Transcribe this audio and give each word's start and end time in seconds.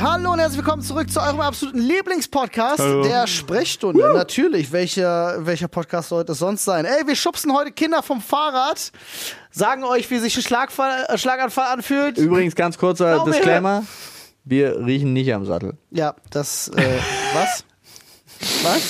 hallo 0.00 0.32
und 0.32 0.38
herzlich 0.38 0.58
willkommen 0.58 0.82
zurück 0.82 1.10
zu 1.10 1.20
eurem 1.20 1.40
absoluten 1.40 1.78
Lieblingspodcast, 1.80 2.78
der 3.04 3.26
Sprechstunde. 3.26 4.12
Natürlich, 4.14 4.70
welcher, 4.72 5.44
welcher 5.46 5.68
Podcast 5.68 6.10
sollte 6.10 6.32
es 6.32 6.38
sonst 6.38 6.64
sein? 6.64 6.84
Ey, 6.84 7.06
wir 7.06 7.16
schubsen 7.16 7.52
heute 7.54 7.72
Kinder 7.72 8.02
vom 8.02 8.20
Fahrrad, 8.20 8.92
sagen 9.50 9.84
euch, 9.84 10.10
wie 10.10 10.18
sich 10.18 10.36
ein 10.36 10.42
Schlagfall, 10.42 11.06
äh, 11.08 11.18
Schlaganfall 11.18 11.72
anfühlt. 11.72 12.18
Übrigens, 12.18 12.54
ganz 12.54 12.78
kurzer 12.78 13.14
Glaube, 13.14 13.30
Disclaimer. 13.32 13.84
Wir 14.44 14.78
riechen 14.84 15.12
nicht 15.12 15.32
am 15.32 15.44
Sattel. 15.44 15.74
Ja, 15.90 16.14
das, 16.30 16.68
äh, 16.68 16.98
was? 17.34 17.64
Was? 18.62 18.82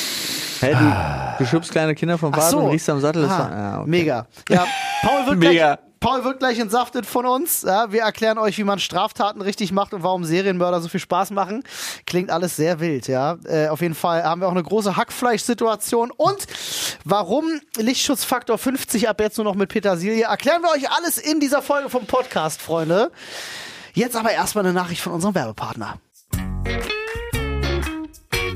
Hey, 0.60 0.74
du, 0.74 1.38
du 1.44 1.46
schubst 1.48 1.70
kleine 1.70 1.94
Kinder 1.94 2.18
vom 2.18 2.32
Fahrrad 2.32 2.50
so. 2.50 2.58
und 2.58 2.70
riechst 2.70 2.88
am 2.90 3.00
Sattel. 3.00 3.22
Das 3.22 3.30
Ah, 3.32 3.38
war, 3.38 3.50
ja, 3.56 3.80
okay. 3.80 3.90
Mega. 3.90 4.26
Ja, 4.48 4.66
Paul 5.02 5.26
wird, 5.26 5.38
Mega. 5.38 5.74
Gleich, 5.76 5.87
Paul 6.00 6.24
wird 6.24 6.38
gleich 6.38 6.58
entsaftet 6.58 7.06
von 7.06 7.26
uns. 7.26 7.62
Ja, 7.62 7.90
wir 7.92 8.02
erklären 8.02 8.38
euch, 8.38 8.58
wie 8.58 8.64
man 8.64 8.78
Straftaten 8.78 9.40
richtig 9.40 9.72
macht 9.72 9.94
und 9.94 10.02
warum 10.02 10.24
Serienmörder 10.24 10.80
so 10.80 10.88
viel 10.88 11.00
Spaß 11.00 11.30
machen. 11.30 11.64
Klingt 12.06 12.30
alles 12.30 12.56
sehr 12.56 12.80
wild, 12.80 13.08
ja. 13.08 13.36
Äh, 13.44 13.68
auf 13.68 13.80
jeden 13.80 13.94
Fall 13.94 14.22
haben 14.22 14.40
wir 14.40 14.46
auch 14.46 14.52
eine 14.52 14.62
große 14.62 14.96
Hackfleisch-Situation. 14.96 16.10
Und 16.10 16.46
warum 17.04 17.60
Lichtschutzfaktor 17.76 18.58
50 18.58 19.08
ab 19.08 19.20
jetzt 19.20 19.38
nur 19.38 19.44
noch 19.44 19.54
mit 19.54 19.70
Petersilie, 19.70 20.24
erklären 20.24 20.62
wir 20.62 20.70
euch 20.70 20.90
alles 20.90 21.18
in 21.18 21.40
dieser 21.40 21.62
Folge 21.62 21.90
vom 21.90 22.06
Podcast, 22.06 22.62
Freunde. 22.62 23.10
Jetzt 23.94 24.16
aber 24.16 24.30
erstmal 24.30 24.64
eine 24.64 24.74
Nachricht 24.74 25.02
von 25.02 25.12
unserem 25.12 25.34
Werbepartner. 25.34 25.98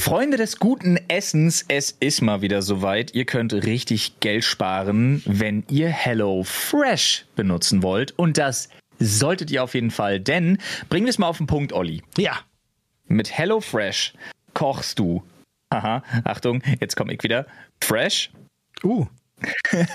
Freunde 0.02 0.36
des 0.36 0.58
guten 0.58 0.98
Essens, 1.06 1.64
es 1.68 1.92
ist 1.92 2.22
mal 2.22 2.42
wieder 2.42 2.60
soweit. 2.60 3.14
Ihr 3.14 3.24
könnt 3.24 3.52
richtig 3.52 4.18
Geld 4.18 4.42
sparen, 4.42 5.22
wenn 5.26 5.62
ihr 5.70 5.90
Hello 5.90 6.42
Fresh 6.42 7.24
benutzen 7.36 7.84
wollt. 7.84 8.10
Und 8.18 8.36
das 8.36 8.68
solltet 8.98 9.52
ihr 9.52 9.62
auf 9.62 9.74
jeden 9.74 9.92
Fall, 9.92 10.18
denn 10.18 10.58
bringen 10.88 11.06
wir 11.06 11.10
es 11.10 11.18
mal 11.18 11.28
auf 11.28 11.38
den 11.38 11.46
Punkt, 11.46 11.72
Olli. 11.72 12.02
Ja. 12.18 12.40
Mit 13.06 13.30
Hello 13.30 13.60
Fresh 13.60 14.14
kochst 14.54 14.98
du. 14.98 15.22
Aha, 15.70 16.02
Achtung, 16.24 16.64
jetzt 16.80 16.96
komme 16.96 17.14
ich 17.14 17.22
wieder. 17.22 17.46
Fresh. 17.80 18.32
Uh. 18.82 19.06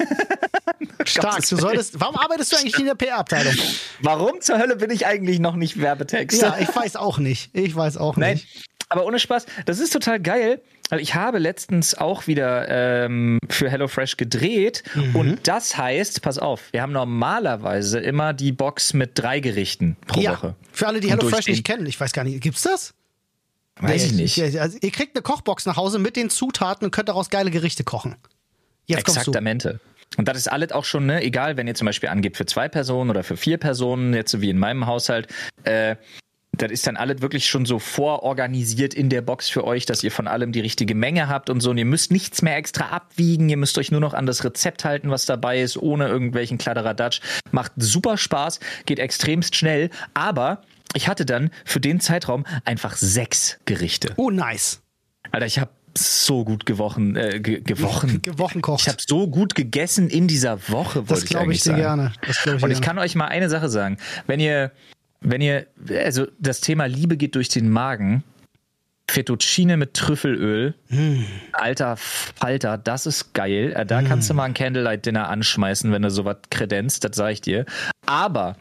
Stark. 1.03 1.45
Du 1.49 1.57
solltest, 1.57 1.99
warum 1.99 2.15
arbeitest 2.15 2.53
du 2.53 2.55
eigentlich 2.55 2.79
in 2.79 2.85
der 2.85 2.95
PR-Abteilung? 2.95 3.55
Warum 4.01 4.39
zur 4.39 4.57
Hölle 4.57 4.77
bin 4.77 4.89
ich 4.89 5.05
eigentlich 5.05 5.39
noch 5.39 5.57
nicht 5.57 5.81
Werbetext? 5.81 6.41
Ja, 6.41 6.57
ich 6.59 6.73
weiß 6.73 6.95
auch 6.95 7.17
nicht. 7.17 7.49
Ich 7.53 7.75
weiß 7.75 7.97
auch 7.97 8.15
Nein, 8.15 8.35
nicht. 8.35 8.66
Aber 8.89 9.05
ohne 9.05 9.19
Spaß, 9.19 9.45
das 9.65 9.79
ist 9.79 9.91
total 9.91 10.19
geil. 10.19 10.61
Also 10.89 11.01
ich 11.01 11.15
habe 11.15 11.37
letztens 11.39 11.95
auch 11.95 12.27
wieder 12.27 12.67
ähm, 12.69 13.39
für 13.49 13.69
HelloFresh 13.69 14.15
gedreht 14.17 14.83
Mhm. 14.95 15.15
und 15.15 15.47
das 15.47 15.77
heißt, 15.77 16.21
pass 16.21 16.37
auf, 16.39 16.61
wir 16.71 16.81
haben 16.81 16.93
normalerweise 16.93 17.99
immer 17.99 18.33
die 18.33 18.51
Box 18.53 18.93
mit 18.93 19.11
drei 19.15 19.39
Gerichten 19.41 19.97
pro 20.07 20.21
ja. 20.21 20.31
Woche. 20.31 20.55
Für 20.71 20.87
alle, 20.87 20.99
die 21.01 21.09
HelloFresh 21.09 21.47
nicht 21.47 21.65
kennen, 21.65 21.85
ich 21.85 21.99
weiß 21.99 22.13
gar 22.13 22.23
nicht, 22.23 22.39
gibt's 22.41 22.61
das? 22.61 22.93
Weiß 23.79 24.05
ich 24.05 24.13
nicht. 24.13 24.37
Ja, 24.37 24.61
Also, 24.61 24.77
ihr 24.81 24.91
kriegt 24.91 25.15
eine 25.15 25.21
Kochbox 25.21 25.65
nach 25.65 25.75
Hause 25.77 25.99
mit 25.99 26.15
den 26.15 26.29
Zutaten 26.29 26.85
und 26.85 26.91
könnt 26.91 27.09
daraus 27.09 27.29
geile 27.29 27.51
Gerichte 27.51 27.83
kochen. 27.83 28.15
Jetzt 28.85 29.03
kommst 29.05 29.17
du. 29.17 29.31
Exaktamente. 29.31 29.79
Und 30.17 30.27
das 30.27 30.37
ist 30.37 30.47
alles 30.51 30.71
auch 30.71 30.85
schon, 30.85 31.05
ne, 31.05 31.21
egal, 31.21 31.57
wenn 31.57 31.67
ihr 31.67 31.75
zum 31.75 31.85
Beispiel 31.85 32.07
angebt 32.09 32.37
für 32.37 32.45
zwei 32.45 32.69
Personen 32.69 33.09
oder 33.09 33.23
für 33.23 33.35
vier 33.37 33.57
Personen, 33.57 34.13
jetzt 34.13 34.31
so 34.31 34.41
wie 34.41 34.49
in 34.49 34.57
meinem 34.57 34.87
Haushalt, 34.87 35.27
äh, 35.63 35.97
das 36.53 36.71
ist 36.71 36.87
dann 36.87 36.97
alles 36.97 37.21
wirklich 37.21 37.47
schon 37.47 37.65
so 37.65 37.77
vororganisiert 37.79 38.93
in 38.93 39.09
der 39.09 39.21
Box 39.21 39.49
für 39.49 39.63
euch, 39.63 39.85
dass 39.85 40.03
ihr 40.03 40.11
von 40.11 40.27
allem 40.27 40.51
die 40.51 40.59
richtige 40.59 40.95
Menge 40.95 41.27
habt 41.27 41.49
und 41.49 41.59
so. 41.61 41.69
Und 41.69 41.77
ihr 41.77 41.85
müsst 41.85 42.11
nichts 42.11 42.41
mehr 42.41 42.57
extra 42.57 42.85
abwiegen. 42.89 43.49
Ihr 43.49 43.57
müsst 43.57 43.77
euch 43.77 43.91
nur 43.91 44.01
noch 44.01 44.13
an 44.13 44.25
das 44.25 44.43
Rezept 44.43 44.83
halten, 44.85 45.11
was 45.11 45.25
dabei 45.25 45.61
ist, 45.61 45.77
ohne 45.77 46.07
irgendwelchen 46.07 46.57
Kladderadatsch. 46.57 47.21
Macht 47.51 47.73
super 47.75 48.17
Spaß, 48.17 48.59
geht 48.85 48.99
extremst 48.99 49.55
schnell. 49.55 49.89
Aber 50.13 50.61
ich 50.95 51.07
hatte 51.07 51.25
dann 51.25 51.51
für 51.65 51.79
den 51.79 51.99
Zeitraum 51.99 52.45
einfach 52.65 52.95
sechs 52.95 53.59
Gerichte. 53.65 54.13
Oh, 54.15 54.31
nice. 54.31 54.81
Alter, 55.31 55.45
ich 55.45 55.59
habe 55.59 55.71
so 55.97 56.43
gut 56.45 56.65
gewochen, 56.65 57.15
äh, 57.15 57.39
ge 57.39 57.61
gewochen. 57.61 58.21
Wochenkocht. 58.37 58.81
Ich 58.81 58.87
habe 58.87 59.01
so 59.05 59.27
gut 59.27 59.55
gegessen 59.55 60.09
in 60.09 60.27
dieser 60.27 60.69
Woche, 60.69 60.99
wollte 60.99 61.13
das 61.13 61.23
ich 61.23 61.29
glaube 61.29 61.45
eigentlich 61.45 61.57
ich 61.57 61.63
dir 61.63 61.69
sagen. 61.71 61.81
gerne. 61.81 62.13
Das 62.25 62.41
glaube 62.41 62.57
ich 62.57 62.63
Und 62.63 62.71
ich 62.71 62.81
gerne. 62.81 62.85
kann 62.85 62.99
euch 62.99 63.15
mal 63.15 63.25
eine 63.25 63.49
Sache 63.49 63.69
sagen. 63.69 63.97
Wenn 64.27 64.39
ihr, 64.39 64.71
wenn 65.29 65.41
ihr, 65.41 65.67
also 65.89 66.27
das 66.39 66.61
Thema 66.61 66.85
Liebe 66.85 67.17
geht 67.17 67.35
durch 67.35 67.49
den 67.49 67.69
Magen, 67.69 68.23
Fettuccine 69.09 69.77
mit 69.77 69.93
Trüffelöl, 69.93 70.73
Hm. 70.89 71.25
alter 71.53 71.95
Falter, 71.97 72.77
das 72.77 73.05
ist 73.05 73.33
geil. 73.33 73.73
Äh, 73.75 73.85
Da 73.85 74.01
kannst 74.01 74.29
du 74.29 74.33
mal 74.33 74.43
ein 74.43 74.53
Candlelight-Dinner 74.53 75.29
anschmeißen, 75.29 75.91
wenn 75.91 76.01
du 76.01 76.09
sowas 76.09 76.37
kredenzt, 76.49 77.03
das 77.05 77.15
sage 77.15 77.33
ich 77.33 77.41
dir. 77.41 77.65
Aber 78.05 78.57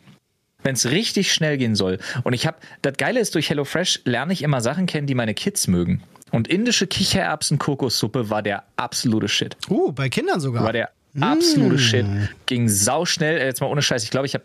wenn 0.62 0.74
es 0.74 0.90
richtig 0.90 1.32
schnell 1.32 1.58
gehen 1.58 1.74
soll. 1.74 1.98
Und 2.24 2.32
ich 2.32 2.46
habe, 2.46 2.58
das 2.82 2.96
Geile 2.96 3.20
ist, 3.20 3.34
durch 3.34 3.50
HelloFresh 3.50 4.02
lerne 4.04 4.32
ich 4.32 4.42
immer 4.42 4.60
Sachen 4.60 4.86
kennen, 4.86 5.06
die 5.06 5.14
meine 5.14 5.34
Kids 5.34 5.66
mögen. 5.68 6.02
Und 6.32 6.48
indische 6.48 6.86
Kichererbsen-Kokossuppe 6.86 8.30
war 8.30 8.42
der 8.42 8.64
absolute 8.76 9.28
Shit. 9.28 9.56
Uh, 9.68 9.92
bei 9.92 10.08
Kindern 10.08 10.40
sogar. 10.40 10.64
War 10.64 10.72
der 10.72 10.90
absolute 11.20 11.78
Shit. 11.78 12.06
Ging 12.46 12.68
sauschnell. 12.68 13.38
Jetzt 13.38 13.60
mal 13.60 13.68
ohne 13.68 13.82
Scheiß. 13.82 14.02
Ich 14.04 14.10
glaube, 14.10 14.26
ich 14.26 14.34
habe, 14.34 14.44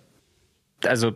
also, 0.85 1.13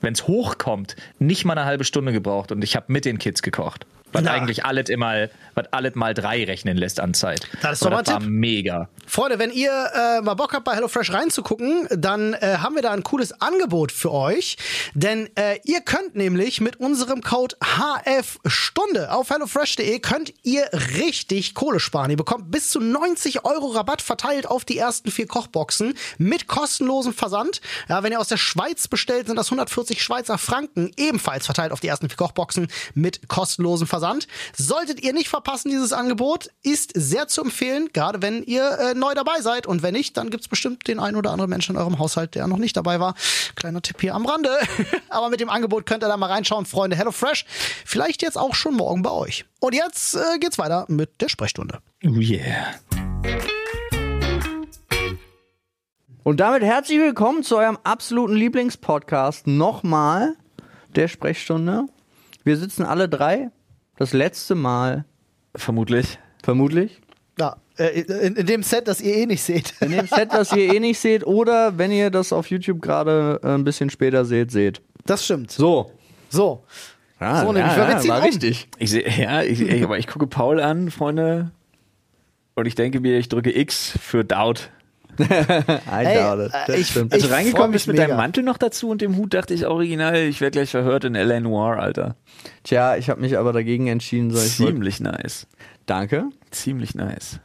wenn 0.00 0.12
es 0.12 0.26
hochkommt, 0.26 0.96
nicht 1.18 1.44
mal 1.44 1.56
eine 1.56 1.66
halbe 1.66 1.84
Stunde 1.84 2.12
gebraucht 2.12 2.52
und 2.52 2.62
ich 2.62 2.76
habe 2.76 2.92
mit 2.92 3.04
den 3.04 3.18
Kids 3.18 3.42
gekocht. 3.42 3.86
Was 4.12 4.22
Na. 4.22 4.32
eigentlich 4.32 4.64
alles 4.64 4.88
immer, 4.88 5.28
was 5.54 5.66
alles 5.72 5.94
mal 5.94 6.14
drei 6.14 6.44
rechnen 6.44 6.76
lässt 6.76 7.00
an 7.00 7.12
Zeit. 7.12 7.48
Das 7.60 7.74
ist 7.74 7.84
doch 7.84 7.90
mal 7.90 7.98
ein 7.98 8.06
war 8.06 8.20
Tipp. 8.20 8.28
mega. 8.28 8.88
Freunde, 9.06 9.38
wenn 9.38 9.50
ihr 9.50 9.70
äh, 9.70 10.20
mal 10.22 10.34
Bock 10.34 10.52
habt, 10.54 10.64
bei 10.64 10.74
HelloFresh 10.74 11.12
reinzugucken, 11.12 11.88
dann 11.90 12.34
äh, 12.34 12.58
haben 12.58 12.74
wir 12.76 12.82
da 12.82 12.92
ein 12.92 13.02
cooles 13.02 13.40
Angebot 13.40 13.92
für 13.92 14.12
euch. 14.12 14.56
Denn 14.94 15.28
äh, 15.36 15.58
ihr 15.64 15.80
könnt 15.80 16.14
nämlich 16.14 16.60
mit 16.60 16.76
unserem 16.76 17.20
Code 17.20 17.56
HFStunde 17.62 19.12
auf 19.12 19.30
HelloFresh.de 19.30 19.98
könnt 19.98 20.32
ihr 20.42 20.68
richtig 20.96 21.54
Kohle 21.54 21.80
sparen. 21.80 22.10
Ihr 22.10 22.16
bekommt 22.16 22.50
bis 22.50 22.70
zu 22.70 22.80
90 22.80 23.44
Euro 23.44 23.66
Rabatt 23.68 24.02
verteilt 24.02 24.46
auf 24.46 24.64
die 24.64 24.78
ersten 24.78 25.10
vier 25.10 25.26
Kochboxen 25.26 25.94
mit 26.18 26.46
kostenlosem 26.46 27.12
Versand. 27.12 27.60
Ja, 27.88 28.02
wenn 28.02 28.12
ihr 28.12 28.20
aus 28.20 28.28
der 28.28 28.36
Schweiz 28.36 28.88
bestellt, 28.88 29.26
sind 29.26 29.36
das 29.36 29.48
140 29.48 30.02
Schweizer 30.02 30.38
Franken 30.38 30.90
ebenfalls 30.96 31.46
verteilt 31.46 31.72
auf 31.72 31.80
die 31.80 31.88
ersten 31.88 32.08
vier 32.08 32.16
Kochboxen 32.16 32.68
mit 32.94 33.28
kostenlosem 33.28 33.86
Versand. 33.86 33.95
Solltet 34.56 35.00
ihr 35.02 35.12
nicht 35.12 35.28
verpassen, 35.28 35.70
dieses 35.70 35.92
Angebot 35.92 36.50
ist 36.62 36.92
sehr 36.94 37.28
zu 37.28 37.42
empfehlen, 37.42 37.90
gerade 37.92 38.22
wenn 38.22 38.42
ihr 38.42 38.78
äh, 38.78 38.94
neu 38.94 39.14
dabei 39.14 39.40
seid. 39.40 39.66
Und 39.66 39.82
wenn 39.82 39.94
nicht, 39.94 40.16
dann 40.16 40.30
gibt's 40.30 40.48
bestimmt 40.48 40.86
den 40.88 40.98
einen 40.98 41.16
oder 41.16 41.30
anderen 41.30 41.50
Menschen 41.50 41.76
in 41.76 41.80
eurem 41.80 41.98
Haushalt, 41.98 42.34
der 42.34 42.46
noch 42.46 42.58
nicht 42.58 42.76
dabei 42.76 43.00
war. 43.00 43.14
Kleiner 43.54 43.82
Tipp 43.82 44.00
hier 44.00 44.14
am 44.14 44.26
Rande. 44.26 44.50
Aber 45.08 45.28
mit 45.28 45.40
dem 45.40 45.50
Angebot 45.50 45.86
könnt 45.86 46.04
ihr 46.04 46.08
da 46.08 46.16
mal 46.16 46.30
reinschauen, 46.30 46.66
Freunde. 46.66 46.96
HelloFresh, 46.96 47.46
vielleicht 47.84 48.22
jetzt 48.22 48.38
auch 48.38 48.54
schon 48.54 48.74
morgen 48.74 49.02
bei 49.02 49.10
euch. 49.10 49.44
Und 49.60 49.74
jetzt 49.74 50.14
äh, 50.14 50.38
geht's 50.38 50.58
weiter 50.58 50.86
mit 50.88 51.20
der 51.20 51.28
Sprechstunde. 51.28 51.78
Oh 52.04 52.18
yeah. 52.18 52.74
Und 56.26 56.40
damit 56.40 56.64
herzlich 56.64 56.98
willkommen 56.98 57.44
zu 57.44 57.56
eurem 57.56 57.78
absoluten 57.84 58.34
Lieblingspodcast. 58.34 59.46
Nochmal 59.46 60.34
der 60.96 61.06
Sprechstunde. 61.06 61.86
Wir 62.42 62.56
sitzen 62.56 62.84
alle 62.84 63.08
drei. 63.08 63.50
Das 63.98 64.12
letzte 64.12 64.54
Mal, 64.54 65.04
Vermutlich. 65.54 66.18
vermutlich. 66.42 67.00
Ja, 67.38 67.56
äh, 67.78 68.00
in, 68.00 68.36
in 68.36 68.46
dem 68.46 68.62
Set, 68.62 68.88
das 68.88 69.00
ihr 69.00 69.14
eh 69.14 69.26
nicht 69.26 69.42
seht. 69.42 69.74
In 69.80 69.90
dem 69.92 70.06
Set, 70.06 70.32
das 70.32 70.52
ihr 70.52 70.72
eh 70.74 70.80
nicht 70.80 70.98
seht. 70.98 71.26
Oder 71.26 71.76
wenn 71.78 71.90
ihr 71.90 72.10
das 72.10 72.32
auf 72.32 72.48
YouTube 72.50 72.80
gerade 72.82 73.40
äh, 73.42 73.48
ein 73.48 73.64
bisschen 73.64 73.90
später 73.90 74.24
seht, 74.24 74.50
seht. 74.50 74.80
Das 75.04 75.24
stimmt. 75.24 75.50
So. 75.50 75.90
So. 76.30 76.62
Ja, 77.20 77.40
So 77.42 77.52
nämlich, 77.52 77.74
wir 77.76 77.98
ziehen 77.98 78.10
war 78.10 78.18
um. 78.18 78.24
richtig. 78.24 78.68
Ich 78.78 78.90
sehe, 78.90 79.08
ja, 79.08 79.42
ich, 79.42 79.60
ich, 79.60 79.82
aber 79.82 79.98
ich 79.98 80.06
gucke 80.06 80.26
Paul 80.26 80.60
an, 80.60 80.90
Freunde, 80.90 81.50
und 82.54 82.66
ich 82.66 82.74
denke 82.74 83.00
mir, 83.00 83.18
ich 83.18 83.28
drücke 83.28 83.54
X 83.58 83.98
für 84.00 84.24
Doubt. 84.24 84.70
Ey, 85.90 86.16
äh, 86.16 86.80
ich- 86.80 86.94
ich- 86.96 87.12
Also 87.12 87.28
reingekommen 87.28 87.72
bist 87.72 87.86
mit 87.86 87.96
mega. 87.96 88.08
deinem 88.08 88.16
Mantel 88.16 88.42
noch 88.44 88.58
dazu 88.58 88.88
und 88.90 89.00
dem 89.02 89.16
Hut, 89.16 89.34
dachte 89.34 89.54
ich 89.54 89.66
original, 89.66 90.16
ich 90.16 90.40
werde 90.40 90.52
gleich 90.58 90.70
verhört 90.70 91.04
in 91.04 91.14
L.A. 91.14 91.40
Noir, 91.40 91.78
Alter. 91.78 92.16
Tja, 92.64 92.96
ich 92.96 93.08
habe 93.10 93.20
mich 93.20 93.36
aber 93.38 93.52
dagegen 93.52 93.86
entschieden. 93.88 94.30
So, 94.30 94.38
Ziemlich 94.38 95.00
nice. 95.00 95.46
Danke. 95.86 96.24
Ziemlich 96.50 96.94
nice. 96.94 97.38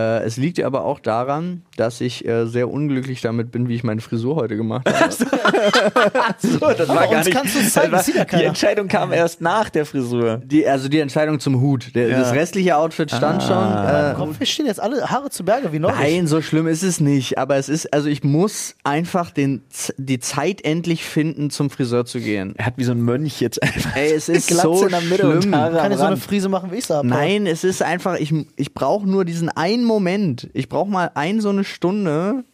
Äh, 0.00 0.24
es 0.24 0.36
liegt 0.36 0.60
aber 0.62 0.84
auch 0.84 1.00
daran, 1.00 1.62
dass 1.76 2.00
ich 2.00 2.26
äh, 2.26 2.46
sehr 2.46 2.70
unglücklich 2.70 3.20
damit 3.20 3.50
bin, 3.52 3.68
wie 3.68 3.74
ich 3.74 3.84
meine 3.84 4.00
Frisur 4.00 4.36
heute 4.36 4.56
gemacht 4.56 4.88
habe. 4.88 5.14
So, 6.38 6.58
das 6.58 6.88
Aber 6.88 7.08
uns 7.10 7.30
kannst 7.30 7.54
du 7.54 7.60
es 7.60 7.72
zeigen, 7.72 7.92
das 7.92 8.06
sieht 8.06 8.16
ja 8.16 8.24
Die. 8.24 8.44
Entscheidung 8.44 8.88
kam 8.88 9.12
erst 9.12 9.40
nach 9.40 9.68
der 9.70 9.84
Frisur. 9.86 10.38
Die, 10.44 10.66
also 10.66 10.88
die 10.88 10.98
Entscheidung 11.00 11.40
zum 11.40 11.60
Hut. 11.60 11.94
Der, 11.94 12.08
Ja. 12.08 12.18
Das 12.20 12.32
restliche 12.32 12.76
Outfit 12.76 13.10
stand 13.10 13.42
Ah. 13.42 14.14
schon. 14.16 14.26
Äh, 14.30 14.38
Wir 14.38 14.46
stehen 14.46 14.66
jetzt 14.66 14.80
alle 14.80 15.10
Haare 15.10 15.30
zu 15.30 15.44
Berge 15.44 15.72
wie 15.72 15.78
neulich. 15.78 15.98
Nein, 15.98 16.26
so 16.26 16.40
schlimm 16.42 16.66
ist 16.66 16.82
es 16.82 17.00
nicht. 17.00 17.38
Aber 17.38 17.56
es 17.56 17.68
ist, 17.68 17.92
also 17.92 18.08
ich 18.08 18.24
muss 18.24 18.74
einfach 18.84 19.30
den, 19.30 19.62
die 19.96 20.18
Zeit 20.18 20.64
endlich 20.64 21.04
finden, 21.04 21.50
zum 21.50 21.70
Friseur 21.70 22.04
zu 22.04 22.20
gehen. 22.20 22.54
Er 22.56 22.66
hat 22.66 22.74
wie 22.76 22.84
so 22.84 22.92
ein 22.92 23.02
Mönch 23.02 23.40
jetzt 23.40 23.62
einfach. 23.62 23.96
Ey, 23.96 24.12
es 24.12 24.28
ist 24.28 24.48
so 24.50 24.84
in 24.84 24.90
der 24.90 25.00
Mitte 25.02 25.28
und 25.28 25.42
schlimm. 25.42 25.54
Haare 25.56 25.76
Kann 25.76 25.92
ich 25.92 25.98
so 25.98 26.04
eine. 26.04 26.16
Frise 26.16 26.48
machen, 26.48 26.70
wie 26.72 26.76
ich 26.76 26.88
habe? 26.90 27.06
Nein, 27.06 27.46
es 27.46 27.64
ist 27.64 27.82
einfach, 27.82 28.16
ich, 28.18 28.32
ich 28.56 28.74
brauche 28.74 29.08
nur 29.08 29.24
diesen 29.24 29.48
einen 29.48 29.84
Moment. 29.90 30.48
Ich 30.52 30.68
brauche 30.68 30.88
mal 30.88 31.10
ein 31.14 31.40
so 31.40 31.48
eine 31.48 31.64
Stunde, 31.64 32.44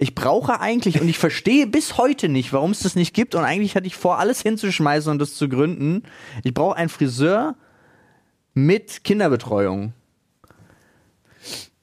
Ich 0.00 0.14
brauche 0.14 0.60
eigentlich, 0.60 1.00
und 1.00 1.08
ich 1.08 1.18
verstehe 1.18 1.66
bis 1.66 1.96
heute 1.96 2.28
nicht, 2.28 2.52
warum 2.52 2.70
es 2.70 2.80
das 2.80 2.94
nicht 2.94 3.14
gibt. 3.14 3.34
Und 3.34 3.44
eigentlich 3.44 3.74
hatte 3.74 3.88
ich 3.88 3.96
vor, 3.96 4.18
alles 4.18 4.42
hinzuschmeißen 4.42 5.10
und 5.10 5.18
das 5.18 5.34
zu 5.34 5.48
gründen. 5.48 6.04
Ich 6.44 6.54
brauche 6.54 6.76
einen 6.76 6.88
Friseur 6.88 7.56
mit 8.54 9.02
Kinderbetreuung. 9.02 9.92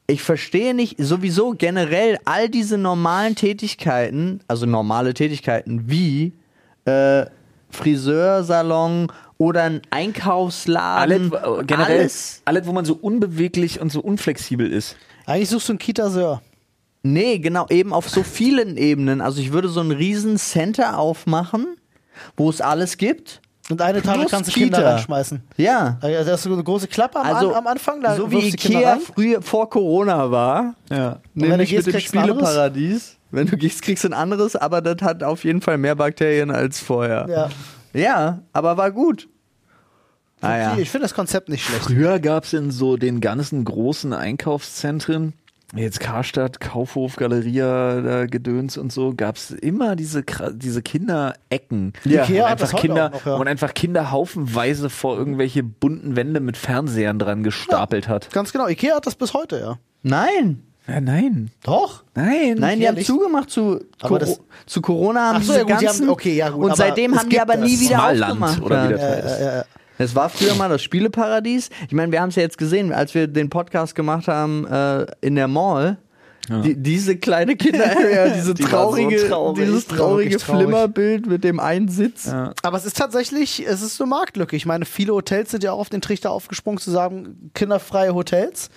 Ich 0.07 0.21
verstehe 0.21 0.73
nicht, 0.73 0.95
sowieso 0.99 1.55
generell 1.57 2.17
all 2.25 2.47
diese 2.47 2.77
normalen 2.77 3.35
Tätigkeiten, 3.35 4.39
also 4.47 4.65
normale 4.65 5.13
Tätigkeiten 5.13 5.89
wie 5.89 6.33
äh, 6.85 7.25
Friseursalon 7.71 9.11
oder 9.37 9.63
ein 9.63 9.81
Einkaufsladen. 9.89 11.33
Alles, 11.33 11.59
äh, 11.59 11.63
generell, 11.65 11.99
alles. 11.99 12.41
alles, 12.45 12.65
wo 12.67 12.71
man 12.71 12.85
so 12.85 12.93
unbeweglich 12.95 13.79
und 13.79 13.91
so 13.91 14.01
unflexibel 14.01 14.71
ist. 14.71 14.95
Eigentlich 15.25 15.49
suchst 15.49 15.69
du 15.69 15.73
einen 15.73 15.79
Kita-Sör. 15.79 16.41
Nee, 17.03 17.37
genau, 17.39 17.67
eben 17.69 17.93
auf 17.93 18.09
so 18.09 18.23
vielen 18.23 18.77
Ebenen. 18.77 19.21
Also 19.21 19.39
ich 19.39 19.51
würde 19.53 19.69
so 19.69 19.79
ein 19.81 19.91
riesen 19.91 20.37
Center 20.37 20.97
aufmachen, 20.97 21.77
wo 22.35 22.49
es 22.49 22.61
alles 22.61 22.97
gibt. 22.97 23.41
Und 23.69 23.81
eine 23.81 24.01
Plus 24.01 24.29
kannst 24.29 24.49
du 24.49 24.53
Kita. 24.53 24.77
Kinder 24.77 24.93
reinschmeißen. 24.93 25.41
Ja. 25.57 25.97
Also 26.01 26.31
hast 26.31 26.45
du 26.45 26.53
eine 26.53 26.63
große 26.63 26.87
Klappe 26.87 27.19
am, 27.19 27.25
Also, 27.25 27.53
am 27.53 27.65
Anfang, 27.65 28.01
da 28.01 28.15
so 28.15 28.29
wie 28.31 28.47
Ikea 28.49 28.99
früher 28.99 29.41
vor 29.41 29.69
Corona 29.69 30.29
war. 30.29 30.75
Ja. 30.89 31.19
wenn 31.33 31.43
du 31.43 31.49
Nämlich 31.49 31.69
gehst, 31.71 31.87
mit 31.87 31.95
dem 31.95 31.99
kriegst 31.99 32.13
du 32.13 32.19
ein 32.19 32.29
anderes? 32.29 32.49
Spieleparadies. 32.49 33.17
Wenn 33.31 33.47
du 33.47 33.57
gehst, 33.57 33.81
kriegst 33.81 34.03
du 34.03 34.09
ein 34.09 34.13
anderes, 34.13 34.55
aber 34.55 34.81
das 34.81 35.01
hat 35.01 35.23
auf 35.23 35.43
jeden 35.43 35.61
Fall 35.61 35.77
mehr 35.77 35.95
Bakterien 35.95 36.51
als 36.51 36.79
vorher. 36.79 37.25
Ja. 37.27 37.49
Ja, 37.95 38.44
aber 38.51 38.77
war 38.77 38.92
gut. 38.92 39.30
Ah, 40.42 40.57
ja. 40.57 40.77
Ich 40.77 40.89
finde 40.89 41.06
das 41.06 41.13
Konzept 41.13 41.50
nicht 41.50 41.63
schlecht. 41.63 41.86
Früher 41.86 42.19
gab 42.19 42.44
es 42.44 42.53
in 42.53 42.69
so 42.69 42.97
den 42.97 43.21
ganzen 43.21 43.63
großen 43.63 44.12
Einkaufszentren, 44.12 45.33
jetzt 45.74 46.01
Karstadt, 46.01 46.59
Kaufhof, 46.59 47.15
Galeria, 47.15 48.01
da 48.01 48.25
Gedöns 48.25 48.77
und 48.77 48.92
so, 48.92 49.13
gab 49.15 49.38
es 49.38 49.51
immer 49.51 49.95
diese, 49.95 50.24
diese 50.53 50.81
Kinderecken. 50.81 51.94
Ja. 52.03 52.24
Ikea 52.24 52.44
das 52.44 52.51
einfach 52.51 52.80
Kinder, 52.81 53.09
noch, 53.12 53.25
ja. 53.25 53.38
man 53.38 53.47
einfach 53.47 53.74
Kinder 53.74 54.12
haufenweise 54.12 54.89
vor 54.89 55.18
irgendwelche 55.18 55.63
bunten 55.63 56.18
Wände 56.18 56.42
mit 56.42 56.57
Fernsehern 56.57 57.18
dran 57.18 57.44
gestapelt 57.44 58.09
hat. 58.09 58.30
Ganz 58.31 58.51
genau. 58.51 58.68
Ikea 58.68 58.97
hat 58.97 59.07
das 59.07 59.15
bis 59.15 59.33
heute, 59.33 59.57
ja. 59.59 59.80
Nein. 60.03 60.64
Ja, 60.87 61.01
nein. 61.01 61.49
Doch. 61.63 62.03
Nein. 62.13 62.55
Nein, 62.59 62.79
die 62.79 62.87
haben 62.87 62.93
Ehrlich? 62.95 63.07
zugemacht 63.07 63.49
zu, 63.49 63.79
Aber 63.99 64.07
Coro 64.07 64.19
das- 64.19 64.39
zu 64.67 64.81
Corona. 64.81 65.29
Haben 65.29 65.37
Ach 65.37 65.41
so, 65.43 65.53
diese 65.53 65.57
ja 65.57 65.63
gut, 65.63 65.81
die 65.81 65.85
ganzen, 65.85 66.01
haben- 66.05 66.09
okay, 66.11 66.35
ja 66.35 66.49
gut, 66.49 66.63
Und 66.65 66.69
aber 66.71 66.75
seitdem 66.77 67.13
es 67.13 67.19
haben 67.19 67.29
die 67.29 67.35
gibt 67.37 67.41
aber 67.49 67.57
nie 67.57 67.71
das. 67.71 67.81
wieder 67.81 67.97
Malland 67.97 68.31
aufgemacht. 68.31 68.61
oder 68.61 68.87
wie 68.89 68.91
ja. 68.93 68.97
das 68.97 69.23
heißt. 69.25 69.41
Äh, 69.41 69.59
äh, 69.59 69.63
Es 69.97 70.13
war 70.15 70.29
früher 70.29 70.55
mal 70.55 70.69
das 70.69 70.83
Spieleparadies. 70.83 71.69
Ich 71.87 71.93
meine, 71.93 72.11
wir 72.11 72.21
haben 72.21 72.29
es 72.29 72.35
ja 72.35 72.41
jetzt 72.43 72.57
gesehen, 72.57 72.91
als 72.91 73.13
wir 73.15 73.27
den 73.27 73.49
Podcast 73.49 73.95
gemacht 73.95 74.27
haben 74.27 74.65
äh, 74.67 75.05
in 75.21 75.35
der 75.35 75.47
Mall. 75.47 75.97
Die, 76.50 76.75
diese 76.75 77.18
kleine 77.18 77.56
Kinder-Area, 77.56 78.30
diese 78.36 78.53
Die 78.53 78.63
war 78.63 78.69
so 78.69 78.75
traurige, 78.97 79.27
traurig. 79.27 79.65
dieses 79.65 79.88
traurige 79.88 80.38
traurig. 80.38 80.62
Flimmerbild 80.63 81.25
mit 81.27 81.44
dem 81.44 81.59
einen 81.59 81.88
Sitz. 81.89 82.27
Aber 82.62 82.77
es 82.77 82.86
ist 82.86 82.97
tatsächlich, 82.97 83.65
es 83.65 83.81
ist 83.81 84.00
eine 84.00 84.09
Marktlücke. 84.09 84.56
Ich 84.56 84.65
meine, 84.65 84.86
viele 84.86 85.13
Hotels 85.13 85.51
sind 85.51 85.63
ja 85.63 85.71
auch 85.71 85.80
auf 85.80 85.89
den 85.89 86.01
Trichter 86.01 86.31
aufgesprungen 86.31 86.80
zu 86.80 86.92
sagen, 86.92 87.51
kinderfreie 87.53 88.13
Hotels. 88.13 88.69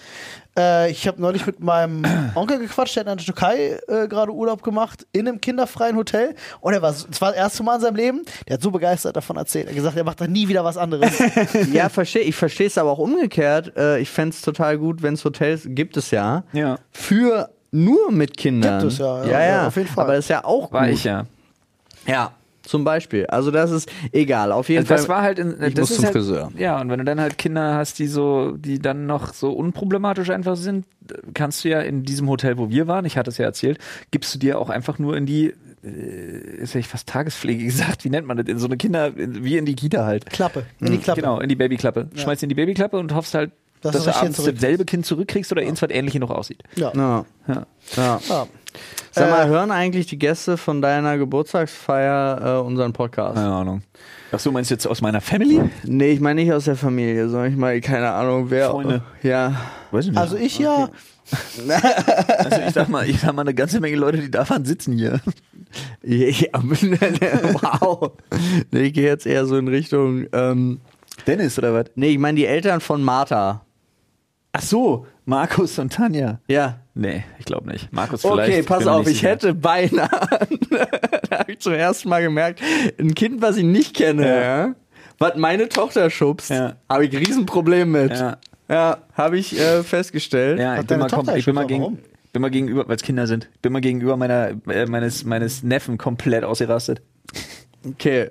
Äh, 0.58 0.90
ich 0.90 1.06
habe 1.06 1.20
neulich 1.20 1.46
mit 1.46 1.60
meinem 1.60 2.02
Onkel 2.34 2.58
gequatscht, 2.58 2.96
der 2.96 3.04
hat 3.04 3.12
in 3.12 3.16
der 3.18 3.24
Türkei 3.26 3.78
äh, 3.86 4.08
gerade 4.08 4.32
Urlaub 4.32 4.62
gemacht, 4.62 5.06
in 5.12 5.28
einem 5.28 5.40
kinderfreien 5.40 5.96
Hotel. 5.96 6.34
Und 6.60 6.72
er 6.72 6.82
war, 6.82 6.90
es 6.90 7.20
war 7.20 7.30
das 7.30 7.36
erste 7.38 7.62
Mal 7.62 7.76
in 7.76 7.80
seinem 7.82 7.96
Leben, 7.96 8.22
der 8.48 8.54
hat 8.54 8.62
so 8.62 8.70
begeistert 8.70 9.14
davon 9.16 9.36
erzählt. 9.36 9.66
Er 9.66 9.70
hat 9.70 9.76
gesagt, 9.76 9.96
er 9.96 10.04
macht 10.04 10.20
da 10.20 10.26
nie 10.26 10.48
wieder 10.48 10.64
was 10.64 10.76
anderes. 10.76 11.12
Ja, 11.72 11.88
verstehe. 11.88 12.22
Ich 12.22 12.34
verstehe 12.34 12.66
es 12.66 12.78
aber 12.78 12.90
auch 12.90 12.98
umgekehrt. 12.98 13.76
Äh, 13.76 13.98
ich 14.00 14.10
fände 14.10 14.34
es 14.34 14.42
total 14.42 14.78
gut, 14.78 15.02
wenn 15.02 15.14
es 15.14 15.24
Hotels 15.24 15.62
gibt 15.66 15.96
es 15.96 16.10
ja. 16.10 16.44
Ja. 16.52 16.78
Für 16.90 17.50
nur 17.70 18.10
mit 18.12 18.36
Kindern. 18.36 18.80
Gibt 18.80 18.92
es 18.92 18.98
ja, 18.98 19.24
ja, 19.24 19.30
ja, 19.30 19.46
ja, 19.46 19.66
auf 19.66 19.76
jeden 19.76 19.88
Fall. 19.88 20.04
Aber 20.04 20.14
das 20.14 20.24
ist 20.26 20.30
ja 20.30 20.44
auch 20.44 20.72
War 20.72 20.84
gut. 20.86 20.94
ich 20.94 21.04
ja. 21.04 21.26
Ja. 22.06 22.32
Zum 22.62 22.84
Beispiel. 22.84 23.24
Also 23.28 23.50
das 23.50 23.70
ist 23.70 23.90
egal. 24.12 24.52
Auf 24.52 24.68
jeden 24.68 24.80
Also 24.80 24.92
das 24.92 25.06
Fall. 25.06 25.16
war 25.16 25.22
halt 25.22 25.38
in, 25.38 25.52
ich 25.62 25.72
das 25.72 25.80
muss 25.84 25.90
ist 25.90 25.96
zum 25.96 26.04
halt, 26.04 26.12
Friseur. 26.12 26.52
Ja, 26.58 26.78
und 26.78 26.90
wenn 26.90 26.98
du 26.98 27.04
dann 27.06 27.18
halt 27.18 27.38
Kinder 27.38 27.74
hast, 27.74 27.98
die 27.98 28.06
so, 28.06 28.52
die 28.58 28.78
dann 28.78 29.06
noch 29.06 29.32
so 29.32 29.52
unproblematisch 29.52 30.28
einfach 30.28 30.56
sind, 30.56 30.84
kannst 31.32 31.64
du 31.64 31.70
ja 31.70 31.80
in 31.80 32.02
diesem 32.02 32.28
Hotel, 32.28 32.58
wo 32.58 32.68
wir 32.68 32.86
waren, 32.86 33.06
ich 33.06 33.16
hatte 33.16 33.30
es 33.30 33.38
ja 33.38 33.46
erzählt, 33.46 33.78
gibst 34.10 34.34
du 34.34 34.38
dir 34.38 34.58
auch 34.58 34.68
einfach 34.68 34.98
nur 34.98 35.16
in 35.16 35.24
die, 35.24 35.54
äh, 35.82 36.56
ist 36.58 36.74
ja 36.74 36.82
fast 36.82 37.08
Tagespflege 37.08 37.64
gesagt, 37.64 38.04
wie 38.04 38.10
nennt 38.10 38.26
man 38.26 38.36
das, 38.36 38.46
in 38.48 38.58
so 38.58 38.66
eine 38.66 38.76
Kinder, 38.76 39.16
in, 39.16 39.42
wie 39.44 39.56
in 39.56 39.64
die 39.64 39.74
Kita 39.74 40.04
halt. 40.04 40.26
Klappe, 40.26 40.64
in 40.80 40.92
die 40.92 40.98
Klappe. 40.98 41.22
Genau, 41.22 41.40
in 41.40 41.48
die 41.48 41.56
Babyklappe. 41.56 42.08
Schmeißt 42.16 42.42
in 42.42 42.50
die 42.50 42.54
Babyklappe 42.54 42.98
und 42.98 43.14
hoffst 43.14 43.32
halt, 43.34 43.50
Dass 43.80 43.92
dass, 43.92 44.02
du 44.02 44.06
das 44.08 44.16
abends 44.16 44.36
zurückkriegst. 44.36 44.62
dasselbe 44.62 44.84
Kind 44.84 45.06
zurückkriegst 45.06 45.52
oder 45.52 45.62
irgendwas 45.62 45.90
ähnliches 45.90 46.20
noch 46.20 46.30
aussieht. 46.30 46.62
Ja. 46.76 46.92
Ja. 46.94 47.24
Ja. 47.46 47.66
ja. 47.96 48.20
Ja. 48.28 48.46
Sag 49.12 49.30
mal, 49.30 49.46
Äh, 49.46 49.48
hören 49.48 49.70
eigentlich 49.70 50.06
die 50.06 50.18
Gäste 50.18 50.56
von 50.56 50.82
deiner 50.82 51.18
Geburtstagsfeier 51.18 52.58
äh, 52.60 52.66
unseren 52.66 52.92
Podcast? 52.92 53.36
Keine 53.36 53.52
Ahnung. 53.52 53.82
Ach 54.30 54.38
so, 54.38 54.52
meinst 54.52 54.70
du 54.70 54.74
jetzt 54.74 54.86
aus 54.86 55.00
meiner 55.00 55.20
Family? 55.20 55.62
Nee, 55.84 56.10
ich 56.12 56.20
meine 56.20 56.42
nicht 56.42 56.52
aus 56.52 56.66
der 56.66 56.76
Familie, 56.76 57.28
sondern 57.28 57.50
ich 57.50 57.56
meine, 57.56 57.80
keine 57.80 58.10
Ahnung, 58.10 58.50
wer. 58.50 58.70
Freunde. 58.70 59.02
Ja. 59.22 59.54
Weiß 59.90 60.04
ich 60.04 60.10
nicht. 60.10 60.20
Also 60.20 60.36
ich 60.36 60.58
ja, 60.58 60.90
also 62.38 62.60
ich 62.66 62.74
sag 62.74 62.88
mal, 62.88 63.08
ich 63.08 63.20
sag 63.20 63.34
mal, 63.34 63.42
eine 63.42 63.54
ganze 63.54 63.80
Menge 63.80 63.96
Leute, 63.96 64.18
die 64.18 64.30
da 64.30 64.48
waren, 64.48 64.64
sitzen 64.64 64.92
hier. 64.94 65.20
ja 66.02 66.48
wow. 66.62 68.12
Nee, 68.70 68.82
ich 68.82 68.92
gehe 68.94 69.06
jetzt 69.06 69.26
eher 69.26 69.46
so 69.46 69.56
in 69.56 69.68
Richtung. 69.68 70.26
Ähm, 70.32 70.80
Dennis 71.26 71.58
oder 71.58 71.74
was? 71.74 71.86
nee, 71.96 72.10
ich 72.10 72.18
meine 72.18 72.36
die 72.36 72.46
Eltern 72.46 72.80
von 72.80 73.02
Martha. 73.02 73.62
Ach 74.52 74.62
so, 74.62 75.06
Markus 75.24 75.78
und 75.78 75.92
Tanja. 75.92 76.40
Ja. 76.48 76.80
Nee, 76.94 77.22
ich 77.38 77.44
glaube 77.44 77.68
nicht. 77.70 77.92
Markus 77.92 78.22
vielleicht. 78.22 78.50
Okay, 78.52 78.62
pass 78.62 78.86
auf, 78.86 79.06
ich 79.06 79.18
sicher. 79.18 79.28
hätte 79.30 79.54
beinahe, 79.54 80.08
da 81.30 81.38
habe 81.40 81.52
ich 81.52 81.60
zum 81.60 81.74
ersten 81.74 82.08
Mal 82.08 82.22
gemerkt, 82.22 82.60
ein 82.98 83.14
Kind, 83.14 83.40
was 83.40 83.56
ich 83.56 83.64
nicht 83.64 83.94
kenne, 83.94 84.26
Ja. 84.26 84.40
ja. 84.66 84.74
was 85.18 85.36
meine 85.36 85.68
Tochter 85.68 86.10
schubst, 86.10 86.50
Ja. 86.50 86.74
habe 86.88 87.06
ich 87.06 87.12
ein 87.16 87.24
Riesenproblem 87.24 87.90
mit. 87.92 88.10
Ja. 88.12 88.38
Ja, 88.70 88.98
habe 89.14 89.38
ich 89.38 89.58
äh, 89.58 89.82
festgestellt. 89.82 90.58
Ja, 90.58 90.74
ich 90.80 90.86
bin 90.86 90.98
deine 91.00 91.22
mal, 91.22 91.38
ich 91.38 91.44
bin 91.46 91.54
mal 91.54 91.66
gegen, 91.66 91.80
warum? 91.82 91.98
bin 92.32 92.42
mal 92.42 92.50
gegenüber, 92.50 92.86
weil 92.88 92.96
es 92.96 93.02
Kinder 93.02 93.26
sind, 93.26 93.48
bin 93.62 93.72
mal 93.72 93.80
gegenüber 93.80 94.16
meiner, 94.16 94.50
äh, 94.68 94.86
meines, 94.86 95.24
meines 95.24 95.62
Neffen 95.62 95.96
komplett 95.98 96.44
ausgerastet. 96.44 97.00
Okay. 97.86 98.30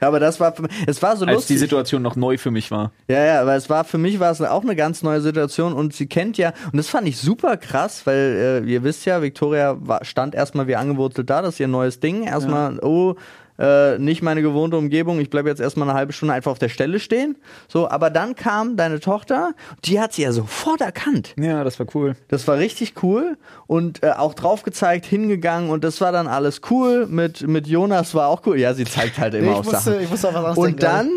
Aber 0.00 0.20
das 0.20 0.40
war, 0.40 0.54
für, 0.54 0.68
es 0.86 1.02
war 1.02 1.16
so 1.16 1.24
Als 1.24 1.30
die 1.30 1.54
lustig. 1.54 1.58
Situation 1.58 2.02
noch 2.02 2.16
neu 2.16 2.38
für 2.38 2.50
mich 2.50 2.70
war. 2.70 2.92
Ja, 3.08 3.24
ja, 3.24 3.40
aber 3.40 3.54
es 3.54 3.70
war 3.70 3.84
für 3.84 3.98
mich 3.98 4.20
war 4.20 4.30
es 4.30 4.40
auch 4.40 4.62
eine 4.62 4.76
ganz 4.76 5.02
neue 5.02 5.20
Situation 5.20 5.72
und 5.72 5.94
sie 5.94 6.06
kennt 6.06 6.36
ja 6.38 6.52
und 6.72 6.76
das 6.76 6.88
fand 6.88 7.08
ich 7.08 7.18
super 7.18 7.56
krass, 7.56 8.06
weil 8.06 8.62
äh, 8.66 8.70
ihr 8.70 8.82
wisst 8.82 9.04
ja, 9.04 9.22
Victoria 9.22 9.76
war, 9.80 10.04
stand 10.04 10.34
erstmal 10.34 10.66
wie 10.66 10.76
angewurzelt 10.76 11.30
da, 11.30 11.42
das 11.42 11.54
ist 11.54 11.60
ihr 11.60 11.68
neues 11.68 12.00
Ding. 12.00 12.24
Erstmal, 12.24 12.78
oh, 12.80 13.14
äh, 13.58 13.98
nicht 13.98 14.22
meine 14.22 14.42
gewohnte 14.42 14.76
Umgebung, 14.76 15.20
ich 15.20 15.30
bleibe 15.30 15.48
jetzt 15.48 15.60
erstmal 15.60 15.88
eine 15.88 15.96
halbe 15.96 16.12
Stunde 16.12 16.34
einfach 16.34 16.50
auf 16.50 16.58
der 16.58 16.68
Stelle 16.68 16.98
stehen. 16.98 17.36
So, 17.68 17.88
aber 17.88 18.10
dann 18.10 18.34
kam 18.34 18.76
deine 18.76 19.00
Tochter, 19.00 19.52
die 19.84 20.00
hat 20.00 20.12
sie 20.12 20.22
ja 20.22 20.32
sofort 20.32 20.80
erkannt. 20.80 21.34
Ja, 21.38 21.64
das 21.64 21.78
war 21.78 21.86
cool. 21.94 22.16
Das 22.28 22.46
war 22.48 22.58
richtig 22.58 23.02
cool 23.02 23.36
und 23.66 24.02
äh, 24.02 24.10
auch 24.10 24.34
drauf 24.34 24.62
gezeigt, 24.62 25.06
hingegangen 25.06 25.70
und 25.70 25.84
das 25.84 26.00
war 26.00 26.12
dann 26.12 26.26
alles 26.26 26.60
cool. 26.70 27.06
Mit, 27.06 27.46
mit 27.46 27.66
Jonas 27.66 28.14
war 28.14 28.28
auch 28.28 28.42
cool. 28.46 28.58
Ja, 28.58 28.74
sie 28.74 28.84
zeigt 28.84 29.18
halt 29.18 29.34
immer 29.34 29.52
ich 29.52 29.58
auf 29.58 29.64
musste, 29.66 29.80
Sachen. 29.92 30.00
ich 30.02 30.10
musste 30.10 30.28
auf 30.28 30.34
was 30.34 30.58
Und 30.58 30.82
dann 30.82 31.10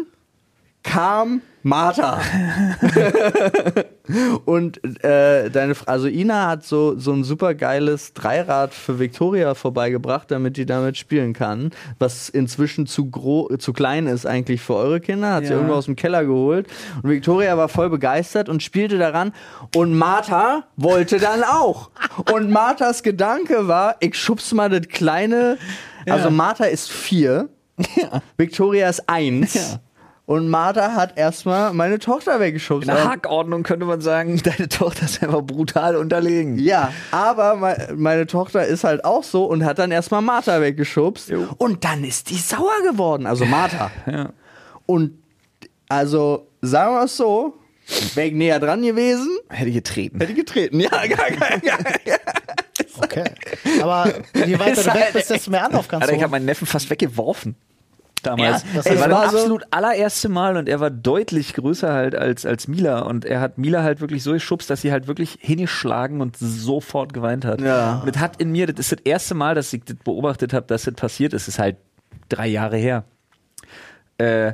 kam 0.84 1.41
Martha. 1.67 2.19
und 4.45 4.79
äh, 5.03 5.50
deine, 5.50 5.74
also 5.86 6.07
Ina 6.07 6.47
hat 6.47 6.63
so, 6.63 6.97
so 6.97 7.12
ein 7.12 7.24
super 7.24 7.53
geiles 7.53 8.13
Dreirad 8.13 8.74
für 8.74 9.00
Victoria 9.00 9.53
vorbeigebracht, 9.53 10.31
damit 10.31 10.57
die 10.57 10.65
damit 10.65 10.97
spielen 10.97 11.33
kann, 11.33 11.71
was 12.00 12.29
inzwischen 12.29 12.88
zu, 12.88 13.09
gro 13.09 13.50
zu 13.57 13.74
klein 13.74 14.07
ist 14.07 14.25
eigentlich 14.25 14.62
für 14.62 14.75
eure 14.75 15.00
Kinder, 15.01 15.33
hat 15.33 15.43
sie 15.43 15.50
Ja. 15.50 15.55
irgendwo 15.57 15.75
aus 15.75 15.86
dem 15.86 15.95
Keller 15.95 16.24
geholt 16.25 16.67
und 17.03 17.09
Victoria 17.09 17.57
war 17.57 17.67
voll 17.69 17.89
begeistert 17.89 18.50
und 18.50 18.63
spielte 18.63 18.97
daran 18.97 19.33
und 19.75 19.93
Martha 19.97 20.63
wollte 20.77 21.17
dann 21.19 21.43
auch. 21.43 21.89
Und 22.31 22.50
Marthas 22.50 23.03
Gedanke 23.03 23.67
war, 23.67 23.95
ich 24.00 24.15
schubs 24.15 24.53
mal 24.53 24.69
das 24.69 24.88
kleine, 24.88 25.57
also 26.09 26.29
Martha 26.29 26.65
ist 26.65 26.91
vier, 26.91 27.50
Victoria 28.38 28.89
ist 28.89 29.07
eins. 29.09 29.53
Ja. 29.53 29.79
Und 30.27 30.50
Martha 30.50 30.91
hat 30.93 31.17
erstmal 31.17 31.72
meine 31.72 32.00
Tochter 32.00 32.41
weggeschubst. 32.41 32.89
In 32.89 32.93
der 32.93 33.10
Hackordnung 33.10 33.63
könnte 33.63 33.86
man 33.86 34.01
sagen, 34.01 34.41
deine 34.43 34.67
Tochter 34.67 35.05
ist 35.05 35.24
einfach 35.24 35.41
brutal 35.41 35.96
unterlegen. 35.96 36.60
Ja, 36.60 36.91
aber 37.12 37.55
me 37.55 37.88
meine 37.96 38.27
Tochter 38.27 38.65
ist 38.65 38.84
halt 38.84 39.05
auch 39.05 39.24
so 39.24 39.46
und 39.46 39.63
hat 39.63 39.79
dann 39.79 39.89
erstmal 39.89 40.22
Martha 40.22 40.60
weggeschubst. 40.60 41.29
Jo. 41.29 41.48
Und 41.57 41.86
dann 41.86 42.03
ist 42.03 42.29
die 42.29 42.36
sauer 42.36 42.74
geworden. 42.91 43.25
Also 43.25 43.46
Martha. 43.46 43.89
Ja. 44.05 44.29
Und 44.86 45.17
also, 45.89 46.48
sagen 46.62 46.93
wir 46.96 47.03
es 47.05 47.15
so, 47.15 47.53
wäre 48.15 48.27
ich 48.27 48.34
näher 48.34 48.60
dran 48.60 48.81
gewesen, 48.81 49.29
Hätte 49.50 49.69
ich 49.69 49.75
getreten. 49.75 50.19
hätte 50.19 50.31
ich 50.34 50.38
getreten. 50.38 50.79
Ja, 50.81 50.89
ja, 51.05 51.17
ja, 51.63 51.77
ja. 52.05 52.17
Okay. 53.01 53.24
Aber 53.81 54.12
je 54.34 54.60
weiter 54.60 54.72
Ist 54.74 54.88
du 54.88 54.93
weg 54.93 55.03
halt 55.03 55.13
bist, 55.13 55.29
desto 55.29 55.51
mehr 55.51 55.65
Anlauf 55.65 55.88
kannst 55.88 56.03
Alter, 56.03 56.12
du 56.12 56.17
ich 56.17 56.24
habe 56.24 56.31
meinen 56.31 56.46
Neffen 56.46 56.67
fast 56.67 56.89
weggeworfen. 56.89 57.55
Damals. 58.25 58.63
das 58.74 58.86
das 58.86 59.00
war 59.00 59.09
war 59.09 59.21
das 59.24 59.31
so- 59.31 59.38
absolut 59.38 59.63
allererste 59.71 60.29
Mal 60.29 60.57
und 60.57 60.67
er 60.69 60.79
war 60.79 60.89
deutlich 60.89 61.53
größer 61.53 61.93
halt 61.93 62.15
als, 62.15 62.45
als 62.45 62.67
Mila 62.67 63.00
und 63.00 63.25
er 63.25 63.39
hat 63.41 63.57
Mila 63.57 63.83
halt 63.83 64.01
wirklich 64.01 64.24
so 64.24 64.33
geschubst, 64.33 64.69
dass 64.69 64.81
sie 64.81 64.91
halt 64.91 65.07
wirklich 65.07 65.38
hingeschlagen 65.41 66.21
und 66.21 66.38
sofort 66.38 67.13
geweint 67.13 67.45
hat. 67.45 67.62
Ja. 67.62 68.00
Und 68.05 68.13
das 68.15 68.21
hat 68.21 68.41
in 68.41 68.51
mir, 68.51 68.67
das 68.67 68.79
ist 68.79 68.91
das 68.93 69.00
erste 69.05 69.36
Mal, 69.36 69.55
dass 69.55 69.71
ich 69.74 69.83
das 69.86 69.95
beobachtet 70.03 70.53
habe, 70.53 70.65
dass 70.67 70.83
das 70.83 70.93
passiert 70.95 71.33
ist. 71.33 71.47
Das 71.47 71.55
ist 71.55 71.59
halt 71.59 71.77
drei 72.29 72.47
Jahre 72.47 72.77
her. 72.77 73.03
Äh, 74.17 74.53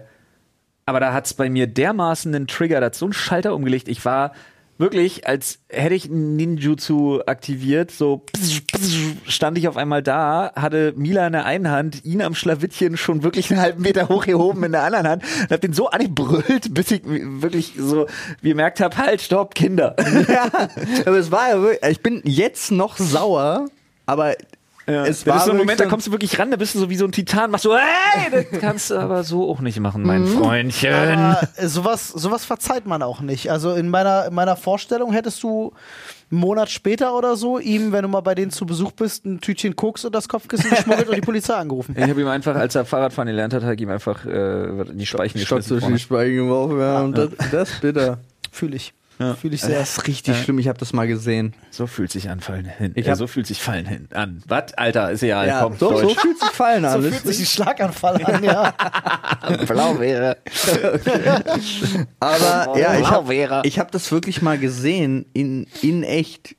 aber 0.86 1.00
da 1.00 1.14
hat's 1.14 1.34
bei 1.34 1.50
mir 1.50 1.68
dermaßen 1.68 2.34
einen 2.36 2.48
Trigger, 2.48 2.80
da 2.82 2.88
hat 2.88 2.96
so 2.96 3.06
einen 3.06 3.14
Schalter 3.14 3.56
umgelegt. 3.56 3.88
Ich 3.88 4.04
war 4.04 4.34
wirklich, 4.84 5.26
als 5.26 5.60
hätte 5.70 5.96
ich 5.96 6.10
Ninjutsu 6.10 7.22
aktiviert, 7.26 7.90
so 7.90 8.26
stand 9.26 9.58
ich 9.58 9.70
auf 9.70 9.78
einmal 9.78 10.04
da, 10.04 10.52
hatte 10.58 10.94
Mila 10.98 11.26
in 11.26 11.32
der 11.32 11.46
einen 11.46 11.72
Hand, 11.72 12.04
ihn 12.04 12.22
am 12.22 12.36
Schlawittchen 12.36 12.98
schon 12.98 13.24
wirklich 13.24 13.50
einen 13.50 13.62
halben 13.62 13.82
Meter 13.82 14.10
hochgehoben 14.10 14.62
in 14.66 14.74
der 14.74 14.84
anderen 14.84 15.08
Hand 15.08 15.24
und 15.40 15.52
hab 15.52 15.62
den 15.62 15.72
so 15.72 15.90
angebrüllt, 15.90 16.74
bis 16.74 16.92
ich 16.92 17.02
wirklich 17.06 17.76
so 17.78 18.08
gemerkt 18.42 18.82
habe, 18.82 18.98
halt, 18.98 19.22
stopp, 19.22 19.56
Kinder. 19.56 19.96
ja, 20.28 20.50
aber 21.06 21.18
es 21.18 21.32
war 21.32 21.50
ja 21.50 21.62
wirklich, 21.62 21.90
ich 21.90 22.02
bin 22.02 22.22
jetzt 22.26 22.70
noch 22.72 22.98
sauer, 22.98 23.70
aber 24.06 24.36
es 24.86 25.26
war 25.26 25.36
das 25.36 25.44
ist 25.44 25.46
so 25.46 25.52
ein 25.52 25.58
Moment, 25.58 25.80
da 25.80 25.86
kommst 25.86 26.08
du 26.08 26.12
wirklich 26.12 26.38
ran, 26.40 26.52
da 26.52 26.58
bist 26.58 26.76
du 26.76 26.80
so 26.80 26.90
wie 26.90 26.98
so 26.98 27.06
ein 27.06 27.12
Titan, 27.12 27.52
machst 27.52 27.64
so, 27.64 27.76
hey, 27.76 28.30
das 28.32 28.60
kannst 28.62 28.92
du 28.92 28.96
aber 28.96 29.24
so 29.24 29.50
auch 29.50 29.62
nicht 29.62 29.80
machen, 29.80 30.04
mein 30.04 30.26
Freundchen. 30.26 30.94
Aber 30.94 31.48
sowas, 31.62 32.10
sowas 32.10 32.46
verzeiht 32.46 32.86
man 32.86 33.02
auch 33.02 33.22
nicht. 33.22 33.50
Also 33.52 33.74
in 33.74 33.90
meiner, 33.90 34.28
in 34.28 34.34
meiner 34.34 34.56
Vorstellung 34.56 35.14
hättest 35.14 35.42
du 35.44 35.74
einen 36.32 36.42
Monat 36.42 36.70
später 36.70 37.16
oder 37.16 37.36
so 37.36 37.60
ihm, 37.60 37.92
wenn 37.92 38.02
du 38.02 38.08
mal 38.08 38.22
bei 38.22 38.36
denen 38.36 38.52
zu 38.52 38.66
Besuch 38.66 38.92
bist, 38.92 39.26
ein 39.26 39.40
Tütchen 39.40 39.76
Koks 39.76 40.04
und 40.04 40.14
das 40.14 40.28
Kopfkissen 40.28 40.70
geschmuggelt 40.70 41.08
und 41.08 41.16
die 41.16 41.22
Polizei 41.22 41.54
angerufen. 41.54 41.96
Ich 41.98 42.10
habe 42.10 42.20
ihm 42.20 42.28
einfach, 42.28 42.56
als 42.56 42.76
er 42.76 42.86
Fahrradfahren 42.86 43.28
gelernt 43.28 43.54
hat, 43.54 43.64
habe 43.64 43.76
ich 43.76 43.82
ihm 43.82 43.90
einfach 43.90 44.26
äh, 44.26 44.86
die 44.94 45.06
Speichen 45.06 45.40
Stock 45.40 45.60
geschmissen. 45.60 45.80
zwischen 45.80 45.94
die 45.94 46.00
Speichen 46.00 46.36
geworfen, 46.36 46.80
ja, 46.80 47.02
und 47.02 47.18
das, 47.18 47.30
das 47.52 47.70
ist 47.70 47.82
bitter. 47.82 48.18
Fühle 48.52 48.76
ich. 48.76 48.94
Fühle 49.40 49.56
ich 49.56 49.62
sehr. 49.62 49.80
Das 49.80 49.98
ist 49.98 50.08
richtig 50.08 50.38
schlimm, 50.42 50.60
ich 50.60 50.68
habe 50.68 50.78
das 50.80 50.92
mal 50.92 51.08
gesehen. 51.08 51.54
So 51.72 51.88
fühlt 51.88 52.12
sich 52.12 52.30
anfallen 52.30 52.66
hin. 52.66 52.92
Ich 52.96 53.06
äh, 53.08 53.12
hab- 53.12 53.18
so 53.18 53.28
fühlt 53.28 53.48
sich 53.48 53.62
fallen 53.62 53.86
hin 53.86 54.08
an. 54.14 54.42
Was, 54.48 54.74
Alter, 54.74 55.12
ist 55.12 55.24
egal. 55.24 55.48
Ja, 55.48 55.62
komm, 55.62 55.78
so, 55.78 55.96
so 55.98 56.10
fühlt 56.10 56.40
sich 56.40 56.50
fallen 56.50 56.84
an. 56.86 57.02
So 57.02 57.10
fühlt 57.10 57.24
sich 57.26 57.40
ein 57.40 57.46
Schlaganfall 57.46 58.24
an, 58.26 58.44
ja. 58.44 58.72
Blau 59.68 60.00
wäre. 60.00 60.38
aber 62.20 62.78
ja, 62.78 62.98
ich 63.00 63.10
habe 63.10 63.28
wäre. 63.30 63.62
ich 63.66 63.80
hab 63.80 63.92
das 63.92 64.12
wirklich 64.12 64.42
mal 64.42 64.58
gesehen, 64.58 65.26
in, 65.34 65.68
in 65.82 66.04
echt. 66.04 66.56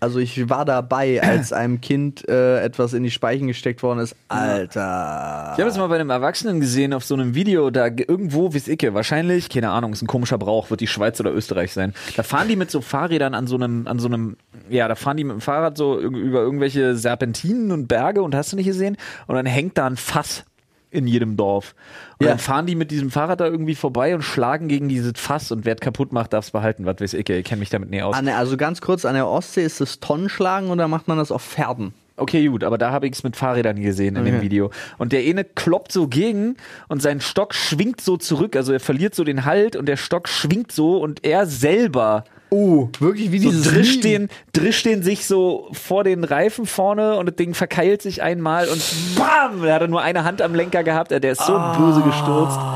Also 0.00 0.18
ich 0.18 0.48
war 0.48 0.64
dabei, 0.64 1.22
als 1.22 1.52
einem 1.52 1.80
Kind 1.80 2.28
äh, 2.28 2.60
etwas 2.60 2.92
in 2.94 3.02
die 3.02 3.10
Speichen 3.10 3.46
gesteckt 3.46 3.82
worden 3.82 4.00
ist. 4.00 4.16
Alter. 4.28 5.52
Ich 5.54 5.60
habe 5.60 5.70
es 5.70 5.76
mal 5.76 5.86
bei 5.88 5.96
einem 5.96 6.10
Erwachsenen 6.10 6.60
gesehen 6.60 6.92
auf 6.92 7.04
so 7.04 7.14
einem 7.14 7.34
Video, 7.34 7.70
da 7.70 7.88
ge- 7.88 8.06
irgendwo, 8.08 8.52
wie 8.54 8.70
Icke, 8.70 8.94
wahrscheinlich, 8.94 9.48
keine 9.48 9.70
Ahnung, 9.70 9.92
ist 9.92 10.02
ein 10.02 10.06
komischer 10.06 10.38
Brauch, 10.38 10.70
wird 10.70 10.80
die 10.80 10.86
Schweiz 10.86 11.18
oder 11.20 11.32
Österreich 11.32 11.72
sein. 11.72 11.94
Da 12.16 12.22
fahren 12.22 12.48
die 12.48 12.56
mit 12.56 12.70
so 12.70 12.80
Fahrrädern 12.80 13.34
an 13.34 13.46
so 13.46 13.56
einem, 13.56 13.86
an 13.86 13.98
so 13.98 14.08
einem, 14.08 14.36
ja, 14.68 14.86
da 14.88 14.94
fahren 14.94 15.16
die 15.16 15.24
mit 15.24 15.34
dem 15.34 15.40
Fahrrad 15.40 15.76
so 15.76 15.98
über 16.00 16.40
irgendwelche 16.40 16.94
Serpentinen 16.96 17.72
und 17.72 17.86
Berge 17.88 18.22
und 18.22 18.34
hast 18.34 18.52
du 18.52 18.56
nicht 18.56 18.66
gesehen? 18.66 18.96
Und 19.26 19.36
dann 19.36 19.46
hängt 19.46 19.78
da 19.78 19.86
ein 19.86 19.96
Fass 19.96 20.44
in 20.90 21.06
jedem 21.06 21.36
Dorf. 21.36 21.74
Und 22.18 22.26
Ja. 22.26 22.32
dann 22.32 22.38
fahren 22.38 22.66
die 22.66 22.74
mit 22.74 22.90
diesem 22.90 23.10
Fahrrad 23.10 23.40
da 23.40 23.46
irgendwie 23.46 23.74
vorbei 23.74 24.14
und 24.14 24.22
schlagen 24.22 24.68
gegen 24.68 24.88
dieses 24.88 25.12
Fass 25.16 25.50
und 25.52 25.64
wer 25.64 25.74
es 25.74 25.80
kaputt 25.80 26.12
macht, 26.12 26.32
darf 26.32 26.44
es 26.46 26.50
behalten. 26.50 26.84
Was 26.86 27.00
weiß 27.00 27.14
ich, 27.14 27.28
ich 27.28 27.44
kenne 27.44 27.60
mich 27.60 27.70
damit 27.70 27.90
nie 27.90 28.02
aus. 28.02 28.20
Der, 28.20 28.36
also 28.38 28.56
ganz 28.56 28.80
kurz, 28.80 29.04
an 29.04 29.14
der 29.14 29.26
Ostsee 29.28 29.64
ist 29.64 29.80
das 29.80 30.00
Tonnenschlagen 30.00 30.70
oder 30.70 30.88
macht 30.88 31.08
man 31.08 31.18
das 31.18 31.30
auf 31.30 31.42
Pferden? 31.42 31.94
Okay, 32.16 32.46
gut, 32.48 32.64
aber 32.64 32.76
da 32.76 32.90
habe 32.90 33.06
ich 33.06 33.14
es 33.14 33.22
mit 33.22 33.34
Fahrrädern 33.34 33.80
gesehen 33.80 34.14
in 34.16 34.24
dem 34.26 34.34
Okay. 34.34 34.44
Video. 34.44 34.70
Und 34.98 35.12
der 35.12 35.20
eine 35.22 35.42
kloppt 35.42 35.90
so 35.90 36.06
gegen 36.06 36.56
und 36.88 37.00
sein 37.00 37.22
Stock 37.22 37.54
schwingt 37.54 38.02
so 38.02 38.18
zurück. 38.18 38.56
Also 38.56 38.74
er 38.74 38.80
verliert 38.80 39.14
so 39.14 39.24
den 39.24 39.46
Halt 39.46 39.74
und 39.74 39.86
der 39.86 39.96
Stock 39.96 40.28
schwingt 40.28 40.70
so 40.70 40.98
und 40.98 41.24
er 41.24 41.46
selber 41.46 42.24
Oh, 42.50 42.88
wirklich 42.98 43.30
wie 43.30 43.38
so 43.38 43.50
dieses 43.50 43.72
drischt 43.72 44.02
Meme. 44.02 44.26
den, 44.26 44.28
drischt 44.52 44.84
den 44.84 45.02
sich 45.04 45.26
so 45.26 45.68
vor 45.72 46.02
den 46.02 46.24
Reifen 46.24 46.66
vorne 46.66 47.16
und 47.16 47.26
das 47.26 47.36
Ding 47.36 47.54
verkeilt 47.54 48.02
sich 48.02 48.22
einmal 48.22 48.68
und 48.68 48.82
bam! 49.16 49.62
Er 49.64 49.74
hatte 49.74 49.86
nur 49.88 50.02
eine 50.02 50.24
Hand 50.24 50.42
am 50.42 50.54
Lenker 50.54 50.82
gehabt. 50.82 51.12
Der 51.12 51.22
ist 51.22 51.42
so 51.46 51.52
böse 51.78 52.02
gestürzt. 52.02 52.58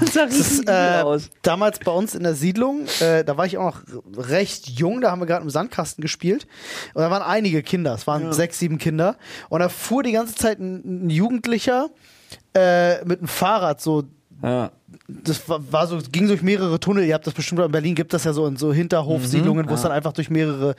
Das 0.00 0.14
sah 0.14 0.24
Das 0.26 0.34
ist, 0.38 0.68
äh, 0.68 1.02
aus. 1.02 1.28
damals 1.42 1.78
bei 1.78 1.92
uns 1.92 2.14
in 2.14 2.22
der 2.22 2.34
Siedlung, 2.34 2.86
äh, 3.00 3.22
da 3.22 3.36
war 3.36 3.44
ich 3.44 3.58
auch 3.58 3.64
noch 3.64 3.82
recht 4.28 4.68
jung, 4.70 5.02
da 5.02 5.10
haben 5.10 5.20
wir 5.20 5.26
gerade 5.26 5.42
im 5.42 5.50
Sandkasten 5.50 6.00
gespielt. 6.00 6.46
Und 6.94 7.02
da 7.02 7.10
waren 7.10 7.22
einige 7.22 7.62
Kinder, 7.62 7.92
es 7.94 8.06
waren 8.06 8.32
sechs, 8.32 8.58
sieben 8.58 8.78
Kinder. 8.78 9.16
Und 9.50 9.60
da 9.60 9.68
fuhr 9.68 10.02
die 10.02 10.12
ganze 10.12 10.34
Zeit 10.36 10.58
ein, 10.58 11.06
ein 11.06 11.10
Jugendlicher 11.10 11.90
äh, 12.54 13.04
mit 13.04 13.18
einem 13.18 13.28
Fahrrad 13.28 13.80
so. 13.82 14.04
Ja. 14.42 14.70
Das 15.08 15.48
war, 15.48 15.60
war 15.72 15.86
so, 15.86 15.98
ging 16.10 16.26
durch 16.28 16.42
mehrere 16.42 16.78
Tunnel. 16.80 17.04
Ihr 17.04 17.14
habt 17.14 17.26
das 17.26 17.34
bestimmt 17.34 17.60
in 17.60 17.70
Berlin 17.70 17.94
gibt 17.94 18.12
das 18.12 18.24
ja 18.24 18.32
so 18.32 18.46
in 18.46 18.56
so 18.56 18.72
Hinterhofsiedlungen, 18.72 19.68
wo 19.68 19.74
es 19.74 19.82
dann 19.82 19.92
einfach 19.92 20.12
durch 20.12 20.30
mehrere 20.30 20.74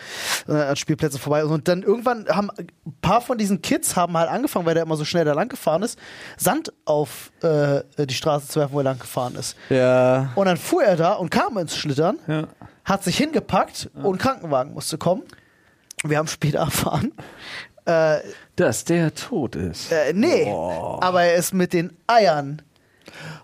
äh, 0.48 0.76
Spielplätze 0.76 1.18
vorbei 1.18 1.42
ist. 1.42 1.48
Und 1.50 1.68
dann 1.68 1.82
irgendwann 1.84 2.28
haben 2.28 2.50
ein 2.58 2.68
paar 3.02 3.22
von 3.22 3.38
diesen 3.38 3.62
Kids 3.62 3.96
haben 3.96 4.18
halt 4.18 4.30
angefangen, 4.30 4.66
weil 4.66 4.74
der 4.74 4.84
immer 4.84 4.96
so 4.98 5.06
schnell 5.06 5.26
da 5.26 5.34
lang 5.34 5.50
gefahren 5.50 5.82
ist, 5.84 5.98
Sand 6.38 6.72
auf 6.86 7.32
äh, 7.42 7.82
die 8.06 8.14
Straße 8.14 8.48
zu 8.48 8.60
werfen, 8.60 8.74
wo 8.74 8.80
er 8.80 8.84
lang 8.86 9.00
gefahren 9.00 9.36
ist. 9.36 9.56
Ja. 9.70 10.32
Und 10.36 10.46
dann 10.46 10.58
fuhr 10.58 10.84
er 10.84 10.96
da 10.98 11.14
und 11.14 11.30
kam 11.30 11.58
ins 11.58 11.76
Schlittern, 11.76 12.18
Ja. 12.28 12.48
hat 12.86 13.04
sich 13.04 13.18
hingepackt 13.18 13.90
und 14.04 14.18
Krankenwagen 14.20 14.74
musste 14.74 14.98
kommen. 14.98 15.24
Wir 16.04 16.18
haben 16.18 16.28
später 16.28 16.60
erfahren, 16.60 17.12
äh, 17.86 18.18
Dass 18.56 18.84
der 18.84 19.14
tot 19.16 19.56
ist. 19.56 19.92
äh, 19.92 20.12
nee, 20.14 20.52
aber 20.52 21.24
er 21.24 21.36
ist 21.36 21.54
mit 21.54 21.74
den 21.74 21.94
Eiern 22.08 22.62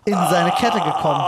in 0.04 0.14
seine 0.30 0.52
Kette 0.52 0.80
gekommen 0.80 1.20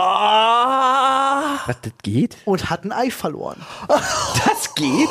Was, 1.65 1.75
das 1.81 1.93
geht? 2.03 2.37
und 2.45 2.69
hat 2.69 2.83
ein 2.83 2.91
Ei 2.91 3.09
verloren. 3.11 3.61
Das 3.87 4.73
geht? 4.75 5.09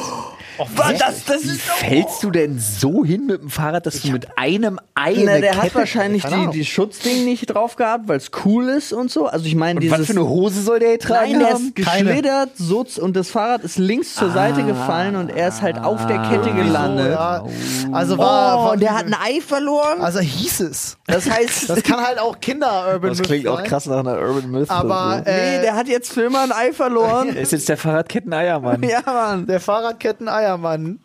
Was? 0.75 0.99
Das, 0.99 1.25
das 1.25 1.43
Wie 1.45 1.49
fällst 1.59 2.23
du 2.23 2.31
denn 2.31 2.59
so 2.59 3.05
hin 3.05 3.27
mit 3.27 3.43
dem 3.43 3.51
Fahrrad, 3.51 3.87
dass 3.87 4.01
du 4.03 4.11
mit 4.11 4.39
einem 4.39 4.79
Ei 4.95 5.15
Na, 5.19 5.33
eine 5.33 5.41
der 5.41 5.51
Kette 5.53 5.63
hat 5.63 5.75
wahrscheinlich 5.75 6.25
die, 6.25 6.49
die 6.53 6.65
Schutzding 6.65 7.25
nicht 7.25 7.47
drauf 7.47 7.77
gehabt, 7.77 8.09
weil 8.09 8.17
es 8.17 8.31
cool 8.45 8.69
ist 8.69 8.93
und 8.93 9.11
so. 9.11 9.27
Also 9.27 9.45
ich 9.47 9.55
meine, 9.55 9.81
dieses. 9.81 9.99
was 9.99 10.07
für 10.07 10.13
eine 10.13 10.27
Hose 10.29 10.63
soll 10.63 10.79
der 10.79 10.93
getragen 10.93 11.33
Nein, 11.33 11.39
der 11.41 11.49
haben? 11.55 11.65
ist 11.67 11.77
geschlittert 11.77 12.51
so, 12.57 12.87
und 13.01 13.17
das 13.17 13.31
Fahrrad 13.31 13.63
ist 13.63 13.79
links 13.79 14.15
zur 14.15 14.31
Seite 14.31 14.63
gefallen 14.65 15.17
und 15.17 15.29
er 15.31 15.49
ist 15.49 15.63
halt 15.63 15.79
auf 15.79 16.07
der 16.07 16.19
Kette 16.23 16.53
gelandet. 16.53 17.07
So, 17.07 17.13
ja. 17.13 17.45
Also 17.93 18.19
war, 18.19 18.27
Oh, 18.59 18.65
war 18.67 18.73
und 18.73 18.81
der 18.81 18.95
hat 18.97 19.07
ein 19.07 19.15
Ei 19.15 19.41
verloren. 19.41 20.01
also 20.01 20.21
hieß 20.21 20.61
es. 20.61 20.97
Das 21.07 21.29
heißt, 21.31 21.69
Das 21.71 21.83
kann 21.83 22.01
halt 22.05 22.19
auch 22.19 22.41
Kinder-Urban 22.41 23.11
Das 23.11 23.19
Myth 23.19 23.27
klingt 23.27 23.49
auch 23.49 23.57
sein. 23.59 23.67
krass 23.67 23.87
nach 23.87 23.99
einer 24.01 24.19
Urban 24.19 24.51
Myth. 24.51 24.71
Aber 24.71 25.23
nee, 25.25 25.31
äh, 25.31 25.61
der 25.63 25.75
hat 25.77 25.89
jetzt 25.89 26.13
für 26.13 26.23
immer 26.23 26.43
ein 26.43 26.53
Ei 26.53 26.73
verloren. 26.73 27.29
Er 27.37 27.43
ist 27.43 27.53
jetzt 27.53 27.69
der 27.69 27.77
Fahrradketten-Eiermann. 27.77 28.83
ja, 28.83 29.03
Mann. 29.05 29.47
der 29.47 29.61
Fahrradketten-Eiermann. 29.61 30.46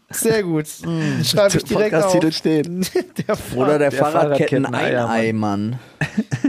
Sehr 0.10 0.44
gut. 0.44 0.68
Schreibe 1.24 1.58
ich 1.58 1.64
direkt 1.64 1.96
auf. 1.96 2.14
Podcast-Titel 2.14 2.32
steht. 2.32 2.68
der 3.28 3.36
Fahr 3.36 3.58
Oder 3.58 3.80
der, 3.80 3.90
Der 3.90 4.00
Fahrradketten 4.00 4.66
Fahrradketten-Eiermann. 4.66 5.10
ein 5.10 5.20
Ei, 5.28 5.34
Mann. 5.34 5.80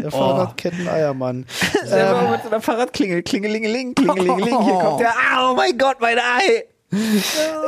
der 0.02 0.10
Fahrradketten-Eiermann. 0.10 1.46
Selber 1.84 2.22
Ähm, 2.24 2.30
mit 2.32 2.42
so 2.42 2.48
einer 2.48 2.60
Fahrradklingel, 2.60 3.22
klingelingeling, 3.22 3.94
klingelingeling, 3.94 4.62
hier 4.62 4.74
kommt 4.74 5.00
der, 5.00 5.12
oh 5.40 5.54
mein 5.54 5.76
Gott, 5.78 5.96
mein 6.00 6.18
Ei! 6.18 6.64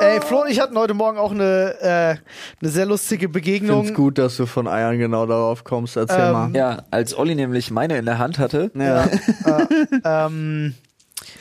Ey, 0.00 0.20
Flo 0.20 0.42
und 0.42 0.50
ich 0.50 0.60
hatten 0.60 0.76
heute 0.76 0.92
Morgen 0.92 1.16
auch 1.16 1.30
eine, 1.30 1.74
äh, 1.80 2.16
eine 2.60 2.70
sehr 2.70 2.84
lustige 2.84 3.24
Ich 3.26 3.32
Begegnung. 3.32 3.84
find's 3.84 3.96
gut, 3.96 4.18
dass 4.18 4.36
du 4.36 4.44
von 4.44 4.68
Eiern 4.68 4.98
genau 4.98 5.24
darauf 5.24 5.64
kommst. 5.64 5.96
Erzähl 5.96 6.26
Ähm, 6.26 6.32
mal. 6.32 6.50
Ja, 6.54 6.82
als 6.90 7.16
Olli 7.16 7.34
nämlich 7.34 7.70
meine 7.70 7.96
in 7.96 8.04
der 8.04 8.18
Hand 8.18 8.38
hatte, 8.38 8.70
Ja. 8.74 9.08
Ähm, 10.04 10.74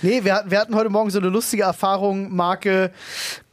nee, 0.02 0.24
wir, 0.24 0.44
wir 0.48 0.60
hatten 0.60 0.76
heute 0.76 0.90
Morgen 0.90 1.10
so 1.10 1.20
eine 1.20 1.28
lustige 1.28 1.64
Erfahrung, 1.64 2.34
Marke 2.34 2.92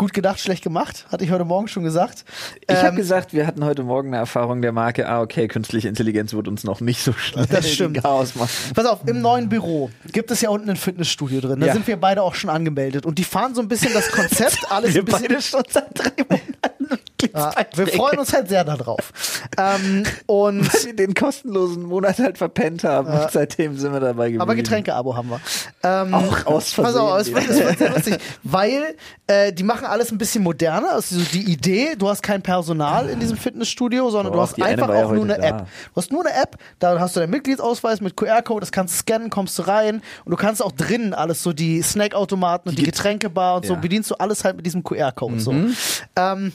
gut 0.01 0.15
gedacht, 0.15 0.41
schlecht 0.41 0.65
gemacht, 0.65 1.05
hatte 1.13 1.25
ich 1.25 1.31
heute 1.31 1.45
Morgen 1.45 1.69
schon 1.69 1.83
gesagt. 1.85 2.25
ich 2.67 2.75
habe 2.75 2.89
Ähm, 2.89 2.97
gesagt, 2.97 3.35
wir 3.35 3.47
hatten 3.47 3.63
heute 3.67 3.83
Morgen 3.83 4.09
eine 4.09 4.17
Erfahrung 4.17 4.63
der 4.63 4.73
Marke, 4.73 5.07
ah, 5.07 5.21
okay, 5.21 5.47
künstliche 5.47 5.89
Intelligenz 5.89 6.33
wird 6.33 6.49
uns 6.49 6.65
noch 6.65 6.81
nicht 6.81 7.03
so 7.05 7.13
schnell 7.13 7.45
Das 7.47 7.71
stimmt. 7.71 8.03
Chaos 8.03 8.35
machen. 8.35 8.49
Pass 8.75 8.87
auf, 8.87 9.01
im 9.07 9.21
neuen 9.21 9.51
Büro 9.51 9.91
gibt 10.11 10.31
es 10.31 10.41
ja 10.41 10.49
unten 10.49 10.71
ein 10.71 10.77
Fitnessstudio 10.77 11.43
drin. 11.43 11.61
Da 11.61 11.67
Ja. 11.67 11.73
sind 11.75 11.87
wir 11.87 11.99
beide 11.99 12.23
auch 12.23 12.35
schon 12.35 12.49
angemeldet. 12.49 13.05
Und 13.05 13.19
die 13.19 13.25
fahren 13.25 13.55
so 13.55 13.61
ein 13.61 13.69
bisschen 13.69 13.93
das 13.93 14.11
Konzept, 14.11 14.59
alles 14.71 14.97
ein 14.97 15.05
bisschen. 15.05 15.41
schon 15.43 15.63
seit 15.69 15.87
drei 15.99 16.11
Monaten. 16.29 16.99
Ja, 17.35 17.53
wir 17.75 17.87
freuen 17.87 18.19
uns 18.19 18.33
halt 18.33 18.49
sehr 18.49 18.65
darauf. 18.65 19.13
Ähm, 19.59 20.05
und 20.25 20.73
Weil 20.73 20.85
wir 20.87 20.97
den 20.97 21.13
kostenlosen 21.15 21.83
Monat 21.83 22.19
halt 22.19 22.39
verpennt 22.39 22.83
haben. 22.83 23.09
Und 23.13 23.31
seitdem 23.31 23.77
sind 23.77 23.93
wir 23.93 24.01
dabei 24.01 24.25
geblieben. 24.29 24.41
aber 24.41 24.55
Getränke-Abo 24.55 25.15
haben 25.15 25.29
wir. 25.29 25.41
Ähm, 25.83 26.15
Auch 26.15 26.47
aus 26.47 26.73
Pass 26.73 26.97
auf, 26.97 27.23
Versehen. 27.27 27.51
es 27.51 27.59
wird 27.61 27.79
sehr 27.79 27.91
lustig, 27.91 28.19
weil 28.43 28.95
äh, 29.27 29.53
die 29.53 29.63
machen 29.65 29.85
alles 29.91 30.11
ein 30.13 30.19
bisschen 30.19 30.43
moderner. 30.43 30.93
Also 30.93 31.19
so 31.19 31.25
die 31.33 31.53
Idee, 31.53 31.95
du 31.97 32.09
hast 32.09 32.23
kein 32.23 32.41
Personal 32.43 33.09
in 33.09 33.21
diesem 33.21 33.37
Fitnessstudio, 33.37 34.09
sondern 34.11 34.33
du 34.33 34.39
Doch, 34.39 34.47
hast 34.49 34.57
die 34.57 34.63
eine 34.63 34.83
einfach 34.83 34.95
ja 34.95 35.05
auch 35.07 35.13
nur 35.13 35.25
eine 35.25 35.37
da. 35.39 35.43
App. 35.43 35.59
Du 35.95 35.97
hast 35.97 36.11
nur 36.13 36.25
eine 36.27 36.35
App, 36.41 36.57
da 36.79 36.99
hast 36.99 37.17
du 37.17 37.21
deinen 37.21 37.31
Mitgliedsausweis 37.31 38.01
mit 38.01 38.17
QR-Code, 38.17 38.61
das 38.61 38.73
kannst 38.73 38.95
du 38.95 38.99
scannen, 39.01 39.29
kommst 39.31 39.59
du 39.59 39.63
rein 39.63 40.03
und 40.25 40.31
du 40.31 40.37
kannst 40.37 40.63
auch 40.63 40.73
drinnen 40.73 41.13
alles 41.15 41.43
so 41.43 41.53
die 41.53 41.83
Snackautomaten 41.83 42.71
und 42.71 42.79
die, 42.79 42.83
Die 42.83 42.87
Get- 42.87 42.95
Getränkebar 42.97 43.57
und 43.57 43.67
so 43.67 43.75
Ja. 43.75 43.81
bedienst 43.81 44.11
du 44.11 44.15
alles 44.17 44.45
halt 44.45 44.57
mit 44.57 44.67
diesem 44.67 44.83
QR-Code. 44.85 45.41
So. 45.41 45.53
Mhm. 45.53 45.77
Ähm, 46.17 46.53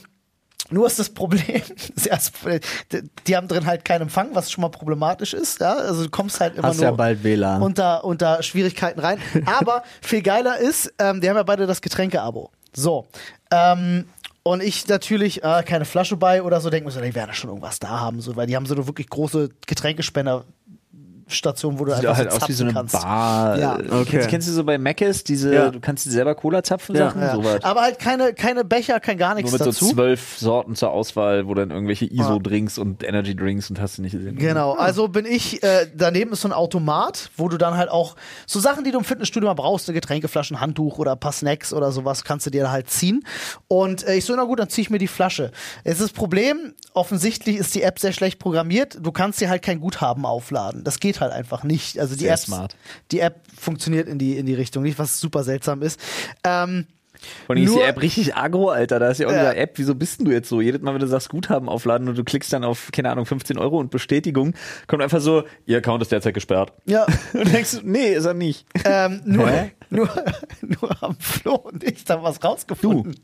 Nur 0.71 0.87
ist 0.87 0.97
das 0.97 1.09
Problem, 1.11 1.61
das 1.95 2.07
erste 2.07 2.59
die 3.27 3.35
haben 3.35 3.47
drin 3.47 3.67
halt 3.67 3.85
keinen 3.85 4.03
Empfang, 4.03 4.29
was 4.33 4.49
schon 4.51 4.63
mal 4.63 4.69
problematisch 4.69 5.35
ist. 5.35 5.59
Ja? 5.61 5.73
Also 5.75 6.05
du 6.05 6.09
kommst 6.09 6.39
halt 6.39 6.55
immer 6.55 6.69
Hast 6.69 6.77
nur 6.77 6.85
ja 6.85 6.91
bald 6.91 7.23
WLAN. 7.23 7.61
unter, 7.61 8.03
unter 8.03 8.41
Schwierigkeiten 8.41 8.99
rein. 8.99 9.19
Aber 9.45 9.83
viel 10.01 10.23
geiler 10.23 10.57
ist, 10.57 10.91
ähm, 10.97 11.21
die 11.21 11.29
haben 11.29 11.35
ja 11.37 11.43
beide 11.43 11.67
das 11.67 11.81
Getränke-Abo. 11.81 12.49
So. 12.75 13.07
Ähm, 13.51 14.05
und 14.43 14.61
ich 14.61 14.87
natürlich 14.87 15.43
äh, 15.43 15.63
keine 15.63 15.85
Flasche 15.85 16.17
bei 16.17 16.43
oder 16.43 16.61
so, 16.61 16.69
denke 16.69 16.85
mir 16.85 16.91
so, 16.91 17.01
die 17.01 17.15
werden 17.15 17.33
schon 17.33 17.49
irgendwas 17.49 17.79
da 17.79 17.99
haben, 17.99 18.21
so, 18.21 18.35
weil 18.35 18.45
die 18.45 18.55
haben 18.55 18.67
so 18.67 18.75
eine 18.75 18.85
wirklich 18.85 19.09
große 19.09 19.49
Getränkespender. 19.65 20.45
Station, 21.27 21.79
wo 21.79 21.85
du 21.85 21.91
Sieht 21.95 22.05
einfach 22.05 22.17
halt 22.17 22.31
so 22.31 22.37
aus 22.37 22.47
wie 22.49 22.53
so 22.53 22.63
zapfen 22.65 22.77
eine 22.77 22.89
kannst. 22.89 23.01
Bar. 23.03 23.57
Ja. 23.59 23.75
Okay. 23.79 24.05
Kennst, 24.11 24.29
kennst 24.29 24.47
du 24.47 24.51
so 24.53 24.63
bei 24.63 24.77
Mc's 24.77 25.23
diese, 25.23 25.53
Ja. 25.53 25.69
du 25.71 25.79
kannst 25.79 26.05
dir 26.05 26.11
selber 26.11 26.35
Cola 26.35 26.61
zapfen, 26.63 26.95
Ja. 26.95 27.07
Sachen? 27.07 27.21
Ja. 27.21 27.33
Sowas. 27.35 27.63
Aber 27.63 27.81
halt 27.81 27.99
keine, 27.99 28.33
keine 28.33 28.63
Becher, 28.63 28.99
kein 28.99 29.17
gar 29.17 29.35
nichts 29.35 29.51
Nur 29.51 29.59
mit 29.59 29.67
dazu. 29.67 29.85
so 29.85 29.91
zwölf 29.93 30.37
Sorten 30.37 30.75
zur 30.75 30.91
Auswahl, 30.91 31.47
wo 31.47 31.53
dann 31.53 31.71
irgendwelche 31.71 32.05
ISO-Drinks 32.05 32.77
und 32.77 33.03
Energy-Drinks 33.03 33.69
und 33.69 33.81
hast 33.81 33.97
du 33.97 34.01
nicht 34.03 34.11
gesehen. 34.11 34.35
Genau, 34.37 34.73
also 34.73 35.07
bin 35.07 35.25
ich, 35.25 35.63
äh, 35.63 35.87
daneben 35.95 36.31
ist 36.33 36.41
so 36.41 36.47
ein 36.47 36.53
Automat, 36.53 37.29
wo 37.37 37.49
du 37.49 37.57
dann 37.57 37.75
halt 37.75 37.89
auch 37.89 38.15
so 38.45 38.59
Sachen, 38.59 38.83
die 38.83 38.91
du 38.91 38.99
im 38.99 39.03
Fitnessstudio 39.03 39.49
mal 39.49 39.53
brauchst, 39.55 39.89
eine 39.89 39.93
Getränkeflasche, 39.99 40.53
ein 40.55 40.59
Handtuch 40.61 40.99
oder 40.99 41.13
ein 41.13 41.19
paar 41.19 41.31
Snacks 41.31 41.73
oder 41.73 41.91
sowas, 41.91 42.23
kannst 42.23 42.45
du 42.45 42.49
dir 42.51 42.71
halt 42.71 42.89
ziehen. 42.89 43.23
Und 43.67 44.07
äh, 44.07 44.15
ich 44.15 44.25
so, 44.25 44.35
na 44.35 44.43
gut, 44.43 44.59
dann 44.59 44.69
zieh 44.69 44.81
ich 44.81 44.89
mir 44.89 44.99
die 44.99 45.07
Flasche. 45.07 45.51
Es 45.83 45.93
ist 45.93 46.01
das 46.03 46.11
Problem, 46.11 46.73
offensichtlich 46.93 47.57
ist 47.57 47.73
die 47.75 47.81
App 47.81 47.99
sehr 47.99 48.13
schlecht 48.13 48.39
programmiert. 48.39 48.97
Du 49.01 49.11
kannst 49.11 49.41
dir 49.41 49.49
halt 49.49 49.61
kein 49.61 49.79
Guthaben 49.79 50.25
aufladen. 50.25 50.83
Das 50.83 50.99
geht 50.99 51.14
halt 51.21 51.31
einfach 51.31 51.63
nicht. 51.63 51.99
Also 51.99 52.15
die 52.15 52.21
Sehr 52.25 52.33
App, 52.33 52.39
smart. 52.39 52.75
die 53.11 53.19
App 53.19 53.41
funktioniert 53.55 54.07
in 54.07 54.17
die, 54.19 54.37
in 54.37 54.45
die 54.45 54.53
Richtung 54.53 54.83
nicht, 54.83 54.99
was 54.99 55.19
super 55.19 55.43
seltsam 55.43 55.81
ist. 55.81 55.99
Ähm, 56.43 56.87
Und 57.47 57.57
ist 57.57 57.75
die 57.75 57.81
App 57.81 58.01
richtig 58.01 58.35
agro, 58.35 58.69
Alter. 58.69 58.99
Da 58.99 59.09
ist 59.09 59.19
ja 59.19 59.27
auch 59.27 59.31
Ja. 59.31 59.51
App, 59.53 59.73
wieso 59.75 59.95
bist 59.95 60.19
denn 60.19 60.25
du 60.25 60.31
jetzt 60.31 60.49
so? 60.49 60.61
Jedes 60.61 60.81
Mal, 60.81 60.93
wenn 60.93 61.01
du 61.01 61.07
sagst 61.07 61.29
Guthaben 61.29 61.69
aufladen 61.69 62.07
und 62.07 62.17
du 62.17 62.23
klickst 62.23 62.51
dann 62.53 62.63
auf, 62.63 62.89
keine 62.91 63.09
Ahnung, 63.11 63.25
15 63.25 63.57
Euro 63.57 63.77
und 63.79 63.91
Bestätigung, 63.91 64.53
kommt 64.87 65.01
einfach 65.03 65.21
so, 65.21 65.43
Ihr 65.65 65.77
Account 65.77 66.01
ist 66.01 66.11
derzeit 66.11 66.33
gesperrt. 66.33 66.73
ja, 66.85 67.05
Und 67.33 67.51
denkst 67.53 67.71
du, 67.71 67.79
nee, 67.83 68.13
ist 68.13 68.25
er 68.25 68.33
nicht. 68.33 68.65
ähm, 68.85 69.21
nur, 69.25 69.49
Hä? 69.49 69.71
nur, 69.89 70.09
nur 70.61 71.01
haben 71.01 71.17
Flo 71.19 71.55
und 71.55 71.83
ich 71.83 72.03
da 72.05 72.21
was 72.23 72.43
rausgefunden. 72.43 73.15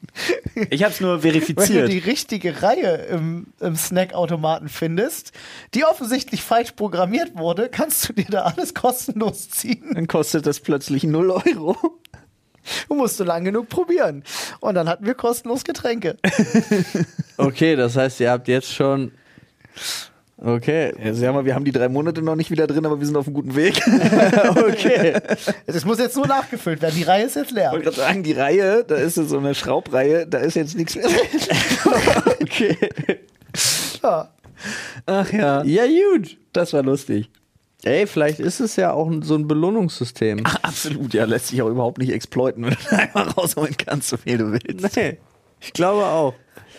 Ich 0.70 0.84
hab's 0.84 1.00
nur 1.02 1.24
wenn 1.24 1.34
du 1.34 1.42
verifiziert. 1.42 1.92
die 1.92 1.98
richtige 1.98 2.62
Reihe 2.62 2.96
im, 3.12 3.48
im 3.60 3.76
Snackautomaten 3.76 4.70
findest, 4.70 5.32
die 5.74 5.84
offensichtlich 5.86 6.44
falsch 6.44 6.72
programmiert 6.74 7.36
wurde, 7.38 7.70
kannst 7.70 8.08
du 8.10 8.14
dir 8.14 8.26
da 8.30 8.42
alles 8.44 8.74
kostenlos 8.74 9.50
ziehen. 9.50 9.92
Dann 9.94 10.08
kostet 10.08 10.46
das 10.46 10.60
plötzlich 10.60 11.04
0 11.04 11.32
Euro. 11.32 11.76
Du 12.88 12.96
musst 12.96 13.18
so 13.18 13.24
lang 13.24 13.44
genug 13.44 13.70
probieren. 13.70 14.24
Und 14.60 14.76
dann 14.76 14.88
hatten 14.88 15.06
wir 15.06 15.14
kostenlos 15.16 15.64
Getränke. 15.64 16.18
Okay, 17.38 17.76
das 17.76 17.96
heißt, 17.96 18.20
ihr 18.20 18.30
habt 18.30 18.48
jetzt 18.48 18.72
schon. 18.72 19.12
Okay. 20.38 20.94
Ja, 21.04 21.14
sag 21.14 21.34
mal, 21.34 21.44
wir 21.46 21.56
haben 21.56 21.66
die 21.66 21.72
drei 21.72 21.90
Monate 21.90 22.22
noch 22.22 22.36
nicht 22.36 22.52
wieder 22.52 22.68
drin, 22.68 22.86
aber 22.86 23.00
wir 23.00 23.06
sind 23.08 23.16
auf 23.16 23.26
einem 23.26 23.34
guten 23.34 23.56
Weg. 23.56 23.80
okay. 24.58 25.20
Das 25.66 25.84
muss 25.86 25.98
jetzt 25.98 26.16
nur 26.16 26.28
nachgefüllt 26.28 26.82
werden. 26.84 26.96
Die 26.96 27.04
Reihe 27.04 27.26
ist 27.26 27.36
jetzt 27.36 27.50
leer. 27.52 27.68
Ich 27.68 27.72
wollte 27.72 27.86
gerade 27.86 27.98
sagen, 27.98 28.22
die 28.24 28.34
Reihe, 28.34 28.84
da 28.84 28.96
ist 28.96 29.16
so 29.16 29.38
eine 29.38 29.56
Schraubreihe, 29.56 30.28
da 30.28 30.38
ist 30.40 30.56
jetzt 30.56 30.76
nichts 30.76 30.96
mehr 30.96 31.06
drin. 31.08 31.18
okay. 32.42 32.78
Ja. 34.04 34.30
Ach 35.08 35.32
ja, 35.34 35.64
Ja, 35.64 35.84
gut. 35.88 36.38
das 36.54 36.74
war 36.74 36.84
lustig. 36.84 37.30
Ey, 37.84 38.06
vielleicht 38.06 38.40
ist 38.40 38.60
es 38.60 38.76
ja 38.76 38.94
auch 38.94 39.12
so 39.22 39.36
ein 39.36 39.48
Belohnungssystem. 39.48 40.46
Absolut, 40.62 41.14
ja, 41.14 41.26
lässt 41.26 41.48
sich 41.48 41.62
auch 41.62 41.70
überhaupt 41.70 41.98
nicht 41.98 42.12
exploiten, 42.12 42.64
wenn 42.66 42.72
du 42.72 42.78
da 42.90 42.98
einfach 42.98 43.38
rausholen 43.38 43.76
kannst, 43.78 44.10
so 44.10 44.18
viel 44.18 44.38
du 44.38 44.52
willst. 44.52 44.96
Nee. 44.96 45.18
Ich 45.60 45.74
glaube 45.74 46.06
auch. 46.06 46.34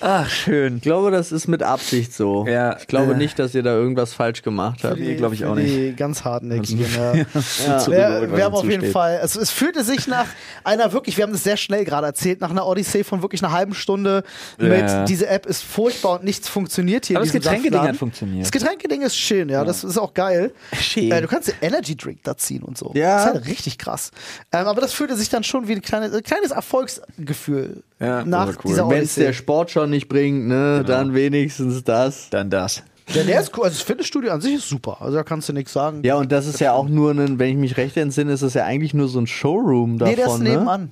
Ach, 0.04 0.28
schön. 0.28 0.76
Ich 0.78 0.82
glaube, 0.82 1.10
das 1.12 1.30
ist 1.30 1.46
mit 1.46 1.62
Absicht 1.62 2.12
so. 2.12 2.44
Ja. 2.46 2.76
Ich 2.78 2.88
glaube 2.88 3.12
Äh. 3.12 3.16
nicht, 3.16 3.38
dass 3.38 3.54
ihr 3.54 3.62
da 3.62 3.72
irgendwas 3.74 4.12
falsch 4.14 4.42
gemacht 4.42 4.80
habt. 4.82 4.98
Nee, 4.98 5.14
glaub 5.14 5.32
ich 5.32 5.44
auch 5.44 5.54
Die 5.56 5.94
ganz 5.96 6.24
hartnäckigen, 6.24 6.86
ja. 6.96 7.14
Ja. 7.14 7.86
Wir, 7.86 8.36
wir 8.36 8.44
haben 8.44 8.54
auf 8.54 8.68
jeden 8.68 8.90
Fall, 8.90 9.18
also 9.20 9.40
es 9.40 9.50
fühlte 9.50 9.84
sich 9.84 10.08
nach 10.08 10.26
einer 10.64 10.92
wirklich, 10.92 11.16
wir 11.16 11.22
haben 11.24 11.32
das 11.32 11.44
sehr 11.44 11.56
schnell 11.56 11.84
gerade 11.84 12.06
erzählt, 12.08 12.40
nach 12.40 12.50
einer 12.50 12.66
Odyssey 12.66 13.04
von 13.04 13.22
wirklich 13.22 13.42
einer 13.44 13.52
halben 13.52 13.74
Stunde 13.74 14.24
mit, 14.58 14.72
Ja. 14.80 15.04
diese 15.04 15.28
App 15.28 15.46
ist 15.46 15.62
furchtbar 15.62 16.14
und 16.18 16.24
nichts 16.24 16.48
funktioniert 16.48 17.06
hier. 17.06 17.16
Aber 17.18 17.24
in 17.24 17.30
das 17.32 17.40
diesem 17.40 17.52
Getränkeding 17.62 17.88
hat 17.88 17.96
funktioniert. 17.96 18.44
Das 18.44 18.50
Getränkeding 18.50 19.02
ist 19.02 19.16
schön, 19.16 19.48
ja, 19.48 19.64
das 19.64 19.84
ist 19.84 19.98
auch 19.98 20.14
geil. 20.14 20.52
Schön. 20.80 21.12
Äh, 21.12 21.20
du 21.20 21.28
kannst 21.28 21.48
dir 21.48 21.54
Energy 21.60 21.96
Drink 21.96 22.18
da 22.24 22.36
ziehen 22.36 22.62
und 22.64 22.76
so. 22.76 22.90
Ja. 22.94 23.18
Das 23.18 23.26
ist 23.26 23.32
halt 23.34 23.46
richtig 23.46 23.78
krass. 23.78 24.10
Ähm, 24.50 24.66
aber 24.66 24.80
das 24.80 24.92
fühlte 24.92 25.16
sich 25.16 25.28
dann 25.28 25.44
schon 25.44 25.68
wie 25.68 25.74
ein 25.74 25.82
kleines, 25.82 26.12
ein 26.12 26.22
kleines 26.24 26.50
Erfolgsgefühl 26.50 27.82
Ja, 28.02 28.24
nach 28.24 28.48
cool. 28.48 28.70
dieser 28.70 28.90
Wenn 28.90 29.02
es 29.02 29.14
der. 29.14 29.32
Sport 29.32 29.70
schon 29.70 29.90
nicht 29.90 30.08
bringt, 30.08 30.46
ne, 30.48 30.78
Genau. 30.78 30.88
dann 30.88 31.14
wenigstens 31.14 31.84
das. 31.84 32.28
Dann 32.30 32.50
das. 32.50 32.82
Ja, 33.08 33.22
der 33.24 33.40
ist 33.40 33.56
cool. 33.56 33.64
Also 33.64 33.76
das 33.76 33.82
Fitnessstudio 33.82 34.32
an 34.32 34.40
sich 34.40 34.54
ist 34.54 34.68
super. 34.68 34.98
Also 35.00 35.16
da 35.16 35.22
kannst 35.22 35.48
du 35.48 35.52
nichts 35.52 35.72
sagen. 35.72 36.00
Ja, 36.04 36.16
und 36.16 36.30
das 36.32 36.46
ist 36.46 36.60
ja 36.60 36.72
auch 36.72 36.88
nur 36.88 37.10
ein, 37.12 37.38
wenn 37.38 37.50
ich 37.50 37.56
mich 37.56 37.76
recht 37.76 37.96
entsinne, 37.96 38.32
ist 38.32 38.42
das 38.42 38.54
ja 38.54 38.64
eigentlich 38.64 38.94
nur 38.94 39.08
so 39.08 39.18
ein 39.20 39.26
Showroom 39.26 39.98
davon, 39.98 40.10
nee, 40.10 40.16
der 40.16 40.26
ist 40.26 40.38
ne? 40.40 40.48
nebenan. 40.50 40.90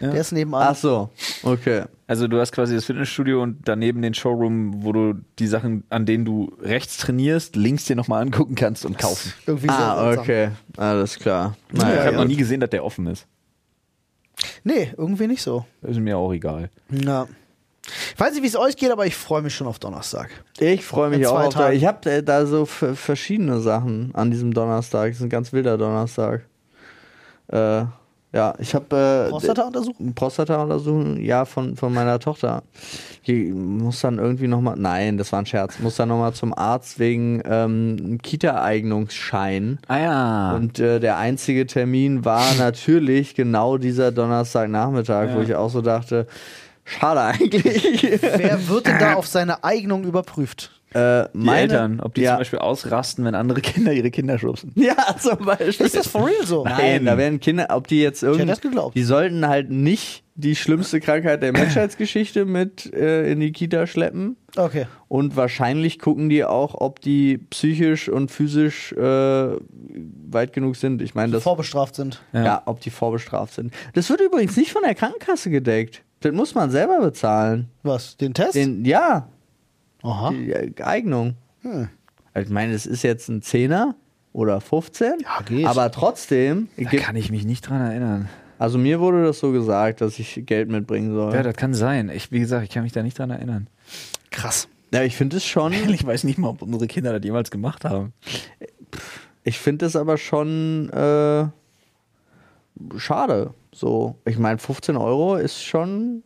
Der 0.00 0.14
ist 0.14 0.32
nebenan. 0.32 0.68
Ach 0.70 0.76
so, 0.76 1.10
okay. 1.42 1.82
Also 2.06 2.28
du 2.28 2.38
hast 2.38 2.52
quasi 2.52 2.74
das 2.76 2.84
Fitnessstudio 2.84 3.42
und 3.42 3.58
daneben 3.64 4.02
den 4.02 4.14
Showroom, 4.14 4.84
wo 4.84 4.92
du 4.92 5.14
die 5.38 5.46
Sachen, 5.48 5.82
an 5.90 6.06
denen 6.06 6.24
du 6.24 6.52
rechts 6.60 6.96
trainierst, 6.98 7.56
links 7.56 7.84
dir 7.86 7.96
nochmal 7.96 8.22
angucken 8.22 8.54
kannst 8.54 8.84
und 8.84 8.98
kaufen. 8.98 9.32
Irgendwie 9.46 9.66
so 9.68 9.72
Ah, 9.74 10.04
seltsam. 10.04 10.22
okay. 10.22 10.48
Alles 10.76 11.18
klar. 11.18 11.56
ich 11.72 11.78
Naja, 11.80 12.04
habe 12.04 12.16
noch 12.16 12.24
nie 12.26 12.36
gesehen, 12.36 12.60
dass 12.60 12.70
der 12.70 12.84
offen 12.84 13.06
ist. 13.08 13.26
Nee, 14.64 14.92
irgendwie 14.96 15.26
nicht 15.26 15.42
so. 15.42 15.66
Ist 15.82 16.00
mir 16.00 16.16
auch 16.16 16.32
egal. 16.32 16.70
Ja. 16.90 17.28
Ich 18.14 18.18
weiß 18.18 18.32
nicht, 18.32 18.42
wie 18.42 18.46
es 18.46 18.56
euch 18.56 18.76
geht, 18.76 18.90
aber 18.90 19.04
ich 19.04 19.14
freue 19.14 19.42
mich 19.42 19.54
schon 19.54 19.66
auf 19.66 19.78
Donnerstag. 19.78 20.30
Ich 20.58 20.84
freue 20.84 21.10
mich 21.10 21.20
In 21.20 21.26
auch 21.26 21.38
auf. 21.38 21.54
Tagen. 21.54 21.76
Ich 21.76 21.84
habe 21.84 22.10
äh, 22.10 22.22
da 22.22 22.46
so 22.46 22.64
verschiedene 22.64 23.60
Sachen 23.60 24.14
an 24.14 24.30
diesem 24.30 24.54
Donnerstag. 24.54 25.10
Es 25.10 25.18
ist 25.18 25.22
ein 25.22 25.28
ganz 25.28 25.52
wilder 25.52 25.76
Donnerstag. 25.76 26.46
Äh, 27.48 27.84
ja, 28.34 28.54
ich 28.58 28.74
habe 28.74 29.26
äh, 29.26 29.30
Prostata-Untersuchung? 29.30 30.12
Prostata-Untersuchung, 30.12 31.22
ja, 31.22 31.44
von, 31.44 31.76
von 31.76 31.94
meiner 31.94 32.18
Tochter. 32.18 32.64
Die 33.28 33.44
muss 33.44 34.00
dann 34.00 34.18
irgendwie 34.18 34.48
nochmal, 34.48 34.74
nein, 34.76 35.16
das 35.18 35.30
war 35.30 35.38
ein 35.38 35.46
Scherz, 35.46 35.78
muss 35.78 35.94
dann 35.96 36.08
nochmal 36.08 36.32
zum 36.32 36.52
Arzt 36.52 36.98
wegen 36.98 37.42
ähm, 37.44 38.18
Kita-Eignungsschein. 38.20 39.78
Ah 39.86 39.98
ja. 39.98 40.52
Und 40.56 40.80
äh, 40.80 40.98
der 40.98 41.16
einzige 41.18 41.64
Termin 41.66 42.24
war 42.24 42.54
natürlich 42.58 43.36
genau 43.36 43.78
dieser 43.78 44.10
Donnerstagnachmittag, 44.10 45.36
wo 45.36 45.40
ich 45.40 45.54
auch 45.54 45.70
so 45.70 45.80
dachte, 45.80 46.26
schade 46.84 47.20
eigentlich. 47.20 48.02
Wer 48.20 48.68
wird 48.68 48.86
denn 48.86 48.98
da 48.98 49.14
auf 49.14 49.28
seine 49.28 49.62
Eignung 49.62 50.02
überprüft? 50.02 50.72
Äh, 50.94 51.28
die 51.32 51.38
meine, 51.38 51.60
Eltern, 51.60 52.00
ob 52.00 52.14
die 52.14 52.22
ja, 52.22 52.32
zum 52.32 52.38
Beispiel 52.38 52.58
ausrasten, 52.60 53.24
wenn 53.24 53.34
andere 53.34 53.60
Kinder 53.60 53.92
ihre 53.92 54.10
Kinder 54.10 54.38
schubsen. 54.38 54.72
Ja, 54.84 55.16
zum 55.18 55.38
Beispiel. 55.38 55.86
Ist 55.86 55.96
das 55.96 56.06
for 56.06 56.26
real 56.26 56.44
so? 56.44 56.64
Nein, 56.64 57.06
da 57.06 57.16
werden 57.16 57.40
Kinder, 57.40 57.68
ob 57.70 57.86
die 57.88 58.00
jetzt 58.00 58.22
irgendwie. 58.22 58.46
das 58.46 58.60
geglaubt. 58.60 58.94
Die 58.94 59.02
sollten 59.02 59.48
halt 59.48 59.70
nicht 59.70 60.24
die 60.34 60.54
schlimmste 60.56 61.00
Krankheit 61.00 61.42
der 61.42 61.52
Menschheitsgeschichte 61.58 62.44
mit 62.44 62.92
äh, 62.92 63.30
in 63.30 63.40
die 63.40 63.52
Kita 63.52 63.86
schleppen. 63.86 64.36
Okay. 64.56 64.86
Und 65.08 65.36
wahrscheinlich 65.36 65.98
gucken 65.98 66.28
die 66.28 66.44
auch, 66.44 66.74
ob 66.74 67.00
die 67.00 67.38
psychisch 67.38 68.08
und 68.08 68.30
physisch 68.30 68.92
äh, 68.92 69.56
weit 70.30 70.52
genug 70.52 70.76
sind. 70.76 71.02
Ich 71.02 71.14
meine, 71.14 71.32
das. 71.32 71.42
Vorbestraft 71.42 71.94
sind. 71.96 72.22
Ja. 72.32 72.62
ob 72.66 72.80
die 72.80 72.90
vorbestraft 72.90 73.54
sind. 73.54 73.72
Das 73.94 74.10
wird 74.10 74.20
übrigens 74.20 74.56
nicht 74.56 74.72
von 74.72 74.82
der 74.82 74.94
Krankenkasse 74.94 75.50
gedeckt. 75.50 76.02
Das 76.20 76.32
muss 76.32 76.54
man 76.54 76.70
selber 76.70 77.00
bezahlen. 77.00 77.68
Was? 77.82 78.16
Den 78.16 78.32
Test? 78.32 78.54
Den, 78.54 78.84
ja, 78.84 79.28
Aha. 80.04 80.30
die 80.30 80.52
äh, 80.52 80.72
Eignung. 80.82 81.34
Hm. 81.62 81.88
Ich 82.36 82.48
meine, 82.50 82.72
es 82.72 82.86
ist 82.86 83.02
jetzt 83.02 83.28
ein 83.28 83.42
Zehner 83.42 83.94
oder 84.32 84.60
15. 84.60 85.14
Ja, 85.22 85.40
geht. 85.44 85.66
Aber 85.66 85.90
trotzdem, 85.90 86.68
Da 86.76 86.90
kann 86.98 87.16
ich 87.16 87.30
mich 87.30 87.44
nicht 87.44 87.68
dran 87.68 87.80
erinnern. 87.80 88.28
also 88.58 88.78
mir 88.78 89.00
wurde 89.00 89.24
das 89.24 89.38
so 89.38 89.52
gesagt, 89.52 90.00
dass 90.00 90.18
ich 90.18 90.42
Geld 90.46 90.68
mitbringen 90.68 91.12
soll. 91.14 91.32
Ja, 91.34 91.42
das 91.42 91.56
kann 91.56 91.74
sein. 91.74 92.10
Ich, 92.14 92.30
wie 92.32 92.40
gesagt, 92.40 92.64
ich 92.64 92.70
kann 92.70 92.82
mich 92.82 92.92
da 92.92 93.02
nicht 93.02 93.18
dran 93.18 93.30
erinnern. 93.30 93.68
Krass. 94.30 94.68
Ja, 94.92 95.02
ich 95.02 95.16
finde 95.16 95.36
es 95.38 95.44
schon, 95.44 95.72
Ich 95.88 96.04
weiß 96.04 96.24
nicht 96.24 96.38
mal, 96.38 96.48
ob 96.48 96.62
unsere 96.62 96.86
Kinder 96.86 97.12
das 97.12 97.24
jemals 97.24 97.50
gemacht 97.50 97.84
haben. 97.84 98.12
ich 99.44 99.58
finde 99.58 99.86
es 99.86 99.94
aber 99.96 100.18
schon 100.18 100.90
äh, 100.90 101.46
schade. 102.96 103.54
So, 103.72 104.16
ich 104.24 104.38
meine, 104.38 104.58
15 104.58 104.96
Euro 104.96 105.36
ist 105.36 105.62
schon, 105.64 106.22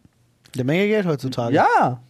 Eine 0.55 0.65
Menge 0.65 0.87
Geld 0.89 1.07
heutzutage. 1.07 1.55
ja. 1.55 2.01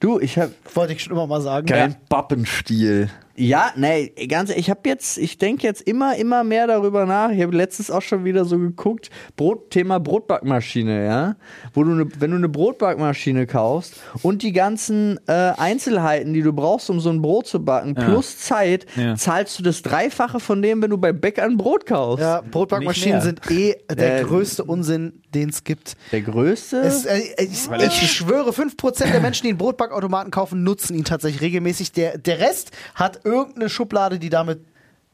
Du, 0.00 0.18
ich 0.20 0.38
habe, 0.38 0.52
Wollte 0.74 0.92
ich 0.92 1.02
schon 1.02 1.12
immer 1.12 1.26
mal 1.26 1.40
sagen. 1.40 1.66
Kein 1.66 1.96
Pappenstiel. 2.08 3.08
Ja, 3.36 3.70
nee, 3.74 4.08
ganz, 4.28 4.50
ich 4.50 4.68
habe 4.68 4.80
jetzt, 4.84 5.16
ich 5.16 5.38
denke 5.38 5.66
jetzt 5.66 5.80
immer, 5.82 6.14
immer 6.16 6.44
mehr 6.44 6.66
darüber 6.66 7.06
nach. 7.06 7.30
Ich 7.30 7.40
habe 7.40 7.56
letztens 7.56 7.90
auch 7.90 8.02
schon 8.02 8.24
wieder 8.26 8.44
so 8.44 8.58
geguckt, 8.58 9.08
Brot, 9.36 9.70
Thema 9.70 9.98
Brotbackmaschine, 9.98 11.06
ja, 11.06 11.36
wo 11.72 11.82
du, 11.84 11.90
ne, 11.92 12.06
wenn 12.18 12.32
du 12.32 12.36
eine 12.36 12.50
Brotbackmaschine 12.50 13.46
kaufst 13.46 13.94
und 14.20 14.42
die 14.42 14.52
ganzen 14.52 15.18
äh, 15.26 15.32
Einzelheiten, 15.56 16.34
die 16.34 16.42
du 16.42 16.52
brauchst, 16.52 16.90
um 16.90 17.00
so 17.00 17.08
ein 17.08 17.22
Brot 17.22 17.46
zu 17.46 17.64
backen, 17.64 17.94
plus 17.94 18.36
Zeit, 18.38 18.84
Ja. 18.96 19.14
zahlst 19.16 19.58
du 19.58 19.62
das 19.62 19.80
Dreifache 19.80 20.38
von 20.38 20.60
dem, 20.60 20.82
wenn 20.82 20.90
du 20.90 20.98
bei 20.98 21.12
Bäcker 21.12 21.44
ein 21.44 21.56
Brot 21.56 21.86
kaufst. 21.86 22.22
Ja, 22.22 22.42
Brotbackmaschinen 22.42 23.22
sind 23.22 23.40
eh 23.50 23.74
der 23.90 24.20
Äh, 24.20 24.24
größte 24.24 24.64
Unsinn, 24.64 25.19
den 25.34 25.50
es 25.50 25.64
gibt. 25.64 25.96
Der 26.12 26.22
größte. 26.22 26.78
Es, 26.80 27.04
äh, 27.04 27.20
ich, 27.38 27.68
ich 27.68 28.12
schwöre, 28.12 28.50
5% 28.50 29.10
der 29.10 29.20
Menschen, 29.20 29.44
die 29.44 29.50
einen 29.50 29.58
Brotbackautomaten 29.58 30.30
kaufen, 30.30 30.62
nutzen 30.62 30.94
ihn 30.96 31.04
tatsächlich 31.04 31.40
regelmäßig. 31.40 31.92
Der, 31.92 32.18
der 32.18 32.38
Rest 32.38 32.72
hat 32.94 33.24
irgendeine 33.24 33.68
Schublade, 33.68 34.18
die 34.18 34.30
damit 34.30 34.60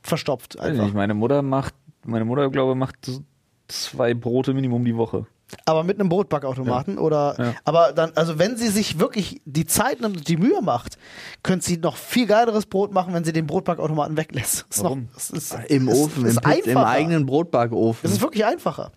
verstopft. 0.03 0.59
Einfach. 0.59 0.93
meine 0.93 1.15
Mutter 1.15 1.43
macht, 1.43 1.75
meine 2.05 2.25
Mutter, 2.25 2.49
glaube 2.51 2.73
ich, 2.73 2.79
macht 2.79 2.97
so 3.05 3.21
zwei 3.69 4.15
Brote 4.15 4.55
Minimum 4.55 4.85
die 4.85 4.97
Woche. 4.97 5.27
Aber 5.65 5.85
mit 5.85 6.01
einem 6.01 6.09
Brotbackautomaten 6.09 6.99
oder. 6.99 7.37
Ja. 7.39 7.55
Aber 7.65 7.93
dann, 7.93 8.11
also 8.17 8.39
wenn 8.39 8.57
sie 8.57 8.67
sich 8.69 8.99
wirklich 8.99 9.41
die 9.45 9.65
Zeit 9.65 10.01
nimmt 10.01 10.17
und 10.17 10.29
die 10.29 10.37
Mühe 10.37 10.61
macht, 10.61 10.99
könnte 11.45 11.65
sie 11.65 11.77
noch 11.77 11.97
viel 11.97 12.27
geileres 12.27 12.67
Brot 12.67 12.93
machen, 12.93 13.15
wenn 13.15 13.23
sie 13.23 13.33
den 13.33 13.47
Brotbackautomaten 13.47 14.17
weglässt. 14.17 14.67
Ist 14.69 14.83
Warum? 14.83 15.05
Noch, 15.05 15.17
es 15.17 15.31
ist, 15.31 15.57
Im 15.69 15.89
Ofen, 15.89 16.27
es 16.27 16.37
im, 16.37 16.39
ist 16.39 16.43
Pizza- 16.43 16.71
im 16.73 16.79
eigenen 16.79 17.27
Brotbackofen. 17.27 18.01
Es 18.09 18.13
ist 18.17 18.23
wirklich 18.23 18.45
einfacher. 18.45 18.91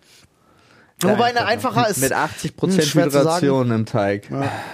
Wobei 1.02 1.24
eine 1.26 1.46
einfacher 1.46 1.88
ist. 1.88 2.00
mit 2.02 2.12
80% 2.12 2.52
Hm, 2.60 2.82
schwer 2.82 3.04
zu 3.04 3.10
sagen. 3.10 3.26
Hydration 3.26 3.70
im 3.70 3.86
Teig. 3.86 4.28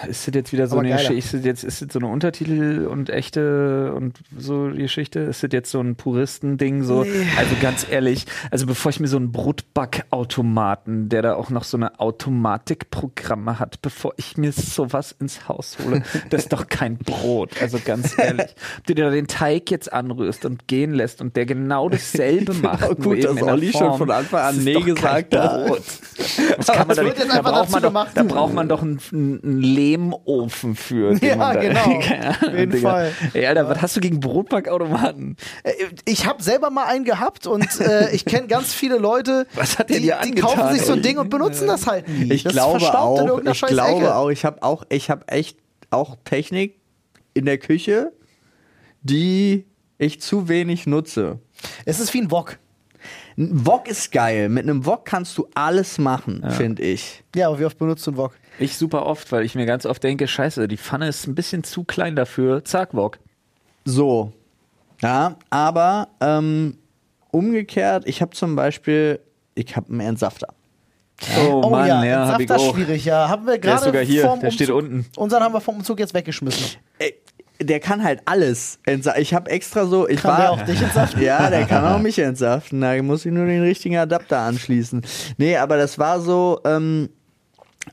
Ist 0.08 0.26
das 0.26 0.34
jetzt 0.34 0.52
wieder 0.52 0.66
so 0.66 0.76
Aber 0.76 0.84
eine. 0.86 0.92
Geschichte, 0.96 1.14
ist 1.16 1.34
das 1.34 1.44
jetzt 1.44 1.64
ist 1.64 1.82
das 1.82 1.88
so 1.92 1.98
eine 1.98 2.08
Untertitel 2.08 2.86
und 2.90 3.10
echte 3.10 3.92
und 3.94 4.18
so 4.36 4.70
Geschichte? 4.74 5.20
Ist 5.20 5.42
das 5.42 5.50
jetzt 5.52 5.70
so 5.70 5.80
ein 5.80 5.96
Puristending 5.96 6.82
so? 6.82 7.00
Also 7.36 7.54
ganz 7.62 7.86
ehrlich, 7.88 8.26
also 8.50 8.66
bevor 8.66 8.90
ich 8.90 9.00
mir 9.00 9.08
so 9.08 9.16
einen 9.16 9.30
Brotbackautomaten, 9.32 11.08
der 11.08 11.22
da 11.22 11.34
auch 11.34 11.50
noch 11.50 11.64
so 11.64 11.76
eine 11.76 11.98
Automatikprogramme 12.00 13.58
hat, 13.58 13.80
bevor 13.82 14.12
ich 14.16 14.36
mir 14.36 14.52
sowas 14.52 15.14
ins 15.18 15.48
Haus 15.48 15.76
hole, 15.84 16.02
das 16.30 16.42
ist 16.44 16.52
doch 16.52 16.68
kein 16.68 16.96
Brot. 16.98 17.50
Also 17.60 17.78
ganz 17.84 18.18
ehrlich, 18.18 18.54
ob 18.78 18.86
du 18.86 18.94
dir 18.94 19.04
da 19.06 19.10
den 19.10 19.26
Teig 19.26 19.70
jetzt 19.70 19.92
anrührst 19.92 20.44
und 20.44 20.66
gehen 20.68 20.92
lässt 20.92 21.20
und 21.20 21.36
der 21.36 21.46
genau 21.46 21.88
dasselbe 21.88 22.54
macht. 22.62 22.80
nur 22.82 22.94
gut, 22.96 23.18
eben 23.18 23.36
dass 23.36 23.42
Olli 23.42 23.72
schon 23.72 23.80
Form, 23.80 23.98
von 23.98 24.10
Anfang 24.10 24.40
an 24.40 24.56
Nee 24.64 24.80
gesagt 24.80 25.34
hat. 25.36 25.66
Brot. 25.66 25.82
Das 26.56 26.66
kann 26.66 26.78
man 26.78 26.88
Das 26.88 26.96
da, 26.96 27.04
wird 27.04 27.18
nicht, 27.18 27.26
jetzt 27.26 27.36
da, 27.36 27.42
braucht 27.42 27.70
man 27.70 27.82
doch, 27.82 27.88
gemacht. 27.88 28.10
da 28.14 28.22
braucht 28.22 28.52
man 28.54 28.68
doch 28.68 28.82
einen, 28.82 29.00
einen 29.12 29.60
Lehmofen 29.62 30.74
für. 30.76 31.14
den 31.14 31.28
Ja, 31.28 31.52
da, 31.54 31.60
genau. 31.60 31.80
Auf 32.46 32.52
jeden 32.58 32.70
Digga. 32.72 32.90
Fall. 32.90 33.12
Ey, 33.34 33.46
Alter, 33.46 33.68
was 33.68 33.82
hast 33.82 33.96
du 33.96 34.00
gegen 34.00 34.20
Brotbackautomaten? 34.20 35.36
Äh, 35.62 35.72
Ich 36.04 36.26
habe 36.26 36.42
selber 36.42 36.70
mal 36.70 36.84
einen 36.84 37.04
gehabt 37.04 37.46
und 37.46 37.80
äh, 37.80 38.10
ich 38.14 38.24
kenne 38.24 38.46
ganz 38.46 38.72
viele 38.72 38.96
Leute, 38.98 39.46
Was 39.54 39.78
hat 39.78 39.90
der 39.90 39.96
die, 39.98 40.02
dir 40.04 40.18
die 40.24 40.32
kaufen 40.32 40.72
sich 40.72 40.82
so 40.82 40.92
ein? 40.94 41.02
Ding 41.02 41.18
und 41.18 41.28
benutzen 41.30 41.66
das 41.66 41.86
halt 41.86 42.08
nie. 42.08 42.32
Ich 42.32 42.44
das 42.44 42.52
glaube 42.52 42.80
auch, 42.98 43.40
ich 43.44 43.60
glaube 43.62 44.14
auch, 44.16 44.28
ich 44.30 44.44
habe 44.44 44.62
auch, 44.62 44.84
ich 44.88 45.10
habe 45.10 45.28
echt 45.28 45.58
auch 45.90 46.16
Technik 46.24 46.78
in 47.34 47.44
der 47.44 47.58
Küche, 47.58 48.12
die 49.02 49.66
ich 49.98 50.20
zu 50.20 50.48
wenig 50.48 50.86
nutze. 50.86 51.38
Es 51.84 52.00
ist 52.00 52.12
wie 52.14 52.20
ein 52.20 52.30
Wok. 52.30 52.58
Ein 53.38 53.66
Wok 53.66 53.86
ist 53.88 54.12
geil. 54.12 54.48
Mit 54.48 54.62
einem 54.64 54.86
Wok 54.86 55.04
kannst 55.04 55.36
du 55.36 55.46
alles 55.54 55.98
machen, 55.98 56.42
finde 56.50 56.82
ich. 56.82 57.22
Ja, 57.34 57.48
aber 57.48 57.58
wie 57.58 57.64
oft 57.66 57.76
benutzt 57.78 58.06
du 58.06 58.12
ein 58.12 58.16
Wok? 58.16 58.32
Ich 58.58 58.76
super 58.76 59.04
oft, 59.04 59.30
weil 59.32 59.44
ich 59.44 59.54
mir 59.54 59.66
ganz 59.66 59.84
oft 59.84 60.02
denke, 60.02 60.26
scheiße, 60.26 60.66
die 60.68 60.78
Pfanne 60.78 61.08
ist 61.08 61.26
ein 61.26 61.34
bisschen 61.34 61.62
zu 61.62 61.84
klein 61.84 62.16
dafür. 62.16 62.64
Zack, 62.64 62.94
Wok. 62.94 63.18
So. 63.84 64.32
Ja, 65.02 65.36
aber 65.50 66.08
ähm, 66.22 66.78
umgekehrt, 67.30 68.04
ich 68.06 68.22
habe 68.22 68.30
zum 68.34 68.56
Beispiel, 68.56 69.20
ich 69.54 69.76
habe 69.76 69.90
einen 69.90 70.00
Entsafter. 70.00 70.48
Oh, 71.48 71.62
Oh 71.64 71.70
Mann, 71.70 71.86
ja, 71.88 72.04
ja, 72.04 72.24
ich 72.38 72.40
Entsafter 72.40 72.56
auch. 72.70 72.74
schwierig, 72.74 73.04
ja. 73.04 73.28
Haben 73.28 73.46
wir 73.46 73.58
Der 73.58 73.74
ist 73.74 73.80
gerade 73.80 73.84
sogar 73.86 74.02
hier, 74.02 74.38
der 74.42 74.50
steht 74.50 74.68
Umzug- 74.70 74.78
unten. 74.78 75.06
Unseren 75.16 75.42
haben 75.42 75.52
wir 75.54 75.60
vom 75.60 75.76
Umzug 75.76 75.98
jetzt 75.98 76.14
weggeschmissen. 76.14 76.78
Ey, 76.98 77.14
Der 77.60 77.80
kann 77.80 78.02
halt 78.04 78.20
alles. 78.26 78.78
entsa- 78.86 79.16
Ich 79.18 79.32
habe 79.34 79.50
extra 79.50 79.86
so, 79.86 80.08
ich 80.08 80.20
Kann 80.20 80.32
war 80.32 80.38
der 80.40 80.50
auch 80.52 80.62
dich 80.62 80.80
entsaften? 80.82 81.20
Ja, 81.22 81.48
der 81.50 81.64
kann 81.66 81.84
auch 81.84 81.98
mich 82.02 82.18
entsaften. 82.18 82.80
Da 82.80 83.02
muss 83.02 83.24
ich 83.24 83.32
nur 83.32 83.46
den 83.46 83.62
richtigen 83.62 83.96
Adapter 83.96 84.38
anschließen. 84.40 85.02
Nee, 85.38 85.56
aber 85.56 85.76
das 85.76 85.98
war 85.98 86.20
so 86.20 86.60
ähm, 86.64 87.08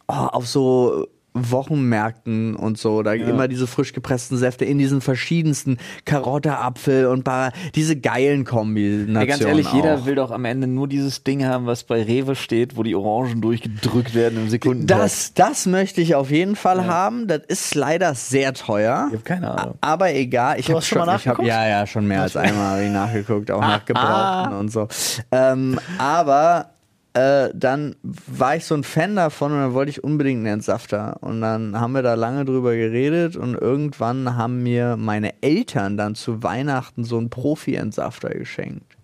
oh, 0.07 0.13
auf 0.13 0.47
so 0.47 1.07
Wochenmärkten 1.33 2.55
und 2.55 2.77
so, 2.77 3.01
da 3.01 3.13
immer 3.13 3.47
diese 3.47 3.67
frisch 3.67 3.93
gepressten 3.93 4.37
Säfte 4.37 4.65
in 4.65 4.77
diesen 4.77 5.01
verschiedensten 5.01 5.77
Karotte, 6.05 6.57
Apfel 6.57 7.07
und 7.07 7.23
Bar 7.23 7.51
diese 7.75 7.95
geilen 7.95 8.45
Kombinationen. 8.45 9.15
Ey, 9.15 9.27
ganz 9.27 9.41
ehrlich, 9.41 9.71
jeder 9.73 9.99
auch. 9.99 10.05
will 10.05 10.15
doch 10.15 10.31
am 10.31 10.45
Ende 10.45 10.67
nur 10.67 10.87
dieses 10.87 11.23
Ding 11.23 11.45
haben, 11.45 11.65
was 11.65 11.83
bei 11.83 12.03
Rewe 12.03 12.35
steht, 12.35 12.77
wo 12.77 12.83
die 12.83 12.95
Orangen 12.95 13.41
durchgedrückt 13.41 14.13
werden 14.13 14.43
im 14.43 14.49
Sekunden. 14.49 14.87
Das, 14.87 15.33
das 15.33 15.65
möchte 15.65 16.01
ich 16.01 16.15
auf 16.15 16.29
jeden 16.29 16.55
Fall 16.55 16.85
haben. 16.85 17.27
Das 17.27 17.41
ist 17.47 17.73
leider 17.75 18.13
sehr 18.13 18.53
teuer. 18.53 19.07
Ich 19.09 19.17
hab 19.17 19.25
keine 19.25 19.51
Ahnung. 19.51 19.75
Aber 19.81 20.13
egal, 20.13 20.59
ich 20.59 20.69
habe 20.69 20.81
schon 20.81 20.99
mal 20.99 21.05
ich 21.05 21.27
hab, 21.27 21.37
nachgeguckt? 21.37 21.47
ja, 21.47 21.67
ja, 21.67 21.87
schon 21.87 22.07
mehr 22.07 22.21
als 22.21 22.37
einmal 22.37 22.83
ich 22.83 22.91
nachgeguckt, 22.91 23.49
auch 23.51 23.61
nach 23.73 23.85
Gebrauchten 23.85 24.53
und 24.53 24.71
so. 24.71 24.87
Ähm, 25.31 25.79
aber 25.97 26.72
äh, 27.13 27.49
dann 27.53 27.95
war 28.01 28.55
ich 28.55 28.65
so 28.65 28.75
ein 28.75 28.83
Fan 28.83 29.15
davon 29.15 29.51
und 29.51 29.59
dann 29.59 29.73
wollte 29.73 29.91
ich 29.91 30.03
unbedingt 30.03 30.39
einen 30.39 30.55
Entsafter. 30.55 31.17
Und 31.21 31.41
dann 31.41 31.79
haben 31.79 31.93
wir 31.93 32.01
da 32.01 32.15
lange 32.15 32.45
drüber 32.45 32.75
geredet 32.75 33.35
und 33.35 33.55
irgendwann 33.55 34.35
haben 34.35 34.63
mir 34.63 34.97
meine 34.97 35.41
Eltern 35.41 35.97
dann 35.97 36.15
zu 36.15 36.41
Weihnachten 36.41 37.03
so 37.03 37.17
einen 37.17 37.29
Profi-Entsafter 37.29 38.29
geschenkt. 38.29 38.97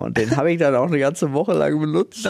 Und 0.00 0.16
den 0.16 0.36
habe 0.36 0.50
ich 0.50 0.58
dann 0.58 0.74
auch 0.74 0.86
eine 0.86 0.98
ganze 0.98 1.32
Woche 1.32 1.52
lang 1.52 1.78
benutzt. 1.78 2.28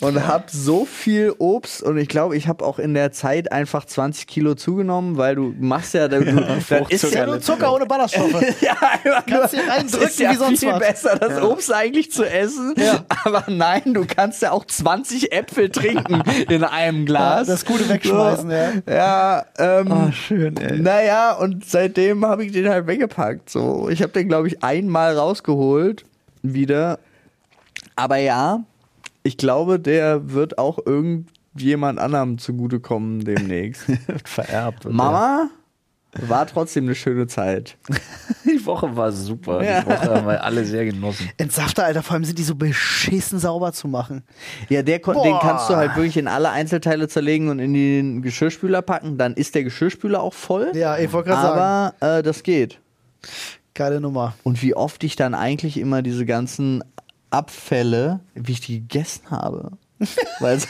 Und 0.00 0.26
habe 0.28 0.44
so 0.46 0.84
viel 0.84 1.34
Obst 1.38 1.82
und 1.82 1.98
ich 1.98 2.06
glaube, 2.08 2.36
ich 2.36 2.46
habe 2.46 2.64
auch 2.64 2.78
in 2.78 2.94
der 2.94 3.10
Zeit 3.10 3.50
einfach 3.50 3.84
20 3.84 4.28
Kilo 4.28 4.54
zugenommen, 4.54 5.16
weil 5.16 5.34
du 5.34 5.52
machst 5.58 5.94
ja, 5.94 6.06
du, 6.06 6.20
das 6.20 6.70
ist 6.88 7.02
Ja, 7.12 7.20
ja, 7.20 7.26
nur 7.26 7.40
Zucker 7.40 7.74
ohne 7.74 7.84
Ballaststoffe. 7.86 8.40
ja, 8.60 8.76
Kannst 9.28 9.54
nur- 9.54 9.68
reindrücken 9.68 10.06
ist 10.06 10.20
ja 10.20 10.30
wie 10.30 10.36
sonst 10.36 10.60
viel 10.60 10.70
was. 10.70 10.78
besser, 10.78 11.16
das 11.18 11.42
Obst 11.42 11.72
eigentlich 11.74 12.12
zu 12.12 12.22
essen. 12.24 12.74
Aber 13.24 13.42
nein, 13.48 13.92
du 13.92 14.04
kannst 14.06 14.40
ja 14.42 14.52
auch 14.52 14.64
20 14.64 15.32
Äpfel 15.32 15.68
trinken 15.70 16.22
in 16.48 16.62
einem 16.62 17.04
Glas. 17.04 17.48
Ja, 17.48 17.54
das 17.54 17.64
Gute 17.64 17.88
wegschmeißen, 17.88 18.48
so. 18.48 18.54
ja. 18.54 18.72
Ja, 18.86 19.44
ähm, 19.58 19.88
Oh, 19.90 20.12
schön, 20.12 20.56
ey. 20.58 20.78
naja, 20.78 21.32
und 21.32 21.64
seitdem 21.68 22.24
habe 22.24 22.44
ich 22.44 22.52
den 22.52 22.68
halt 22.68 22.86
weggepackt. 22.86 23.50
So, 23.50 23.88
ich 23.88 24.00
habe 24.02 24.12
den, 24.12 24.28
glaube 24.28 24.46
ich, 24.46 24.62
einmal 24.62 25.16
rausgeholt 25.18 26.04
wieder. 26.42 27.00
Aber 27.98 28.16
ja, 28.16 28.62
ich 29.24 29.36
glaube, 29.36 29.80
der 29.80 30.32
wird 30.32 30.56
auch 30.56 30.78
irgendjemand 30.86 31.98
anderem 31.98 32.38
zugutekommen 32.38 33.24
demnächst. 33.24 33.86
vererbt. 34.24 34.86
und 34.86 34.94
Mama, 34.94 35.50
war 36.12 36.46
trotzdem 36.46 36.84
eine 36.84 36.94
schöne 36.94 37.26
Zeit. 37.26 37.76
Die 38.44 38.64
Woche 38.64 38.96
war 38.96 39.10
super. 39.10 39.64
Ja. 39.64 39.80
Die 39.80 39.86
Woche 39.88 40.14
haben 40.14 40.26
wir 40.28 40.44
alle 40.44 40.64
sehr 40.64 40.84
genossen. 40.84 41.28
Entsafter, 41.38 41.86
Alter, 41.86 42.04
vor 42.04 42.14
allem 42.14 42.24
sind 42.24 42.38
die 42.38 42.44
so 42.44 42.54
beschissen 42.54 43.40
sauber 43.40 43.72
zu 43.72 43.88
machen. 43.88 44.22
Ja, 44.68 44.82
der 44.82 45.00
Boah. 45.00 45.20
den 45.24 45.36
kannst 45.40 45.68
du 45.68 45.74
halt 45.74 45.96
wirklich 45.96 46.16
in 46.16 46.28
alle 46.28 46.50
Einzelteile 46.50 47.08
zerlegen 47.08 47.48
und 47.48 47.58
in 47.58 47.74
den 47.74 48.22
Geschirrspüler 48.22 48.80
packen. 48.80 49.18
Dann 49.18 49.34
ist 49.34 49.56
der 49.56 49.64
Geschirrspüler 49.64 50.22
auch 50.22 50.34
voll. 50.34 50.70
Ja, 50.74 50.96
ich 50.96 51.12
wollte 51.12 51.30
gerade 51.30 51.42
sagen. 51.42 51.94
aber 52.00 52.18
äh, 52.18 52.22
das 52.22 52.44
geht. 52.44 52.80
Geile 53.74 54.00
Nummer. 54.00 54.34
Und 54.44 54.62
wie 54.62 54.74
oft 54.74 55.02
ich 55.02 55.16
dann 55.16 55.34
eigentlich 55.34 55.78
immer 55.78 56.02
diese 56.02 56.24
ganzen 56.24 56.82
Abfälle, 57.30 58.20
wie 58.34 58.52
ich 58.52 58.60
die 58.60 58.80
gegessen 58.80 59.30
habe. 59.30 59.72
Weil 60.40 60.56
es 60.58 60.66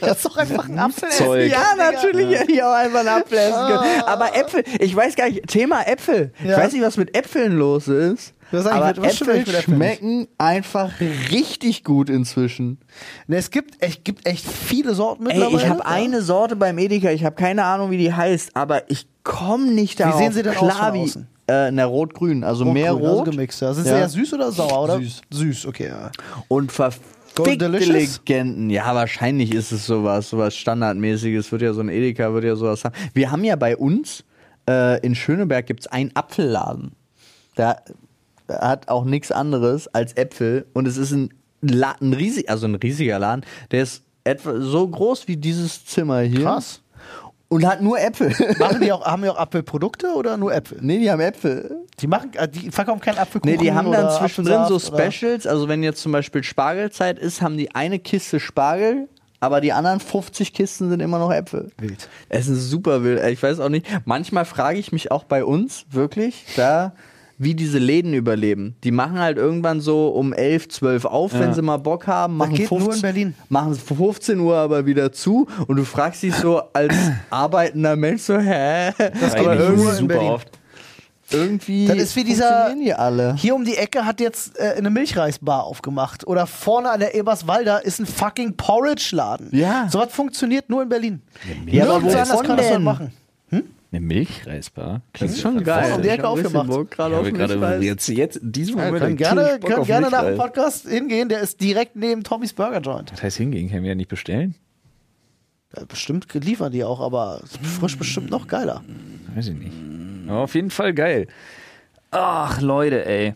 Das 0.00 0.16
ist 0.16 0.24
doch 0.24 0.36
einfach 0.38 0.66
ein 0.68 0.78
Apfel. 0.78 1.46
Ja, 1.48 1.74
natürlich 1.76 2.38
hätte 2.38 2.50
ich 2.52 2.62
auch 2.62 2.72
einfach 2.72 3.00
einen 3.00 3.08
Apfel 3.08 3.36
essen 3.38 3.66
können. 3.66 4.02
Aber 4.06 4.34
Äpfel, 4.34 4.64
ich 4.78 4.96
weiß 4.96 5.16
gar 5.16 5.28
nicht, 5.28 5.46
Thema 5.48 5.86
Äpfel. 5.86 6.32
Ich 6.42 6.48
Ja. 6.48 6.56
weiß 6.56 6.72
nicht, 6.72 6.82
was 6.82 6.96
mit 6.96 7.14
Äpfeln 7.16 7.58
los 7.58 7.88
ist. 7.88 8.32
Was 8.52 8.66
eigentlich 8.66 8.98
aber 8.98 9.06
Äpfel 9.06 9.62
schmecken 9.62 10.26
einfach 10.38 10.90
richtig 11.30 11.84
gut 11.84 12.08
inzwischen. 12.10 12.78
Ne, 13.28 13.36
es 13.36 13.50
gibt 13.50 13.80
echt, 13.82 14.04
gibt 14.04 14.26
echt 14.26 14.44
viele 14.46 14.94
Sorten 14.94 15.26
Ey, 15.26 15.34
mittlerweile. 15.38 15.62
ich 15.62 15.68
habe 15.68 15.86
eine 15.86 16.22
Sorte 16.22 16.56
beim 16.56 16.76
Edeka, 16.78 17.10
ich 17.10 17.24
habe 17.24 17.36
keine 17.36 17.64
Ahnung, 17.64 17.90
wie 17.90 17.98
die 17.98 18.12
heißt, 18.12 18.56
aber 18.56 18.90
ich 18.90 19.06
komme 19.22 19.66
nicht 19.70 20.00
darauf. 20.00 20.18
sehen 20.18 20.32
sie 20.32 20.42
denn 20.42 20.56
aus 20.56 20.74
klar, 20.74 20.86
von 20.90 20.94
wie, 20.94 21.02
außen? 21.04 21.28
Äh, 21.50 21.70
na, 21.72 21.84
rot-grün, 21.84 22.44
also 22.44 22.64
mehr 22.64 22.92
Rotgrün, 22.92 23.08
also 23.08 23.18
rot 23.22 23.30
gemixt. 23.30 23.60
Ja. 23.60 23.74
Sind 23.74 23.84
sie 23.84 23.90
Ja. 23.90 23.98
eher 23.98 24.08
süß 24.08 24.34
oder 24.34 24.52
sauer, 24.52 24.84
oder? 24.84 24.98
Süß. 24.98 25.22
Süß, 25.30 25.66
okay. 25.66 25.88
Ja. 25.88 26.10
und 26.48 26.70
verfickte? 26.70 27.10
Legenden. 27.68 28.70
Ja, 28.70 28.94
wahrscheinlich 28.94 29.54
ist 29.54 29.72
es 29.72 29.86
sowas, 29.86 30.30
sowas 30.30 30.54
standardmäßiges. 30.56 31.50
Wird 31.52 31.62
ja 31.62 31.72
so 31.72 31.80
ein 31.80 31.88
Edeka, 31.88 32.32
wird 32.34 32.44
ja 32.44 32.56
sowas 32.56 32.84
haben. 32.84 32.94
Wir 33.14 33.30
haben 33.30 33.44
ja 33.44 33.56
bei 33.56 33.76
uns 33.76 34.24
äh, 34.68 35.00
in 35.04 35.14
Schöneberg 35.14 35.66
gibt's 35.66 35.86
einen 35.86 36.10
Apfelladen. 36.14 36.92
Der 37.56 37.82
hat 38.48 38.88
auch 38.88 39.04
nichts 39.04 39.32
anderes 39.32 39.88
als 39.88 40.12
Äpfel 40.16 40.66
und 40.72 40.86
es 40.86 40.96
ist 40.96 41.12
ein, 41.12 41.30
La 41.62 41.94
ein 42.00 42.12
riesig, 42.12 42.48
also 42.50 42.66
ein 42.66 42.74
riesiger 42.74 43.18
Laden. 43.18 43.44
Der 43.70 43.82
ist 43.82 44.02
etwa 44.24 44.60
so 44.60 44.86
groß 44.86 45.28
wie 45.28 45.36
dieses 45.36 45.84
Zimmer 45.86 46.20
hier. 46.20 46.42
Krass. 46.42 46.82
Und 47.50 47.66
hat 47.66 47.82
nur 47.82 48.00
Äpfel. 48.00 48.34
Machen 48.58 48.80
die 48.80 48.90
auch, 48.92 49.04
haben 49.04 49.22
die 49.22 49.28
auch 49.28 49.36
Apfelprodukte 49.36 50.14
oder 50.14 50.36
nur 50.38 50.54
Äpfel? 50.54 50.78
nee, 50.80 50.98
die 50.98 51.10
haben 51.10 51.20
Äpfel. 51.20 51.84
Die 51.98 52.06
machen, 52.06 52.30
äh, 52.34 52.48
die 52.48 52.70
verkaufen 52.70 53.00
keinen 53.00 53.18
Apfelkuchen. 53.18 53.50
Nee, 53.56 53.62
die 53.62 53.72
haben 53.72 53.90
dann 53.92 54.10
zwischendrin 54.18 54.66
so 54.68 54.76
oder- 54.76 55.10
Specials. 55.10 55.46
Also 55.46 55.68
wenn 55.68 55.82
jetzt 55.82 56.00
zum 56.00 56.12
Beispiel 56.12 56.42
Spargelzeit 56.42 57.18
ist, 57.18 57.42
haben 57.42 57.58
die 57.58 57.74
eine 57.74 57.98
Kiste 57.98 58.40
Spargel, 58.40 59.08
aber 59.40 59.60
die 59.60 59.72
anderen 59.72 60.00
50 60.00 60.52
Kisten 60.54 60.88
sind 60.90 61.00
immer 61.00 61.18
noch 61.18 61.32
Äpfel. 61.32 61.70
Wild. 61.78 62.08
Es 62.28 62.46
ist 62.48 62.70
super 62.70 63.02
wild. 63.02 63.22
Ich 63.30 63.42
weiß 63.42 63.58
auch 63.60 63.68
nicht. 63.68 63.86
Manchmal 64.04 64.44
frage 64.44 64.78
ich 64.78 64.92
mich 64.92 65.10
auch 65.10 65.24
bei 65.24 65.44
uns 65.44 65.84
wirklich, 65.90 66.44
da 66.56 66.92
wie 67.42 67.54
diese 67.54 67.78
Läden 67.78 68.12
überleben. 68.12 68.76
Die 68.84 68.90
machen 68.90 69.18
halt 69.18 69.38
irgendwann 69.38 69.80
so 69.80 70.08
um 70.08 70.32
11, 70.34 70.68
12 70.68 71.04
auf, 71.06 71.32
wenn 71.32 71.54
sie 71.54 71.62
mal 71.62 71.78
Bock 71.78 72.06
haben. 72.06 72.36
Machen 72.36 72.54
geht 72.54 72.70
nur 72.70 72.80
15, 72.80 72.94
in 72.96 73.00
Berlin. 73.02 73.34
Machen 73.48 73.74
15 73.74 74.38
Uhr 74.40 74.56
aber 74.56 74.84
wieder 74.84 75.10
zu 75.10 75.46
und 75.66 75.76
du 75.76 75.84
fragst 75.84 76.22
dich 76.22 76.34
so 76.34 76.60
als 76.74 76.94
arbeitender 77.30 77.96
Mensch 77.96 78.22
so, 78.22 78.36
hä? 78.38 78.90
Das 78.98 79.34
geht 79.34 79.46
aber 79.46 79.70
nur 79.70 79.98
in 79.98 80.06
Berlin. 80.06 80.30
oft. 80.32 80.48
irgendwie 81.32 81.86
Das 81.86 81.96
ist 81.96 82.16
wie 82.16 82.24
dieser- 82.24 82.46
funktionieren 82.48 82.84
die 82.84 82.92
alle. 82.94 83.34
Hier 83.36 83.54
um 83.54 83.64
die 83.64 83.76
Ecke 83.76 84.04
hat 84.04 84.20
jetzt 84.20 84.58
äh, 84.58 84.74
eine 84.76 84.90
Milchreisbar 84.90 85.64
aufgemacht. 85.64 86.26
Oder 86.26 86.46
vorne 86.46 86.90
an 86.90 87.00
der 87.00 87.14
Eberswalder 87.14 87.84
ist 87.84 88.00
ein 88.00 88.06
fucking 88.06 88.56
Porridge-Laden. 88.56 89.48
Ja. 89.52 89.88
So 89.90 90.00
was 90.00 90.12
funktioniert 90.12 90.68
nur 90.68 90.82
in 90.82 90.88
Berlin. 90.88 91.22
Ja, 91.66 91.84
aber 91.84 92.00
Nirgends 92.00 92.16
anders 92.30 92.42
kann 92.46 92.56
das 92.56 92.78
machen. 92.80 93.12
Eine 93.92 94.00
Milchreisbar? 94.02 95.02
Das 95.14 95.32
ist 95.32 95.40
schon 95.40 95.64
geil. 95.64 96.00
die 96.00 96.08
Ecke 96.08 96.22
Ich 96.22 96.24
hab 96.24 96.36
ein 96.36 96.42
bisschen 96.42 96.56
aufgemacht. 96.56 96.68
Bock 96.68 96.90
gerade 96.92 97.14
Ich 97.14 97.20
auf 97.20 97.50
gerade 97.50 97.84
jetzt, 97.84 98.08
jetzt, 98.08 98.36
in 98.36 98.52
diesem 98.52 98.78
Ja, 98.78 98.86
Moment. 98.86 99.10
ich 99.10 99.16
gerne, 99.16 99.58
auf 99.78 99.86
gerne 99.86 100.10
nach 100.10 100.22
dem. 100.24 100.36
Podcast 100.36 100.88
hingehen. 100.88 101.28
Der 101.28 101.40
ist 101.40 101.60
direkt 101.60 101.96
neben 101.96 102.22
Tommys 102.22 102.52
Burger 102.52 102.80
Joint. 102.80 103.10
Das 103.10 103.22
heißt 103.22 103.36
hingehen, 103.38 103.68
können 103.68 103.82
wir 103.82 103.88
ja 103.90 103.94
nicht 103.96 104.08
bestellen? 104.08 104.54
Ja, 105.76 105.84
bestimmt 105.84 106.32
liefern 106.34 106.72
die 106.72 106.84
auch, 106.84 107.00
aber 107.00 107.42
frisch 107.80 107.98
bestimmt 107.98 108.30
noch 108.30 108.46
geiler. 108.46 108.82
Weiß 109.34 109.48
ich 109.48 109.54
nicht. 109.54 109.72
Aber 110.28 110.40
auf 110.40 110.54
jeden 110.54 110.70
Fall 110.70 110.94
geil. 110.94 111.26
Ach, 112.12 112.60
Leute, 112.60 113.04
ey. 113.06 113.34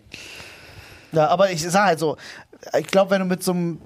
Ja, 1.12 1.28
aber 1.28 1.50
ich 1.50 1.62
sag 1.62 1.86
halt 1.86 1.98
so, 1.98 2.16
ich 2.78 2.86
glaube, 2.86 3.10
wenn 3.12 3.20
du 3.20 3.26
mit 3.26 3.42
so 3.42 3.52
einem 3.52 3.80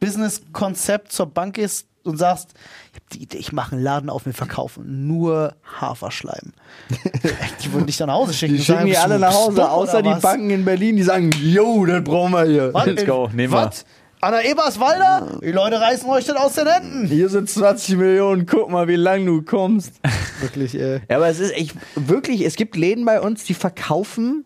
Business-Konzept 0.00 1.12
zur 1.12 1.26
Bank 1.26 1.54
gehst 1.54 1.86
und 2.04 2.16
sagst, 2.16 2.54
ich 2.92 2.96
habe 2.96 3.06
die 3.12 3.22
Idee, 3.22 3.38
ich 3.38 3.52
mache 3.52 3.72
einen 3.72 3.82
Laden 3.82 4.10
auf, 4.10 4.26
wir 4.26 4.34
verkaufen 4.34 5.06
nur 5.06 5.54
Haferschleim. 5.80 6.52
die 7.64 7.72
würden 7.72 7.86
dich 7.86 7.96
dann 7.96 8.08
nach 8.08 8.14
Hause 8.14 8.34
schicken. 8.34 8.56
Die 8.56 8.62
schicken 8.62 8.86
die 8.86 8.96
alle 8.96 9.18
nach 9.18 9.34
Hause, 9.34 9.70
außer 9.70 10.02
die 10.02 10.10
was? 10.10 10.22
Banken 10.22 10.50
in 10.50 10.64
Berlin, 10.64 10.96
die 10.96 11.02
sagen, 11.02 11.30
yo, 11.40 11.84
das 11.86 12.02
brauchen 12.04 12.32
wir 12.32 12.44
hier. 12.44 12.74
Was? 12.74 12.86
Let's 12.86 13.06
go, 13.06 13.28
nehmen 13.32 13.52
wir. 13.52 13.66
Was? 13.66 13.84
An 14.20 14.30
der 14.30 14.44
Eberswalder? 14.48 15.40
Die 15.42 15.50
Leute 15.50 15.80
reißen 15.80 16.08
euch 16.08 16.26
das 16.26 16.36
aus 16.36 16.54
den 16.54 16.68
Händen. 16.68 17.06
Hier 17.08 17.28
sind 17.28 17.50
20 17.50 17.96
Millionen, 17.96 18.46
guck 18.46 18.70
mal, 18.70 18.86
wie 18.86 18.94
lang 18.94 19.26
du 19.26 19.42
kommst. 19.42 19.94
Wirklich, 20.40 20.78
ey. 20.80 21.00
Ja, 21.08 21.16
aber 21.16 21.26
es 21.26 21.40
ist 21.40 21.52
echt, 21.52 21.74
wirklich, 21.96 22.42
es 22.42 22.54
gibt 22.54 22.76
Läden 22.76 23.04
bei 23.04 23.20
uns, 23.20 23.42
die 23.42 23.54
verkaufen 23.54 24.44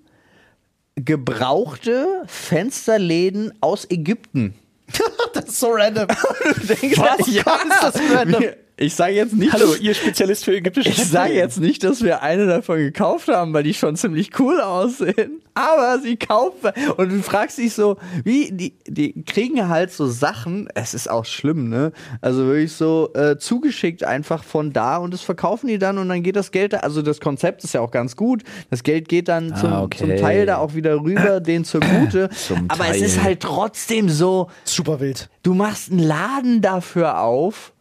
gebrauchte 0.96 2.22
Fensterläden 2.26 3.52
aus 3.60 3.86
Ägypten. 3.90 4.54
Das 5.34 5.44
ist 5.46 5.60
so 5.60 5.70
random. 5.72 6.06
Du 6.44 6.74
denkst, 6.74 6.98
Was? 6.98 7.26
ja, 7.28 7.42
ist 7.42 7.82
das 7.82 7.94
random? 8.12 8.40
wir- 8.40 8.56
ich 8.78 8.94
sage 8.94 9.14
jetzt 9.14 9.34
nicht, 9.34 9.52
Hallo, 9.52 9.66
dass- 9.66 9.80
ihr 9.80 9.94
Spezialist 9.94 10.44
für 10.44 10.54
ägyptische 10.56 10.88
ich 10.90 11.04
sage 11.06 11.32
jetzt 11.32 11.58
nicht, 11.60 11.82
dass 11.82 12.02
wir 12.02 12.22
eine 12.22 12.46
davon 12.46 12.78
gekauft 12.78 13.28
haben, 13.28 13.52
weil 13.54 13.62
die 13.62 13.74
schon 13.74 13.96
ziemlich 13.96 14.38
cool 14.38 14.60
aussehen. 14.60 15.40
Aber 15.54 15.98
sie 16.02 16.16
kaufen 16.16 16.70
und 16.98 17.10
du 17.10 17.22
fragst 17.22 17.56
dich 17.56 17.72
so, 17.72 17.96
wie 18.24 18.52
die 18.52 18.74
die 18.86 19.24
kriegen 19.24 19.68
halt 19.68 19.90
so 19.90 20.06
Sachen. 20.06 20.68
Es 20.74 20.92
ist 20.92 21.08
auch 21.10 21.24
schlimm, 21.24 21.70
ne? 21.70 21.92
Also 22.20 22.44
wirklich 22.44 22.72
so 22.72 23.10
äh, 23.14 23.38
zugeschickt 23.38 24.04
einfach 24.04 24.44
von 24.44 24.74
da 24.74 24.98
und 24.98 25.14
das 25.14 25.22
verkaufen 25.22 25.68
die 25.68 25.78
dann 25.78 25.96
und 25.96 26.10
dann 26.10 26.22
geht 26.22 26.36
das 26.36 26.50
Geld 26.52 26.74
da. 26.74 26.78
Also 26.80 27.00
das 27.00 27.20
Konzept 27.20 27.64
ist 27.64 27.72
ja 27.72 27.80
auch 27.80 27.90
ganz 27.90 28.16
gut. 28.16 28.42
Das 28.68 28.82
Geld 28.82 29.08
geht 29.08 29.28
dann 29.28 29.56
zum, 29.56 29.72
okay. 29.72 29.98
zum 29.98 30.16
Teil 30.18 30.44
da 30.44 30.58
auch 30.58 30.74
wieder 30.74 31.00
rüber, 31.00 31.40
den 31.40 31.64
zugute. 31.64 32.28
Zum 32.46 32.66
Aber 32.68 32.88
es 32.90 33.00
ist 33.00 33.14
Teil. 33.16 33.24
halt 33.24 33.40
trotzdem 33.40 34.10
so. 34.10 34.50
Super 34.64 35.00
wild. 35.00 35.30
Du 35.42 35.54
machst 35.54 35.90
einen 35.90 36.00
Laden 36.00 36.60
dafür 36.60 37.20
auf. 37.22 37.72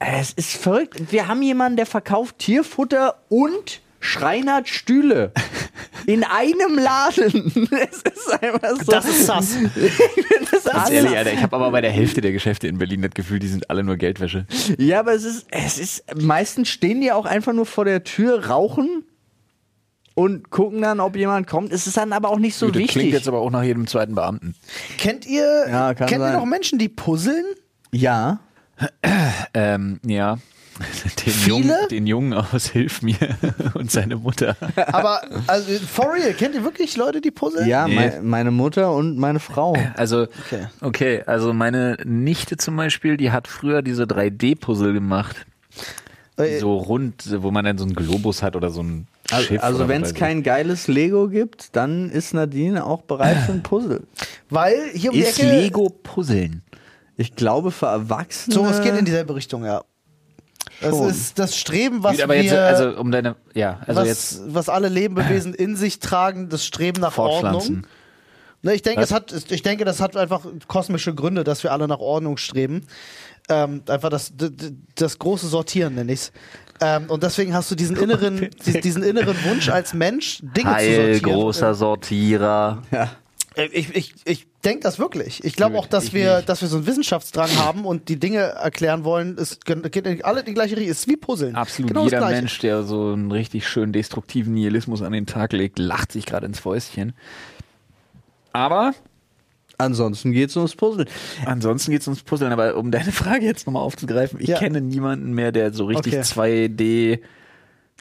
Es 0.00 0.32
ist 0.32 0.56
verrückt. 0.56 1.12
Wir 1.12 1.28
haben 1.28 1.42
jemanden, 1.42 1.76
der 1.76 1.86
verkauft 1.86 2.38
Tierfutter 2.38 3.16
und 3.28 3.80
schreinert 4.00 4.66
Stühle. 4.68 5.32
In 6.06 6.24
einem 6.24 6.78
Laden. 6.78 7.68
Es 7.70 7.98
ist 8.02 8.42
einfach 8.42 8.76
so. 8.82 8.90
Das 8.90 9.04
ist 9.04 9.26
sass. 9.26 9.54
das 10.50 10.64
Ganz 10.64 10.90
ehrlich, 10.90 11.16
Alter, 11.16 11.32
ich 11.34 11.42
habe 11.42 11.54
aber 11.56 11.70
bei 11.70 11.82
der 11.82 11.90
Hälfte 11.90 12.20
der 12.22 12.32
Geschäfte 12.32 12.66
in 12.66 12.78
Berlin 12.78 13.02
das 13.02 13.10
Gefühl, 13.12 13.38
die 13.38 13.48
sind 13.48 13.68
alle 13.68 13.82
nur 13.84 13.96
Geldwäsche. 13.96 14.46
Ja, 14.78 15.00
aber 15.00 15.12
es 15.12 15.24
ist, 15.24 15.46
es 15.50 15.78
ist, 15.78 16.04
meistens 16.16 16.68
stehen 16.70 17.00
die 17.02 17.12
auch 17.12 17.26
einfach 17.26 17.52
nur 17.52 17.66
vor 17.66 17.84
der 17.84 18.02
Tür, 18.04 18.46
rauchen 18.46 19.04
und 20.14 20.48
gucken 20.50 20.80
dann, 20.80 21.00
ob 21.00 21.16
jemand 21.16 21.46
kommt. 21.46 21.72
Es 21.72 21.86
ist 21.86 21.96
dann 21.98 22.12
aber 22.14 22.30
auch 22.30 22.38
nicht 22.38 22.54
so 22.56 22.68
das 22.68 22.76
wichtig. 22.76 22.92
klingt 22.92 23.12
jetzt 23.12 23.28
aber 23.28 23.40
auch 23.40 23.50
nach 23.50 23.62
jedem 23.62 23.86
zweiten 23.86 24.14
Beamten. 24.14 24.54
Kennt 24.96 25.26
ihr, 25.26 25.66
Ja, 25.68 25.92
kann 25.94 26.08
kennt 26.08 26.22
ihr 26.22 26.28
sein. 26.28 26.38
noch 26.38 26.46
Menschen, 26.46 26.78
die 26.78 26.88
puzzeln? 26.88 27.44
ja. 27.92 28.40
Ähm, 29.54 30.00
ja. 30.06 30.38
Den 31.26 31.32
Viele? 31.32 31.56
Jungen, 31.58 31.88
den 31.90 32.06
Jungen 32.06 32.32
aus 32.32 32.68
Hilf 32.68 33.02
mir 33.02 33.16
und 33.74 33.90
seine 33.90 34.16
Mutter. 34.16 34.56
Aber, 34.86 35.20
also, 35.46 35.68
for 35.86 36.14
real, 36.14 36.32
kennt 36.32 36.54
ihr 36.54 36.64
wirklich 36.64 36.96
Leute, 36.96 37.20
die 37.20 37.30
puzzeln? 37.30 37.68
Ja, 37.68 37.86
Nee. 37.86 37.94
mei- 37.96 38.20
meine 38.22 38.50
Mutter 38.50 38.94
und 38.94 39.18
meine 39.18 39.40
Frau. 39.40 39.76
Also, 39.96 40.22
Okay. 40.22 40.66
okay. 40.80 41.22
also 41.26 41.52
meine 41.52 41.98
Nichte 42.06 42.56
zum 42.56 42.76
Beispiel, 42.76 43.18
die 43.18 43.30
hat 43.30 43.46
früher 43.46 43.82
diese 43.82 44.04
3D-Puzzle 44.04 44.94
gemacht. 44.94 45.36
Äh, 46.38 46.58
So 46.60 46.78
rund, 46.78 47.24
wo 47.42 47.50
man 47.50 47.66
dann 47.66 47.76
so 47.76 47.84
einen 47.84 47.94
Globus 47.94 48.42
hat 48.42 48.56
oder 48.56 48.70
so 48.70 48.82
ein 48.82 49.06
Also, 49.30 49.48
Schiff. 49.48 49.62
also 49.62 49.78
oder 49.80 49.88
wenn 49.88 50.02
es 50.02 50.14
kein 50.14 50.42
geiles 50.42 50.88
Lego 50.88 51.28
gibt, 51.28 51.76
dann 51.76 52.08
ist 52.08 52.32
Nadine 52.32 52.86
auch 52.86 53.02
bereit 53.02 53.36
für 53.44 53.52
ein 53.52 53.62
Puzzle. 53.62 54.04
Weil 54.48 54.76
hier 54.94 55.10
um 55.12 55.18
ich. 55.18 55.24
die 55.24 55.28
Ist 55.30 55.38
Ecke. 55.40 55.50
Lego 55.60 55.90
Puzzeln. 55.90 56.62
Ich 57.20 57.34
glaube 57.36 57.70
für 57.70 57.86
Erwachsene. 57.86 58.54
So, 58.54 58.64
es 58.66 58.80
geht 58.80 58.94
in 58.96 59.04
dieselbe 59.04 59.34
Richtung, 59.34 59.64
ja. 59.64 59.82
Das 60.80 60.90
Schon. 60.96 61.10
ist 61.10 61.38
das 61.38 61.54
Streben, 61.56 62.02
was 62.02 62.18
aber 62.20 62.34
wir, 62.34 62.42
jetzt, 62.42 62.54
also 62.54 62.98
um 62.98 63.10
deine, 63.10 63.36
ja, 63.54 63.80
also 63.86 64.00
was, 64.00 64.08
jetzt 64.08 64.40
was 64.46 64.70
alle 64.70 64.88
Lebewesen 64.88 65.52
in 65.52 65.76
sich 65.76 65.98
tragen, 65.98 66.48
das 66.48 66.64
Streben 66.64 67.02
nach 67.02 67.18
Ordnung. 67.18 67.40
fortpflanzen. 67.52 67.86
Ne, 68.62 68.74
ich, 68.74 68.80
denke, 68.80 69.02
es 69.02 69.12
hat, 69.12 69.32
ich 69.50 69.62
denke, 69.62 69.84
das 69.84 70.00
hat 70.00 70.16
einfach 70.16 70.46
kosmische 70.66 71.14
Gründe, 71.14 71.44
dass 71.44 71.62
wir 71.62 71.72
alle 71.72 71.86
nach 71.88 71.98
Ordnung 71.98 72.38
streben. 72.38 72.86
Ähm, 73.50 73.82
einfach 73.88 74.08
das, 74.08 74.32
das 74.94 75.18
große 75.18 75.48
Sortieren, 75.48 75.96
nenne 75.96 76.12
ich 76.12 76.30
ähm, 76.80 77.04
Und 77.08 77.22
deswegen 77.22 77.52
hast 77.52 77.70
du 77.70 77.74
diesen 77.74 77.96
inneren, 77.96 78.48
dies- 78.64 78.80
diesen 78.80 79.02
inneren 79.02 79.36
Wunsch 79.44 79.68
als 79.68 79.92
Mensch, 79.92 80.38
Dinge 80.40 80.70
zu 80.70 80.74
Heil, 80.74 81.14
sortieren. 81.14 81.32
großer 81.40 81.74
Sortierer. 81.74 82.82
Ja. 82.90 83.10
Äh, 83.64 83.66
Ich, 83.72 83.94
ich, 83.94 84.14
ich 84.24 84.46
denke 84.64 84.80
das 84.82 84.98
wirklich. 84.98 85.42
Ich 85.44 85.56
glaube 85.56 85.78
auch, 85.78 85.86
dass 85.86 86.04
ich 86.06 86.14
wir, 86.14 86.36
nicht. 86.38 86.48
dass 86.48 86.60
wir 86.62 86.68
so 86.68 86.76
einen 86.78 86.86
Wissenschaftsdrang 86.86 87.48
haben 87.58 87.84
und 87.84 88.08
die 88.08 88.18
Dinge 88.18 88.38
erklären 88.40 89.04
wollen. 89.04 89.36
Es 89.38 89.58
geht 89.60 90.06
in 90.06 90.24
alle 90.24 90.42
die 90.44 90.54
gleiche 90.54 90.76
Richtung. 90.76 90.90
Es 90.92 91.00
ist 91.00 91.08
wie 91.08 91.16
Puzzeln. 91.16 91.54
Absolut 91.56 91.88
Genau 91.90 92.04
jeder. 92.04 92.28
Mensch, 92.28 92.58
der 92.60 92.82
so 92.82 93.12
einen 93.12 93.30
richtig 93.32 93.66
schön 93.68 93.92
destruktiven 93.92 94.54
Nihilismus 94.54 95.02
an 95.02 95.12
den 95.12 95.26
Tag 95.26 95.52
legt, 95.52 95.78
lacht 95.78 96.12
sich 96.12 96.26
gerade 96.26 96.46
ins 96.46 96.58
Fäustchen. 96.60 97.12
Aber 98.52 98.94
Ansonsten 99.78 100.32
geht 100.32 100.50
es 100.50 100.56
ums 100.56 100.76
Puzzle. 100.76 101.06
ansonsten 101.46 101.90
geht 101.90 102.02
es 102.02 102.06
ums 102.06 102.22
Puzzeln. 102.22 102.52
Aber 102.52 102.76
um 102.76 102.90
deine 102.90 103.12
Frage 103.12 103.46
jetzt 103.46 103.66
nochmal 103.66 103.82
aufzugreifen, 103.82 104.38
ich 104.38 104.48
Ja. 104.48 104.58
kenne 104.58 104.82
niemanden 104.82 105.32
mehr, 105.32 105.52
der 105.52 105.72
so 105.72 105.86
richtig 105.86 106.12
Okay. 106.14 106.22
2D 106.22 107.20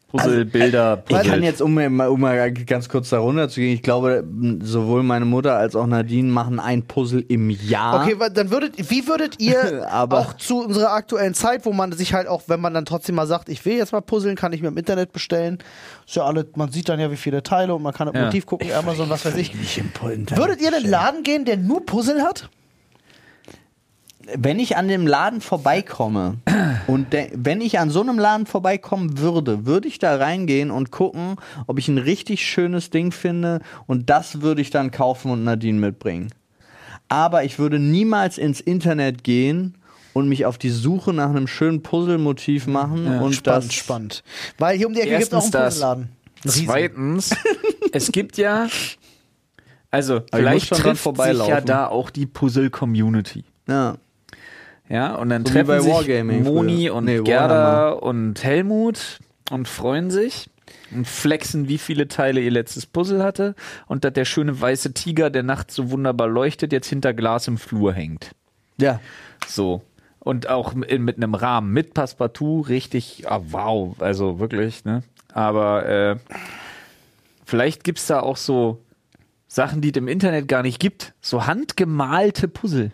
Puzzlebilder 0.09 1.03
Ich 1.07 1.21
kann 1.21 1.43
jetzt, 1.43 1.61
um 1.61 1.73
mal, 1.73 2.07
um 2.09 2.19
mal 2.19 2.51
ganz 2.51 2.89
kurz 2.89 3.09
da 3.09 3.19
runter 3.19 3.47
zu 3.49 3.59
gehen, 3.59 3.73
ich 3.73 3.81
glaube, 3.83 4.23
sowohl 4.61 5.03
meine 5.03 5.25
Mutter 5.25 5.55
als 5.55 5.75
auch 5.75 5.85
Nadine 5.87 6.29
machen 6.31 6.59
ein 6.59 6.83
Puzzle 6.83 7.23
im 7.27 7.49
Jahr. 7.49 8.01
Okay, 8.03 8.15
dann 8.33 8.49
würdet, 8.49 8.89
wie 8.89 9.07
würdet 9.07 9.39
ihr 9.39 9.87
Aber- 9.91 10.19
auch 10.19 10.33
zu 10.33 10.63
unserer 10.63 10.93
aktuellen 10.93 11.33
Zeit, 11.33 11.65
wo 11.65 11.73
man 11.73 11.91
sich 11.91 12.13
halt 12.13 12.27
auch, 12.27 12.43
wenn 12.47 12.59
man 12.59 12.73
dann 12.73 12.85
trotzdem 12.85 13.15
mal 13.15 13.27
sagt, 13.27 13.49
ich 13.49 13.63
will 13.65 13.77
jetzt 13.77 13.91
mal 13.91 14.01
puzzeln, 14.01 14.35
kann 14.35 14.51
ich 14.53 14.61
mir 14.61 14.69
im 14.69 14.77
Internet 14.77 15.13
bestellen. 15.13 15.59
Ist 16.07 16.15
ja 16.15 16.23
alle, 16.23 16.45
man 16.55 16.71
sieht 16.71 16.89
dann 16.89 16.99
ja, 16.99 17.11
wie 17.11 17.17
viele 17.17 17.43
Teile 17.43 17.75
und 17.75 17.83
man 17.83 17.93
kann 17.93 18.07
das 18.07 18.15
Ja. 18.15 18.25
Motiv 18.25 18.45
gucken, 18.45 18.71
Amazon, 18.73 19.09
was 19.09 19.25
weiß 19.25 19.35
ich. 19.35 19.53
Nicht 19.53 19.77
im 19.77 19.91
Internet. 20.11 20.37
Würdet 20.37 20.61
ihr 20.61 20.75
in 20.75 20.83
den 20.83 20.89
Laden 20.89 21.23
gehen, 21.23 21.45
der 21.45 21.57
nur 21.57 21.85
Puzzle 21.85 22.23
hat? 22.23 22.49
Wenn 24.35 24.59
ich 24.59 24.77
an 24.77 24.87
dem 24.87 25.07
Laden 25.07 25.41
vorbeikomme 25.41 26.35
und 26.87 27.13
de- 27.13 27.31
wenn 27.35 27.61
ich 27.61 27.79
an 27.79 27.89
so 27.89 28.01
einem 28.01 28.19
Laden 28.19 28.45
vorbeikommen 28.45 29.17
würde, 29.19 29.65
würde 29.65 29.87
ich 29.87 29.99
da 29.99 30.15
reingehen 30.17 30.71
und 30.71 30.91
gucken, 30.91 31.35
ob 31.67 31.79
ich 31.79 31.87
ein 31.87 31.97
richtig 31.97 32.45
schönes 32.45 32.89
Ding 32.89 33.11
finde 33.11 33.61
und 33.87 34.09
das 34.09 34.41
würde 34.41 34.61
ich 34.61 34.69
dann 34.69 34.91
kaufen 34.91 35.31
und 35.31 35.43
Nadine 35.43 35.79
mitbringen. 35.79 36.29
Aber 37.07 37.43
ich 37.43 37.57
würde 37.59 37.79
niemals 37.79 38.37
ins 38.37 38.61
Internet 38.61 39.23
gehen 39.23 39.75
und 40.13 40.27
mich 40.29 40.45
auf 40.45 40.57
die 40.57 40.69
Suche 40.69 41.13
nach 41.13 41.29
einem 41.29 41.47
schönen 41.47 41.81
Puzzlemotiv 41.81 42.67
machen 42.67 43.05
und 43.21 43.33
spannend, 43.33 43.65
das 43.69 43.73
spannend. 43.73 44.23
Weil 44.57 44.77
hier 44.77 44.87
um 44.87 44.93
die 44.93 45.01
Ecke 45.01 45.17
gibt 45.17 45.33
es 45.33 45.33
auch 45.33 45.53
einen 45.53 46.09
riesen. 46.45 46.65
Zweitens, 46.65 47.35
es 47.91 48.11
gibt 48.11 48.37
ja, 48.37 48.67
also 49.91 50.17
ich 50.17 50.21
muss 50.23 50.29
vielleicht 50.39 50.69
trifft 50.69 50.83
sich 50.83 50.89
ja 50.89 50.95
vorbeilaufen. 50.95 51.65
da 51.65 51.87
auch 51.87 52.09
die 52.11 52.25
Puzzle-Community. 52.27 53.43
Ja. 53.67 53.95
Ja, 54.89 55.15
und 55.15 55.29
dann 55.29 55.45
So 55.45 55.53
treffen 55.53 55.81
sich 55.81 55.93
Wargaming 55.93 56.43
Moni 56.43 56.87
früher. 56.87 56.95
und 56.95 57.05
Nee, 57.05 57.21
Gerda 57.21 57.91
und 57.91 58.43
Helmut 58.43 59.19
und 59.51 59.67
freuen 59.67 60.09
sich 60.09 60.49
und 60.91 61.07
flexen, 61.07 61.67
wie 61.67 61.77
viele 61.77 62.07
Teile 62.07 62.41
ihr 62.41 62.51
letztes 62.51 62.85
Puzzle 62.85 63.23
hatte 63.23 63.55
und 63.87 64.03
dass 64.03 64.13
der 64.13 64.25
schöne 64.25 64.59
weiße 64.59 64.93
Tiger, 64.93 65.29
der 65.29 65.43
nachts 65.43 65.75
so 65.75 65.91
wunderbar 65.91 66.27
leuchtet, 66.27 66.71
jetzt 66.71 66.87
hinter 66.87 67.13
Glas 67.13 67.47
im 67.47 67.57
Flur 67.57 67.93
hängt. 67.93 68.31
Ja. 68.77 68.99
So. 69.47 69.83
Und 70.19 70.49
auch 70.49 70.73
mit, 70.73 70.89
einem 70.91 71.33
Rahmen, 71.33 71.71
mit 71.71 71.93
Passepartout, 71.93 72.61
richtig, 72.61 73.25
ah, 73.29 73.41
wow, 73.49 73.95
also 73.99 74.39
wirklich, 74.39 74.83
ne? 74.83 75.03
Aber 75.31 75.85
äh, 75.85 76.15
vielleicht 77.45 77.83
gibt's 77.83 78.07
da 78.07 78.19
auch 78.19 78.37
so 78.37 78.81
Sachen, 79.47 79.81
die 79.81 79.91
es 79.91 79.97
im 79.97 80.07
Internet 80.07 80.47
gar 80.47 80.61
nicht 80.61 80.79
gibt. 80.79 81.13
So 81.21 81.47
handgemalte 81.47 82.47
Puzzle. 82.47 82.91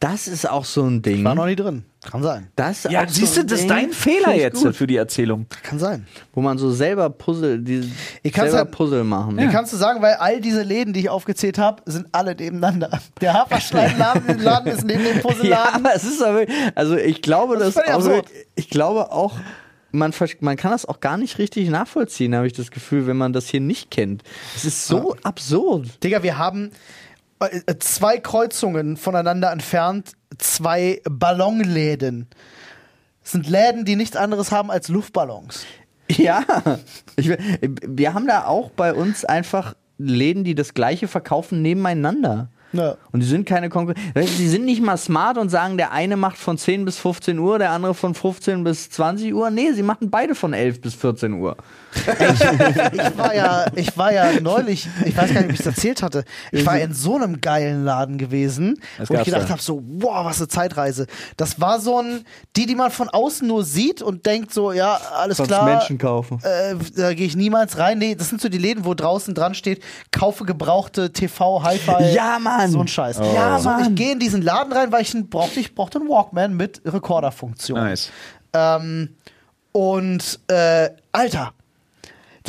Das 0.00 0.26
ist 0.28 0.48
auch 0.48 0.64
so 0.64 0.82
ein 0.84 1.02
Ding. 1.02 1.22
War 1.24 1.34
noch 1.34 1.44
nie 1.44 1.56
drin. 1.56 1.84
Kann 2.10 2.22
sein. 2.22 2.48
Das 2.56 2.86
ist 2.86 2.90
Ja, 2.90 3.02
auch 3.04 3.08
so 3.08 3.12
siehst 3.20 3.36
du, 3.36 3.40
ein 3.42 3.46
das 3.48 3.60
ist 3.60 3.68
dein 3.70 3.92
Fehler 3.92 4.34
ich 4.34 4.40
jetzt 4.40 4.62
gut. 4.64 4.74
für 4.74 4.86
die 4.86 4.96
Erzählung. 4.96 5.44
Kann 5.62 5.78
sein. 5.78 6.06
Wo 6.32 6.40
man 6.40 6.56
so 6.56 6.70
selber 6.72 7.10
Puzzle, 7.10 7.58
die 7.58 7.92
Ich 8.22 8.34
selber 8.34 8.56
halt- 8.56 8.70
Puzzle 8.70 9.04
machen. 9.04 9.36
Wie 9.36 9.46
kannst 9.48 9.74
du 9.74 9.76
sagen, 9.76 10.00
weil 10.00 10.14
all 10.14 10.40
diese 10.40 10.62
Läden, 10.62 10.94
die 10.94 11.00
ich 11.00 11.10
aufgezählt 11.10 11.58
habe, 11.58 11.82
sind 11.84 12.06
alle 12.12 12.34
nebeneinander. 12.34 12.98
Der 13.20 13.34
Haferschneidenladen 13.34 14.38
Laden 14.38 14.72
ist 14.72 14.84
neben 14.86 15.04
dem 15.04 15.16
Ja, 15.16 15.20
Puzzle-Laden. 15.22 15.84
aber 15.86 15.94
es 15.94 16.04
ist 16.04 16.22
aber, 16.22 16.46
also 16.74 16.96
ich 16.96 17.20
glaube, 17.20 17.58
Das 17.58 17.68
ist 17.68 17.76
das, 17.76 17.86
auch, 17.88 17.94
absurd. 17.96 18.26
ich 18.54 18.70
glaube 18.70 19.12
auch, 19.12 19.34
man, 19.92 20.14
man 20.40 20.56
kann 20.56 20.70
das 20.70 20.86
auch 20.86 21.00
gar 21.00 21.18
nicht 21.18 21.36
richtig 21.38 21.68
nachvollziehen, 21.68 22.34
habe 22.34 22.46
ich 22.46 22.54
das 22.54 22.70
Gefühl, 22.70 23.06
wenn 23.06 23.18
man 23.18 23.34
das 23.34 23.48
hier 23.48 23.60
nicht 23.60 23.90
kennt. 23.90 24.22
Es 24.56 24.64
ist 24.64 24.86
so 24.86 25.14
absurd. 25.24 26.02
Digga, 26.02 26.22
wir 26.22 26.38
haben 26.38 26.70
zwei 27.78 28.18
Kreuzungen 28.18 28.96
voneinander 28.96 29.50
entfernt, 29.50 30.12
zwei 30.38 31.00
Ballonläden. 31.08 32.28
Das 33.22 33.32
sind 33.32 33.48
Läden, 33.48 33.84
die 33.84 33.96
nichts 33.96 34.16
anderes 34.16 34.52
haben 34.52 34.70
als 34.70 34.88
Luftballons. 34.88 35.64
Ja, 36.08 36.42
ich, 37.16 37.30
wir 37.30 38.14
haben 38.14 38.26
da 38.26 38.44
auch 38.46 38.70
bei 38.70 38.92
uns 38.92 39.24
einfach 39.24 39.74
Läden, 39.96 40.44
die 40.44 40.54
das 40.54 40.74
gleiche 40.74 41.08
verkaufen, 41.08 41.62
nebeneinander. 41.62 42.48
Ja. 42.72 42.96
Und 43.12 43.20
die 43.20 43.26
sind 43.26 43.46
keine 43.46 43.68
Konkurrenz. 43.68 44.36
Die 44.36 44.48
sind 44.48 44.64
nicht 44.64 44.82
mal 44.82 44.96
smart 44.96 45.38
und 45.38 45.48
sagen, 45.48 45.76
der 45.76 45.92
eine 45.92 46.16
macht 46.16 46.38
von 46.38 46.56
10 46.56 46.84
bis 46.84 46.98
15 46.98 47.38
Uhr, 47.38 47.58
der 47.58 47.70
andere 47.70 47.94
von 47.94 48.14
15 48.14 48.62
bis 48.64 48.90
20 48.90 49.34
Uhr. 49.34 49.50
Nee, 49.50 49.72
sie 49.72 49.82
machen 49.82 50.10
beide 50.10 50.34
von 50.34 50.52
11 50.52 50.80
bis 50.80 50.94
14 50.94 51.34
Uhr. 51.34 51.56
Ich 51.92 53.18
war 53.18 53.34
ja, 53.34 53.66
ich 53.74 53.98
war 53.98 54.12
ja 54.12 54.40
neulich, 54.40 54.88
ich 55.04 55.16
weiß 55.16 55.32
gar 55.32 55.40
nicht, 55.40 55.50
ob 55.50 55.54
ich 55.54 55.60
es 55.60 55.66
erzählt 55.66 56.02
hatte. 56.02 56.24
Ich 56.52 56.64
war 56.64 56.78
in 56.78 56.92
so 56.94 57.16
einem 57.16 57.40
geilen 57.40 57.84
Laden 57.84 58.18
gewesen, 58.18 58.80
Was 58.98 59.10
wo 59.10 59.14
ich 59.14 59.24
gedacht 59.24 59.44
da? 59.44 59.48
habe, 59.50 59.62
so, 59.62 59.82
wow, 59.84 60.24
was 60.24 60.38
eine 60.38 60.48
Zeitreise. 60.48 61.06
Das 61.36 61.60
war 61.60 61.80
so 61.80 62.00
ein, 62.00 62.24
die, 62.56 62.66
die 62.66 62.74
man 62.74 62.90
von 62.90 63.08
außen 63.08 63.46
nur 63.46 63.64
sieht 63.64 64.02
und 64.02 64.26
denkt 64.26 64.52
so, 64.54 64.72
ja, 64.72 65.00
alles 65.16 65.38
Sonst 65.38 65.48
klar. 65.48 65.64
Menschen 65.64 65.98
kaufen. 65.98 66.38
Äh, 66.42 66.76
da 66.96 67.12
gehe 67.14 67.26
ich 67.26 67.36
niemals 67.36 67.78
rein. 67.78 67.98
Nee, 67.98 68.14
das 68.14 68.28
sind 68.28 68.40
so 68.40 68.48
die 68.48 68.58
Läden, 68.58 68.84
wo 68.84 68.94
draußen 68.94 69.34
dran 69.34 69.54
steht, 69.54 69.82
kaufe 70.12 70.44
gebrauchte 70.44 71.12
TV, 71.12 71.62
Hi-Fi. 71.62 72.12
Ja, 72.14 72.38
Mann. 72.38 72.70
So 72.70 72.80
ein 72.80 72.88
Scheiß. 72.88 73.20
Oh. 73.20 73.32
Ja, 73.34 73.58
so, 73.58 73.70
ich 73.82 73.94
gehe 73.94 74.12
in 74.12 74.18
diesen 74.18 74.42
Laden 74.42 74.72
rein, 74.72 74.92
weil 74.92 75.02
ich 75.02 75.14
einen, 75.14 75.28
brauchte, 75.28 75.60
ich 75.60 75.74
brauchte 75.74 75.98
einen 75.98 76.08
Walkman 76.08 76.54
mit 76.56 76.80
Rekorderfunktion. 76.84 77.78
Nice. 77.78 78.10
Ähm, 78.52 79.10
und 79.72 80.40
äh, 80.48 80.90
Alter, 81.12 81.52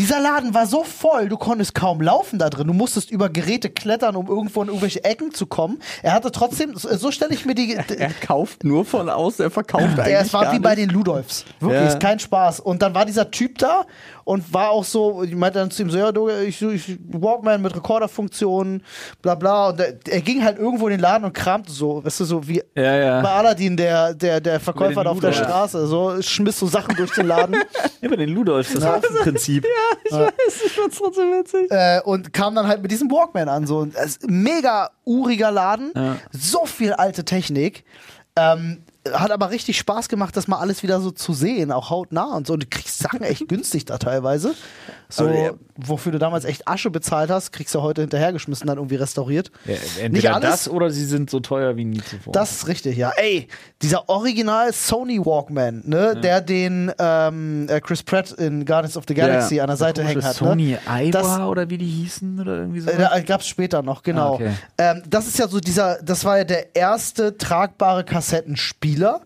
dieser 0.02 0.20
Laden 0.20 0.56
war 0.56 0.66
so 0.66 0.84
voll, 0.84 1.30
du 1.30 1.38
konntest 1.38 1.76
kaum 1.76 2.02
laufen 2.02 2.40
da 2.40 2.50
drin. 2.50 2.66
Du 2.66 2.74
musstest 2.74 3.12
über 3.12 3.30
Geräte 3.30 3.70
klettern, 3.70 4.16
um 4.16 4.28
irgendwo 4.28 4.64
in 4.64 4.70
irgendwelche 4.70 5.04
Ecken 5.04 5.32
zu 5.32 5.46
kommen. 5.46 5.78
Er 6.02 6.14
hatte 6.14 6.32
trotzdem, 6.32 6.76
so, 6.76 6.90
so 6.98 7.12
stelle 7.12 7.36
ich 7.36 7.46
mir 7.46 7.54
die. 7.54 7.76
Er 7.98 8.10
kauft 8.10 8.64
nur 8.64 8.84
von 8.84 9.10
außen, 9.10 9.46
er 9.46 9.52
verkauft 9.52 9.84
eigentlich 10.00 10.16
es 10.16 10.34
war 10.34 10.52
wie 10.54 10.60
bei 10.60 10.74
nicht. 10.74 10.88
den 10.88 10.90
Ludolfs. 10.90 11.46
Wirklich, 11.60 11.82
Ja. 11.82 11.88
ist 11.90 12.00
kein 12.00 12.18
Spaß. 12.18 12.60
Und 12.62 12.82
dann 12.82 12.96
war 12.96 13.06
dieser 13.06 13.30
Typ 13.30 13.60
da 13.60 13.86
und 14.24 14.54
war 14.54 14.70
auch 14.72 14.84
so, 14.84 15.24
ich 15.24 15.36
meinte 15.36 15.60
dann 15.60 15.72
zu 15.72 15.82
ihm 15.84 15.90
so, 15.90 15.98
ja, 15.98 16.12
du, 16.12 16.30
ich, 16.30 16.62
ich 16.62 16.98
Walkman 17.12 17.62
mit 17.62 17.76
Rekorderfunktion, 17.76 18.82
bla 19.22 19.36
bla. 19.36 19.70
Und 19.70 19.80
der, 19.80 19.96
er 20.10 20.22
ging 20.22 20.44
halt 20.44 20.58
irgendwo 20.60 20.88
in 20.88 20.92
den 20.92 21.00
Laden 21.00 21.26
und 21.26 21.34
kramte 21.34 21.72
so, 21.72 22.04
weißt 22.04 22.20
du, 22.22 22.26
so 22.26 22.48
wie 22.48 22.62
Ja, 22.76 22.96
ja. 22.96 23.22
bei 23.22 23.30
Aladdin, 23.30 23.76
der, 23.78 24.14
der, 24.14 24.40
der 24.42 24.60
Verkäufer 24.60 25.04
da 25.04 25.10
auf 25.12 25.20
der 25.20 25.32
Ludolf. 25.32 25.48
Straße, 25.48 25.88
so 25.88 26.22
schmiss 26.22 26.60
so 26.60 26.68
Sachen 26.68 26.96
durch 26.96 27.12
den 27.14 27.28
Laden. 27.28 27.56
Ja, 28.02 28.10
bei 28.10 28.16
den 28.16 28.30
Ludolfs, 28.30 28.74
das 28.74 28.84
Haufenprinzip. 28.84 29.64
Ich 30.06 30.12
weiß, 30.12 30.32
ich 30.66 30.72
fand's 30.72 30.98
trotzdem 30.98 31.32
witzig. 31.40 31.68
äh, 31.70 32.02
und 32.04 32.34
kam 32.34 32.56
dann 32.56 32.68
halt 32.68 32.82
mit 32.82 32.90
diesem 32.90 33.12
Walkman 33.12 33.48
an. 33.48 33.68
So 33.68 33.82
ein 33.84 33.94
mega 34.28 34.90
uriger 35.06 35.52
Laden, 35.52 35.92
Ja. 35.96 36.16
so 36.32 36.66
viel 36.66 36.94
alte 36.94 37.24
Technik. 37.26 37.84
Ähm, 38.36 38.82
hat 39.14 39.32
aber 39.32 39.50
richtig 39.50 39.78
Spaß 39.80 40.10
gemacht, 40.10 40.38
das 40.38 40.48
mal 40.48 40.60
alles 40.60 40.84
wieder 40.84 41.00
so 41.02 41.12
zu 41.12 41.34
sehen, 41.34 41.72
auch 41.72 41.90
hautnah 41.90 42.36
und 42.36 42.46
so. 42.48 42.54
Und 42.54 42.64
du 42.64 42.68
kriegst 42.70 43.00
Sachen 43.00 43.22
echt 43.24 43.48
günstig 43.48 43.86
da 43.86 43.98
teilweise. 43.98 44.54
So, 45.10 45.28
ja. 45.28 45.52
wofür 45.76 46.14
du 46.14 46.20
damals 46.20 46.46
echt 46.46 46.68
Asche 46.70 46.90
bezahlt 46.90 47.30
hast, 47.30 47.52
kriegst 47.52 47.76
du 47.76 47.82
heute 47.82 48.00
hinterhergeschmissen, 48.02 48.68
dann 48.68 48.78
irgendwie 48.78 48.96
restauriert. 48.96 49.52
Ja, 49.66 49.74
Nicht 49.74 49.98
entweder 50.00 50.36
alles. 50.36 50.50
das 50.50 50.70
oder 50.70 50.90
sie 50.90 51.04
sind 51.04 51.30
so 51.30 51.42
teuer 51.42 51.76
wie 51.76 51.84
nie 51.84 52.02
zuvor. 52.02 52.32
Das 52.32 52.52
ist 52.52 52.68
richtig, 52.68 52.96
ja. 52.96 53.12
Ey, 53.18 53.48
dieser 53.82 54.08
Original 54.08 54.72
Sony 54.72 55.20
Walkman, 55.20 55.84
ne, 55.86 56.16
der 56.16 56.40
den 56.40 56.94
ähm, 56.98 57.68
äh, 57.70 57.82
Chris 57.82 58.04
Pratt 58.04 58.32
in 58.32 58.64
Guardians 58.66 58.96
of 58.96 59.04
the 59.08 59.14
Galaxy 59.14 59.60
an 59.60 59.68
der 59.68 59.76
Seite 59.78 60.04
hängen 60.04 60.24
hat. 60.24 60.36
Sony 60.36 60.78
ne? 60.88 61.12
Das- 61.12 61.26
Iowa 61.26 61.48
oder 61.48 61.70
wie 61.70 61.78
die 61.78 61.88
hießen 61.88 62.40
oder 62.40 62.58
irgendwie 62.60 62.80
so. 62.80 62.90
Äh, 62.90 62.98
Da 62.98 63.20
gab 63.20 63.42
es 63.42 63.48
später 63.48 63.82
noch, 63.82 64.04
genau. 64.04 64.32
Ah, 64.32 64.36
okay. 64.36 64.52
ähm, 64.78 65.04
das 65.10 65.28
ist 65.28 65.38
ja 65.40 65.48
so 65.50 65.60
dieser, 65.60 66.02
das 66.04 66.24
war 66.24 66.38
ja 66.38 66.44
der 66.46 66.74
erste 66.74 67.38
tragbare 67.38 68.06
Kassettenspieler. 68.92 69.22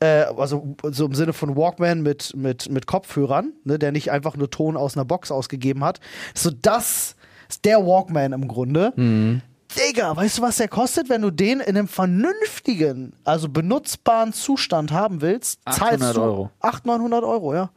Äh, 0.00 0.24
also 0.36 0.74
so 0.90 1.06
im 1.06 1.14
Sinne 1.14 1.32
von 1.32 1.56
Walkman 1.56 2.02
mit, 2.02 2.34
mit, 2.36 2.68
mit 2.68 2.86
Kopfhörern, 2.86 3.52
ne, 3.64 3.78
der 3.78 3.92
nicht 3.92 4.10
einfach 4.10 4.36
nur 4.36 4.50
Ton 4.50 4.76
aus 4.76 4.96
einer 4.96 5.04
Box 5.04 5.30
ausgegeben 5.30 5.84
hat. 5.84 6.00
So, 6.34 6.50
das 6.50 7.16
ist 7.48 7.64
der 7.64 7.86
Walkman 7.86 8.32
im 8.32 8.48
Grunde. 8.48 8.92
Mhm. 8.96 9.40
Digga, 9.76 10.16
weißt 10.16 10.38
du, 10.38 10.42
was 10.42 10.56
der 10.56 10.68
kostet, 10.68 11.08
wenn 11.08 11.22
du 11.22 11.30
den 11.30 11.60
in 11.60 11.76
einem 11.76 11.88
vernünftigen, 11.88 13.12
also 13.24 13.48
benutzbaren 13.48 14.32
Zustand 14.32 14.92
haben 14.92 15.20
willst? 15.20 15.60
800 15.64 16.00
zahlst 16.00 16.16
du 16.16 16.20
Euro. 16.20 16.50
800, 16.60 16.98
900 16.98 17.24
Euro, 17.24 17.54
ja. 17.54 17.70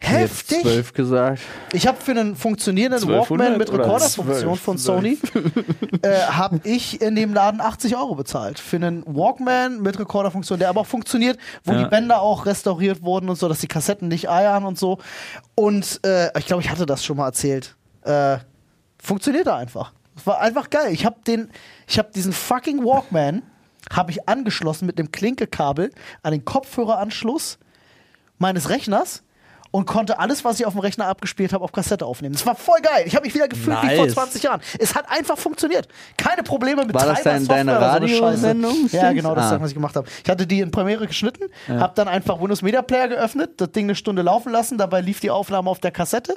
Heftig. 0.00 0.62
zwölf 0.62 0.92
gesagt. 0.92 1.40
Ich 1.72 1.86
habe 1.86 1.98
für 2.00 2.10
einen 2.10 2.36
funktionierenden 2.36 3.02
1200 3.02 3.48
Walkman 3.48 3.58
mit 3.58 3.72
Rekorderfunktion 3.72 4.56
12? 4.56 4.60
von 4.60 4.78
Sony 4.78 5.18
äh, 6.02 6.18
habe 6.26 6.60
ich 6.64 7.00
in 7.00 7.14
dem 7.16 7.32
Laden 7.34 7.60
80 7.60 7.96
Euro 7.96 8.14
bezahlt. 8.14 8.58
Für 8.58 8.76
einen 8.76 9.04
Walkman 9.06 9.80
mit 9.80 9.98
Rekorderfunktion, 9.98 10.58
der 10.58 10.68
aber 10.68 10.82
auch 10.82 10.86
funktioniert, 10.86 11.38
wo 11.64 11.72
Ja. 11.72 11.84
die 11.84 11.88
Bänder 11.90 12.20
auch 12.20 12.46
restauriert 12.46 13.02
wurden 13.02 13.28
und 13.28 13.36
so, 13.36 13.48
dass 13.48 13.60
die 13.60 13.68
Kassetten 13.68 14.08
nicht 14.08 14.28
eiern 14.28 14.64
und 14.64 14.78
so. 14.78 14.98
Und 15.54 16.00
äh, 16.04 16.36
ich 16.38 16.46
glaube, 16.46 16.62
ich 16.62 16.70
hatte 16.70 16.84
das 16.86 17.04
schon 17.04 17.16
mal 17.16 17.26
erzählt. 17.26 17.76
Äh, 18.02 18.38
funktioniert 19.02 19.46
da 19.46 19.56
einfach. 19.56 19.92
Es 20.16 20.26
war 20.26 20.40
einfach 20.40 20.70
geil. 20.70 20.92
Ich 20.92 21.04
habe 21.06 21.16
den, 21.26 21.50
ich 21.86 21.98
habe 21.98 22.10
diesen 22.14 22.32
fucking 22.32 22.84
Walkman 22.84 23.42
habe 23.92 24.10
ich 24.10 24.28
angeschlossen 24.28 24.86
mit 24.86 24.98
einem 24.98 25.12
Klinkekabel 25.12 25.92
an 26.22 26.32
den 26.32 26.44
Kopfhöreranschluss 26.44 27.58
meines 28.38 28.68
Rechners 28.68 29.22
und 29.76 29.84
konnte 29.84 30.18
alles, 30.18 30.42
was 30.42 30.58
ich 30.58 30.64
auf 30.64 30.72
dem 30.72 30.80
Rechner 30.80 31.06
abgespielt 31.06 31.52
habe, 31.52 31.62
auf 31.62 31.70
Kassette 31.70 32.06
aufnehmen. 32.06 32.32
Das 32.32 32.46
war 32.46 32.54
voll 32.54 32.78
geil. 32.80 33.04
Ich 33.06 33.14
habe 33.14 33.26
mich 33.26 33.34
wieder 33.34 33.46
gefühlt 33.46 33.76
wie 33.82 33.94
vor 33.94 34.06
Nice. 34.06 34.14
20 34.14 34.42
Jahren. 34.42 34.60
Es 34.78 34.94
hat 34.94 35.04
einfach 35.10 35.36
funktioniert. 35.36 35.86
Keine 36.16 36.42
Probleme 36.42 36.84
mit 36.86 36.94
War 36.94 37.04
das 37.04 37.20
Treiber, 37.22 37.30
dein- 37.30 37.38
Software 37.40 37.56
deine 37.64 37.70
oder 37.76 37.86
so. 38.08 38.24
Radiosendung, 38.24 38.88
Ja, 38.90 39.12
genau, 39.12 39.34
das 39.34 39.44
ist 39.44 39.50
Ah. 39.50 39.54
das, 39.56 39.62
was 39.62 39.68
ich 39.70 39.74
gemacht 39.74 39.94
habe. 39.96 40.08
Ich 40.24 40.30
hatte 40.30 40.46
die 40.46 40.60
in 40.60 40.70
Premiere 40.70 41.06
geschnitten, 41.06 41.44
habe 41.68 41.92
dann 41.94 42.08
einfach 42.08 42.40
Windows 42.40 42.62
Media 42.62 42.80
Player 42.80 43.08
geöffnet, 43.08 43.50
das 43.58 43.70
Ding 43.72 43.84
eine 43.84 43.94
Stunde 43.94 44.22
laufen 44.22 44.50
lassen, 44.50 44.78
dabei 44.78 45.02
lief 45.02 45.20
die 45.20 45.30
Aufnahme 45.30 45.68
auf 45.68 45.78
der 45.78 45.90
Kassette. 45.90 46.34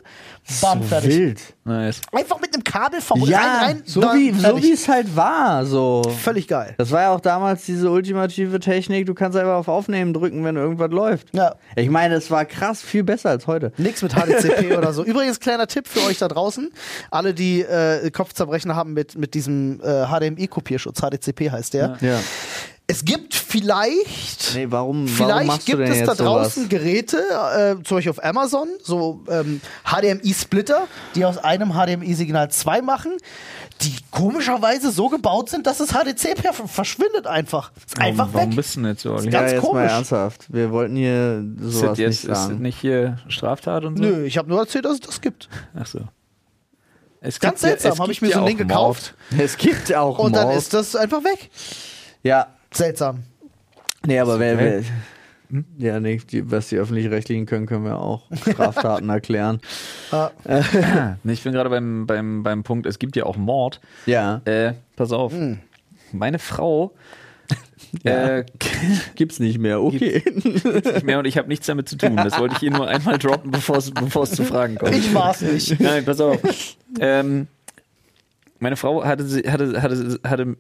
Bam, 0.62 0.84
fertig. 0.84 1.10
Wild. 1.10 1.40
nice. 1.64 2.02
Einfach 2.12 2.42
mit 2.42 2.54
einem 2.54 2.64
Kabel 2.64 3.00
vom 3.00 3.22
Ja, 3.22 3.38
rein, 3.40 3.48
rein, 3.66 3.82
so 3.86 4.02
wie 4.02 4.32
so 4.34 4.62
wie 4.62 4.72
es 4.74 4.88
halt 4.90 5.16
war, 5.16 5.66
so. 5.66 6.02
Völlig 6.24 6.48
geil. 6.48 6.74
Das 6.78 6.92
war 6.92 7.02
ja 7.04 7.12
auch 7.14 7.20
damals 7.22 7.64
diese 7.66 7.90
ultimative 7.90 8.60
Technik, 8.60 9.06
du 9.06 9.14
kannst 9.14 9.38
einfach 9.38 9.56
auf 9.56 9.68
Aufnehmen 9.70 10.14
drücken, 10.14 10.44
wenn 10.44 10.56
irgendwas 10.58 10.92
läuft. 10.92 11.28
Ja. 11.34 11.56
Ich 11.76 11.90
meine, 11.90 12.16
es 12.16 12.30
war 12.32 12.44
krass 12.46 12.82
viel 12.82 13.04
besser 13.04 13.29
als 13.30 13.48
heute. 13.48 13.72
Nix 13.78 14.02
mit 14.02 14.14
HDCP 14.14 14.74
oder 14.78 14.94
so. 14.94 15.04
Übrigens, 15.04 15.40
kleiner 15.40 15.68
Tipp 15.68 15.88
für 15.88 16.02
euch 16.08 16.18
da 16.18 16.28
draußen. 16.28 16.72
Alle, 17.12 17.34
die 17.34 17.62
äh, 17.62 18.10
Kopfzerbrechen 18.12 18.76
haben 18.76 18.94
mit, 18.94 19.18
mit 19.18 19.34
diesem 19.34 19.82
äh, 19.82 20.06
HDMI-Kopierschutz, 20.06 21.02
HDCP 21.02 21.52
heißt 21.52 21.74
der. 21.74 21.98
Ja. 22.02 22.20
Es 22.92 23.06
gibt 23.06 23.36
vielleicht. 23.36 24.56
Nee, 24.56 24.66
warum, 24.70 25.06
warum 25.06 25.08
Vielleicht 25.08 25.68
du 25.68 25.78
gibt 25.78 25.90
es 25.90 26.08
da 26.08 26.16
draußen 26.16 26.64
sowas? 26.64 26.70
Geräte, 26.70 27.18
äh, 27.18 27.84
zum 27.84 27.98
Beispiel 27.98 28.10
auf 28.10 28.24
Amazon, 28.24 28.68
so 28.82 29.22
ähm, 29.30 29.62
HDMI-Splitter, 29.86 30.88
die 31.14 31.24
aus 31.24 31.38
einem 31.38 31.74
HDMI-Signal 31.74 32.50
2 32.50 32.82
machen, 32.82 33.12
die 33.82 33.96
komischerweise 34.12 34.92
so 34.92 35.08
gebaut 35.10 35.50
sind, 35.50 35.66
dass 35.66 35.78
das 35.78 35.90
HDC 35.94 36.38
verschwindet 36.68 37.28
einfach. 37.28 37.72
Ist 37.78 38.00
einfach 38.00 38.26
warum, 38.26 38.34
warum 38.34 38.50
weg. 38.52 38.56
bist 38.58 38.76
du 38.76 38.82
denn 38.82 38.90
jetzt 38.92 39.02
so? 39.04 39.18
Ja, 39.18 39.30
ganz 39.30 39.52
jetzt 39.54 39.62
mal 39.64 39.68
komisch. 39.70 39.92
ernsthaft. 39.92 40.46
Wir 40.54 40.72
wollten 40.72 40.96
hier 40.98 41.46
Ist 41.58 41.64
das 41.66 41.74
sowas 41.74 41.98
jetzt 41.98 42.08
nicht 42.10 42.20
ist 42.24 42.30
das 42.30 42.44
sagen. 42.44 42.62
nicht 42.62 42.80
hier 42.80 43.18
Straftat 43.30 43.86
und 43.86 43.98
so? 43.98 44.04
Nö, 44.04 44.26
ich 44.26 44.38
habe 44.38 44.50
nur 44.50 44.60
erzählt, 44.60 44.86
dass 44.86 44.94
es 44.96 45.00
das 45.00 45.22
gibt. 45.22 45.48
Ach 45.74 45.86
so. 45.86 46.00
Es 47.22 47.40
Ganz 47.40 47.62
gibt 47.62 47.64
ja- 47.64 47.70
seltsam, 47.70 47.92
es 47.94 48.00
habe 48.00 48.12
ich 48.12 48.22
mir 48.22 48.28
so 48.30 48.34
ja 48.34 48.40
ein 48.40 48.46
Ding 48.48 48.58
auch 48.58 48.68
gekauft 48.68 49.16
Es 49.38 49.58
gibt 49.58 49.94
auch 49.94 50.20
und 50.20 50.34
dann 50.36 50.48
Mord. 50.48 50.58
ist 50.58 50.74
das 50.74 50.96
einfach 50.96 51.24
weg. 51.24 51.50
Ja, 52.24 52.48
Seltsam. 52.72 53.24
nee, 54.06 54.20
aber 54.20 54.40
wer, 54.40 54.58
wer 54.58 54.84
geil. 55.52 55.64
ja, 55.78 56.00
nee, 56.00 56.20
die, 56.32 56.50
was 56.52 56.70
die 56.70 56.78
öffentlich-rechtlichen 56.78 57.46
können, 57.46 57.66
können 57.66 57.86
wir 57.86 57.98
auch 58.00 58.24
Straftaten 58.50 59.10
erklären. 59.10 59.60
Nee, 61.24 61.34
Ich 61.34 61.44
bin 61.44 61.54
gerade 61.54 61.70
beim, 61.70 62.06
beim, 62.08 62.44
beim 62.44 62.64
Punkt, 62.64 62.86
es 62.86 63.00
gibt 63.00 63.16
ja 63.16 63.26
auch 63.26 63.38
Mord. 63.38 63.80
Ja, 64.06 64.42
Äh, 64.46 64.74
pass 64.96 65.12
auf. 65.12 65.34
Meine 66.12 66.40
Frau 66.40 66.94
Ja. 68.04 68.38
äh, 68.38 68.46
gibt's 69.16 69.40
nicht 69.40 69.58
mehr. 69.58 69.82
Okay. 69.82 70.24
nicht 70.36 71.04
mehr 71.04 71.18
und 71.20 71.26
ich 71.26 71.38
habe 71.38 71.48
nichts 71.48 71.66
damit 71.66 71.90
zu 71.90 71.98
tun. 71.98 72.16
Das 72.18 72.38
wollte 72.40 72.54
ich 72.54 72.60
hier 72.60 72.72
nur 72.72 72.88
einmal 72.88 73.18
droppen, 73.18 73.50
bevor 73.52 73.78
es 73.78 74.32
zu 74.32 74.44
Fragen 74.44 74.76
kommt. 74.76 74.94
Ich 74.96 75.12
war's 75.14 75.42
nicht. 75.42 75.80
Nein, 75.80 76.06
pass 76.06 76.22
auf. 76.22 76.40
ähm, 77.00 77.48
meine 78.60 78.76
Frau 78.76 79.04
hatte, 79.04 79.24
hatte, 79.52 79.82
hatte, 79.82 80.20
hatte 80.24 80.56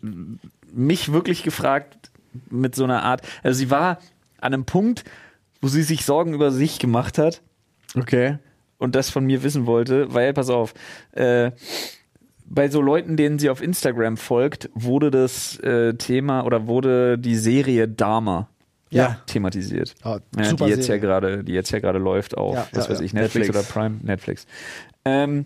mich 0.74 1.12
wirklich 1.12 1.44
gefragt 1.44 2.10
mit 2.50 2.74
so 2.76 2.84
einer 2.86 3.04
Art, 3.04 3.22
also 3.44 3.58
sie 3.58 3.70
war 3.70 4.00
an 4.42 4.54
einem 4.54 4.66
Punkt, 4.66 5.04
wo 5.62 5.68
sie 5.68 5.84
sich 5.84 6.06
Sorgen 6.06 6.34
über 6.34 6.52
sich 6.52 6.80
gemacht 6.80 7.18
hat 7.18 7.42
Okay. 7.98 8.38
und 8.78 8.96
das 8.96 9.10
von 9.10 9.26
mir 9.26 9.44
wissen 9.44 9.66
wollte, 9.66 10.14
weil, 10.14 10.34
pass 10.34 10.50
auf, 10.50 10.74
äh, 11.12 11.52
bei 12.46 12.68
so 12.70 12.82
Leuten, 12.82 13.16
denen 13.18 13.38
sie 13.40 13.50
auf 13.50 13.62
Instagram 13.62 14.18
folgt, 14.18 14.70
wurde 14.74 15.12
das 15.12 15.60
äh, 15.60 15.94
Thema 15.96 16.44
oder 16.46 16.66
wurde 16.68 17.18
die 17.20 17.36
Serie 17.36 17.88
Dharma 17.88 18.50
Ja. 18.90 19.22
thematisiert. 19.28 19.94
Ah, 20.02 20.20
Ja, 20.36 20.54
die 20.54 20.64
jetzt 20.66 20.78
ja 20.80 20.84
Serie. 20.96 21.00
gerade, 21.00 21.44
die 21.44 21.54
jetzt 21.54 21.70
ja 21.72 21.80
gerade 21.80 22.00
läuft 22.00 22.36
auf, 22.38 22.56
Ja, 22.56 22.68
was 22.72 22.86
ja, 22.86 22.92
weiß 22.92 23.00
ja. 23.00 23.06
ich, 23.06 23.14
Netflix, 23.14 23.48
Netflix. 23.50 23.72
oder 23.74 23.82
Prime, 23.82 23.98
Netflix. 24.02 24.48
Ähm, 25.06 25.46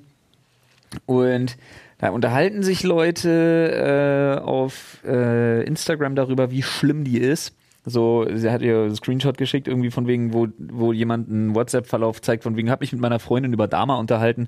und 1.05 1.57
da 1.97 2.09
unterhalten 2.09 2.63
sich 2.63 2.83
Leute 2.83 4.37
äh, 4.39 4.41
auf 4.41 4.99
äh, 5.05 5.63
Instagram 5.65 6.15
darüber, 6.15 6.51
wie 6.51 6.61
schlimm 6.63 7.03
die 7.03 7.17
ist. 7.19 7.53
So, 7.85 8.25
sie 8.33 8.49
hat 8.49 8.61
ihr 8.61 8.93
Screenshot 8.95 9.37
geschickt, 9.37 9.67
irgendwie 9.67 9.91
von 9.91 10.07
wegen, 10.07 10.33
wo, 10.33 10.47
wo 10.57 10.93
jemand 10.93 11.29
einen 11.29 11.53
WhatsApp-Verlauf 11.53 12.21
zeigt, 12.21 12.43
von 12.43 12.55
wegen, 12.55 12.69
hab 12.69 12.81
mich 12.81 12.93
mit 12.93 13.01
meiner 13.01 13.19
Freundin 13.19 13.53
über 13.53 13.67
Dama 13.67 13.97
unterhalten. 13.97 14.47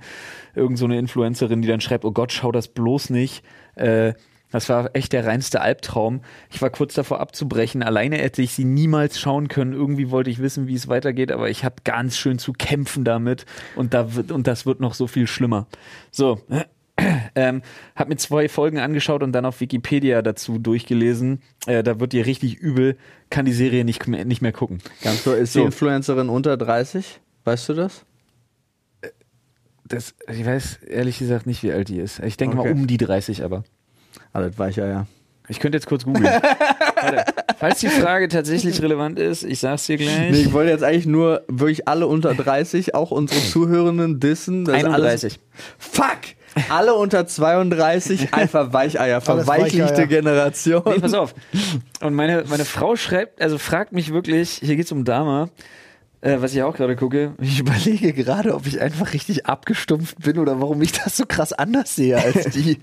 Irgend 0.53 0.77
so 0.77 0.85
eine 0.85 0.97
Influencerin, 0.97 1.61
die 1.61 1.67
dann 1.67 1.81
schreibt, 1.81 2.05
oh 2.05 2.11
Gott, 2.11 2.31
schau 2.31 2.51
das 2.51 2.69
bloß 2.69 3.09
nicht. 3.09 3.43
Äh, 3.75 4.13
das 4.51 4.69
war 4.69 4.91
echt 4.93 5.11
der 5.11 5.25
reinste 5.25 5.59
Albtraum. 5.59 6.21
Ich 6.49 6.61
war 6.61 6.69
kurz 6.69 6.93
davor 6.93 7.19
abzubrechen. 7.19 7.83
Alleine 7.83 8.17
hätte 8.17 8.41
ich 8.41 8.53
sie 8.53 8.63
niemals 8.63 9.19
schauen 9.19 9.49
können. 9.49 9.73
Irgendwie 9.73 10.11
wollte 10.11 10.29
ich 10.29 10.39
wissen, 10.39 10.67
wie 10.67 10.75
es 10.75 10.87
weitergeht, 10.87 11.33
aber 11.33 11.49
ich 11.49 11.65
habe 11.65 11.75
ganz 11.83 12.15
schön 12.15 12.39
zu 12.39 12.53
kämpfen 12.53 13.03
damit 13.03 13.45
und 13.75 13.93
da 13.93 14.15
wird 14.15 14.31
und 14.31 14.47
das 14.47 14.65
wird 14.65 14.79
noch 14.79 14.93
so 14.93 15.07
viel 15.07 15.27
schlimmer. 15.27 15.67
So, 16.09 16.39
ähm, 17.35 17.61
hab 17.95 18.07
mir 18.07 18.15
zwei 18.17 18.47
Folgen 18.47 18.79
angeschaut 18.79 19.21
und 19.23 19.31
dann 19.33 19.45
auf 19.45 19.59
Wikipedia 19.59 20.21
dazu 20.21 20.57
durchgelesen. 20.59 21.41
Äh, 21.67 21.83
da 21.83 21.99
wird 21.99 22.13
dir 22.13 22.25
richtig 22.25 22.55
übel, 22.57 22.97
kann 23.29 23.45
die 23.45 23.53
Serie 23.53 23.83
nicht 23.83 24.07
mehr, 24.07 24.23
nicht 24.25 24.41
mehr 24.41 24.53
gucken. 24.53 24.79
Ganz 25.03 25.23
so, 25.23 25.33
ist 25.33 25.55
die 25.55 25.59
So. 25.59 25.65
Influencerin 25.65 26.29
unter 26.29 26.55
30? 26.57 27.19
Weißt 27.43 27.67
du 27.69 27.73
das? 27.73 28.05
Das, 29.87 30.15
ich 30.33 30.45
weiß 30.45 30.77
ehrlich 30.87 31.19
gesagt 31.19 31.45
nicht, 31.45 31.61
wie 31.61 31.71
alt 31.71 31.89
die 31.89 31.99
ist. 31.99 32.19
Ich 32.19 32.37
denke 32.37 32.57
Okay. 32.57 32.69
mal 32.73 32.79
um 32.79 32.87
die 32.87 32.97
30 32.97 33.43
aber. 33.43 33.63
Alles 34.33 34.57
weicher, 34.57 34.87
ja. 34.87 35.07
Ich 35.47 35.59
könnte 35.59 35.77
jetzt 35.77 35.85
kurz 35.85 36.05
googeln. 36.05 36.25
Falls 37.59 37.79
die 37.79 37.87
Frage 37.89 38.27
tatsächlich 38.29 38.81
relevant 38.81 39.19
ist, 39.19 39.43
ich 39.43 39.59
sag's 39.59 39.85
dir 39.85 39.97
gleich. 39.97 40.31
Nee, 40.31 40.41
ich 40.41 40.53
wollte 40.53 40.71
jetzt 40.71 40.83
eigentlich 40.83 41.05
nur 41.05 41.43
wirklich 41.47 41.87
alle 41.87 42.07
unter 42.07 42.33
30, 42.33 42.95
auch 42.95 43.11
unsere 43.11 43.39
Zuhörenden 43.51 44.19
dissen. 44.19 44.65
Das 44.65 44.77
ist 44.77 44.85
31. 44.85 45.33
Alles, 45.33 45.39
fuck! 45.77 46.19
Alle 46.69 46.93
unter 46.95 47.27
32, 47.27 48.33
einfach 48.33 48.71
Weicheier, 48.73 49.21
verweichlichte. 49.21 50.07
Generation. 50.07 50.83
Nee, 50.85 50.99
pass 50.99 51.13
auf. 51.13 51.35
Und 52.01 52.13
meine, 52.13 52.45
meine 52.47 52.65
Frau 52.65 52.95
schreibt, 52.95 53.41
also 53.41 53.57
fragt 53.57 53.91
mich 53.91 54.11
wirklich, 54.13 54.59
hier 54.63 54.75
geht's 54.75 54.91
um 54.91 55.03
Dama, 55.03 55.49
äh, 56.21 56.37
was 56.39 56.53
ich 56.53 56.63
auch 56.63 56.75
gerade 56.75 56.95
gucke. 56.95 57.33
Ich 57.41 57.59
überlege 57.59 58.13
gerade, 58.13 58.55
ob 58.55 58.65
ich 58.67 58.79
einfach 58.81 59.13
richtig 59.13 59.45
abgestumpft 59.45 60.19
bin 60.21 60.39
oder 60.39 60.59
warum 60.61 60.81
ich 60.81 60.91
das 60.93 61.17
so 61.17 61.25
krass 61.27 61.53
anders 61.53 61.95
sehe 61.95 62.17
als 62.17 62.45
die. 62.55 62.79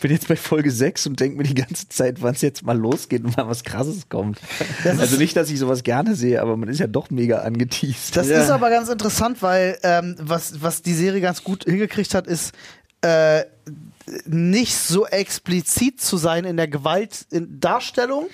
bin 0.00 0.10
jetzt 0.10 0.26
bei 0.28 0.36
Folge 0.36 0.70
6 0.70 1.06
und 1.08 1.20
denke 1.20 1.36
mir 1.36 1.44
die 1.44 1.54
ganze 1.54 1.88
Zeit, 1.88 2.22
wann 2.22 2.34
es 2.34 2.40
jetzt 2.42 2.64
mal 2.64 2.76
losgeht 2.78 3.24
und 3.24 3.36
mal 3.36 3.46
was 3.48 3.62
krasses 3.64 4.08
kommt. 4.08 4.40
Also 4.84 5.16
nicht, 5.16 5.36
dass 5.36 5.50
ich 5.50 5.58
sowas 5.58 5.82
gerne 5.82 6.14
sehe, 6.14 6.40
aber 6.42 6.56
man 6.56 6.68
ist 6.68 6.80
ja 6.80 6.86
doch 6.88 7.10
mega 7.10 7.38
angeteased. 7.40 8.16
Das 8.16 8.28
Ja. 8.28 8.40
ist 8.42 8.50
aber 8.50 8.70
ganz 8.70 8.88
interessant, 8.88 9.42
weil 9.42 9.78
ähm, 9.82 10.16
was, 10.18 10.62
was 10.62 10.82
die 10.82 10.94
Serie 10.94 11.20
ganz 11.20 11.44
gut 11.44 11.64
hingekriegt 11.64 12.14
hat, 12.14 12.26
ist 12.26 12.52
äh, 13.02 13.44
nicht 14.26 14.74
so 14.76 15.06
explizit 15.06 16.00
zu 16.00 16.16
sein 16.16 16.44
in 16.44 16.56
der 16.56 16.68
Gewaltdarstellung, 16.68 18.26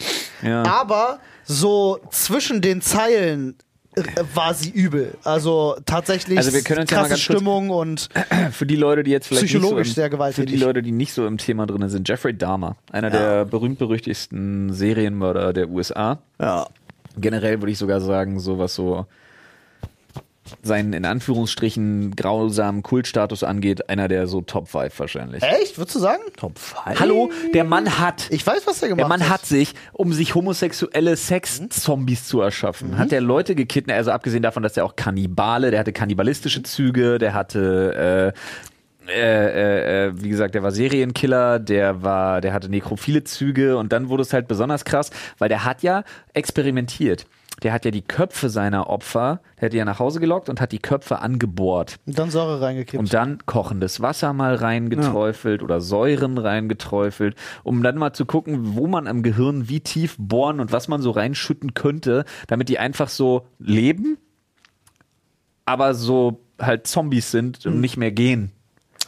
Ja. 0.42 0.62
aber 0.64 1.18
so 1.44 2.00
zwischen 2.10 2.60
den 2.62 2.80
Zeilen 2.80 3.56
äh, 3.94 4.02
war 4.34 4.54
sie 4.54 4.70
übel. 4.70 5.14
Also 5.24 5.76
tatsächlich 5.86 6.38
Also 6.38 6.52
wir 6.52 6.62
können 6.62 6.80
uns 6.80 6.90
ja 6.90 6.96
mal 6.96 7.02
krasse 7.02 7.10
ganz 7.10 7.20
Stimmung 7.20 7.70
und 7.70 8.08
Für 8.52 8.66
die 8.66 8.76
Leute, 8.76 9.02
die 9.02 9.10
jetzt 9.10 9.28
vielleicht 9.28 9.46
Psychologisch 9.46 9.88
so 9.88 9.94
sehr 9.94 10.06
im, 10.06 10.10
gewalttätig. 10.12 10.50
Für 10.50 10.58
die 10.58 10.62
Leute, 10.64 10.82
die 10.82 10.92
nicht 10.92 11.12
so 11.12 11.26
im 11.26 11.38
Thema 11.38 11.66
drin 11.66 11.88
sind, 11.88 12.08
Jeffrey 12.08 12.36
Dahmer, 12.36 12.76
einer 12.90 13.10
der 13.10 13.44
berühmt-berüchtigsten 13.44 14.72
Serienmörder 14.72 15.52
der 15.52 15.68
USA. 15.70 16.18
Ja. 16.40 16.66
Generell 17.18 17.60
würde 17.60 17.72
ich 17.72 17.78
sogar 17.78 18.00
sagen, 18.00 18.38
so 18.40 18.58
was 18.58 18.74
so 18.74 19.06
seinen 20.62 20.92
in 20.92 21.04
Anführungsstrichen 21.04 22.16
grausamen 22.16 22.82
Kultstatus 22.82 23.42
angeht, 23.42 23.88
einer 23.88 24.08
der 24.08 24.26
so 24.26 24.40
Top 24.40 24.68
5 24.68 24.98
wahrscheinlich. 24.98 25.42
echt, 25.42 25.78
würdest 25.78 25.96
du 25.96 26.00
sagen? 26.00 26.22
Top 26.36 26.58
5. 26.58 27.00
Hallo, 27.00 27.30
der 27.54 27.64
Mann 27.64 27.98
hat 27.98 28.26
Ich 28.30 28.46
weiß, 28.46 28.66
was 28.66 28.80
der 28.80 28.90
gemacht 28.90 29.00
der 29.00 29.08
Mann 29.08 29.22
hat. 29.22 29.40
hat 29.40 29.46
sich, 29.46 29.74
um 29.92 30.12
sich 30.12 30.34
homosexuelle 30.34 31.16
Sex-Zombies 31.16 32.26
zu 32.26 32.40
erschaffen, 32.40 32.98
hat 32.98 33.12
er 33.12 33.20
Leute 33.20 33.54
gekidnappt, 33.54 33.98
also 33.98 34.10
abgesehen 34.10 34.42
davon, 34.42 34.62
dass 34.62 34.76
er 34.76 34.84
auch 34.84 34.96
Kannibale, 34.96 35.70
der 35.70 35.80
hatte 35.80 35.92
kannibalistische 35.92 36.62
Züge, 36.62 37.18
der 37.18 37.34
hatte 37.34 38.32
äh, 38.34 38.38
äh, 39.08 39.14
äh, 39.14 40.06
äh, 40.06 40.12
wie 40.16 40.28
gesagt, 40.28 40.54
der 40.54 40.62
war 40.62 40.72
Serienkiller, 40.72 41.58
der 41.58 42.02
war, 42.02 42.40
der 42.40 42.52
hatte 42.52 42.68
nekrophile 42.68 43.24
Züge 43.24 43.76
und 43.76 43.92
dann 43.92 44.08
wurde 44.08 44.22
es 44.22 44.32
halt 44.32 44.48
besonders 44.48 44.84
krass, 44.84 45.10
weil 45.38 45.48
der 45.48 45.64
hat 45.64 45.82
ja 45.82 46.02
experimentiert. 46.34 47.26
Der 47.62 47.72
hat 47.72 47.84
ja 47.84 47.90
die 47.90 48.02
Köpfe 48.02 48.50
seiner 48.50 48.88
Opfer, 48.90 49.40
der 49.56 49.66
hat 49.66 49.72
die 49.72 49.78
ja 49.78 49.84
nach 49.84 49.98
Hause 49.98 50.20
gelockt 50.20 50.48
und 50.48 50.60
hat 50.60 50.72
die 50.72 50.78
Köpfe 50.78 51.20
angebohrt. 51.20 51.96
Und 52.06 52.18
dann 52.18 52.30
Säure 52.30 52.60
reingekippt. 52.60 52.98
Und 52.98 53.14
dann 53.14 53.38
kochendes 53.46 54.00
Wasser 54.00 54.32
mal 54.32 54.54
reingeträufelt 54.54 55.62
oder 55.62 55.80
Säuren 55.80 56.38
reingeträufelt, 56.38 57.34
um 57.62 57.82
dann 57.82 57.96
mal 57.96 58.12
zu 58.12 58.26
gucken, 58.26 58.76
wo 58.76 58.86
man 58.86 59.06
am 59.06 59.22
Gehirn 59.22 59.68
wie 59.68 59.80
tief 59.80 60.16
bohren 60.18 60.60
und 60.60 60.72
was 60.72 60.88
man 60.88 61.00
so 61.00 61.10
reinschütten 61.10 61.74
könnte, 61.74 62.24
damit 62.46 62.68
die 62.68 62.78
einfach 62.78 63.08
so 63.08 63.46
leben, 63.58 64.18
aber 65.64 65.94
so 65.94 66.40
halt 66.60 66.86
Zombies 66.86 67.30
sind 67.30 67.66
und 67.66 67.80
nicht 67.80 67.96
mehr 67.96 68.12
gehen. 68.12 68.52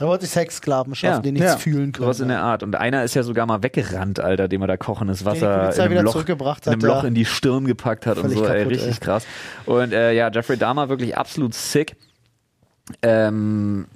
Er 0.00 0.06
wollte 0.06 0.24
sich 0.26 0.32
Sexsklaven 0.32 0.94
schaffen, 0.94 1.16
Ja. 1.16 1.20
die 1.20 1.32
nichts 1.32 1.48
Ja. 1.52 1.56
fühlen 1.56 1.92
können. 1.92 2.04
Sowas 2.04 2.20
in 2.20 2.28
der 2.28 2.42
Art. 2.42 2.62
Und 2.62 2.74
einer 2.76 3.04
ist 3.04 3.14
ja 3.14 3.22
sogar 3.22 3.46
mal 3.46 3.62
weggerannt, 3.62 4.20
Alter, 4.20 4.48
dem 4.48 4.60
er 4.62 4.68
da 4.68 4.76
kochendes 4.76 5.24
Wasser 5.24 5.72
in 5.74 5.80
einem 5.80 5.90
wieder 5.90 6.02
Loch, 6.02 6.12
zurückgebracht 6.12 6.66
in 6.66 6.72
einem 6.74 6.82
hat, 6.82 6.88
Loch 6.88 7.04
in 7.04 7.14
die 7.14 7.24
Stirn 7.24 7.66
gepackt 7.66 8.06
hat 8.06 8.18
und 8.18 8.30
so, 8.30 8.44
ey, 8.46 8.58
kaputt, 8.58 8.72
richtig 8.72 8.94
ey. 8.94 9.00
krass. 9.00 9.26
Und 9.66 9.92
äh, 9.92 10.12
ja, 10.12 10.30
Jeffrey 10.30 10.56
Dahmer 10.56 10.88
wirklich 10.88 11.16
absolut 11.16 11.54
sick. 11.54 11.96
Ähm, 13.02 13.86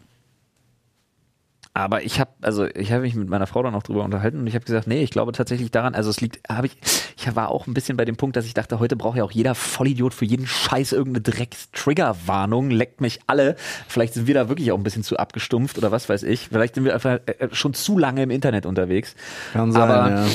aber 1.75 2.03
ich 2.03 2.21
habe 2.21 2.31
also 2.43 2.67
ich 2.67 2.93
habe 2.93 3.03
mich 3.03 3.15
mit 3.15 3.29
meiner 3.29 3.47
Frau 3.47 3.63
dann 3.63 3.75
auch 3.75 3.83
drüber 3.83 4.05
unterhalten 4.05 4.39
und 4.39 4.47
ich 4.47 4.55
habe 4.55 4.65
gesagt, 4.65 4.87
nee, 4.87 5.03
ich 5.03 5.11
glaube 5.11 5.33
tatsächlich 5.33 5.71
daran, 5.71 5.95
also 5.95 6.11
es 6.11 6.21
liegt, 6.21 6.47
habe 6.49 6.67
ich, 6.67 6.77
ich 7.17 7.35
war 7.35 7.51
auch 7.51 7.67
ein 7.67 7.73
bisschen 7.73 7.97
bei 7.97 8.05
dem 8.05 8.17
Punkt, 8.17 8.37
dass 8.37 8.45
ich 8.45 8.53
dachte, 8.53 8.79
heute 8.79 8.97
braucht 8.97 9.17
ja 9.17 9.25
auch 9.25 9.31
jeder 9.31 9.55
Vollidiot 9.55 10.13
für 10.13 10.27
jeden 10.27 10.47
Scheiß 10.47 10.93
irgendeine 10.93 11.23
Drecks-Trigger-Warnung, 11.23 12.71
leckt 12.71 13.01
mich 13.01 13.21
alle. 13.27 13.57
Vielleicht 13.89 14.15
sind 14.15 14.27
wir 14.27 14.35
da 14.35 14.49
wirklich 14.49 14.71
auch 14.73 14.77
ein 14.77 14.83
bisschen 14.83 15.03
zu 15.03 15.17
abgestumpft 15.17 15.79
oder 15.79 15.91
was 15.91 16.09
weiß 16.09 16.25
ich. 16.25 16.49
Vielleicht 16.49 16.75
sind 16.75 16.85
wir 16.85 16.93
einfach 16.93 17.21
äh, 17.27 17.49
schon 17.53 17.73
zu 17.73 17.97
lange 17.97 18.23
im 18.23 18.31
Internet 18.31 18.67
unterwegs. 18.67 19.15
Kann 19.55 19.73
sein, 19.73 19.83
aber 19.83 20.11
ja. 20.11 20.27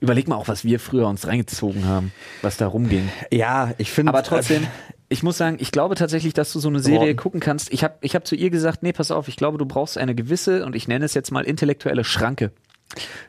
überleg 0.00 0.26
mal 0.26 0.36
auch, 0.36 0.48
was 0.48 0.64
wir 0.64 0.80
früher 0.80 1.06
uns 1.06 1.26
reingezogen 1.26 1.86
haben, 1.86 2.12
was 2.40 2.56
da 2.56 2.66
rumging. 2.66 3.10
Ja, 3.30 3.72
ich 3.76 3.90
finde. 3.90 4.10
Aber 4.10 4.22
trotzdem, 4.22 4.66
ich 5.08 5.22
muss 5.22 5.38
sagen, 5.38 5.56
ich 5.60 5.72
glaube 5.72 5.94
tatsächlich, 5.94 6.34
dass 6.34 6.52
du 6.52 6.60
so 6.60 6.68
eine 6.68 6.80
Serie 6.80 7.00
Worden. 7.00 7.16
gucken 7.16 7.40
kannst. 7.40 7.72
Ich 7.72 7.82
habe 7.82 7.94
ich 8.02 8.14
hab 8.14 8.26
zu 8.26 8.34
ihr 8.34 8.50
gesagt, 8.50 8.82
nee, 8.82 8.92
pass 8.92 9.10
auf, 9.10 9.28
ich 9.28 9.36
glaube, 9.36 9.58
du 9.58 9.64
brauchst 9.64 9.96
eine 9.96 10.14
gewisse, 10.14 10.66
und 10.66 10.76
ich 10.76 10.86
nenne 10.86 11.04
es 11.04 11.14
jetzt 11.14 11.30
mal 11.30 11.44
intellektuelle 11.44 12.04
Schranke. 12.04 12.52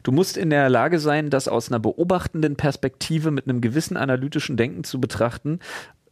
Du 0.03 0.11
musst 0.11 0.37
in 0.37 0.49
der 0.49 0.69
Lage 0.69 0.99
sein, 0.99 1.29
das 1.29 1.47
aus 1.47 1.69
einer 1.69 1.79
beobachtenden 1.79 2.55
Perspektive 2.55 3.31
mit 3.31 3.47
einem 3.47 3.61
gewissen 3.61 3.97
analytischen 3.97 4.57
Denken 4.57 4.83
zu 4.83 4.99
betrachten, 5.01 5.59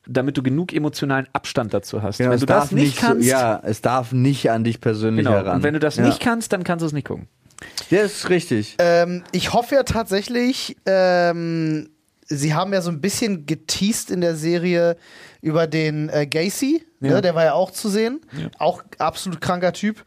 damit 0.05 0.37
du 0.37 0.43
genug 0.43 0.73
emotionalen 0.73 1.27
Abstand 1.33 1.73
dazu 1.73 2.01
hast. 2.01 2.17
Genau, 2.17 2.29
wenn 2.29 2.35
es 2.35 2.41
du 2.41 2.45
das 2.45 2.63
darf 2.63 2.71
nicht 2.71 2.97
kannst, 2.97 3.23
so, 3.23 3.29
ja, 3.29 3.61
es 3.63 3.81
darf 3.81 4.11
nicht 4.11 4.51
an 4.51 4.63
dich 4.63 4.79
persönlich 4.79 5.25
genau, 5.25 5.37
heran. 5.37 5.57
und 5.57 5.63
wenn 5.63 5.73
du 5.73 5.79
das 5.79 5.97
ja. 5.97 6.05
nicht 6.05 6.19
kannst, 6.19 6.53
dann 6.53 6.63
kannst 6.63 6.81
du 6.83 6.87
es 6.87 6.93
nicht 6.93 7.07
gucken. 7.07 7.27
Ja, 7.89 8.01
ist 8.01 8.29
richtig. 8.29 8.75
Ähm, 8.79 9.23
ich 9.31 9.53
hoffe 9.53 9.75
ja 9.75 9.83
tatsächlich, 9.83 10.77
ähm, 10.85 11.89
sie 12.27 12.53
haben 12.53 12.73
ja 12.73 12.81
so 12.81 12.89
ein 12.91 13.01
bisschen 13.01 13.45
geteased 13.45 14.11
in 14.11 14.21
der 14.21 14.35
Serie 14.35 14.97
über 15.41 15.67
den 15.67 16.09
äh, 16.09 16.25
Gacy, 16.27 16.83
Ja. 16.99 17.13
ne, 17.15 17.21
der 17.21 17.35
war 17.35 17.43
ja 17.45 17.53
auch 17.53 17.71
zu 17.71 17.89
sehen. 17.89 18.21
Ja. 18.33 18.49
Auch 18.59 18.83
absolut 18.97 19.41
kranker 19.41 19.73
Typ. 19.73 20.03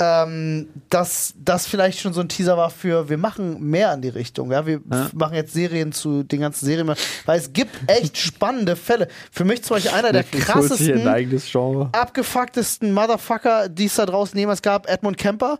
Ähm, 0.00 0.68
dass 0.88 1.34
das 1.38 1.66
vielleicht 1.66 2.00
schon 2.00 2.12
so 2.12 2.20
ein 2.20 2.28
Teaser 2.28 2.56
war 2.56 2.70
für, 2.70 3.08
wir 3.08 3.18
machen 3.18 3.60
mehr 3.60 3.92
in 3.94 4.02
die 4.02 4.08
Richtung. 4.08 4.50
Ja, 4.50 4.66
wir 4.66 4.80
Ja. 4.90 5.08
machen 5.14 5.34
jetzt 5.34 5.52
Serien 5.52 5.92
zu 5.92 6.22
den 6.22 6.40
ganzen 6.40 6.64
Serien, 6.66 6.90
weil 7.26 7.38
es 7.38 7.52
gibt 7.52 7.70
echt 7.86 8.16
spannende 8.18 8.76
Fälle. 8.76 9.08
Für 9.30 9.44
mich 9.44 9.62
zum 9.62 9.76
Beispiel 9.76 9.92
einer 9.92 10.12
der 10.12 10.24
krassesten, 10.24 11.06
abgefucktesten 11.92 12.92
Motherfucker, 12.92 13.68
die 13.68 13.86
es 13.86 13.94
da 13.94 14.06
draußen 14.06 14.38
jemals 14.38 14.62
gab, 14.62 14.88
Edmund 14.88 15.18
Kemper. 15.18 15.58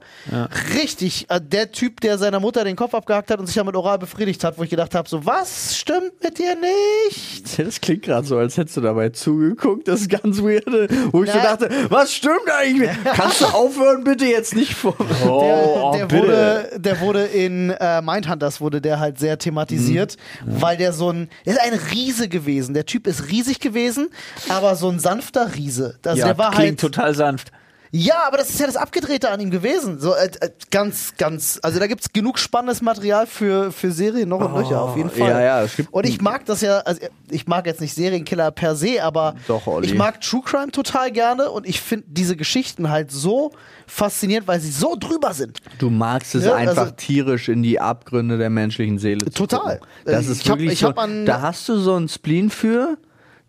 Richtig, 0.74 1.26
äh, 1.30 1.41
der 1.41 1.70
Typ, 1.72 2.01
der 2.01 2.18
seiner 2.18 2.41
Mutter 2.41 2.64
den 2.64 2.76
Kopf 2.76 2.95
abgehackt 2.95 3.30
hat 3.30 3.38
und 3.41 3.47
sich 3.47 3.57
damit 3.57 3.76
oral 3.76 3.99
befriedigt 3.99 4.43
hat, 4.45 4.59
wo 4.59 4.62
ich 4.62 4.70
gedacht 4.70 4.95
habe, 4.95 5.09
so, 5.09 5.24
was 5.26 5.76
stimmt 5.76 6.12
mit 6.22 6.38
dir 6.38 6.55
nicht? 6.57 7.59
Das 7.59 7.80
klingt 7.80 8.03
gerade 8.03 8.26
so, 8.26 8.38
als 8.38 8.57
hättest 8.57 8.76
du 8.76 8.80
dabei 8.80 9.11
zugeguckt. 9.11 9.86
Das 9.88 10.01
ist 10.03 10.11
ganz 10.11 10.38
weird. 10.43 10.66
Wo 11.12 11.22
ich 11.24 11.30
so 11.30 11.36
Nein. 11.38 11.45
dachte, 11.47 11.70
was 11.88 12.12
stimmt 12.14 12.49
eigentlich? 12.51 12.91
Kannst 13.05 13.41
du 13.41 13.47
aufhören, 13.47 14.05
bitte 14.05 14.24
jetzt 14.31 14.55
nicht 14.55 14.74
vor. 14.74 14.97
Oh, 15.26 15.41
der, 15.41 15.64
oh, 15.66 15.93
der, 15.95 16.11
wurde, 16.11 16.70
der 16.78 17.01
wurde 17.01 17.24
in 17.24 17.70
äh, 17.70 18.01
Mindhunters 18.03 18.61
wurde 18.61 18.81
der 18.81 18.99
halt 19.01 19.18
sehr 19.18 19.39
thematisiert, 19.39 20.16
Mhm. 20.45 20.62
weil 20.62 20.76
der 20.76 20.93
so 20.93 21.11
ein, 21.11 21.28
der 21.45 21.55
ist 21.55 21.61
ein 21.61 21.78
Riese 21.93 22.28
gewesen. 22.28 22.74
Der 22.74 22.87
Typ 22.87 23.07
ist 23.07 23.31
riesig 23.31 23.61
gewesen, 23.61 24.09
aber 24.49 24.76
so 24.76 24.89
ein 24.89 24.99
sanfter 24.99 25.55
Riese. 25.55 25.99
Also 26.05 26.18
ja, 26.20 26.26
der 26.26 26.39
war 26.39 26.51
klingt 26.53 26.68
halt, 26.68 26.81
total 26.81 27.14
sanft. 27.14 27.53
Ja, 27.93 28.22
aber 28.26 28.36
das 28.36 28.51
ist 28.51 28.61
ja 28.61 28.66
das 28.66 28.76
Abgedrehte 28.76 29.30
an 29.30 29.41
ihm 29.41 29.51
gewesen. 29.51 29.99
So 29.99 30.14
äh, 30.14 30.26
äh, 30.41 30.51
ganz, 30.70 31.14
ganz, 31.18 31.59
also 31.62 31.78
da 31.80 31.86
gibt's 31.88 32.12
genug 32.12 32.38
spannendes 32.38 32.82
Material 32.82 33.26
für 33.26 33.72
für 33.72 33.91
Serien 33.91 34.28
noch 34.28 34.41
und 34.41 34.55
nöcher 34.55 34.80
auf 34.82 34.97
jeden 34.97 35.11
Fall. 35.11 35.22
Oh, 35.22 35.30
ja, 35.30 35.41
ja, 35.41 35.62
es 35.62 35.76
gibt- 35.76 35.93
und 35.93 36.07
ich 36.07 36.20
mag 36.20 36.45
das 36.47 36.61
ja, 36.61 36.78
also 36.78 37.01
ich 37.30 37.47
mag 37.49 37.66
jetzt 37.66 37.80
nicht 37.80 37.95
Serienkiller 37.95 38.51
per 38.53 38.76
se, 38.76 39.03
aber 39.03 39.34
Doch, 39.49 39.82
ich 39.82 39.95
mag 39.95 40.20
True 40.20 40.43
Crime 40.45 40.70
total 40.70 41.11
gerne 41.11 41.51
und 41.51 41.66
ich 41.66 41.80
finde 41.80 42.07
diese 42.09 42.36
Geschichten 42.36 42.91
halt 42.91 43.11
so 43.11 43.51
faszinierend, 43.86 44.47
weil 44.47 44.61
sie 44.61 44.70
so 44.70 44.97
drüber 44.99 45.34
sind. 45.34 45.59
Du 45.78 45.91
magst 45.91 46.34
es 46.36 46.45
Ja, 46.45 46.55
einfach 46.55 46.76
also- 46.82 46.93
tierisch 46.97 47.49
in 47.49 47.62
die 47.62 47.80
Abgründe 47.80 48.38
der 48.38 48.51
menschlichen 48.51 48.99
Seele 48.99 49.24
zu 49.26 49.47
Total. 49.47 49.78
gucken. 49.78 49.88
Das 50.05 50.26
ist 50.28 50.43
ich 50.43 50.49
hab- 50.51 50.59
wirklich 50.59 50.74
ich 50.80 50.84
hab 50.84 50.95
so, 50.97 51.01
an- 51.03 51.26
da 51.26 51.41
hast 51.43 51.68
du 51.68 51.76
so 51.78 51.95
einen 51.97 52.09
Spleen 52.09 52.51
für, 52.51 52.99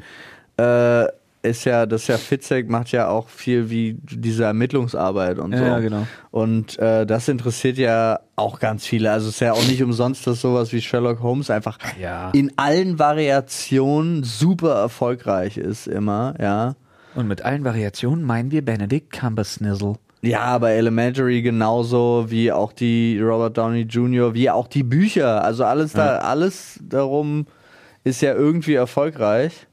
äh, 0.58 1.04
ist 1.43 1.64
ja, 1.64 1.86
das 1.86 2.03
ist 2.03 2.09
ja 2.09 2.18
Fitzek 2.18 2.68
macht 2.68 2.93
ja 2.93 3.09
auch 3.09 3.28
viel 3.28 3.70
wie 3.70 3.97
diese 4.03 4.45
Ermittlungsarbeit 4.45 5.38
und 5.38 5.57
so. 5.57 5.62
Ja, 5.64 5.78
genau. 5.80 6.07
Und 6.30 6.78
äh, 6.78 7.07
das 7.07 7.28
interessiert 7.28 7.78
ja 7.78 8.20
auch 8.36 8.61
ganz 8.61 8.86
viele. 8.86 9.11
Also 9.11 9.28
es 9.28 9.34
ist 9.36 9.41
ja 9.41 9.53
auch 9.53 9.66
nicht 9.66 9.82
umsonst, 9.82 10.26
dass 10.26 10.41
sowas 10.41 10.72
wie 10.72 10.80
Sherlock 10.82 11.22
Holmes 11.22 11.51
einfach 11.51 11.78
Ja. 12.01 12.30
in 12.32 12.53
allen 12.57 12.99
Variationen 12.99 14.22
super 14.22 14.74
erfolgreich 14.74 15.57
ist 15.57 15.86
immer, 15.86 16.34
ja. 16.41 16.74
Und 17.14 17.26
mit 17.26 17.43
allen 17.43 17.64
Variationen 17.64 18.24
meinen 18.24 18.51
wir 18.51 18.64
Benedict 18.64 19.11
Cumbersnizzle. 19.12 19.95
Ja, 20.22 20.43
aber 20.43 20.70
Elementary 20.72 21.41
genauso 21.41 22.26
wie 22.28 22.53
auch 22.53 22.72
die 22.74 23.18
Robert 23.18 23.57
Downey 23.57 23.82
Jr., 23.82 24.34
wie 24.34 24.51
auch 24.51 24.68
die 24.68 24.82
Bücher. 24.82 25.43
Also 25.43 25.64
alles 25.64 25.93
da, 25.95 26.18
alles 26.18 26.78
darum 26.82 27.47
ist 28.05 28.20
ja 28.20 28.34
irgendwie 28.34 28.74
erfolgreich. 28.74 29.66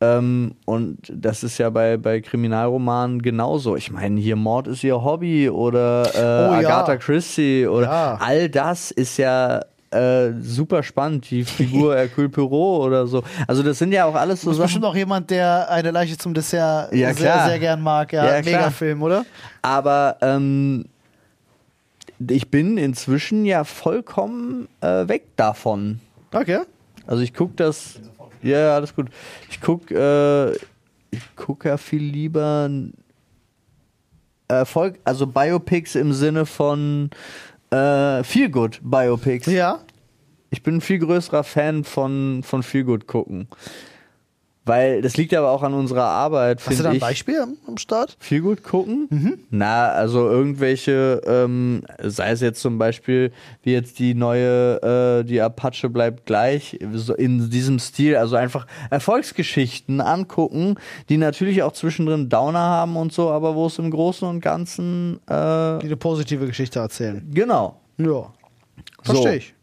Ähm, 0.00 0.54
und 0.64 0.98
das 1.12 1.42
ist 1.42 1.58
ja 1.58 1.70
bei, 1.70 1.96
bei 1.96 2.20
Kriminalromanen 2.20 3.20
genauso. 3.20 3.74
Ich 3.74 3.90
meine, 3.90 4.20
hier 4.20 4.36
Mord 4.36 4.68
ist 4.68 4.84
ihr 4.84 5.02
Hobby 5.02 5.50
oder 5.50 6.02
äh, 6.14 6.18
Oh 6.18 6.52
ja. 6.62 6.68
Agatha 6.68 6.96
Christie 6.98 7.66
oder 7.66 7.86
Ja. 7.86 8.18
all 8.20 8.48
das 8.48 8.92
ist 8.92 9.16
ja 9.16 9.60
äh, 9.90 10.32
super 10.40 10.84
spannend. 10.84 11.28
Die 11.30 11.42
Figur 11.42 11.96
Hercule 11.96 12.28
Poirot 12.28 12.86
oder 12.86 13.06
so. 13.08 13.24
Also 13.48 13.64
das 13.64 13.78
sind 13.78 13.90
ja 13.90 14.04
auch 14.04 14.14
alles 14.14 14.42
so 14.42 14.52
Sachen. 14.52 14.62
bestimmt 14.66 14.84
auch 14.84 14.94
jemand, 14.94 15.30
der 15.30 15.68
eine 15.70 15.90
Leiche 15.90 16.16
zum 16.16 16.32
Dessert 16.32 16.94
Ja, 16.94 17.12
sehr, 17.12 17.46
sehr 17.46 17.58
gern 17.58 17.80
mag. 17.80 18.12
Ja, 18.12 18.36
Ja. 18.36 18.42
Megafilm, 18.42 19.02
oder? 19.02 19.24
Aber 19.62 20.16
ähm, 20.20 20.84
ich 22.28 22.50
bin 22.50 22.78
inzwischen 22.78 23.44
ja 23.44 23.64
vollkommen 23.64 24.68
äh, 24.80 25.08
weg 25.08 25.24
davon. 25.36 26.00
Okay. 26.32 26.60
Also 27.06 27.22
ich 27.22 27.32
gucke 27.34 27.54
das. 27.56 28.00
Ja, 28.42 28.58
ja, 28.58 28.74
alles 28.74 28.94
gut. 28.94 29.08
Ich 29.50 29.60
gucke 29.60 29.94
äh, 29.94 30.58
ich 31.10 31.22
guck 31.36 31.64
ja 31.64 31.76
viel 31.76 32.02
lieber 32.02 32.70
Erfolg, 34.48 34.98
also 35.04 35.26
Biopics 35.26 35.94
im 35.94 36.12
Sinne 36.12 36.46
von 36.46 37.10
äh, 37.70 38.22
Feel 38.24 38.50
Good 38.50 38.80
Biopics. 38.82 39.46
Ja. 39.46 39.80
Ich 40.50 40.62
bin 40.62 40.76
ein 40.76 40.80
viel 40.80 40.98
größerer 40.98 41.44
Fan 41.44 41.84
von, 41.84 42.42
von 42.42 42.62
Feel 42.62 42.84
Good 42.84 43.06
gucken. 43.06 43.48
Weil 44.68 45.02
das 45.02 45.16
liegt 45.16 45.34
aber 45.34 45.50
auch 45.50 45.62
an 45.62 45.74
unserer 45.74 46.04
Arbeit, 46.04 46.60
Hast 46.64 46.78
du 46.78 46.82
da 46.82 46.90
ein 46.90 46.96
ich. 46.96 47.00
Beispiel 47.00 47.40
am, 47.40 47.56
am 47.66 47.76
Start? 47.78 48.16
Viel 48.20 48.42
gut 48.42 48.62
gucken? 48.62 49.46
Na, 49.50 49.88
also 49.88 50.28
irgendwelche, 50.28 51.20
ähm, 51.26 51.82
sei 52.02 52.30
es 52.30 52.40
jetzt 52.40 52.60
zum 52.60 52.78
Beispiel, 52.78 53.32
wie 53.62 53.72
jetzt 53.72 53.98
die 53.98 54.14
neue, 54.14 55.20
äh, 55.20 55.24
die 55.24 55.40
Apache 55.40 55.88
bleibt 55.88 56.26
gleich, 56.26 56.78
so 56.92 57.14
in 57.14 57.50
diesem 57.50 57.78
Stil, 57.78 58.16
also 58.16 58.36
einfach 58.36 58.66
Erfolgsgeschichten 58.90 60.00
angucken, 60.00 60.76
die 61.08 61.16
natürlich 61.16 61.62
auch 61.62 61.72
zwischendrin 61.72 62.28
Downer 62.28 62.58
haben 62.60 62.96
und 62.96 63.12
so, 63.12 63.30
aber 63.30 63.54
wo 63.54 63.66
es 63.66 63.78
im 63.78 63.90
Großen 63.90 64.28
und 64.28 64.40
Ganzen, 64.40 65.16
äh, 65.26 65.78
Die 65.78 65.86
eine 65.86 65.96
positive 65.96 66.46
Geschichte 66.46 66.78
erzählen. 66.78 67.26
genau. 67.32 67.80
Ja. 67.96 68.32
Verstehe 69.02 69.36
ich. 69.36 69.54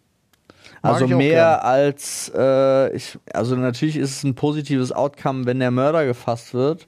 Also 0.86 1.08
mehr 1.08 1.64
als, 1.64 2.32
äh, 2.36 2.96
ich, 2.96 3.18
also 3.34 3.56
natürlich 3.56 3.98
ist 3.98 4.18
es 4.18 4.24
ein 4.24 4.36
positives 4.36 4.92
Outcome, 4.92 5.46
wenn 5.46 5.60
der 5.60 5.72
Mörder 5.72 6.06
gefasst 6.06 6.54
wird. 6.54 6.88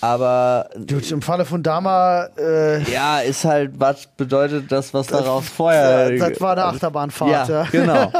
Aber 0.00 0.70
Dude, 0.76 1.06
im 1.10 1.20
Falle 1.20 1.44
von 1.44 1.62
Dama, 1.62 2.28
äh, 2.38 2.82
Ja, 2.90 3.20
ist 3.20 3.44
halt, 3.44 3.72
was 3.78 4.06
bedeutet 4.06 4.72
das, 4.72 4.94
was 4.94 5.08
daraus 5.08 5.48
vorher. 5.48 6.10
das 6.18 6.40
war 6.40 6.52
eine 6.52 6.64
Achterbahnfahrt. 6.64 7.48
Ja, 7.48 7.62
Ja. 7.62 7.68
genau. 7.70 8.12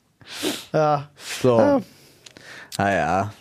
ja. 0.72 1.08
So. 1.42 1.58
Ja. 1.58 1.80
Naja. 2.78 3.32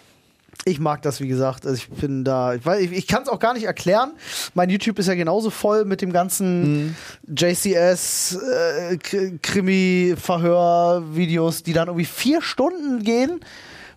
Ich 0.67 0.79
mag 0.81 1.01
das, 1.01 1.21
wie 1.21 1.29
gesagt. 1.29 1.65
Also 1.65 1.77
ich 1.77 1.87
bin 1.89 2.25
da, 2.25 2.53
ich, 2.55 2.63
weiß- 2.63 2.79
ich, 2.79 2.91
ich 2.91 3.07
kann 3.07 3.23
es 3.23 3.29
auch 3.29 3.39
gar 3.39 3.53
nicht 3.53 3.63
erklären. 3.63 4.11
Mein 4.53 4.69
YouTube 4.69 4.99
ist 4.99 5.07
ja 5.07 5.15
genauso 5.15 5.49
voll 5.49 5.85
mit 5.85 6.01
dem 6.01 6.11
ganzen 6.11 6.97
JCS, 7.27 8.35
äh, 8.37 8.97
K- 8.97 9.39
Krimi-Verhör-Videos, 9.41 11.63
die 11.63 11.73
dann 11.73 11.87
irgendwie 11.87 12.05
vier 12.05 12.41
Stunden 12.41 13.03
gehen, 13.03 13.39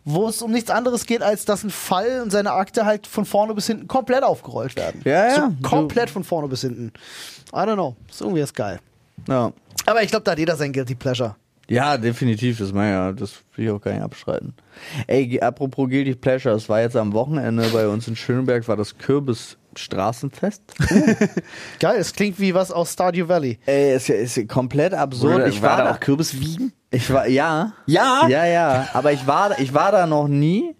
wo 0.05 0.29
es 0.29 0.41
um 0.43 0.51
nichts 0.53 0.71
anderes 0.71 1.07
geht, 1.07 1.23
als 1.23 1.45
dass 1.45 1.62
ein 1.64 1.71
Fall 1.71 2.21
und 2.23 2.31
seine 2.31 2.53
Akte 2.53 2.85
halt 2.87 3.07
von 3.07 3.25
vorne 3.25 3.55
bis 3.55 3.66
hinten 3.66 3.89
komplett 3.89 4.23
aufgerollt 4.23 4.77
werden. 4.77 5.01
Ja, 5.05 5.29
ja. 5.29 5.35
So 5.62 5.68
komplett 5.68 6.11
von 6.11 6.25
vorne 6.25 6.49
bis 6.49 6.61
hinten. 6.62 6.93
I 7.53 7.57
don't 7.57 7.75
know. 7.75 7.97
Ist 8.09 8.21
irgendwie 8.21 8.41
jetzt 8.41 8.55
geil. 8.55 8.79
Ja. 9.29 9.53
Aber 9.87 10.03
ich 10.03 10.11
glaube, 10.11 10.25
da 10.25 10.33
hat 10.33 10.39
jeder 10.39 10.57
sein 10.57 10.73
Guilty 10.73 10.95
Pleasure. 10.95 11.37
Ja, 11.71 11.97
definitiv, 11.97 12.59
das 12.59 12.73
mein 12.73 12.91
ja, 12.91 13.12
das 13.12 13.37
will 13.55 13.66
ich 13.66 13.71
auch 13.71 13.81
gar 13.81 13.93
nicht 13.93 14.03
abstreiten. 14.03 14.55
Ey, 15.07 15.41
apropos 15.41 15.89
Guilty 15.89 16.16
Pleasure, 16.16 16.57
es 16.57 16.68
war 16.68 16.81
jetzt 16.81 16.97
am 16.97 17.12
Wochenende 17.12 17.64
bei 17.73 17.87
uns 17.87 18.09
in 18.09 18.16
Schöneberg, 18.16 18.66
war 18.66 18.77
das 18.77 18.99
Kürbis 18.99 19.57
Straßenfest. 19.77 20.62
Geil, 21.79 21.97
es 21.97 22.12
klingt 22.12 22.41
wie 22.41 22.55
was 22.55 22.73
aus 22.73 22.93
Stardew 22.93 23.29
Valley. 23.29 23.61
Ey, 23.66 23.93
es 23.93 24.09
ist 24.09 24.49
komplett 24.49 24.95
absurd. 24.95 25.37
Oder 25.37 25.47
ich 25.47 25.62
war, 25.62 25.77
da 25.77 25.85
da 25.85 25.91
auch 25.93 26.01
Kürbis 26.01 26.41
wiegen? 26.41 26.73
Ich 26.91 27.09
war, 27.12 27.29
ja. 27.29 27.73
Ja? 27.87 28.27
Ja, 28.29 28.45
ja. 28.47 28.89
Aber 28.93 29.12
ich 29.12 29.29
war, 29.29 29.57
ich 29.61 29.73
war 29.73 29.93
da 29.93 30.09
noch 30.09 30.27
nie. 30.27 30.75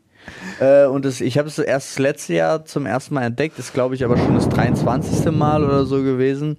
Äh, 0.59 0.87
und 0.87 1.05
das, 1.05 1.21
ich 1.21 1.39
habe 1.39 1.47
es 1.47 1.57
erst 1.61 1.91
das 1.91 1.99
letzte 2.01 2.35
Jahr 2.35 2.65
zum 2.65 2.85
ersten 2.85 3.15
Mal 3.15 3.23
entdeckt. 3.23 3.61
Ist, 3.61 3.73
glaube 3.73 3.95
ich, 3.95 4.05
aber 4.05 4.17
schon 4.17 4.35
das 4.35 4.49
23. 4.49 5.31
Mal 5.31 5.65
oder 5.65 5.85
so 5.87 6.03
gewesen. 6.03 6.57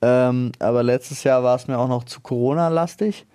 Ähm, 0.00 0.52
aber 0.60 0.82
letztes 0.82 1.24
Jahr 1.24 1.42
war 1.42 1.56
es 1.56 1.68
mir 1.68 1.78
auch 1.78 1.88
noch 1.88 2.04
zu 2.04 2.20
Corona-lastig. 2.20 3.26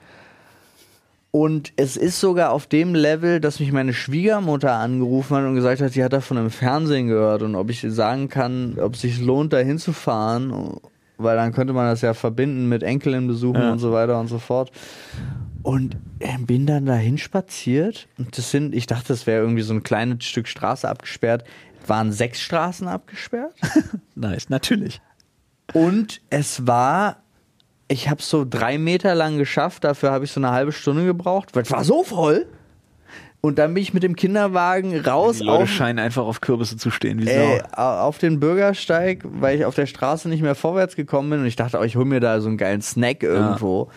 Und 1.31 1.71
es 1.77 1.95
ist 1.95 2.19
sogar 2.19 2.51
auf 2.51 2.67
dem 2.67 2.93
Level, 2.93 3.39
dass 3.39 3.61
mich 3.61 3.71
meine 3.71 3.93
Schwiegermutter 3.93 4.73
angerufen 4.73 5.37
hat 5.37 5.45
und 5.45 5.55
gesagt 5.55 5.81
hat, 5.81 5.93
sie 5.93 6.03
hat 6.03 6.11
davon 6.11 6.35
im 6.37 6.49
Fernsehen 6.49 7.07
gehört 7.07 7.41
und 7.41 7.55
ob 7.55 7.69
ich 7.69 7.85
sagen 7.87 8.27
kann, 8.27 8.77
ob 8.79 8.95
es 8.95 9.01
sich 9.01 9.21
lohnt, 9.21 9.53
da 9.53 9.59
hinzufahren, 9.59 10.53
weil 11.17 11.37
dann 11.37 11.53
könnte 11.53 11.71
man 11.71 11.85
das 11.85 12.01
ja 12.01 12.13
verbinden 12.13 12.67
mit 12.67 12.83
Enkelin 12.83 13.27
besuchen 13.27 13.61
Ja. 13.61 13.71
und 13.71 13.79
so 13.79 13.93
weiter 13.93 14.19
und 14.19 14.27
so 14.27 14.39
fort. 14.39 14.71
Und 15.63 15.95
äh, 16.19 16.37
bin 16.39 16.65
dann 16.65 16.85
dahin 16.85 17.17
spaziert 17.17 18.07
und 18.17 18.37
das 18.37 18.51
sind, 18.51 18.75
ich 18.75 18.87
dachte, 18.87 19.09
das 19.09 19.25
wäre 19.25 19.41
irgendwie 19.41 19.61
so 19.61 19.73
ein 19.73 19.83
kleines 19.83 20.25
Stück 20.25 20.47
Straße 20.49 20.89
abgesperrt, 20.89 21.45
waren 21.87 22.11
sechs 22.11 22.41
Straßen 22.41 22.87
abgesperrt. 22.89 23.53
Nice, 24.15 24.49
natürlich. 24.49 24.99
Und 25.73 26.19
es 26.29 26.67
war, 26.67 27.20
ich 27.91 28.09
habe 28.09 28.21
so 28.21 28.45
drei 28.49 28.77
Meter 28.77 29.15
lang 29.15 29.37
geschafft, 29.37 29.83
dafür 29.83 30.11
habe 30.11 30.25
ich 30.25 30.31
so 30.31 30.39
eine 30.39 30.51
halbe 30.51 30.71
Stunde 30.71 31.05
gebraucht, 31.05 31.49
weil 31.55 31.63
es 31.63 31.71
war 31.71 31.83
so 31.83 32.03
voll. 32.03 32.45
Und 33.43 33.57
dann 33.57 33.73
bin 33.73 33.81
ich 33.81 33.91
mit 33.91 34.03
dem 34.03 34.15
Kinderwagen 34.15 34.99
raus 34.99 35.39
Die 35.39 35.45
Leute 35.45 35.63
auf, 35.63 35.69
scheinen 35.71 35.97
einfach 35.97 36.23
auf 36.23 36.41
Kürbisse 36.41 36.77
zu 36.77 36.91
stehen, 36.91 37.17
wie 37.19 37.25
Sau. 37.25 37.57
au- 37.75 38.01
auf 38.07 38.19
den 38.19 38.39
Bürgersteig, 38.39 39.23
weil 39.23 39.57
ich 39.57 39.65
auf 39.65 39.73
der 39.73 39.87
Straße 39.87 40.29
nicht 40.29 40.43
mehr 40.43 40.53
vorwärts 40.53 40.95
gekommen 40.95 41.31
bin 41.31 41.39
und 41.39 41.47
ich 41.47 41.55
dachte, 41.55 41.79
oh, 41.79 41.83
ich 41.83 41.95
hol 41.95 42.05
mir 42.05 42.19
da 42.19 42.39
so 42.39 42.49
einen 42.49 42.57
geilen 42.57 42.83
Snack 42.83 43.23
irgendwo. 43.23 43.89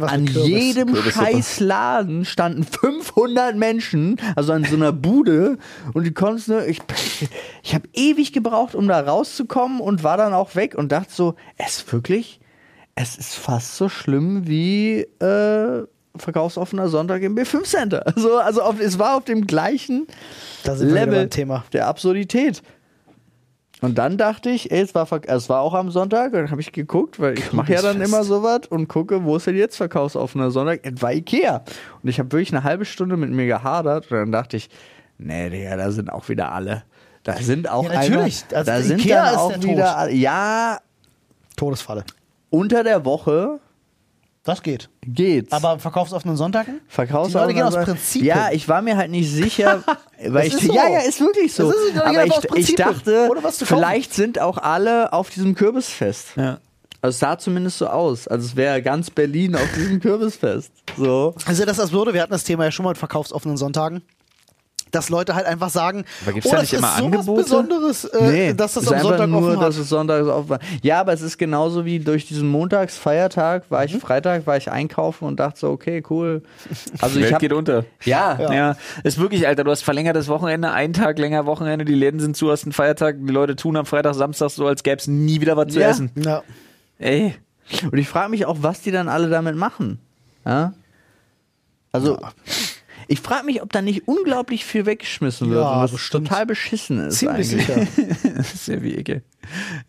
was 0.00 0.10
An 0.12 0.26
jedem 0.26 0.92
Kürbissuppe. 0.92 1.12
scheiß 1.26 1.60
Laden 1.60 2.24
standen 2.24 2.64
500 2.64 3.54
Menschen, 3.54 4.16
also 4.34 4.52
an 4.52 4.64
so 4.64 4.74
einer 4.74 4.90
Bude 4.90 5.58
und 5.94 6.02
die 6.02 6.12
konnten 6.12 6.50
nur, 6.50 6.66
ich, 6.66 6.80
ich 7.62 7.74
habe 7.76 7.88
ewig 7.94 8.32
gebraucht, 8.32 8.74
um 8.74 8.88
da 8.88 8.98
rauszukommen 8.98 9.80
und 9.80 10.02
war 10.02 10.16
dann 10.16 10.34
auch 10.34 10.56
weg 10.56 10.74
und 10.74 10.90
dachte 10.90 11.12
so, 11.14 11.36
es 11.56 11.76
ist 11.78 11.92
wirklich, 11.92 12.40
es 13.00 13.16
ist 13.16 13.34
fast 13.34 13.76
so 13.76 13.88
schlimm 13.88 14.46
wie 14.46 15.00
äh, 15.20 15.84
verkaufsoffener 16.16 16.88
Sonntag 16.88 17.22
im 17.22 17.36
B5 17.36 17.62
Center. 17.62 18.04
Also, 18.14 18.38
also 18.38 18.62
auf, 18.62 18.80
es 18.80 18.98
war 18.98 19.16
auf 19.16 19.24
dem 19.24 19.46
gleichen 19.46 20.06
Level 20.64 21.28
der 21.72 21.86
Absurdität. 21.86 22.62
Und 23.80 23.96
dann 23.96 24.18
dachte 24.18 24.50
ich, 24.50 24.72
ey, 24.72 24.80
es 24.80 24.92
war, 24.96 25.06
es 25.26 25.48
war 25.48 25.60
auch 25.60 25.74
am 25.74 25.92
Sonntag, 25.92 26.32
und 26.32 26.40
dann 26.40 26.50
habe 26.50 26.60
ich 26.60 26.72
geguckt, 26.72 27.20
weil 27.20 27.38
ich 27.38 27.52
mache 27.52 27.72
ja 27.72 27.80
dann 27.80 27.98
Kürbisfest. 27.98 28.12
immer 28.12 28.24
sowas 28.24 28.60
und 28.68 28.88
gucke, 28.88 29.22
wo 29.22 29.36
ist 29.36 29.46
denn 29.46 29.56
jetzt 29.56 29.76
verkaufsoffener 29.76 30.50
Sonntag? 30.50 30.80
Es 30.82 31.00
war 31.00 31.12
Ikea. 31.12 31.62
Und 32.02 32.08
ich 32.08 32.18
habe 32.18 32.32
wirklich 32.32 32.52
eine 32.52 32.64
halbe 32.64 32.84
Stunde 32.84 33.16
mit 33.16 33.30
mir 33.30 33.46
gehadert 33.46 34.10
und 34.10 34.16
dann 34.18 34.32
dachte 34.32 34.56
ich, 34.56 34.68
nee, 35.18 35.48
Digga, 35.50 35.76
da 35.76 35.92
sind 35.92 36.12
auch 36.12 36.28
wieder 36.28 36.50
alle. 36.50 36.82
Da 37.22 37.36
sind 37.36 37.70
auch 37.70 37.84
Ja, 37.84 38.00
natürlich. 38.00 38.44
Einmal, 38.50 38.58
Also 38.58 38.72
da 38.72 38.82
sind 38.82 39.00
Ikea 39.00 39.24
dann 39.24 39.34
ist 39.34 39.38
auch 39.38 39.52
der 39.52 39.62
wieder 39.62 39.96
alle. 39.96 40.12
Ja, 40.12 40.78
Todesfalle. 41.56 42.04
Unter 42.50 42.84
der 42.84 43.04
Woche 43.04 43.60
Das 44.44 44.62
geht. 44.62 44.88
geht's. 45.02 45.52
Aber 45.52 45.78
verkaufsoffenen 45.78 46.36
Sonntagen? 46.36 46.80
Verkaufs 46.88 47.28
Die 47.30 47.34
Leute 47.34 47.54
gehen 47.54 47.62
aus 47.64 47.74
Prinzip 47.74 48.22
Ja, 48.24 48.50
ich 48.52 48.68
war 48.68 48.82
mir 48.82 48.96
halt 48.96 49.10
nicht 49.10 49.30
sicher, 49.30 49.82
weil 50.28 50.46
ich 50.46 50.54
ist 50.54 50.62
so. 50.64 50.72
ja, 50.74 50.88
ja, 50.88 51.00
ist 51.00 51.20
wirklich 51.20 51.52
so. 51.52 51.70
Ist- 51.70 51.98
aber 52.00 52.24
ich, 52.26 52.34
ich 52.70 52.74
dachte, 52.74 53.28
vielleicht 53.64 54.14
sind 54.14 54.40
auch 54.40 54.58
alle 54.58 55.12
auf 55.12 55.30
diesem 55.30 55.54
Kürbisfest. 55.54 56.28
Ja. 56.36 56.58
Also 57.00 57.14
es 57.14 57.18
sah 57.20 57.38
zumindest 57.38 57.78
so 57.78 57.86
aus, 57.86 58.26
also 58.26 58.44
es 58.44 58.56
wäre 58.56 58.82
ganz 58.82 59.08
Berlin 59.10 59.54
auf 59.54 59.68
diesem 59.76 60.00
Kürbisfest. 60.00 60.72
So. 60.96 61.32
Also 61.46 61.64
das 61.64 61.78
Absurde, 61.78 62.12
wir 62.12 62.20
hatten 62.22 62.32
das 62.32 62.42
Thema 62.42 62.64
ja 62.64 62.72
schon 62.72 62.82
mal 62.84 62.90
mit 62.90 62.98
verkaufsoffenen 62.98 63.56
Sonntagen. 63.56 64.02
Dass 64.90 65.08
Leute 65.10 65.34
halt 65.34 65.46
einfach 65.46 65.68
sagen, 65.70 66.04
Aber 66.22 66.32
gibt's 66.32 66.48
oh, 66.48 66.52
da 66.54 66.60
nicht 66.60 66.72
ist 66.72 66.78
immer 66.78 66.94
Angebote? 66.94 67.42
Besonderes, 67.42 68.04
äh, 68.04 68.54
dass 68.54 68.74
das 68.74 68.84
ist 68.84 68.92
am 68.92 69.00
Sonntag 69.00 69.28
nur, 69.28 69.42
offen 69.42 69.56
hat. 69.60 69.68
dass 69.68 69.76
es 69.76 69.88
sonntags 69.88 70.26
offen 70.26 70.48
war. 70.50 70.58
Ja, 70.82 71.00
aber 71.00 71.12
es 71.12 71.20
ist 71.20 71.36
genauso 71.38 71.84
wie 71.84 71.98
durch 71.98 72.26
diesen 72.26 72.48
Montagsfeiertag 72.48 73.70
war 73.70 73.84
ich 73.84 73.94
Mhm. 73.94 74.00
Freitag 74.00 74.46
war 74.46 74.56
ich 74.56 74.70
einkaufen 74.70 75.24
und 75.26 75.38
dachte 75.40 75.58
so, 75.60 75.70
okay, 75.70 76.02
cool. 76.10 76.42
Also 77.00 77.14
Die 77.14 77.20
ich 77.20 77.24
Welt 77.24 77.34
habe 77.34 77.40
geht 77.40 77.52
unter. 77.52 77.84
ja, 78.04 78.38
Ja. 78.52 78.76
ist 79.04 79.18
wirklich, 79.18 79.46
Alter, 79.46 79.64
du 79.64 79.70
hast 79.70 79.82
verlängertes 79.82 80.28
Wochenende, 80.28 80.70
einen 80.72 80.92
Tag 80.94 81.18
länger 81.18 81.46
Wochenende, 81.46 81.84
die 81.84 81.94
Läden 81.94 82.20
sind 82.20 82.36
zu, 82.36 82.50
hast 82.50 82.64
einen 82.64 82.72
Feiertag, 82.72 83.16
die 83.20 83.32
Leute 83.32 83.56
tun 83.56 83.76
am 83.76 83.86
Freitag, 83.86 84.14
Samstag 84.14 84.50
so, 84.50 84.66
als 84.66 84.82
gäbe 84.82 84.96
es 84.96 85.06
nie 85.06 85.40
wieder 85.40 85.56
was 85.56 85.72
zu 85.72 85.80
Ja. 85.80 85.90
essen. 85.90 86.10
ja. 86.16 86.42
Ey. 86.98 87.34
Und 87.92 87.98
ich 87.98 88.08
frage 88.08 88.30
mich 88.30 88.46
auch, 88.46 88.56
was 88.60 88.80
die 88.80 88.90
dann 88.90 89.08
alle 89.08 89.28
damit 89.28 89.54
machen. 89.56 89.98
Ja? 90.46 90.72
Also, 91.92 92.18
ich 93.08 93.20
frage 93.20 93.44
mich, 93.46 93.62
ob 93.62 93.72
da 93.72 93.82
nicht 93.82 94.06
unglaublich 94.06 94.64
viel 94.64 94.86
weggeschmissen 94.86 95.50
wird. 95.50 95.62
Ja, 95.64 95.82
und 95.82 95.92
was 95.92 96.08
total 96.10 96.46
beschissen 96.46 97.00
ist. 97.00 97.18
Ziemlich 97.18 97.52
eigentlich. 97.56 97.66
sicher. 97.66 98.16
Das 98.36 98.54
ist 98.54 98.68
ja 98.68 98.80
wie 98.82 98.94
Ecke. 98.94 99.22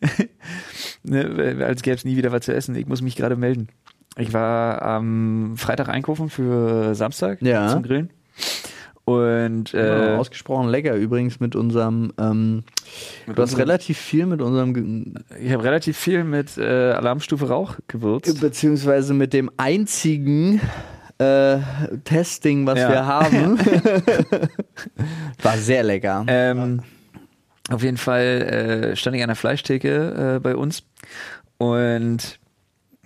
ne, 1.03 1.65
als 1.65 1.81
gäbe 1.81 1.95
es 1.95 2.05
nie 2.05 2.17
wieder 2.17 2.31
was 2.31 2.45
zu 2.45 2.53
essen. 2.53 2.75
Ich 2.75 2.87
muss 2.87 3.01
mich 3.01 3.15
gerade 3.15 3.35
melden. 3.35 3.67
Ich 4.17 4.33
war 4.33 4.81
am 4.81 5.53
Freitag 5.57 5.89
einkaufen 5.89 6.29
für 6.29 6.95
Samstag 6.95 7.41
Ja. 7.41 7.69
zum 7.69 7.83
Grillen. 7.83 8.09
Und 9.05 9.71
Ja, 9.71 10.13
äh, 10.13 10.17
ausgesprochen 10.17 10.69
lecker 10.69 10.93
übrigens 10.95 11.39
mit 11.39 11.55
unserem. 11.55 12.13
Ähm, 12.19 12.63
du 13.25 13.31
hast 13.33 13.39
unserem- 13.53 13.59
relativ 13.61 13.97
viel 13.97 14.25
mit 14.27 14.39
unserem. 14.41 14.73
Ge- 14.73 15.23
ich 15.43 15.51
habe 15.51 15.63
relativ 15.63 15.97
viel 15.97 16.23
mit 16.23 16.57
äh, 16.59 16.91
Alarmstufe 16.91 17.47
Rauch 17.47 17.75
gewürzt. 17.87 18.39
Beziehungsweise 18.39 19.13
mit 19.15 19.33
dem 19.33 19.49
einzigen 19.57 20.61
äh, 21.19 21.57
Testing, 22.05 22.65
was 22.65 22.79
Ja. 22.79 22.89
wir 22.89 23.05
haben. 23.05 23.59
War 25.41 25.57
sehr 25.57 25.83
lecker. 25.83 26.25
Ähm, 26.27 26.81
auf 27.69 27.83
jeden 27.83 27.97
Fall 27.97 28.23
äh, 28.91 28.95
stand 28.95 29.15
ich 29.15 29.21
an 29.23 29.29
der 29.29 29.35
Fleischtheke 29.35 30.35
äh, 30.35 30.39
bei 30.39 30.55
uns 30.55 30.83
und 31.57 32.39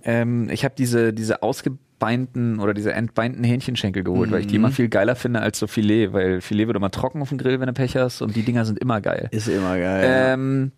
ähm, 0.03 0.49
ich 0.49 0.64
habe 0.64 0.76
diese, 0.78 1.11
diese 1.14 1.43
ausgebeinten 1.43 2.59
oder 2.59 2.74
diese 2.74 2.93
entbeinten 2.93 3.43
Hähnchenschenkel 3.43 4.03
geholt, 4.03 4.32
weil 4.32 4.41
ich 4.41 4.47
die 4.47 4.55
immer 4.55 4.72
viel 4.72 4.89
geiler 4.89 5.16
finde 5.16 5.41
als 5.41 5.59
so 5.59 5.68
Filet, 5.68 6.14
weil 6.14 6.39
Filet 6.41 6.68
wird 6.68 6.78
immer 6.78 6.91
trocken 6.91 7.22
auf 7.22 7.30
dem 7.30 7.38
Grill, 7.38 7.59
wenn 7.59 7.68
du 7.68 7.74
Pech 7.74 7.95
hast 7.97 8.22
und 8.22 8.36
die 8.36 8.43
Dinger 8.43 8.66
sind 8.66 8.80
immer 8.80 9.01
geil. 9.01 9.28
ist 9.32 9.47
immer 9.47 9.78
geil. 9.78 10.03
Ähm, 10.34 10.72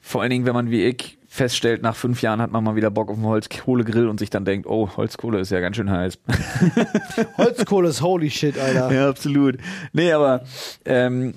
vor 0.00 0.20
allen 0.22 0.30
Dingen, 0.30 0.44
wenn 0.46 0.54
man 0.54 0.70
wie 0.70 0.84
ich 0.84 1.18
feststellt, 1.34 1.82
nach 1.82 1.96
fünf 1.96 2.22
Jahren 2.22 2.40
hat 2.40 2.52
man 2.52 2.62
mal 2.62 2.76
wieder 2.76 2.90
Bock 2.92 3.10
auf 3.10 3.16
einen 3.16 3.26
Holzkohlegrill 3.26 4.06
und 4.08 4.20
sich 4.20 4.30
dann 4.30 4.44
denkt, 4.44 4.68
oh, 4.68 4.88
Holzkohle 4.96 5.40
ist 5.40 5.50
ja 5.50 5.58
ganz 5.58 5.74
schön 5.74 5.90
heiß. 5.90 6.18
Holzkohle 7.38 7.88
ist 7.88 8.02
holy 8.02 8.30
shit, 8.30 8.56
Alter. 8.58 8.92
ja, 8.92 9.08
absolut. 9.08 9.58
Nee, 9.92 10.12
aber 10.12 10.44
ähm, 10.84 11.34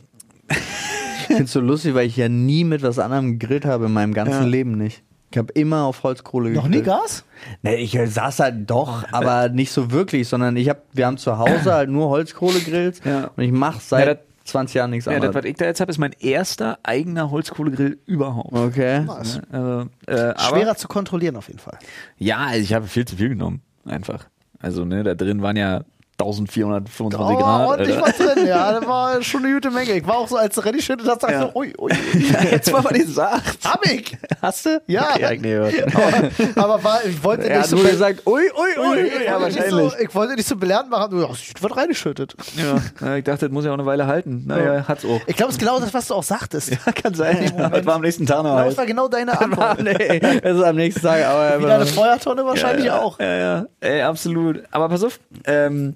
Ich 0.49 1.25
finde 1.27 1.43
es 1.43 1.51
so 1.51 1.59
lustig, 1.61 1.95
weil 1.95 2.05
ich 2.05 2.15
ja 2.15 2.29
nie 2.29 2.63
mit 2.63 2.83
was 2.83 2.99
anderem 2.99 3.39
gegrillt 3.39 3.65
habe 3.65 3.87
in 3.87 3.93
meinem 3.93 4.13
ganzen 4.13 4.43
Ja. 4.43 4.47
Leben 4.47 4.77
nicht. 4.77 5.01
Ich 5.31 5.37
habe 5.37 5.51
immer 5.53 5.83
auf 5.83 6.03
Holzkohle 6.03 6.51
Noch 6.51 6.63
gegrillt. 6.65 6.85
nie 6.85 6.89
Gas? 6.91 7.25
Nee, 7.63 7.75
ich 7.77 7.97
saß 8.05 8.39
halt 8.39 8.69
doch, 8.69 9.03
aber 9.11 9.49
nicht 9.49 9.71
so 9.71 9.91
wirklich, 9.91 10.27
sondern 10.27 10.55
ich 10.55 10.69
hab, 10.69 10.83
wir 10.93 11.05
haben 11.07 11.17
zu 11.17 11.37
Hause 11.39 11.73
halt 11.73 11.89
nur 11.89 12.09
Holzkohlegrills 12.09 13.01
Ja. 13.03 13.31
und 13.35 13.43
ich 13.43 13.51
mache 13.51 13.79
seit 13.81 14.07
Ja, 14.07 14.23
20 14.47 14.75
Jahren 14.75 14.89
nichts 14.91 15.05
ja, 15.05 15.13
das, 15.13 15.21
was 15.21 15.27
anderes. 15.27 15.45
ich 15.45 15.55
da 15.57 15.65
jetzt 15.65 15.81
habe, 15.81 15.91
ist 15.91 15.97
mein 15.97 16.13
erster 16.19 16.79
eigener 16.83 17.31
Holzkohlegrill 17.31 17.99
überhaupt. 18.05 18.53
Okay. 18.53 19.01
Nice. 19.01 19.41
Äh, 19.51 19.57
aber, 19.57 20.39
Schwerer 20.39 20.75
zu 20.75 20.87
kontrollieren 20.87 21.35
auf 21.35 21.47
jeden 21.47 21.59
Fall. 21.59 21.77
Ja, 22.17 22.37
also 22.37 22.61
ich 22.61 22.73
habe 22.73 22.87
viel 22.87 23.05
zu 23.05 23.15
viel 23.15 23.29
genommen, 23.29 23.61
einfach. 23.85 24.27
Also, 24.59 24.85
ne, 24.85 25.03
da 25.03 25.13
drin 25.15 25.41
waren 25.41 25.55
ja 25.55 25.83
1425 26.19 27.19
Oh, 27.19 27.37
Grad. 27.37 27.67
ordentlich 27.67 27.95
Alter. 27.95 28.07
was 28.07 28.17
drin, 28.35 28.47
ja, 28.47 28.71
das 28.71 28.87
war 28.87 29.21
schon 29.21 29.45
eine 29.45 29.53
gute 29.53 29.69
Menge. 29.69 29.91
Ich 29.93 30.07
war 30.07 30.17
auch 30.17 30.27
so, 30.27 30.35
als 30.37 30.55
du 30.55 30.61
Renny 30.61 30.81
schüttet 30.81 31.07
hast, 31.07 31.21
dachte 31.21 31.33
ich 31.35 31.39
so, 31.41 31.51
ui, 31.53 31.73
ui, 31.77 31.91
ui. 31.91 32.25
Ja, 32.31 32.41
jetzt 32.43 32.71
mal, 32.71 32.83
was 32.83 32.91
ihr 32.97 33.07
sagt. 33.07 33.63
Hab 33.63 33.85
ich! 33.85 34.17
Hast 34.41 34.65
du? 34.65 34.81
Ja. 34.87 35.09
Okay, 35.13 35.35
ich 35.35 35.41
nicht. 35.41 35.95
Aber, 36.55 36.73
aber 36.75 36.83
war, 36.83 37.05
ich 37.05 37.23
wollte 37.23 37.43
Er 37.43 37.49
nicht 37.49 37.63
hat 37.63 37.69
so 37.69 37.75
nur 37.75 37.85
gesagt, 37.85 38.25
ui, 38.25 38.41
ui, 38.41 38.87
ui. 38.89 38.99
ich, 39.01 39.25
ja, 39.25 39.39
wahrscheinlich. 39.39 39.69
so, 39.69 39.91
ich 39.99 40.13
wollte 40.15 40.33
nicht 40.35 40.47
so 40.47 40.55
belehrend 40.55 40.89
machen, 40.89 41.11
du 41.11 41.27
hast 41.29 41.61
was 41.63 41.77
reingeschüttet. 41.77 42.35
Ja, 42.55 42.77
ja, 43.07 43.15
ich 43.17 43.23
dachte, 43.23 43.45
das 43.45 43.51
muss 43.53 43.65
ja 43.65 43.69
auch 43.71 43.75
eine 43.75 43.85
Weile 43.85 44.07
halten. 44.07 44.43
Naja, 44.47 44.85
hat's 44.87 45.05
auch. 45.05 45.21
Ich 45.27 45.35
glaube, 45.35 45.49
es 45.49 45.57
ist 45.57 45.59
genau 45.59 45.79
das, 45.79 45.93
was 45.93 46.07
du 46.07 46.15
auch 46.15 46.23
sagtest. 46.23 46.71
Ja, 46.85 46.91
kann 46.91 47.13
sein. 47.13 47.51
Das 47.57 47.85
war 47.85 47.95
am 47.95 48.01
nächsten 48.01 48.25
Tag 48.25 48.43
noch 48.43 48.57
Das 48.63 48.77
war 48.77 48.85
genau 48.85 49.07
deine 49.07 49.39
Antwort. 49.39 49.81
nee, 49.83 50.19
das 50.19 50.57
ist 50.57 50.63
am 50.63 50.75
nächsten 50.75 51.01
Tag. 51.01 51.25
Aber 51.25 51.59
Wie 51.59 51.65
deine 51.65 51.85
Feuertonne 51.85 52.45
wahrscheinlich 52.45 52.89
auch. 52.91 53.19
Ja, 53.19 53.35
ja, 53.35 53.65
ey, 53.81 54.01
absolut. 54.01 54.63
Aber 54.71 54.89
pass 54.89 55.03
auf, 55.03 55.19
ähm, 55.45 55.95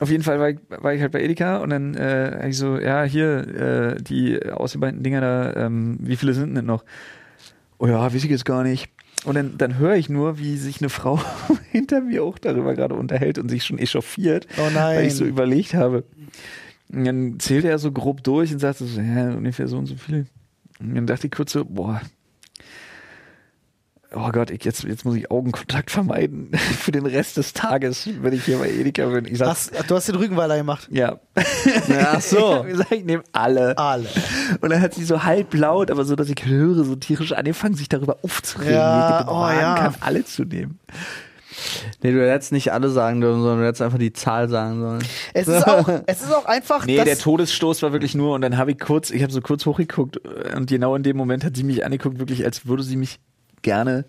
auf 0.00 0.10
jeden 0.10 0.22
Fall 0.22 0.38
war 0.38 0.50
ich, 0.50 0.58
war 0.68 0.94
ich 0.94 1.00
halt 1.02 1.12
bei 1.12 1.22
Edeka 1.22 1.58
und 1.58 1.70
dann 1.70 1.94
äh, 1.94 2.48
ich 2.48 2.56
so, 2.56 2.78
ja, 2.78 3.02
hier, 3.04 3.96
äh, 3.96 4.02
die 4.02 4.40
ausgebeuten 4.50 5.02
Dinger 5.02 5.20
da, 5.20 5.66
ähm, 5.66 5.98
wie 6.00 6.16
viele 6.16 6.34
sind 6.34 6.54
denn 6.54 6.66
noch? 6.66 6.84
Oh 7.78 7.86
ja, 7.86 8.02
weiß 8.04 8.14
ich 8.24 8.30
jetzt 8.30 8.44
gar 8.44 8.62
nicht. 8.62 8.90
Und 9.24 9.34
dann, 9.34 9.58
dann 9.58 9.78
höre 9.78 9.96
ich 9.96 10.08
nur, 10.08 10.38
wie 10.38 10.56
sich 10.56 10.80
eine 10.80 10.88
Frau 10.88 11.20
hinter 11.72 12.00
mir 12.00 12.22
auch 12.22 12.38
darüber 12.38 12.74
gerade 12.74 12.94
unterhält 12.94 13.38
und 13.38 13.48
sich 13.48 13.64
schon 13.64 13.78
echauffiert, 13.78 14.46
Oh 14.58 14.68
nein. 14.72 14.98
weil 14.98 15.06
ich 15.06 15.14
so 15.14 15.24
überlegt 15.24 15.74
habe. 15.74 16.04
Und 16.92 17.04
dann 17.04 17.40
zählte 17.40 17.68
er 17.68 17.78
so 17.78 17.90
grob 17.92 18.22
durch 18.22 18.52
und 18.52 18.60
sagte 18.60 18.84
so, 18.84 19.00
ja, 19.00 19.30
ungefähr 19.30 19.66
so 19.68 19.76
und 19.78 19.86
so 19.86 19.96
viele. 19.96 20.26
Und 20.80 20.94
dann 20.94 21.06
dachte 21.06 21.26
ich 21.26 21.32
kurz 21.32 21.52
so, 21.52 21.64
boah, 21.64 22.00
oh 24.14 24.30
Gott, 24.30 24.50
ich, 24.50 24.64
jetzt, 24.64 24.84
jetzt 24.84 25.04
muss 25.04 25.16
ich 25.16 25.30
Augenkontakt 25.30 25.90
vermeiden 25.90 26.50
für 26.78 26.92
den 26.92 27.06
Rest 27.06 27.36
des 27.36 27.52
Tages, 27.52 28.08
wenn 28.20 28.32
ich 28.32 28.44
hier 28.44 28.58
bei 28.58 28.70
Edeka 28.70 29.06
bin. 29.06 29.26
Ich 29.26 29.38
sag, 29.38 29.48
Hast, 29.48 29.72
du 29.88 29.94
hast 29.94 30.08
den 30.08 30.16
Rückenweiler 30.16 30.56
gemacht. 30.56 30.88
ja. 30.90 31.18
Ach 32.04 32.20
so. 32.20 32.64
Ich 32.68 32.72
gesagt, 32.72 32.92
ich 32.92 33.04
nehme 33.04 33.22
alle. 33.32 33.76
Alle. 33.78 34.08
Und 34.60 34.70
dann 34.70 34.80
hat 34.80 34.94
sie 34.94 35.04
so 35.04 35.24
halblaut, 35.24 35.90
aber 35.90 36.04
so, 36.04 36.16
dass 36.16 36.28
ich 36.28 36.44
höre, 36.44 36.84
so 36.84 36.96
tierisch 36.96 37.32
angefangen, 37.32 37.74
sich 37.74 37.88
darüber 37.88 38.18
aufzuregen. 38.22 38.74
Ja, 38.74 39.20
wie 39.20 39.24
ich 39.24 39.30
oh 39.30 39.48
ja. 39.48 39.74
kann, 39.74 39.94
alle 40.00 40.24
zu 40.24 40.44
nehmen. 40.44 40.78
Nee, 42.02 42.12
du 42.12 42.30
hättest 42.30 42.52
nicht 42.52 42.72
alle 42.72 42.88
sagen 42.88 43.20
sollen, 43.20 43.40
sondern 43.40 43.60
du 43.60 43.66
hättest 43.66 43.82
einfach 43.82 43.98
die 43.98 44.12
Zahl 44.12 44.48
sagen 44.48 44.80
sollen. 44.80 45.04
Es 45.34 45.48
ist 45.48 45.66
auch, 45.66 45.88
es 46.06 46.20
ist 46.20 46.32
auch 46.32 46.44
einfach, 46.44 46.86
Nee, 46.86 47.02
der 47.02 47.18
Todesstoß 47.18 47.82
war 47.82 47.92
wirklich 47.92 48.14
nur, 48.14 48.34
und 48.34 48.42
dann 48.42 48.56
habe 48.56 48.72
ich 48.72 48.78
kurz, 48.78 49.10
ich 49.10 49.22
habe 49.22 49.32
so 49.32 49.40
kurz 49.40 49.66
hochgeguckt 49.66 50.18
und 50.56 50.68
genau 50.68 50.94
in 50.94 51.02
dem 51.02 51.16
Moment 51.16 51.44
hat 51.44 51.56
sie 51.56 51.64
mich 51.64 51.84
angeguckt, 51.84 52.18
wirklich, 52.18 52.44
als 52.44 52.66
würde 52.66 52.82
sie 52.82 52.96
mich 52.96 53.18
gerne 53.62 54.04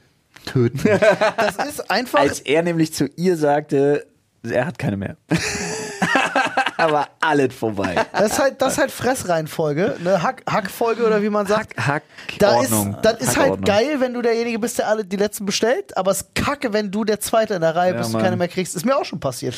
töten. 0.45 0.79
das 1.37 1.67
ist 1.67 1.91
einfach, 1.91 2.19
als 2.19 2.39
er 2.39 2.63
nämlich 2.63 2.93
zu 2.93 3.07
ihr 3.15 3.37
sagte, 3.37 4.07
er 4.43 4.65
hat 4.65 4.79
keine 4.79 4.97
mehr. 4.97 5.17
Aber 6.79 7.07
alles 7.19 7.53
vorbei. 7.53 7.95
das 8.13 8.31
ist 8.33 8.39
halt, 8.39 8.61
das 8.61 8.73
ist 8.73 8.79
halt 8.79 8.91
Fressreihenfolge, 8.91 9.97
ne, 10.03 10.21
Hack, 10.23 10.43
Hackfolge 10.49 11.05
oder 11.05 11.21
wie 11.21 11.29
man 11.29 11.45
sagt. 11.45 11.75
Hack, 11.77 12.03
Da 12.39 12.61
ist, 12.61 12.73
das 13.01 13.19
ist 13.19 13.37
halt 13.37 13.65
geil, 13.65 13.97
wenn 13.99 14.13
du 14.13 14.21
derjenige 14.21 14.59
bist, 14.59 14.79
der 14.79 14.87
alle 14.87 15.03
die 15.05 15.17
letzten 15.17 15.45
bestellt, 15.45 15.95
aber 15.97 16.11
es 16.11 16.21
ist 16.21 16.35
kacke, 16.35 16.73
wenn 16.73 16.89
du 16.91 17.03
der 17.03 17.19
Zweite 17.19 17.53
in 17.53 17.61
der 17.61 17.75
Reihe 17.75 17.93
Ja, 17.93 17.97
bist 17.99 18.13
und 18.15 18.21
keine 18.21 18.37
mehr 18.37 18.47
kriegst. 18.47 18.75
Ist 18.75 18.85
mir 18.85 18.95
auch 18.97 19.05
schon 19.05 19.19
passiert. 19.19 19.55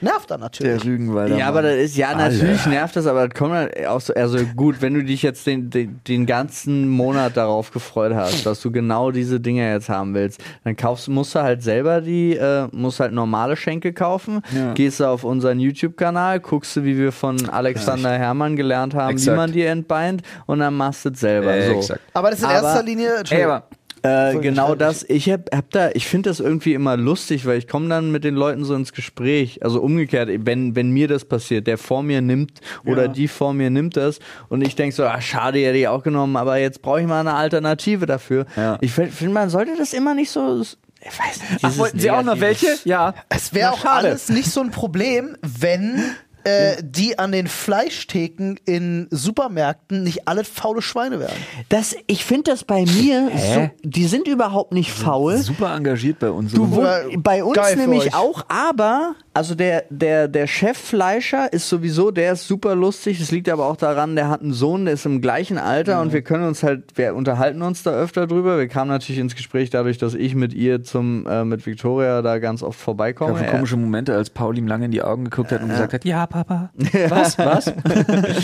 Nervt 0.00 0.30
dann 0.30 0.40
natürlich. 0.40 0.82
Der 0.82 0.84
Rügenwalder. 0.90 1.36
Ja, 1.36 1.48
aber 1.48 1.62
das 1.62 1.76
ist, 1.76 1.96
ja, 1.96 2.14
natürlich 2.14 2.66
nervt 2.66 2.96
das, 2.96 3.06
aber 3.06 3.28
das 3.28 3.38
kommt 3.38 3.52
halt 3.54 3.86
auch 3.86 4.00
so, 4.00 4.12
also 4.14 4.38
gut, 4.56 4.82
wenn 4.82 4.94
du 4.94 5.02
dich 5.04 5.22
jetzt 5.22 5.46
den, 5.46 5.70
den, 5.70 6.00
den 6.06 6.26
ganzen 6.26 6.88
Monat 6.88 7.36
darauf 7.36 7.70
gefreut 7.70 8.14
hast, 8.14 8.44
dass 8.44 8.60
du 8.60 8.70
genau 8.70 9.10
diese 9.10 9.40
Dinge 9.40 9.70
jetzt 9.72 9.88
haben 9.88 10.14
willst, 10.14 10.42
dann 10.64 10.76
kaufst, 10.76 11.08
musst 11.08 11.34
du 11.34 11.40
halt 11.40 11.62
selber 11.62 12.00
die, 12.00 12.36
äh, 12.36 12.68
musst 12.72 13.00
halt 13.00 13.12
normale 13.12 13.56
Schenke 13.56 13.92
kaufen, 13.92 14.42
Ja. 14.54 14.74
gehst 14.74 15.00
du 15.00 15.04
auf 15.06 15.24
unseren 15.24 15.58
YouTube-Kanal, 15.60 16.40
guckst 16.40 16.63
du, 16.72 16.84
wie 16.84 16.96
wir 16.98 17.12
von 17.12 17.48
Alexander 17.48 18.12
Herrmann 18.18 18.56
gelernt 18.56 18.94
haben, 18.94 19.10
Exakt. 19.12 19.32
wie 19.34 19.36
man 19.38 19.52
die 19.52 19.62
entbeint 19.62 20.22
und 20.46 20.60
dann 20.60 20.74
machst 20.74 21.04
du 21.04 21.10
es 21.10 21.20
selber. 21.20 21.54
Äh, 21.54 21.68
so. 21.68 21.78
exakt. 21.78 22.00
Aber 22.14 22.30
das 22.30 22.38
ist 22.40 22.44
in 22.44 22.50
Aber- 22.50 22.66
erster 22.68 22.82
Linie. 22.82 23.10
Ey, 23.30 23.44
aber 23.44 23.64
Äh, 24.06 24.36
genau 24.40 24.74
das. 24.74 25.02
Ich 25.08 25.30
hab, 25.30 25.50
hab 25.54 25.70
da, 25.70 25.88
ich 25.94 26.06
finde 26.06 26.28
das 26.28 26.38
irgendwie 26.38 26.74
immer 26.74 26.94
lustig, 26.94 27.46
weil 27.46 27.56
ich 27.56 27.66
komme 27.68 27.88
dann 27.88 28.12
mit 28.12 28.22
den 28.22 28.34
Leuten 28.34 28.62
so 28.66 28.74
ins 28.74 28.92
Gespräch. 28.92 29.64
Also 29.64 29.80
umgekehrt, 29.80 30.28
wenn, 30.44 30.76
wenn 30.76 30.90
mir 30.90 31.08
das 31.08 31.24
passiert, 31.24 31.66
der 31.66 31.78
vor 31.78 32.02
mir 32.02 32.20
nimmt 32.20 32.60
oder 32.84 33.04
Ja. 33.04 33.08
die 33.08 33.28
vor 33.28 33.54
mir 33.54 33.70
nimmt 33.70 33.96
das 33.96 34.18
und 34.50 34.60
ich 34.60 34.76
denk 34.76 34.92
so, 34.92 35.04
ah, 35.06 35.22
schade, 35.22 35.58
hätte 35.60 35.78
ich 35.78 35.88
auch 35.88 36.02
genommen, 36.02 36.36
aber 36.36 36.58
jetzt 36.58 36.82
brauche 36.82 37.00
ich 37.00 37.06
mal 37.06 37.20
eine 37.20 37.32
Alternative 37.32 38.04
dafür. 38.04 38.44
Ja. 38.56 38.76
Ich 38.82 38.92
finde, 38.92 39.30
man 39.32 39.48
sollte 39.48 39.70
das 39.78 39.94
immer 39.94 40.14
nicht 40.14 40.30
so. 40.30 40.60
Ich 40.60 41.18
weiß 41.18 41.50
nicht. 41.52 41.64
Ach, 41.64 41.78
wollten 41.78 41.98
Sie 41.98 42.10
auch 42.10 42.22
noch 42.22 42.40
welche? 42.40 42.66
Ja. 42.84 43.14
Es 43.30 43.54
wäre 43.54 43.72
auch 43.72 43.78
schade. 43.80 44.08
alles 44.08 44.28
nicht 44.28 44.50
so 44.50 44.60
ein 44.60 44.70
Problem, 44.70 45.34
wenn 45.40 46.02
äh, 46.44 46.76
die 46.82 47.18
an 47.18 47.32
den 47.32 47.48
Fleischtheken 47.48 48.56
in 48.64 49.08
Supermärkten 49.10 50.02
nicht 50.02 50.28
alle 50.28 50.44
faule 50.44 50.82
Schweine 50.82 51.18
wären. 51.18 51.36
Das, 51.68 51.96
ich 52.06 52.24
finde 52.24 52.50
das 52.52 52.64
bei 52.64 52.84
mir, 52.84 53.30
so, 53.34 53.70
die 53.82 54.04
sind 54.04 54.28
überhaupt 54.28 54.72
nicht 54.72 54.92
faul. 54.92 55.38
Super 55.38 55.74
engagiert 55.74 56.18
bei 56.18 56.30
uns. 56.30 56.52
Du, 56.52 56.70
wo, 56.70 56.86
bei 57.18 57.42
uns 57.42 57.56
geil 57.56 57.76
nämlich 57.76 58.14
auch, 58.14 58.44
aber, 58.48 59.14
also 59.34 59.56
der, 59.56 59.84
der, 59.90 60.28
der 60.28 60.46
Cheffleischer 60.46 61.52
ist 61.52 61.68
sowieso, 61.68 62.12
der 62.12 62.32
ist 62.34 62.46
super 62.46 62.76
lustig. 62.76 63.18
Das 63.18 63.32
liegt 63.32 63.48
aber 63.48 63.66
auch 63.66 63.76
daran, 63.76 64.14
der 64.14 64.28
hat 64.28 64.42
einen 64.42 64.52
Sohn, 64.52 64.84
der 64.84 64.94
ist 64.94 65.06
im 65.06 65.20
gleichen 65.20 65.58
Alter 65.58 66.00
und 66.00 66.12
wir 66.12 66.22
können 66.22 66.46
uns 66.46 66.62
halt, 66.62 66.84
wir 66.96 67.16
unterhalten 67.16 67.60
uns 67.62 67.82
da 67.82 67.90
öfter 67.90 68.28
drüber. 68.28 68.58
Wir 68.58 68.68
kamen 68.68 68.90
natürlich 68.90 69.18
ins 69.18 69.34
Gespräch 69.34 69.70
dadurch, 69.70 69.98
dass 69.98 70.14
ich 70.14 70.36
mit 70.36 70.54
ihr 70.54 70.84
zum, 70.84 71.26
äh, 71.26 71.44
mit 71.44 71.66
Victoria 71.66 72.22
da 72.22 72.38
ganz 72.38 72.62
oft 72.62 72.78
vorbeikomme. 72.78 73.36
so 73.36 73.44
Er- 73.44 73.50
komische 73.50 73.76
Momente, 73.76 74.14
als 74.14 74.30
Paul 74.30 74.56
ihm 74.56 74.68
lange 74.68 74.84
in 74.84 74.92
die 74.92 75.02
Augen 75.02 75.24
geguckt 75.24 75.50
hat 75.50 75.62
und 75.62 75.68
gesagt 75.68 75.92
hat, 75.94 76.04
ja, 76.04 76.26
Papa. 76.26 76.70
Was? 77.08 77.36
Was? 77.36 77.72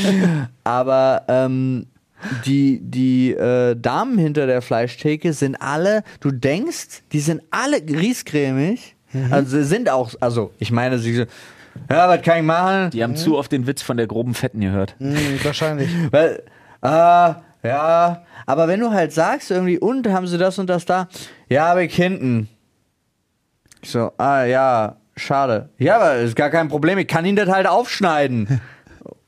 Aber 0.65 1.23
ähm, 1.29 1.87
die, 2.45 2.81
die 2.83 3.33
äh, 3.33 3.77
Damen 3.77 4.19
hinter 4.19 4.47
der 4.47 4.61
Fleischtheke 4.61 5.33
sind 5.33 5.57
alle, 5.61 6.03
du 6.21 6.31
denkst, 6.31 7.03
die 7.13 7.21
sind 7.21 7.43
alle 7.51 7.81
griesgrämig. 9.13 9.33
Also 9.33 9.59
sie 9.59 9.65
sind 9.65 9.91
auch, 9.91 10.13
also 10.21 10.53
ich 10.59 10.71
meine, 10.71 10.99
sie 10.99 11.15
so, 11.15 11.25
ja, 11.91 12.09
was 12.09 12.23
kann 12.23 12.39
ich 12.39 12.45
machen? 12.45 12.91
Die 12.91 13.03
haben 13.03 13.17
zu 13.17 13.37
oft 13.37 13.53
den 13.53 13.67
Witz 13.67 13.83
von 13.83 13.97
der 13.97 14.07
groben 14.07 14.35
Fetten 14.35 14.61
gehört. 14.61 14.95
Hm, 14.99 15.17
wahrscheinlich. 15.43 15.91
Weil, 16.11 16.43
ah, 16.83 17.37
ja, 17.63 18.23
aber 18.47 18.69
wenn 18.69 18.81
du 18.81 18.91
halt 18.91 19.13
sagst 19.13 19.51
irgendwie, 19.51 19.79
und 19.79 20.09
haben 20.09 20.27
sie 20.27 20.39
das 20.39 20.59
und 20.59 20.69
das 20.69 20.85
da? 20.85 21.09
Ja, 21.49 21.67
aber 21.67 21.83
ich 21.83 21.95
hinten. 21.95 22.49
Ich 23.83 23.91
so, 23.91 24.13
ah, 24.19 24.45
ja, 24.45 24.97
schade. 25.17 25.71
Ja, 25.79 25.97
aber 25.97 26.17
ist 26.17 26.37
gar 26.37 26.51
kein 26.51 26.69
Problem, 26.69 26.99
ich 26.99 27.07
kann 27.09 27.25
ihn 27.25 27.37
das 27.37 27.49
halt 27.49 27.67
aufschneiden. 27.67 28.61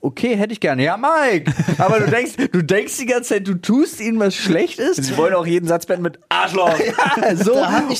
Okay, 0.04 0.34
hätte 0.36 0.52
ich 0.52 0.58
gerne. 0.58 0.82
Ja, 0.82 0.96
Mike. 0.96 1.52
Aber 1.78 2.00
du 2.00 2.10
denkst, 2.10 2.32
du 2.50 2.60
denkst 2.62 2.96
die 2.98 3.06
ganze 3.06 3.34
Zeit, 3.34 3.46
du 3.46 3.54
tust 3.54 4.00
ihnen 4.00 4.18
was 4.18 4.34
Schlechtes. 4.34 4.96
Sie 4.96 5.16
wollen 5.16 5.32
auch 5.32 5.46
jeden 5.46 5.68
Satz 5.68 5.86
beenden 5.86 6.02
mit 6.02 6.18
Arschloch. 6.28 6.76
Ja, 7.22 7.36
so. 7.36 7.52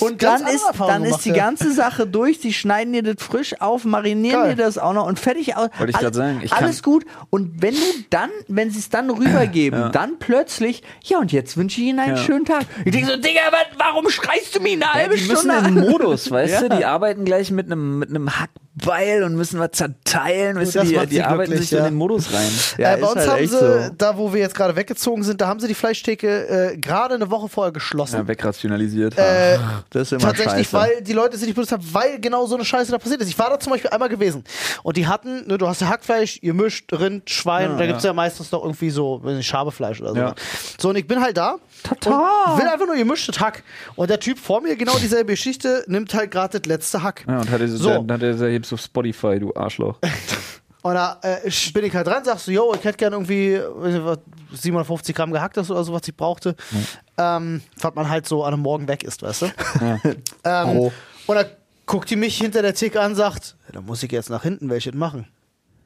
Und 0.05 0.21
dann 0.23 0.47
ist, 0.49 0.65
dann 0.79 1.03
gemacht, 1.05 1.17
ist 1.19 1.25
die 1.25 1.29
ja. 1.29 1.37
ganze 1.37 1.73
Sache 1.73 2.07
durch. 2.09 2.41
Sie 2.41 2.53
schneiden 2.53 2.93
dir 2.93 3.05
das 3.05 3.25
frisch 3.25 3.61
auf, 3.61 3.85
marinieren 3.85 4.43
Geil. 4.43 4.55
dir 4.57 4.65
das 4.65 4.79
auch 4.79 4.93
noch 4.95 5.07
und 5.07 5.21
fertig 5.21 5.57
aus. 5.57 5.69
Wollte 5.79 5.93
ich 5.93 5.97
grad 5.99 6.15
sagen, 6.15 6.41
ich 6.43 6.51
kann- 6.51 6.65
alles 6.65 6.83
gut. 6.83 7.05
Und 7.31 7.63
wenn 7.63 7.75
du 7.75 7.81
dann, 8.11 8.31
wenn 8.49 8.71
sie 8.73 8.81
es 8.81 8.89
dann 8.91 9.09
rübergeben, 9.09 9.93
dann 9.93 10.19
plötzlich, 10.19 10.83
ja, 11.05 11.19
und 11.19 11.31
jetzt 11.31 11.57
wünsche 11.57 11.81
ich 11.81 11.87
ihnen 11.87 12.01
einen 12.01 12.17
Ja. 12.17 12.23
schönen 12.23 12.45
Tag. 12.45 12.65
Ich 12.85 12.91
denke 12.91 13.11
so, 13.13 13.17
Digga, 13.17 13.41
wa- 13.53 13.77
warum 13.79 14.11
schreist 14.11 14.57
du 14.57 14.61
mich 14.61 14.73
eine 14.75 14.93
halbe 14.93 15.15
die 15.15 15.23
müssen 15.23 15.51
Stunde 15.53 15.69
in 15.69 15.79
an? 15.79 15.89
Modus, 15.91 16.31
weißt 16.33 16.63
Ja. 16.63 16.69
du? 16.69 16.77
Die 16.79 16.85
arbeiten 16.85 17.25
gleich 17.25 17.53
mit 17.53 17.67
einem 17.67 18.01
mit 18.01 18.11
einem 18.11 18.29
Hackbeil 18.77 19.23
und 19.25 19.35
müssen 19.35 19.61
was 19.61 19.73
zerteilen, 19.73 20.57
weißt 20.57 20.75
du? 20.75 20.79
das 20.81 20.89
Die, 20.89 20.95
macht 20.97 21.11
die 21.11 21.15
sie 21.17 21.23
arbeiten 21.23 21.51
glücklich, 21.51 21.69
sich 21.71 21.79
ja. 21.79 21.87
in 21.87 21.93
den 21.93 21.99
Modus 21.99 22.33
rein. 22.33 22.49
Ja, 22.79 22.95
äh, 22.95 23.01
bei 23.01 23.07
uns 23.07 23.17
halt 23.17 23.31
haben 23.31 23.47
sie, 23.47 23.57
so. 23.59 23.91
da 23.97 24.17
wo 24.17 24.33
wir 24.33 24.41
jetzt 24.41 24.55
gerade 24.55 24.75
weggezogen 24.77 25.23
sind, 25.23 25.41
da 25.41 25.47
haben 25.49 25.61
sie 25.61 25.69
die 25.69 25.75
Fleischtheke 25.75 26.73
äh, 26.73 26.77
gerade 26.79 27.15
eine 27.15 27.31
Woche 27.31 27.49
vorher 27.49 27.73
geschlossen. 27.73 28.17
Ja, 28.17 28.27
wegrationalisiert. 28.27 29.17
Äh, 29.19 29.59
Das 29.91 30.03
ist 30.03 30.13
immer 30.13 30.23
Tatsächlich, 30.23 30.69
scheiße. 30.69 30.73
weil 30.73 31.03
die 31.03 31.13
Leute 31.13 31.37
sich 31.37 31.47
nicht 31.47 31.55
benutzt 31.55 31.73
haben, 31.73 31.87
weil 31.93 32.19
genau 32.21 32.47
so 32.47 32.55
eine 32.55 32.65
Scheiße 32.65 32.91
da 32.93 32.99
passiert 32.99 33.21
ist. 33.21 33.29
Ich 33.29 33.39
war 33.39 33.51
da 33.51 33.59
zum 33.61 33.73
Beispiel 33.73 33.91
einmal 33.91 34.09
gewesen 34.09 34.45
und 34.83 34.97
die 34.97 35.07
hatten, 35.07 35.47
ne, 35.47 35.59
du 35.59 35.69
hast 35.69 35.81
ja 35.81 35.89
Hackfleisch, 35.89 36.39
ihr 36.43 36.55
mischt 36.55 36.93
Rind, 36.93 37.29
Schwein 37.31 37.73
und 37.73 37.79
da 37.79 37.87
gibt's 37.87 38.05
ja 38.05 38.13
meistens 38.13 38.51
noch 38.53 38.63
irgendwie 38.63 38.91
so 38.91 39.21
Schabefleisch 39.41 40.01
oder 40.01 40.11
so. 40.11 40.17
Ja. 40.17 40.35
So, 40.79 40.89
und 40.91 40.97
ich 40.97 41.07
bin 41.07 41.21
halt 41.21 41.37
da 41.37 41.57
und 41.91 42.59
will 42.59 42.69
einfach 42.69 42.87
nur 42.87 42.97
gemischtes 42.97 43.41
Hack. 43.41 43.63
Und 43.97 44.11
der 44.11 44.21
Typ 44.21 44.39
vor 44.39 44.61
mir, 44.61 44.77
genau 44.77 44.97
dieselbe 44.99 45.33
Geschichte, 45.33 45.85
nimmt 45.87 46.13
halt 46.15 46.31
gerade 46.31 46.59
das 46.61 46.69
letzte 46.69 47.03
Hack. 47.03 47.25
Ja, 47.29 47.41
und 47.41 47.51
hat 47.51 47.61
er 47.61 47.69
So. 47.69 47.91
dann 48.03 48.13
hat 48.13 48.23
er 48.23 48.37
selbst 48.37 48.73
auf 48.73 48.81
Spotify, 48.81 49.39
du 49.39 49.55
Arschloch. 49.55 49.99
Und 50.85 50.95
da 50.95 51.21
äh, 51.23 51.49
bin 51.73 51.85
ich 51.85 51.95
halt 51.95 52.09
dran, 52.09 52.25
sagst 52.25 52.49
du, 52.49 52.51
yo, 52.51 52.75
ich 52.75 52.83
hätte 52.83 52.99
gern 52.99 53.13
irgendwie 53.13 53.57
weiß 53.57 53.95
nicht, 53.95 54.05
was, 54.05 54.19
750 54.51 55.15
Gramm 55.15 55.31
gehacktes 55.31 55.71
oder 55.71 55.85
so, 55.85 55.93
was 55.93 56.03
ich 56.09 56.17
brauchte. 56.17 56.57
Ähm, 57.17 57.63
was 57.81 57.95
man 57.95 58.09
halt 58.09 58.27
so 58.27 58.43
an 58.43 58.53
einem 58.55 58.65
Morgen 58.65 58.89
weg 58.89 59.05
ist, 59.05 59.23
weißt 59.23 59.43
du? 59.43 59.47
ähm, 60.45 60.67
Pro. 60.77 60.93
und 61.29 61.37
dann 61.37 61.47
guckt 61.87 62.11
die 62.11 62.17
mich 62.17 62.37
hinter 62.37 62.63
der 62.63 62.75
Theke 62.75 63.01
an 63.01 63.13
und 63.13 63.17
sagt, 63.17 63.55
ja, 63.69 63.75
da 63.75 63.81
muss 63.81 64.03
ich 64.03 64.11
jetzt 64.11 64.29
nach 64.29 64.43
hinten 64.43 64.71
welches 64.71 64.93
machen. 64.95 65.29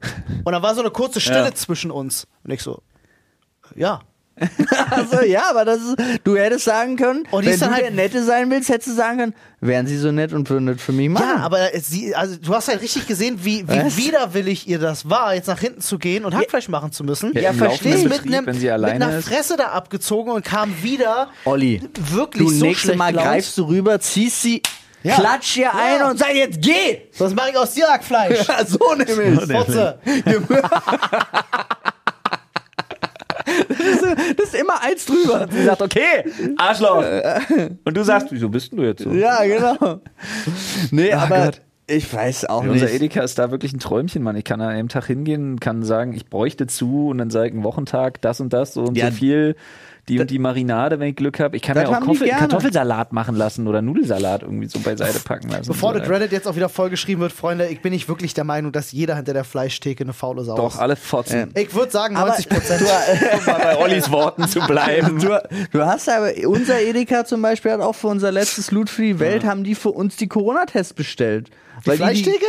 Und 0.43 0.51
dann 0.51 0.61
war 0.63 0.73
so 0.73 0.81
eine 0.81 0.89
kurze 0.91 1.19
Stille 1.19 1.45
Ja. 1.45 1.53
zwischen 1.53 1.91
uns. 1.91 2.25
Und 2.43 2.51
ich 2.51 2.61
so, 2.63 2.81
ja. 3.75 4.01
Also 4.91 5.21
ja, 5.21 5.49
aber 5.49 5.65
das 5.65 5.79
ist, 5.79 5.95
du 6.23 6.35
hättest 6.37 6.65
sagen 6.65 6.95
können, 6.95 7.23
Und 7.31 7.43
die 7.43 7.49
wenn 7.49 7.53
du 7.55 7.59
dann 7.65 7.73
halt- 7.73 7.83
der 7.83 7.91
Nette 7.91 8.23
sein 8.23 8.49
willst, 8.51 8.69
hättest 8.69 8.89
du 8.89 8.93
sagen 8.93 9.17
können, 9.17 9.33
wären 9.61 9.87
sie 9.87 9.97
so 9.97 10.11
nett 10.11 10.33
und 10.33 10.49
würden 10.49 10.67
das 10.67 10.81
für 10.81 10.91
mich 10.91 11.09
machen. 11.09 11.25
Ja, 11.37 11.43
aber 11.43 11.69
sie, 11.81 12.13
also 12.15 12.35
du 12.37 12.53
hast 12.53 12.67
halt 12.67 12.81
richtig 12.81 13.07
gesehen, 13.07 13.39
wie, 13.43 13.67
wie 13.67 13.97
widerwillig 13.97 14.67
ihr 14.67 14.79
das 14.79 15.09
war, 15.09 15.33
jetzt 15.35 15.47
nach 15.47 15.59
hinten 15.59 15.81
zu 15.81 15.97
gehen 15.99 16.25
und 16.25 16.35
Hackfleisch 16.35 16.69
machen 16.69 16.91
zu 16.91 17.03
müssen. 17.03 17.31
Ja, 17.33 17.49
im 17.51 17.57
verstehst 17.57 18.03
laufenden 18.03 18.09
mit, 18.09 18.17
Betrieb, 18.17 18.31
nem, 18.31 18.45
wenn 18.45 18.55
sie 18.55 18.65
mit 18.67 18.83
einer 19.03 19.17
ist. 19.17 19.27
Fresse 19.27 19.57
da 19.57 19.65
abgezogen 19.69 20.31
und 20.31 20.45
kam 20.45 20.73
wieder 20.83 21.29
Olli, 21.45 21.81
wirklich 22.11 22.47
du 22.47 22.53
so 22.53 22.65
nächstes 22.65 22.83
schlecht 22.83 22.97
Mal 22.99 23.11
gelaunt. 23.11 23.27
greifst 23.29 23.57
du 23.57 23.63
rüber, 23.63 23.99
ziehst 23.99 24.41
sie, 24.43 24.61
Ja. 25.03 25.15
klatsch 25.15 25.53
hier 25.53 25.63
Ja. 25.65 25.73
ein 25.75 26.03
und 26.11 26.17
sag 26.19 26.33
jetzt 26.35 26.61
geh! 26.61 27.01
Sonst 27.11 27.35
mache 27.35 27.49
ich 27.51 27.57
aus 27.57 27.73
dir 27.73 27.87
Hackfleisch. 27.87 28.39
so 28.67 28.79
nämlich. 28.95 29.51
Fotze. 29.51 29.99
Das 34.35 34.47
ist 34.47 34.55
immer 34.55 34.81
eins 34.81 35.05
drüber. 35.05 35.47
Sie 35.49 35.63
sagt, 35.63 35.81
okay, 35.81 36.23
Arschloch. 36.57 37.03
Und 37.85 37.95
du 37.97 38.03
sagst, 38.03 38.27
wieso 38.31 38.49
bist 38.49 38.71
denn 38.71 38.79
du 38.79 38.85
jetzt 38.85 39.03
so? 39.03 39.11
Ja, 39.11 39.43
genau. 39.43 40.01
Nee, 40.91 41.13
Ach 41.13 41.23
aber 41.29 41.45
Gott. 41.45 41.61
ich 41.87 42.11
weiß 42.13 42.45
auch 42.45 42.63
Ja, 42.63 42.71
nicht. 42.71 42.81
unser 42.83 42.93
Edeka 42.93 43.21
ist 43.21 43.37
da 43.39 43.51
wirklich 43.51 43.73
ein 43.73 43.79
Träumchen, 43.79 44.23
Mann. 44.23 44.35
Ich 44.35 44.43
kann 44.43 44.59
an 44.61 44.69
einem 44.69 44.89
Tag 44.89 45.05
hingehen, 45.07 45.59
kann 45.59 45.83
sagen, 45.83 46.13
ich 46.13 46.27
bräuchte 46.29 46.67
zu 46.67 47.07
und 47.09 47.17
dann 47.19 47.29
sage 47.29 47.47
ich 47.47 47.53
einen 47.53 47.63
Wochentag 47.63 48.21
das 48.21 48.39
und 48.41 48.51
das 48.53 48.73
so 48.73 48.83
und 48.83 48.97
Ja, 48.97 49.07
so 49.11 49.13
viel. 49.17 49.55
Die 50.09 50.19
und 50.19 50.31
die 50.31 50.39
Marinade, 50.39 50.99
wenn 50.99 51.09
ich 51.09 51.15
Glück 51.17 51.39
habe. 51.39 51.55
Ich 51.57 51.61
kann 51.61 51.75
Das 51.75 51.89
mir 51.89 51.97
auch 51.97 52.01
die 52.01 52.07
Koffel. 52.07 52.29
Kartoffelsalat 52.29 53.11
machen 53.11 53.35
lassen 53.35 53.67
oder 53.67 53.81
Nudelsalat 53.81 54.41
irgendwie 54.41 54.67
so 54.67 54.79
beiseite 54.79 55.19
packen 55.19 55.49
lassen. 55.49 55.67
Bevor 55.67 55.93
so, 55.93 55.99
das 55.99 56.09
Reddit 56.09 56.31
jetzt 56.31 56.47
auch 56.47 56.55
wieder 56.55 56.69
vollgeschrieben 56.69 57.21
wird, 57.21 57.33
Freunde, 57.33 57.67
ich 57.67 57.81
bin 57.81 57.91
nicht 57.91 58.07
wirklich 58.07 58.33
der 58.33 58.45
Meinung, 58.45 58.71
dass 58.71 58.91
jeder 58.93 59.15
hinter 59.17 59.33
der 59.33 59.43
Fleischtheke 59.43 60.03
eine 60.03 60.13
faule 60.13 60.43
Sau 60.45 60.55
Doch, 60.55 60.75
ist. 60.75 60.79
alle 60.79 60.95
fotzen. 60.95 61.51
Ich 61.55 61.73
würde 61.73 61.91
sagen 61.91 62.15
Aber 62.15 62.29
90 62.29 62.49
Prozent. 62.49 62.81
Um 62.81 63.45
mal 63.45 63.59
bei 63.61 63.77
Ollis 63.77 64.09
Worten 64.11 64.47
zu 64.47 64.59
bleiben. 64.61 65.19
Du, 65.19 65.37
du 65.71 65.85
hast 65.85 66.07
aber, 66.07 66.31
unser 66.45 66.81
Edeka 66.81 67.25
zum 67.25 67.41
Beispiel 67.41 67.71
hat 67.71 67.81
auch 67.81 67.95
für 67.95 68.07
unser 68.07 68.31
letztes 68.31 68.71
Loot 68.71 68.89
für 68.89 69.01
die 69.01 69.19
Welt, 69.19 69.43
haben 69.43 69.63
die 69.63 69.75
für 69.75 69.89
uns 69.89 70.15
die 70.15 70.27
Corona-Tests 70.27 70.93
bestellt. 70.93 71.49
Die 71.83 71.89
Weil 71.89 71.97
Fleischtheke? 71.97 72.45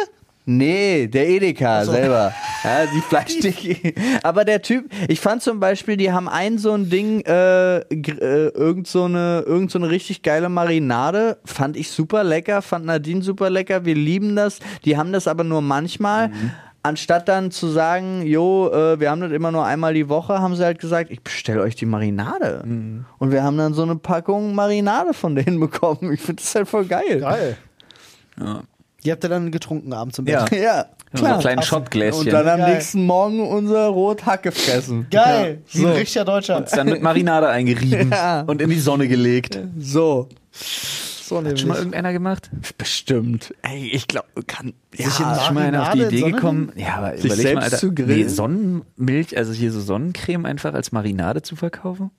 Nee, 0.51 1.09
der 1.09 1.28
Edeka 1.28 1.84
selber. 1.84 2.32
Ja, 2.64 2.86
die 2.86 3.01
Fleischtheke. 3.03 3.94
Aber 4.24 4.44
der 4.44 4.62
Typ, 4.62 4.90
ich 5.07 5.20
fand 5.20 5.42
zum 5.42 5.61
Beispiel, 5.61 5.96
die 5.96 6.11
haben 6.11 6.28
ein 6.28 6.59
so 6.59 6.72
ein 6.72 6.90
Ding, 6.90 7.20
äh, 7.20 7.78
äh, 7.78 8.49
irgend, 8.49 8.88
so 8.88 9.05
eine, 9.05 9.44
irgend 9.46 9.70
so 9.70 9.78
eine 9.78 9.90
richtig 9.90 10.22
geile 10.22 10.49
Marinade. 10.49 11.38
Fand 11.44 11.76
ich 11.76 11.90
super 11.90 12.24
lecker, 12.24 12.61
fand 12.61 12.86
Nadine 12.86 13.22
super 13.22 13.49
lecker. 13.49 13.84
Wir 13.84 13.94
lieben 13.94 14.34
das. 14.34 14.59
Die 14.84 14.96
haben 14.96 15.12
das 15.12 15.28
aber 15.28 15.44
nur 15.44 15.62
manchmal. 15.62 16.32
Anstatt 16.82 17.28
dann 17.28 17.53
zu 17.53 17.68
sagen, 17.68 18.22
jo, 18.22 18.70
äh, 18.72 18.99
wir 18.99 19.11
haben 19.11 19.20
das 19.20 19.30
immer 19.30 19.53
nur 19.53 19.64
einmal 19.64 19.94
die 19.94 20.09
Woche, 20.09 20.40
haben 20.40 20.57
sie 20.57 20.64
halt 20.64 20.80
gesagt, 20.80 21.11
ich 21.11 21.22
bestelle 21.22 21.61
euch 21.61 21.76
die 21.76 21.86
Marinade. 21.86 22.64
Und 23.18 23.30
wir 23.30 23.44
haben 23.44 23.57
dann 23.59 23.72
so 23.74 23.82
eine 23.82 23.96
Packung 23.96 24.55
Marinade 24.55 25.14
von 25.14 25.36
denen 25.36 25.61
bekommen. 25.61 26.12
Ich 26.12 26.22
finde 26.22 26.42
das 26.42 26.55
halt 26.55 26.68
voll 26.68 26.86
geil. 26.86 27.20
Geil. 27.20 27.57
Ja. 28.40 28.62
Die 29.05 29.12
habt 29.12 29.22
ihr 29.24 29.28
dann 29.30 29.51
getrunken 29.53 29.92
abends 29.92 30.18
im 30.18 30.24
Bett. 30.24 30.51
Ja. 30.53 30.86
Ja, 31.12 31.18
So 31.20 31.24
ein 31.24 31.40
kleines 31.40 31.64
Und 31.64 31.68
Schottgläschen. 31.68 32.26
dann 32.28 32.46
am 32.49 32.59
Geil. 32.59 32.74
nächsten 32.74 33.07
Morgen 33.07 33.40
unser 33.49 33.86
Rothack 33.86 34.42
gefressen. 34.42 35.07
Geil. 35.11 35.62
Wie 35.72 35.78
So. 35.78 35.86
ein 35.86 35.92
richtiger 35.94 36.24
Deutscher. 36.26 36.61
Dann 36.61 36.88
mit 36.88 37.01
Marinade 37.01 37.49
eingerieben 37.49 38.11
Ja. 38.12 38.42
und 38.42 38.61
in 38.61 38.68
die 38.68 38.78
Sonne 38.78 39.09
gelegt. 39.09 39.59
So. 39.78 40.28
So 40.53 41.36
Hat 41.36 41.44
nämlich. 41.44 41.61
schon 41.61 41.68
mal 41.70 41.76
irgendeiner 41.78 42.12
gemacht? 42.12 42.51
Bestimmt. 42.76 43.55
Ey, 43.62 43.88
ich 43.90 44.07
glaube, 44.09 44.26
kann. 44.46 44.74
Sich 44.94 45.07
Ja, 45.18 45.34
in 45.34 45.40
Schon 45.40 45.55
mal 45.55 45.64
einer 45.66 45.82
auf 45.82 45.90
die 45.92 46.03
Idee 46.03 46.20
Sonne 46.20 46.32
gekommen? 46.32 46.72
Ja, 46.76 46.96
aber 46.96 47.16
Sich 47.16 47.24
überleg 47.32 47.55
mal, 47.55 47.64
Alter. 47.64 47.76
zu 47.78 47.94
grillen? 47.94 48.09
Nee, 48.18 48.28
Sonnenmilch, 48.28 49.36
also 49.36 49.53
hier 49.55 49.72
so 49.72 49.80
Sonnencreme 49.80 50.44
einfach 50.44 50.74
als 50.74 50.92
Marinade 50.92 51.40
zu 51.42 51.57
verkaufen? 51.57 52.11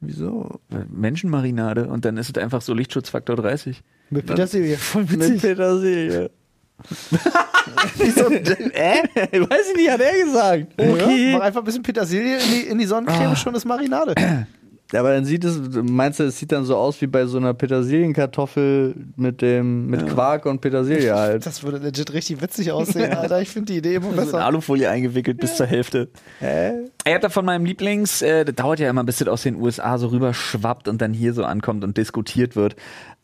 wieso? 0.00 0.60
Menschenmarinade 0.90 1.88
und 1.88 2.04
dann 2.04 2.16
ist 2.18 2.28
es 2.36 2.42
einfach 2.42 2.62
so 2.62 2.72
Lichtschutzfaktor 2.72 3.34
30. 3.36 3.82
Mit 4.10 4.26
Petersilie. 4.26 4.76
Voll 4.76 5.04
Mit 5.04 5.40
Petersilie. 5.40 6.30
Wieso 7.96 8.28
denn? 8.28 8.70
Äh? 8.70 9.02
Weiß 9.32 9.70
ich 9.70 9.76
nicht, 9.76 9.90
hat 9.90 10.00
er 10.00 10.24
gesagt. 10.24 10.72
Okay. 10.76 11.32
Mach 11.32 11.40
einfach 11.40 11.60
ein 11.60 11.64
bisschen 11.64 11.82
Petersilie 11.82 12.38
in 12.38 12.50
die, 12.50 12.60
in 12.68 12.78
die 12.78 12.86
Sonnencreme, 12.86 13.34
schon 13.36 13.54
ist 13.54 13.64
Marinade. 13.64 14.14
Aber 14.94 15.12
dann 15.12 15.26
sieht 15.26 15.44
es, 15.44 15.60
meinst 15.82 16.18
du, 16.18 16.24
es 16.24 16.38
sieht 16.38 16.50
dann 16.50 16.64
so 16.64 16.74
aus 16.76 17.02
wie 17.02 17.06
bei 17.06 17.26
so 17.26 17.36
einer 17.36 17.52
Petersilienkartoffel 17.52 18.94
mit 19.16 19.42
dem, 19.42 19.88
mit 19.88 20.06
Quark 20.06 20.46
und 20.46 20.62
Petersilie 20.62 21.14
halt. 21.18 21.44
Das 21.44 21.62
würde 21.62 21.76
legit 21.76 22.10
richtig 22.14 22.40
witzig 22.40 22.72
aussehen, 22.72 23.12
Alter. 23.14 23.42
Ich 23.42 23.50
finde 23.50 23.70
die 23.72 23.78
Idee 23.78 23.96
immer 23.96 24.06
Das 24.12 24.24
ist 24.24 24.28
in 24.28 24.32
besser. 24.32 24.46
Alufolie 24.46 24.88
eingewickelt 24.88 25.36
bis 25.38 25.56
zur 25.56 25.66
Hälfte. 25.66 26.08
Hä? 26.40 26.72
Ich 27.06 27.12
hab 27.12 27.20
da 27.20 27.28
von 27.28 27.44
meinem 27.44 27.66
Lieblings, 27.66 28.22
äh, 28.22 28.46
das 28.46 28.54
dauert 28.54 28.80
ja 28.80 28.88
immer, 28.88 29.04
bis 29.04 29.18
das 29.18 29.28
aus 29.28 29.42
den 29.42 29.56
USA 29.56 29.98
so 29.98 30.06
rüber 30.08 30.32
schwappt 30.32 30.88
und 30.88 31.02
dann 31.02 31.12
hier 31.12 31.34
so 31.34 31.44
ankommt 31.44 31.84
und 31.84 31.98
diskutiert 31.98 32.56
wird. 32.56 32.74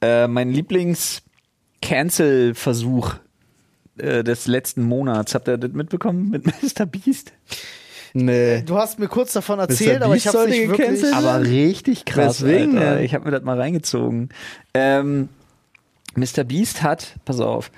Äh, 0.03 0.29
mein 0.29 0.51
Lieblings-Cancel-Versuch 0.51 3.15
äh, 3.97 4.23
des 4.23 4.47
letzten 4.47 4.83
Monats, 4.83 5.35
habt 5.35 5.49
ihr 5.49 5.57
das 5.57 5.73
mitbekommen 5.73 6.29
mit 6.29 6.45
Mr. 6.47 6.85
Beast? 6.85 7.33
Nee. 8.17 8.63
Du 8.63 8.77
hast 8.77 9.01
mir 9.01 9.09
kurz 9.09 9.33
davon 9.33 9.59
erzählt, 9.59 10.01
aber 10.01 10.15
ich 10.15 10.29
habe 10.29 10.49
nicht 10.49 10.69
wirklich. 10.69 10.89
gecancelt 10.89 11.15
Aber 11.15 11.43
richtig 11.43 12.05
krass. 12.05 12.43
Weswegen 12.43 12.79
Alter. 12.79 13.01
Ich 13.01 13.13
habe 13.13 13.25
mir 13.25 13.33
das 13.33 13.43
mal 13.43 13.61
reingezogen. 13.61 14.29
Ähm, 14.73 15.29
Mr. 16.15 16.45
Beast 16.45 16.85
hat, 16.85 17.17
pass 17.25 17.41
auf, 17.41 17.73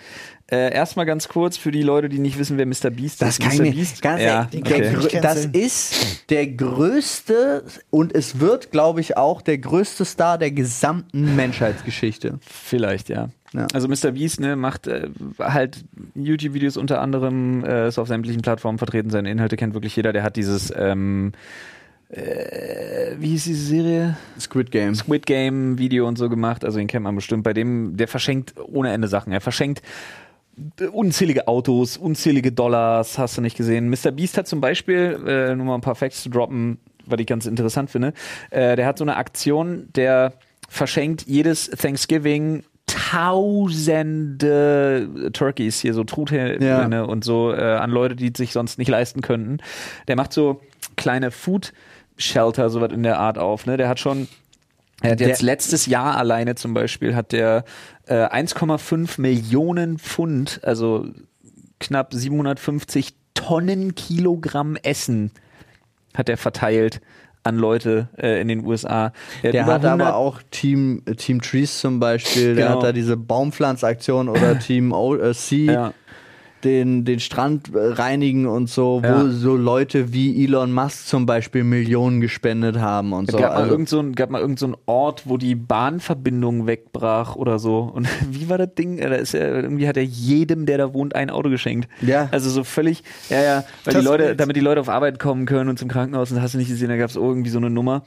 äh, 0.49 0.73
erstmal 0.73 1.07
ganz 1.07 1.27
kurz 1.29 1.57
für 1.57 1.73
die 1.73 1.83
Leute, 1.83 2.11
die 2.11 2.19
nicht 2.19 2.39
wissen, 2.39 2.59
wer 2.59 2.67
Mr. 2.67 2.91
Beast 2.91 3.23
Das 3.23 3.39
ist. 3.39 3.41
kann 3.41 3.57
Mr. 3.57 3.63
mir 3.63 3.71
Beast, 3.73 4.03
ganz 4.03 4.23
ja, 4.23 4.49
okay. 4.55 5.09
der, 5.11 5.21
das 5.23 5.47
ist 5.47 6.31
der 6.31 6.47
größte 6.47 7.65
und 7.91 8.15
es 8.15 8.39
wird, 8.39 8.71
glaube 8.71 9.01
ich, 9.01 9.17
auch 9.17 9.41
der 9.43 9.59
größte 9.59 10.05
Star 10.05 10.39
der 10.39 10.53
gesamten 10.53 11.35
Menschheitsgeschichte. 11.35 12.39
Vielleicht, 12.43 13.09
ja. 13.09 13.31
Ja. 13.57 13.67
Also 13.73 13.89
Mr. 13.89 14.13
Beast 14.13 14.41
ne, 14.41 14.55
macht 14.55 14.87
äh, 14.87 15.09
halt 15.39 15.85
YouTube-Videos 16.15 16.77
unter 16.77 17.01
anderem, 17.01 17.65
äh, 17.65 17.89
ist 17.89 17.99
auf 17.99 18.09
sämtlichen 18.09 18.43
Plattformen 18.43 18.79
vertreten, 18.79 19.11
seine 19.11 19.31
Inhalte 19.31 19.57
kennt 19.57 19.73
wirklich 19.75 19.97
jeder. 19.97 20.13
Der 20.13 20.23
hat 20.23 20.37
dieses, 20.37 20.73
ähm, 20.77 21.33
äh, 22.11 23.17
wie 23.19 23.29
hieß 23.29 23.45
diese 23.45 23.65
Serie? 23.65 24.17
Squid 24.39 24.71
Game. 24.71 24.95
Squid 24.95 25.25
Game 25.25 25.79
Video 25.79 26.07
und 26.07 26.19
so 26.19 26.29
gemacht, 26.29 26.65
also 26.65 26.79
den 26.79 26.87
kennt 26.87 27.05
man 27.05 27.15
bestimmt. 27.15 27.45
Bei 27.45 27.55
dem, 27.55 27.97
der 27.97 28.09
verschenkt 28.09 28.55
ohne 28.59 28.93
Ende 28.93 29.09
Sachen. 29.09 29.33
Er 29.33 29.41
verschenkt 29.41 29.81
unzählige 30.93 31.49
Autos, 31.49 31.97
unzählige 31.97 32.53
Dollars, 32.53 33.19
hast 33.19 33.37
du 33.37 33.43
nicht 33.43 33.57
gesehen. 33.57 33.89
Mr. 33.89 34.11
Beast 34.11 34.39
hat 34.39 34.47
zum 34.47 34.61
Beispiel, 34.61 35.19
äh, 35.27 35.55
nur 35.55 35.67
mal 35.67 35.75
ein 35.75 35.81
paar 35.81 35.95
Facts 35.95 36.23
zu 36.23 36.31
droppen, 36.31 36.79
was 37.07 37.21
ich 37.21 37.27
ganz 37.27 37.47
interessant 37.47 37.91
finde, 37.91 38.13
äh, 38.51 38.77
der 38.77 38.87
hat 38.87 38.99
so 38.99 39.05
eine 39.05 39.17
Aktion, 39.17 39.89
der 39.95 40.35
verschenkt 40.69 41.27
jedes 41.27 41.71
Thanksgiving 41.71 42.65
tausende 42.87 45.09
Turkeys, 45.33 45.81
hier 45.81 45.95
so 45.95 46.05
Truthähne 46.05 46.65
Ja. 46.65 47.03
und 47.03 47.25
so 47.25 47.53
äh, 47.53 47.57
an 47.61 47.91
Leute, 47.91 48.17
die 48.17 48.31
es 48.33 48.39
sich 48.39 48.53
sonst 48.53 48.79
nicht 48.79 48.89
leisten 48.89 49.21
könnten. 49.23 49.59
Der 50.09 50.17
macht 50.17 50.33
so 50.33 50.61
kleine 50.97 51.31
Food 51.31 51.73
Shelter, 52.17 52.71
sowas 52.71 52.93
in 52.93 53.03
der 53.03 53.19
Art 53.19 53.39
auf. 53.39 53.67
Ne? 53.67 53.77
Der 53.77 53.89
hat 53.89 54.01
schon 54.01 54.29
er 55.03 55.13
hat 55.13 55.21
jetzt 55.21 55.43
Der- 55.43 55.47
letztes 55.47 55.87
Jahr 55.87 56.17
alleine 56.17 56.55
zum 56.55 56.73
Beispiel 56.73 57.15
hat 57.15 57.33
der 57.33 57.65
äh, 58.07 58.15
1,5 58.15 59.21
Millionen 59.21 59.99
Pfund, 59.99 60.61
also 60.63 61.07
knapp 61.81 62.15
750 62.15 63.15
Tonnen 63.35 63.95
Kilogramm 63.95 64.77
Essen 64.83 65.31
hat 66.17 66.31
er 66.31 66.39
verteilt 66.39 67.03
an 67.47 67.57
Leute 67.57 68.09
äh, 68.19 68.41
in 68.41 68.49
den 68.49 68.65
USA. 68.67 69.13
Er 69.43 69.53
Der 69.53 69.63
über 69.65 69.75
hat 69.75 69.85
100 69.85 70.07
aber 70.09 70.17
auch 70.17 70.41
Team, 70.51 71.03
äh, 71.07 71.15
Team 71.15 71.41
Trees 71.41 71.81
zum 71.81 72.01
Beispiel, 72.01 72.55
der 72.55 72.67
Genau. 72.67 72.77
hat 72.79 72.85
da 72.89 72.93
diese 72.93 73.17
Baumpflanzaktion 73.17 74.29
oder 74.29 74.59
Team 74.59 74.93
o 74.93 75.17
äh, 75.17 75.33
Sea, 75.35 75.73
ja. 75.73 75.93
Den, 76.67 77.05
den 77.07 77.21
Strand 77.21 77.75
äh, 77.75 77.79
reinigen 77.79 78.47
und 78.47 78.69
so, 78.69 79.01
wo 79.03 79.07
Ja. 79.07 79.29
so 79.31 79.57
Leute 79.57 80.13
wie 80.13 80.45
Elon 80.45 80.73
Musk 80.73 81.07
zum 81.07 81.25
Beispiel 81.25 81.65
Millionen 81.65 82.21
gespendet 82.21 82.77
haben 82.79 83.13
und 83.15 83.31
so. 83.31 83.39
gab, 83.39 83.53
mal 83.55 83.61
Also, 83.61 83.71
irgend 83.73 83.89
so 83.89 84.01
ein, 84.01 84.15
gab 84.15 84.29
mal 84.31 84.41
irgend 84.41 84.59
so 84.59 84.75
Ort, 84.87 85.23
wo 85.27 85.37
die 85.39 85.55
Bahnverbindung 85.55 86.67
wegbrach 86.67 87.37
oder 87.37 87.59
so. 87.59 87.79
Und 87.95 88.09
wie 88.31 88.49
war 88.49 88.59
das 88.59 88.75
Ding? 88.75 88.99
Da 88.99 89.15
ist 89.15 89.35
er, 89.35 89.63
irgendwie 89.63 89.89
hat 89.89 89.97
er 89.97 90.05
jedem, 90.05 90.67
der 90.67 90.79
da 90.79 90.93
wohnt, 90.93 91.15
ein 91.15 91.31
Auto 91.31 91.49
geschenkt. 91.49 91.89
Ja. 92.03 92.29
Also 92.33 92.51
so 92.51 92.65
völlig, 92.65 93.03
ja, 93.31 93.41
ja, 93.43 93.65
weil 93.85 93.95
Das 93.95 94.03
die 94.03 94.07
Leute, 94.09 94.25
will's. 94.25 94.37
damit 94.37 94.57
die 94.57 94.61
Leute 94.61 94.81
auf 94.81 94.89
Arbeit 94.89 95.19
kommen 95.19 95.47
können 95.47 95.71
und 95.71 95.79
zum 95.79 95.89
Krankenhaus 95.89 96.31
und 96.33 96.43
hast 96.43 96.55
du 96.55 96.59
nicht 96.59 96.69
gesehen, 96.69 96.89
da 96.89 96.97
gab 96.97 97.09
es 97.09 97.17
irgendwie 97.17 97.51
so 97.51 97.59
eine 97.59 97.71
Nummer. 97.71 98.03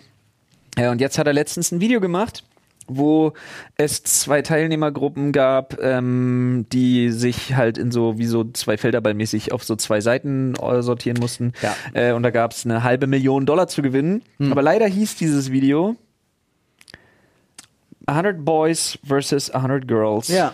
Ja, 0.78 0.92
und 0.92 1.02
jetzt 1.02 1.18
hat 1.18 1.26
er 1.28 1.34
letztens 1.34 1.72
ein 1.72 1.82
Video 1.82 2.00
gemacht, 2.00 2.44
wo 2.90 3.34
es 3.76 4.04
zwei 4.04 4.42
Teilnehmergruppen 4.42 5.32
gab, 5.32 5.80
ähm, 5.82 6.66
die 6.72 7.12
sich 7.12 7.56
halt 7.56 7.78
in 7.78 7.92
so 7.92 8.18
wie 8.18 8.26
so 8.26 8.44
zwei 8.46 8.78
Felderballmäßig 8.78 9.52
auf 9.52 9.64
so 9.64 9.76
zwei 9.76 10.02
Seiten 10.02 10.56
äh, 10.56 10.82
sortieren 10.82 11.18
mussten. 11.20 11.54
Ja. 11.62 11.76
Äh, 11.94 12.14
und 12.14 12.24
da 12.24 12.30
gab 12.30 12.52
es 12.52 12.66
eine 12.66 12.84
halbe 12.84 13.08
Million 13.08 13.46
Dollar 13.46 13.68
zu 13.68 13.82
gewinnen. 13.82 14.24
Hm. 14.38 14.52
Aber 14.52 14.62
leider 14.62 14.88
hieß 14.88 15.16
dieses 15.16 15.52
Video 15.52 15.96
100 18.08 18.44
Boys 18.44 18.98
versus 19.06 19.50
100 19.52 19.88
Girls. 19.88 20.28
ja. 20.30 20.54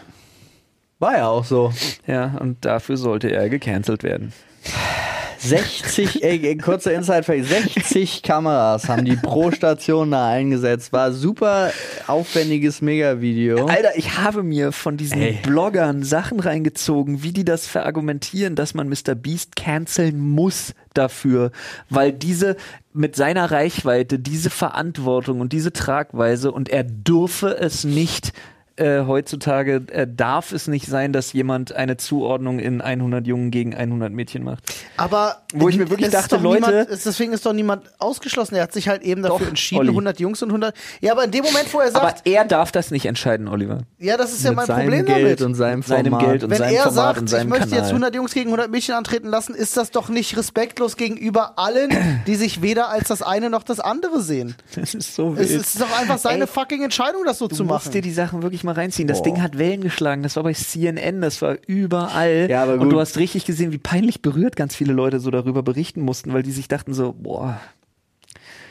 War 0.98 1.18
ja 1.18 1.28
auch 1.28 1.44
so. 1.44 1.74
Ja, 2.08 2.38
und 2.40 2.64
dafür 2.64 2.96
sollte 2.96 3.30
er 3.30 3.50
gecancelt 3.50 4.04
werden. 4.04 4.32
60, 5.46 6.24
ey, 6.24 6.58
kurzer 6.58 6.94
Insight, 6.94 7.26
60 7.26 8.24
Kameras 8.24 8.90
haben 8.90 9.06
die 9.06 9.16
pro 9.16 9.52
Station 9.52 10.12
da 10.12 10.28
eingesetzt. 10.28 10.92
War 10.92 11.12
super 11.12 11.72
aufwendiges 12.08 12.82
Mega-Video. 12.82 13.66
Alter, 13.68 13.96
ich 13.96 14.18
habe 14.18 14.42
mir 14.42 14.72
von 14.72 14.98
diesen 14.98 15.22
Ey. 15.22 15.40
Bloggern 15.44 16.04
Sachen 16.04 16.40
reingezogen, 16.40 17.22
wie 17.22 17.32
die 17.32 17.46
das 17.46 17.68
verargumentieren, 17.68 18.56
dass 18.56 18.74
man 18.74 18.90
Mr. 18.90 19.14
Beast 19.16 19.56
canceln 19.56 20.20
muss 20.20 20.74
dafür, 20.94 21.52
weil 21.90 22.12
diese 22.12 22.56
mit 22.94 23.16
seiner 23.16 23.52
Reichweite, 23.52 24.18
diese 24.20 24.50
Verantwortung 24.50 25.42
und 25.42 25.54
diese 25.54 25.74
Tragweise 25.74 26.52
und 26.52 26.70
er 26.70 26.84
dürfe 26.84 27.58
es 27.58 27.84
nicht 27.84 28.34
äh, 28.78 29.06
heutzutage 29.06 29.84
äh, 29.92 30.06
darf 30.10 30.52
es 30.52 30.68
nicht 30.68 30.86
sein, 30.88 31.14
dass 31.14 31.32
jemand 31.34 31.74
eine 31.74 31.98
Zuordnung 31.98 32.60
in 32.60 32.82
100 32.82 33.26
Jungen 33.26 33.50
gegen 33.52 33.74
100 33.74 34.12
Mädchen 34.12 34.44
macht. 34.44 34.64
Aber 34.98 35.38
Wo 35.54 35.70
ich 35.70 35.78
mir 35.78 35.90
wirklich 35.90 36.08
ist 36.08 36.14
dachte, 36.14 36.36
doch 36.36 36.42
niemand, 36.42 36.74
Leute- 36.74 36.92
es- 36.92 37.04
deswegen 37.04 37.32
ist 37.34 37.46
doch 37.46 37.54
niemand 37.54 37.84
ausgeschlossen. 38.00 38.56
Er 38.56 38.64
hat 38.64 38.74
sich 38.74 38.88
halt 38.90 39.02
eben 39.04 39.22
dafür 39.24 39.40
Doch, 39.40 39.48
entschieden, 39.48 39.80
Olli. 39.80 39.90
100 39.92 40.20
Jungs 40.20 40.42
und 40.44 40.50
100. 40.50 40.76
Ja, 41.02 41.14
aber 41.14 41.24
in 41.24 41.32
dem 41.32 41.44
Moment, 41.46 41.74
wo 41.74 41.80
er 41.80 41.92
sagt, 41.92 42.06
Aber 42.06 42.16
er 42.26 42.44
darf 42.46 42.72
das 42.74 42.92
nicht 42.92 43.06
entscheiden, 43.06 43.48
Oliver. 43.48 43.80
ja, 43.98 44.18
das 44.18 44.34
ist 44.34 44.44
ja 44.44 44.52
mein 44.52 44.66
seinem 44.66 44.82
Problem 44.90 45.06
Geld 45.06 45.24
damit. 45.26 45.42
und 45.42 45.56
seinem 45.56 45.80
Mit 45.80 45.88
seinem 45.88 46.12
Format. 46.12 46.28
Geld 46.30 46.44
und 46.44 46.50
Wenn 46.50 46.58
seinem 46.58 46.76
er 46.76 46.84
Format 46.84 46.96
sagt, 46.96 47.20
und 47.20 47.34
ich 47.34 47.46
möchte 47.46 47.64
jetzt 47.70 47.72
Kanal. 47.76 47.88
100 47.90 48.16
Jungs 48.16 48.34
gegen 48.34 48.50
100 48.50 48.72
Mädchen 48.72 48.96
antreten 48.96 49.28
lassen, 49.30 49.56
ist 49.56 49.78
das 49.78 49.92
doch 49.92 50.10
nicht 50.10 50.36
respektlos 50.38 50.98
gegenüber 50.98 51.58
allen, 51.58 51.92
die 52.28 52.36
sich 52.36 52.62
weder 52.62 52.90
als 52.90 53.08
das 53.08 53.22
eine 53.22 53.50
noch 53.50 53.64
das 53.64 53.80
andere 53.80 54.22
sehen. 54.22 54.56
Das 54.76 54.94
ist 54.94 55.16
so 55.16 55.34
Es 55.38 55.52
ist 55.52 55.80
doch 55.80 55.98
einfach 55.98 56.18
seine 56.18 56.42
Ey, 56.42 56.48
fucking 56.48 56.84
Entscheidung, 56.84 57.24
das 57.26 57.38
so 57.40 57.48
Du 57.48 57.56
zu 57.56 57.64
musst 57.64 57.86
machen. 57.86 57.92
dir 57.94 58.02
die 58.02 58.12
Sachen 58.12 58.44
wirklich 58.44 58.64
mal 58.66 58.74
reinziehen. 58.76 59.08
Das 59.08 59.22
Ding 59.24 59.42
hat 59.42 59.58
Wellen 59.58 59.82
geschlagen. 59.82 60.24
Das 60.24 60.36
war 60.36 60.44
bei 60.44 60.54
CNN, 60.54 61.22
das 61.22 61.42
war 61.42 61.58
überall. 61.68 62.48
Ja, 62.50 62.64
aber 62.64 62.74
Und 62.74 62.80
gut. 62.82 62.92
du 62.94 63.00
hast 63.00 63.18
richtig 63.18 63.46
gesehen, 63.46 63.72
wie 63.72 63.78
peinlich 63.78 64.22
berührt 64.22 64.56
ganz 64.56 64.76
viele 64.76 64.94
Leute 64.94 65.20
so 65.20 65.32
darüber 65.32 65.64
berichten 65.64 66.02
mussten, 66.02 66.34
weil 66.34 66.44
die 66.44 66.52
sich 66.52 66.68
dachten 66.68 66.94
so, 66.94 67.14
boah, 67.14 67.60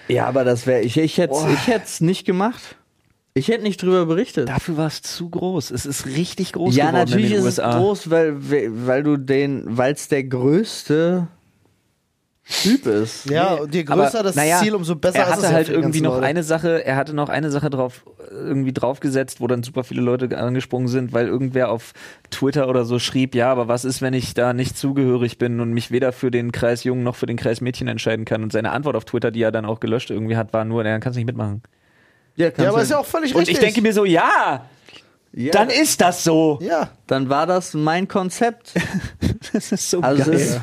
Ja, 0.09 0.27
aber 0.27 0.45
das 0.45 0.67
wäre, 0.67 0.83
ich, 0.83 0.97
ich 0.99 1.17
hätte 1.19 1.33
Boah. 1.33 1.49
hätt's 1.49 2.01
nicht 2.01 2.27
gemacht. 2.27 2.77
Ich 3.37 3.49
hätte 3.49 3.65
nicht 3.65 3.83
drüber 3.83 4.07
berichtet. 4.07 4.49
dafür 4.49 4.77
war 4.77 4.87
es 4.87 5.03
zu 5.03 5.29
groß. 5.29 5.73
Es 5.73 5.87
ist 5.87 6.07
richtig 6.07 6.53
groß 6.53 6.77
ja, 6.77 6.91
geworden 6.91 7.05
natürlich 7.05 7.25
in 7.33 7.39
den 7.39 7.39
ist 7.41 7.59
USA. 7.59 7.71
es 7.71 7.77
groß, 7.77 8.11
weil, 8.11 8.35
weil 8.87 9.03
du 9.03 9.17
den, 9.17 9.65
weil 9.67 9.93
es 9.95 10.07
der 10.07 10.23
größte 10.23 11.27
Typ 12.47 12.87
ist. 12.87 13.25
ja, 13.31 13.55
und 13.55 13.75
je 13.75 13.85
größer 13.85 14.19
Aber, 14.19 14.23
das 14.23 14.37
naja, 14.37 14.59
Ziel, 14.59 14.75
umso 14.75 14.97
besser 14.97 15.19
er 15.19 15.25
ist 15.25 15.31
hatte 15.31 15.41
es 15.41 15.49
ja 15.49 15.55
halt 15.55 15.67
für 15.67 15.73
die 15.73 15.79
irgendwie 15.79 16.01
noch 16.03 16.15
Leute. 16.17 16.27
eine 16.27 16.43
Sache, 16.43 16.85
er 16.85 16.97
hatte 16.97 17.15
noch 17.15 17.31
eine 17.31 17.51
Sache 17.51 17.71
drauf 17.71 18.05
irgendwie 18.31 18.75
draufgesetzt, 18.75 19.41
wo 19.41 19.47
dann 19.47 19.63
super 19.63 19.83
viele 19.83 20.03
Leute 20.03 20.37
angesprungen 20.37 20.89
sind, 20.89 21.15
weil 21.15 21.27
irgendwer 21.27 21.71
auf 21.71 21.93
Twitter 22.31 22.69
oder 22.69 22.85
so 22.85 22.99
schrieb, 22.99 23.35
ja, 23.35 23.51
aber 23.51 23.67
was 23.69 23.87
ist, 23.87 24.03
wenn 24.03 24.13
ich 24.13 24.35
da 24.35 24.53
nicht 24.53 24.77
zugehörig 24.77 25.39
bin 25.39 25.59
und 25.61 25.73
mich 25.73 25.91
weder 25.91 26.13
für 26.13 26.31
den 26.31 26.53
Kreis 26.53 26.85
Jungen 26.85 27.03
noch 27.03 27.17
für 27.17 27.27
den 27.27 27.39
Kreis 27.39 27.63
Mädchen 27.63 27.89
entscheiden 27.89 28.27
kann? 28.27 28.43
Und 28.43 28.53
seine 28.53 28.73
Antwort 28.73 28.97
auf 28.97 29.07
Twitter, 29.07 29.31
die 29.31 29.43
er 29.43 29.51
dann 29.53 29.65
auch 29.65 29.81
gelöscht 29.81 30.11
irgendwie 30.11 30.37
hat, 30.37 30.53
war 30.53 30.67
nur, 30.67 30.85
dann 30.85 31.01
kannst 31.01 31.17
du 31.17 31.21
nicht 31.21 31.27
mitmachen. 31.27 31.63
Ja, 32.37 32.51
Ja, 32.59 32.69
aber 32.69 32.83
ist 32.83 32.91
ja 32.91 32.99
auch 32.99 33.07
völlig 33.07 33.35
Und 33.35 33.41
richtig. 33.41 33.57
ich 33.57 33.61
denke 33.61 33.81
mir 33.81 33.95
so, 33.95 34.05
ja, 34.05 34.67
ja, 35.33 35.51
dann 35.51 35.71
ist 35.71 36.01
das 36.01 36.23
so. 36.25 36.59
ja. 36.63 36.91
dann 37.07 37.29
war 37.29 37.47
das 37.47 37.75
mein 37.75 38.07
Konzept. 38.07 38.73
Das 39.53 39.71
ist 39.73 39.91
so 39.91 40.01
Also 40.01 40.25
geil. 40.31 40.35
es 40.35 40.43
ist, 40.51 40.61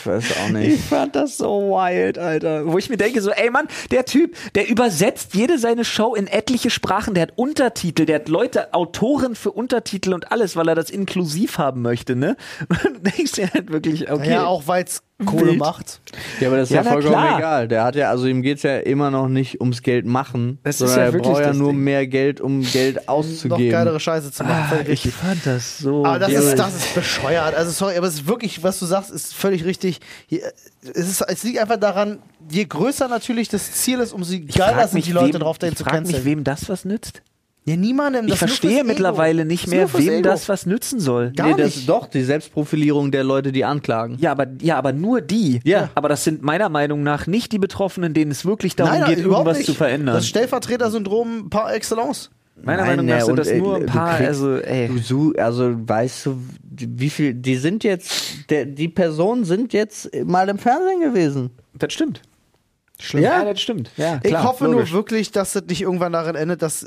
ich 0.00 0.06
weiß 0.06 0.24
auch 0.42 0.46
Ich 0.48 0.52
nicht. 0.52 0.84
fand 0.84 1.16
das 1.16 1.36
so 1.36 1.70
wild, 1.72 2.18
Alter. 2.18 2.66
Wo 2.66 2.78
ich 2.78 2.88
mir 2.88 2.96
denke, 2.96 3.20
so, 3.20 3.30
ey 3.30 3.50
Mann, 3.50 3.66
der 3.90 4.04
Typ, 4.04 4.34
der 4.54 4.68
übersetzt 4.68 5.34
jede 5.34 5.58
seine 5.58 5.84
Show 5.84 6.14
in 6.14 6.26
etliche 6.26 6.70
Sprachen, 6.70 7.14
der 7.14 7.24
hat 7.24 7.32
Untertitel, 7.36 8.06
der 8.06 8.16
hat 8.16 8.28
Leute, 8.28 8.72
Autoren 8.74 9.34
für 9.34 9.50
Untertitel 9.52 10.14
und 10.14 10.32
alles, 10.32 10.56
weil 10.56 10.68
er 10.68 10.74
das 10.74 10.90
inklusiv 10.90 11.58
haben 11.58 11.82
möchte, 11.82 12.16
ne? 12.16 12.36
Und 12.68 12.78
dann 12.84 13.02
denkst 13.16 13.32
du 13.32 13.42
dir 13.42 13.52
halt 13.52 13.70
wirklich, 13.72 14.10
okay. 14.10 14.30
Ja, 14.30 14.46
auch 14.46 14.66
weil 14.66 14.84
es 14.84 15.02
Kohle 15.26 15.48
Wild. 15.48 15.58
macht. 15.58 16.00
Ja, 16.40 16.48
aber 16.48 16.56
das 16.56 16.70
ist 16.70 16.74
Ja, 16.74 16.82
ja, 16.82 16.90
vollkommen 16.92 17.12
klar. 17.14 17.36
egal. 17.38 17.68
Der 17.68 17.84
hat 17.84 17.94
ja, 17.94 18.08
also 18.08 18.26
ihm 18.26 18.40
geht's 18.40 18.62
ja 18.62 18.78
immer 18.78 19.10
noch 19.10 19.28
nicht 19.28 19.60
ums 19.60 19.82
Geld 19.82 20.06
machen, 20.06 20.58
Das 20.62 20.76
ist 20.76 20.78
sondern 20.78 20.98
ja 20.98 21.04
er 21.04 21.12
wirklich 21.12 21.32
braucht 21.32 21.42
ja 21.42 21.48
das 21.48 21.56
nur 21.58 21.72
Ding. 21.72 21.80
mehr 21.80 22.06
Geld, 22.06 22.40
um 22.40 22.62
Geld 22.62 22.96
Noch 22.96 23.08
auszugeben. 23.08 23.70
geilere 23.70 24.00
Scheiße 24.00 24.32
zu 24.32 24.44
machen. 24.44 24.78
ah, 24.78 24.88
ich 24.88 25.02
fand 25.12 25.44
das 25.44 25.76
so. 25.78 26.06
Aber 26.06 26.18
das 26.20 26.30
wild. 26.30 26.40
ist, 26.42 26.58
das 26.58 26.74
ist 26.74 26.94
bescheuert. 26.94 27.54
Also 27.54 27.70
sorry, 27.70 27.98
aber 27.98 28.06
es 28.06 28.19
ist 28.20 28.28
wirklich, 28.28 28.62
was 28.62 28.78
du 28.78 28.86
sagst, 28.86 29.10
ist 29.10 29.34
völlig 29.34 29.64
richtig. 29.64 30.00
Es, 30.30 31.08
ist, 31.08 31.20
es 31.22 31.42
liegt 31.42 31.58
einfach 31.58 31.78
daran, 31.78 32.18
je 32.50 32.64
größer 32.64 33.08
natürlich 33.08 33.48
das 33.48 33.72
Ziel 33.72 34.00
ist, 34.00 34.12
umso 34.12 34.32
Ich 34.32 34.48
geiler 34.48 34.86
sind 34.86 34.94
mich, 34.94 35.04
die 35.06 35.12
Leute 35.12 35.34
wem, 35.34 35.40
drauf, 35.40 35.58
dahin 35.58 35.72
ich 35.72 35.78
zu 35.78 35.84
frag 35.84 36.00
mich, 36.00 36.12
canceln. 36.12 36.24
wem 36.24 36.44
das 36.44 36.68
was 36.68 36.84
nützt. 36.84 37.22
Ja, 37.66 37.76
niemandem. 37.76 38.24
Ich 38.24 38.32
das 38.32 38.40
nur 38.40 38.48
verstehe 38.48 38.70
fürs 38.70 38.80
Ego. 38.80 38.88
mittlerweile 38.88 39.44
nicht 39.44 39.66
mehr, 39.66 39.92
wem 39.92 40.08
Ego. 40.08 40.22
das 40.22 40.48
was 40.48 40.64
nützen 40.64 40.98
soll. 40.98 41.32
Gar 41.32 41.48
nee, 41.48 41.54
das 41.56 41.66
nicht. 41.66 41.76
ist 41.78 41.88
doch 41.88 42.06
die 42.06 42.22
Selbstprofilierung 42.24 43.10
der 43.10 43.22
Leute, 43.22 43.52
die 43.52 43.64
anklagen. 43.66 44.16
Ja, 44.18 44.32
aber, 44.32 44.46
ja, 44.62 44.76
aber 44.78 44.92
nur 44.92 45.20
die. 45.20 45.60
Ja. 45.64 45.90
Aber 45.94 46.08
das 46.08 46.24
sind 46.24 46.42
meiner 46.42 46.70
Meinung 46.70 47.02
nach 47.02 47.26
nicht 47.26 47.52
die 47.52 47.58
Betroffenen, 47.58 48.14
denen 48.14 48.30
es 48.30 48.46
wirklich 48.46 48.76
darum 48.76 49.00
Nein, 49.00 49.08
geht, 49.10 49.18
überhaupt 49.18 49.40
irgendwas 49.46 49.58
nicht. 49.58 49.66
zu 49.66 49.74
verändern. 49.74 50.14
Das 50.14 50.26
Stellvertreter-Syndrom 50.26 51.50
par 51.50 51.74
excellence. 51.74 52.30
Meiner 52.62 52.82
Nein, 52.82 52.90
Meinung 52.90 53.06
nach 53.06 53.18
ja, 53.18 53.20
sind 53.24 53.30
und, 53.32 53.36
das 53.38 53.48
äh, 53.48 53.58
nur 53.58 53.76
ein 53.76 53.80
du 53.82 53.86
paar, 53.86 54.16
kriegst- 54.16 54.28
also, 54.28 54.56
ey. 54.56 54.90
Du, 55.08 55.32
also 55.36 55.72
weißt 55.88 56.26
du, 56.26 56.36
wie 56.62 57.10
viel, 57.10 57.34
die 57.34 57.56
sind 57.56 57.84
jetzt, 57.84 58.50
der, 58.50 58.66
die 58.66 58.88
Personen 58.88 59.44
sind 59.44 59.72
jetzt 59.72 60.10
mal 60.24 60.48
im 60.48 60.58
Fernsehen 60.58 61.00
gewesen. 61.00 61.50
Das 61.74 61.92
stimmt. 61.92 62.22
Schlimm. 62.98 63.24
Ja, 63.24 63.44
das 63.44 63.60
stimmt. 63.62 63.90
Ja, 63.96 64.20
Ich 64.22 64.28
klar, 64.28 64.44
hoffe 64.44 64.66
logisch. 64.66 64.90
nur 64.90 64.98
wirklich, 64.98 65.30
dass 65.32 65.52
das 65.54 65.64
nicht 65.64 65.80
irgendwann 65.80 66.12
darin 66.12 66.34
endet, 66.36 66.60
dass 66.60 66.86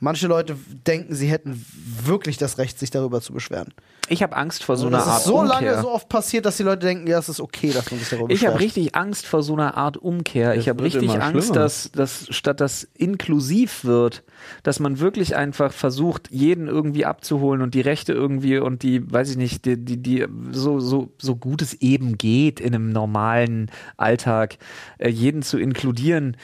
manche 0.00 0.26
Leute 0.26 0.56
denken, 0.88 1.14
sie 1.14 1.28
hätten 1.28 1.64
wirklich 2.04 2.36
das 2.36 2.58
Recht, 2.58 2.80
sich 2.80 2.90
darüber 2.90 3.20
zu 3.20 3.32
beschweren. 3.32 3.72
Ich 4.12 4.22
habe 4.22 4.36
Angst 4.36 4.62
vor 4.62 4.76
so 4.76 4.88
einer 4.88 4.98
das 4.98 5.06
Art 5.06 5.18
ist 5.20 5.24
so 5.24 5.38
Umkehr. 5.38 5.60
lange 5.60 5.80
so 5.80 5.90
oft 5.90 6.08
passiert, 6.08 6.44
dass 6.44 6.58
die 6.58 6.62
Leute 6.62 6.86
denken, 6.86 7.06
ja, 7.06 7.18
es 7.18 7.30
ist 7.30 7.40
okay, 7.40 7.72
dass 7.72 7.90
man 7.90 7.98
sich 7.98 8.10
darüber 8.10 8.30
ich 8.30 8.46
habe 8.46 8.60
richtig 8.60 8.94
Angst 8.94 9.26
vor 9.26 9.42
so 9.42 9.54
einer 9.54 9.76
Art 9.76 9.96
Umkehr. 9.96 10.54
ich 10.54 10.66
Das 10.66 10.68
habe 10.68 10.84
wird 10.84 10.94
richtig 10.94 11.20
Angst, 11.20 11.56
dass, 11.56 11.90
dass 11.92 12.26
statt 12.28 12.60
das 12.60 12.86
inklusiv 12.94 13.84
wird, 13.84 14.22
dass 14.62 14.80
man 14.80 14.98
wirklich 14.98 15.34
einfach 15.34 15.72
versucht, 15.72 16.30
jeden 16.30 16.68
irgendwie 16.68 17.06
abzuholen 17.06 17.62
und 17.62 17.74
die 17.74 17.80
Rechte 17.80 18.12
irgendwie 18.12 18.58
und 18.58 18.82
die, 18.82 19.10
weiß 19.10 19.30
ich 19.30 19.36
nicht, 19.38 19.64
die, 19.64 19.82
die, 19.82 19.96
die 19.96 20.26
so, 20.50 20.78
so, 20.78 21.10
so 21.18 21.34
gut 21.34 21.62
es 21.62 21.72
eben 21.74 22.18
geht 22.18 22.60
in 22.60 22.74
einem 22.74 22.90
normalen 22.90 23.70
Alltag, 23.96 24.58
äh, 24.98 25.08
jeden 25.08 25.42
zu 25.42 25.58
inkludieren. 25.58 26.36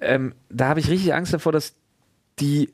Ähm, 0.00 0.34
da 0.48 0.68
habe 0.68 0.78
ich 0.78 0.88
richtig 0.88 1.14
Angst 1.14 1.34
davor, 1.34 1.50
dass 1.50 1.74
die 2.38 2.70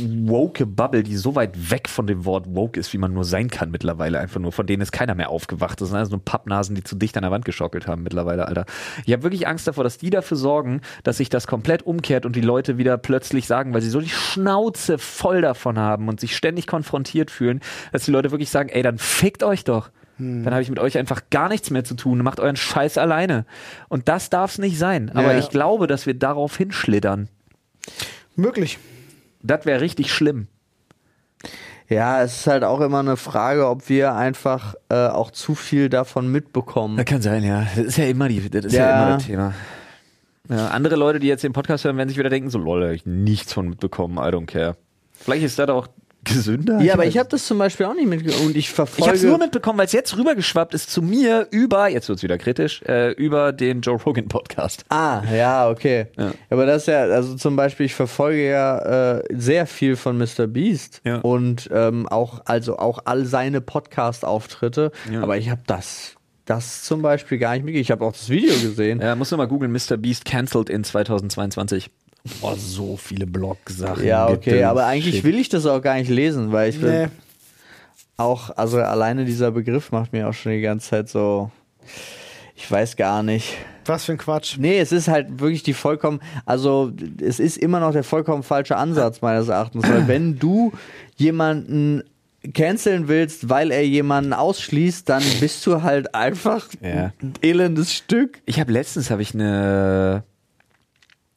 woke 0.00 0.66
Bubble, 0.66 1.02
die 1.02 1.16
so 1.16 1.34
weit 1.34 1.70
weg 1.70 1.88
von 1.88 2.06
dem 2.06 2.24
Wort 2.24 2.46
woke 2.48 2.78
ist, 2.78 2.92
wie 2.92 2.98
man 2.98 3.12
nur 3.12 3.24
sein 3.24 3.48
kann 3.48 3.70
mittlerweile, 3.70 4.18
einfach 4.20 4.40
nur, 4.40 4.52
von 4.52 4.66
denen 4.66 4.82
ist 4.82 4.92
keiner 4.92 5.14
mehr 5.14 5.30
aufgewacht. 5.30 5.80
Das 5.80 5.88
sind 5.88 5.98
also 5.98 6.12
nur 6.12 6.24
Pappnasen, 6.24 6.74
die 6.74 6.84
zu 6.84 6.94
dicht 6.96 7.16
an 7.16 7.22
der 7.22 7.30
Wand 7.30 7.44
geschockelt 7.44 7.86
haben 7.86 8.02
mittlerweile, 8.02 8.46
Alter. 8.46 8.66
Ich 9.04 9.12
habe 9.12 9.22
wirklich 9.24 9.46
Angst 9.48 9.66
davor, 9.66 9.84
dass 9.84 9.98
die 9.98 10.10
dafür 10.10 10.36
sorgen, 10.36 10.80
dass 11.02 11.16
sich 11.18 11.28
das 11.28 11.46
komplett 11.46 11.82
umkehrt 11.82 12.26
und 12.26 12.36
die 12.36 12.40
Leute 12.40 12.78
wieder 12.78 12.96
plötzlich 12.98 13.46
sagen, 13.46 13.74
weil 13.74 13.82
sie 13.82 13.90
so 13.90 14.00
die 14.00 14.08
Schnauze 14.08 14.98
voll 14.98 15.40
davon 15.42 15.78
haben 15.78 16.08
und 16.08 16.20
sich 16.20 16.36
ständig 16.36 16.66
konfrontiert 16.66 17.30
fühlen, 17.30 17.60
dass 17.92 18.04
die 18.04 18.10
Leute 18.10 18.30
wirklich 18.30 18.50
sagen, 18.50 18.68
ey, 18.68 18.82
dann 18.82 18.98
fickt 18.98 19.42
euch 19.42 19.64
doch. 19.64 19.90
Dann 20.16 20.46
habe 20.52 20.62
ich 20.62 20.68
mit 20.70 20.78
euch 20.78 20.96
einfach 20.96 21.22
gar 21.30 21.48
nichts 21.48 21.70
mehr 21.70 21.82
zu 21.82 21.96
tun. 21.96 22.18
Macht 22.18 22.38
euren 22.38 22.54
Scheiß 22.54 22.98
alleine. 22.98 23.46
Und 23.88 24.08
das 24.08 24.30
darf 24.30 24.52
es 24.52 24.58
nicht 24.58 24.78
sein. 24.78 25.10
Aber 25.12 25.32
Ja. 25.32 25.38
ich 25.40 25.50
glaube, 25.50 25.88
dass 25.88 26.06
wir 26.06 26.14
darauf 26.14 26.56
hinschlittern. 26.56 27.28
Möglich. 28.36 28.78
Das 29.44 29.66
wäre 29.66 29.80
richtig 29.80 30.12
schlimm. 30.12 30.48
Ja, 31.88 32.22
es 32.22 32.40
ist 32.40 32.46
halt 32.46 32.64
auch 32.64 32.80
immer 32.80 33.00
eine 33.00 33.18
Frage, 33.18 33.68
ob 33.68 33.90
wir 33.90 34.14
einfach 34.14 34.74
äh, 34.88 35.06
auch 35.06 35.30
zu 35.30 35.54
viel 35.54 35.90
davon 35.90 36.32
mitbekommen. 36.32 36.96
Das 36.96 37.04
kann 37.04 37.20
sein, 37.20 37.44
ja. 37.44 37.66
Das 37.76 37.84
ist 37.84 37.98
ja 37.98 38.06
immer, 38.06 38.28
die, 38.28 38.48
das 38.48 38.64
ist 38.64 38.72
ja. 38.72 38.88
Ja. 38.88 39.02
immer 39.06 39.16
das 39.16 39.26
Thema. 39.26 39.54
Ja, 40.48 40.68
andere 40.68 40.96
Leute, 40.96 41.20
die 41.20 41.26
jetzt 41.26 41.44
den 41.44 41.52
Podcast 41.52 41.84
hören, 41.84 41.96
werden 41.98 42.08
sich 42.08 42.18
wieder 42.18 42.30
denken, 42.30 42.48
so 42.50 42.58
lol, 42.58 42.80
da 42.80 42.86
hab 42.86 42.94
ich 42.94 43.06
nichts 43.06 43.52
von 43.52 43.68
mitbekommen, 43.68 44.16
I 44.16 44.30
don't 44.30 44.46
care. 44.46 44.76
Vielleicht 45.12 45.44
ist 45.44 45.58
das 45.58 45.68
auch 45.68 45.86
gesünder. 46.24 46.80
Ja, 46.80 46.94
aber 46.94 47.06
ich 47.06 47.18
habe 47.18 47.28
das 47.28 47.46
zum 47.46 47.58
Beispiel 47.58 47.86
auch 47.86 47.94
nicht 47.94 48.08
mitbekommen 48.08 48.46
und 48.46 48.50
ich 48.52 48.64
Ich 48.64 48.70
verfolge. 48.70 49.06
habe 49.08 49.16
es 49.16 49.22
nur 49.22 49.38
mitbekommen, 49.38 49.78
weil 49.78 49.86
es 49.86 49.92
jetzt 49.92 50.16
rübergeschwappt 50.16 50.74
ist 50.74 50.90
zu 50.90 51.02
mir 51.02 51.46
über, 51.50 51.88
jetzt 51.88 52.08
wird's 52.08 52.22
wieder 52.22 52.38
kritisch, 52.38 52.82
äh, 52.82 53.12
über 53.12 53.52
den 53.52 53.80
Joe 53.82 53.98
Rogan 54.02 54.28
Podcast. 54.28 54.84
Ah, 54.88 55.22
ja, 55.34 55.68
okay. 55.68 56.06
Ja. 56.16 56.32
Aber 56.50 56.66
das 56.66 56.82
ist 56.82 56.88
ja, 56.88 57.02
also 57.02 57.34
zum 57.36 57.56
Beispiel, 57.56 57.86
ich 57.86 57.94
verfolge 57.94 58.48
ja 58.48 59.18
äh, 59.18 59.22
sehr 59.30 59.66
viel 59.66 59.96
von 59.96 60.16
Mr. 60.18 60.46
Beast 60.46 61.00
Ja. 61.04 61.18
und 61.18 61.68
ähm, 61.72 62.08
auch, 62.08 62.40
also 62.46 62.78
auch 62.78 63.00
all 63.04 63.24
seine 63.24 63.60
Podcast-Auftritte. 63.60 64.90
Ja. 65.12 65.22
Aber 65.22 65.36
ich 65.36 65.50
habe 65.50 65.60
das, 65.66 66.14
das 66.44 66.82
zum 66.84 67.02
Beispiel 67.02 67.38
gar 67.38 67.52
nicht 67.54 67.64
mitgekriegt. 67.64 67.86
Ich 67.86 67.90
habe 67.90 68.04
auch 68.04 68.12
das 68.12 68.28
Video 68.28 68.54
gesehen. 68.54 69.00
Ja, 69.00 69.14
musst 69.16 69.32
du 69.32 69.36
mal 69.36 69.46
googeln, 69.48 69.72
Mr. 69.72 69.96
Beast 69.96 70.24
cancelled 70.24 70.68
in 70.70 70.84
2022. 70.84 71.90
Boah, 72.40 72.56
so 72.56 72.96
viele 72.96 73.26
Blog-Sachen. 73.26 74.04
Ja, 74.06 74.28
okay, 74.28 74.64
aber 74.64 74.86
eigentlich 74.86 75.16
Shit. 75.16 75.24
will 75.24 75.38
ich 75.38 75.48
das 75.50 75.66
auch 75.66 75.82
gar 75.82 75.96
nicht 75.96 76.08
lesen, 76.10 76.52
weil 76.52 76.70
ich 76.70 76.80
Nee. 76.80 77.02
bin 77.06 77.10
auch, 78.16 78.50
also 78.56 78.78
alleine 78.80 79.24
dieser 79.24 79.50
Begriff 79.50 79.92
macht 79.92 80.12
mir 80.12 80.28
auch 80.28 80.32
schon 80.32 80.52
die 80.52 80.60
ganze 80.62 80.88
Zeit 80.90 81.08
so, 81.10 81.50
ich 82.56 82.70
weiß 82.70 82.96
gar 82.96 83.22
nicht. 83.22 83.54
Was 83.86 84.06
für 84.06 84.12
ein 84.12 84.18
Quatsch. 84.18 84.56
Nee, 84.58 84.78
es 84.78 84.92
ist 84.92 85.08
halt 85.08 85.38
wirklich 85.40 85.62
die 85.62 85.74
vollkommen, 85.74 86.20
also 86.46 86.90
es 87.20 87.38
ist 87.40 87.58
immer 87.58 87.80
noch 87.80 87.92
der 87.92 88.04
vollkommen 88.04 88.42
falsche 88.42 88.76
Ansatz 88.76 89.20
meines 89.20 89.48
Erachtens, 89.48 89.86
weil 89.86 90.08
wenn 90.08 90.38
du 90.38 90.72
jemanden 91.16 92.02
canceln 92.54 93.08
willst, 93.08 93.50
weil 93.50 93.70
er 93.70 93.86
jemanden 93.86 94.32
ausschließt, 94.32 95.06
dann 95.08 95.22
bist 95.40 95.66
du 95.66 95.82
halt 95.82 96.14
einfach 96.14 96.68
Ja. 96.80 97.12
ein 97.22 97.34
elendes 97.42 97.92
Stück. 97.92 98.40
Ich 98.46 98.60
habe 98.60 98.72
letztens 98.72 99.10
habe 99.10 99.20
ich 99.20 99.34
eine 99.34 100.22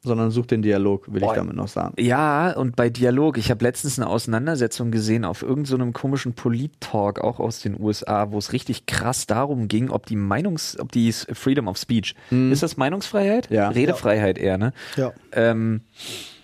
Sondern 0.08 0.32
such 0.32 0.48
den 0.48 0.62
Dialog, 0.62 1.12
will 1.14 1.22
ich 1.22 1.32
damit 1.32 1.56
noch 1.56 1.68
sagen. 1.68 1.94
Ja, 2.00 2.52
und 2.54 2.76
bei 2.76 2.90
Dialog, 2.90 3.38
ich 3.38 3.52
habe 3.52 3.64
letztens 3.64 4.00
eine 4.00 4.08
Auseinandersetzung 4.08 4.92
gesehen 4.92 5.26
auf 5.26 5.42
irgendeinem 5.42 5.66
so 5.66 5.76
einem 5.76 5.94
komischen 5.94 6.34
Polit-Talk, 6.34 7.20
auch 7.20 7.40
aus 7.40 7.60
den 7.60 7.80
USA, 7.80 8.32
wo 8.32 8.38
es 8.38 8.54
richtig 8.54 8.86
krass 8.86 9.28
darum 9.28 9.68
ging, 9.68 9.90
ob 9.90 10.06
die 10.06 10.16
Meinungs-, 10.16 10.80
ob 10.80 10.92
die 10.92 11.12
Freedom 11.12 11.68
of 11.68 11.78
Speech, 11.78 12.16
ist 12.32 12.64
das 12.64 12.78
Meinungsfreiheit? 12.78 13.50
Ja. 13.50 13.70
Redefreiheit 13.70 14.38
eher, 14.38 14.58
ne? 14.58 14.74
Ja. 14.96 15.14
Ähm, 15.32 15.82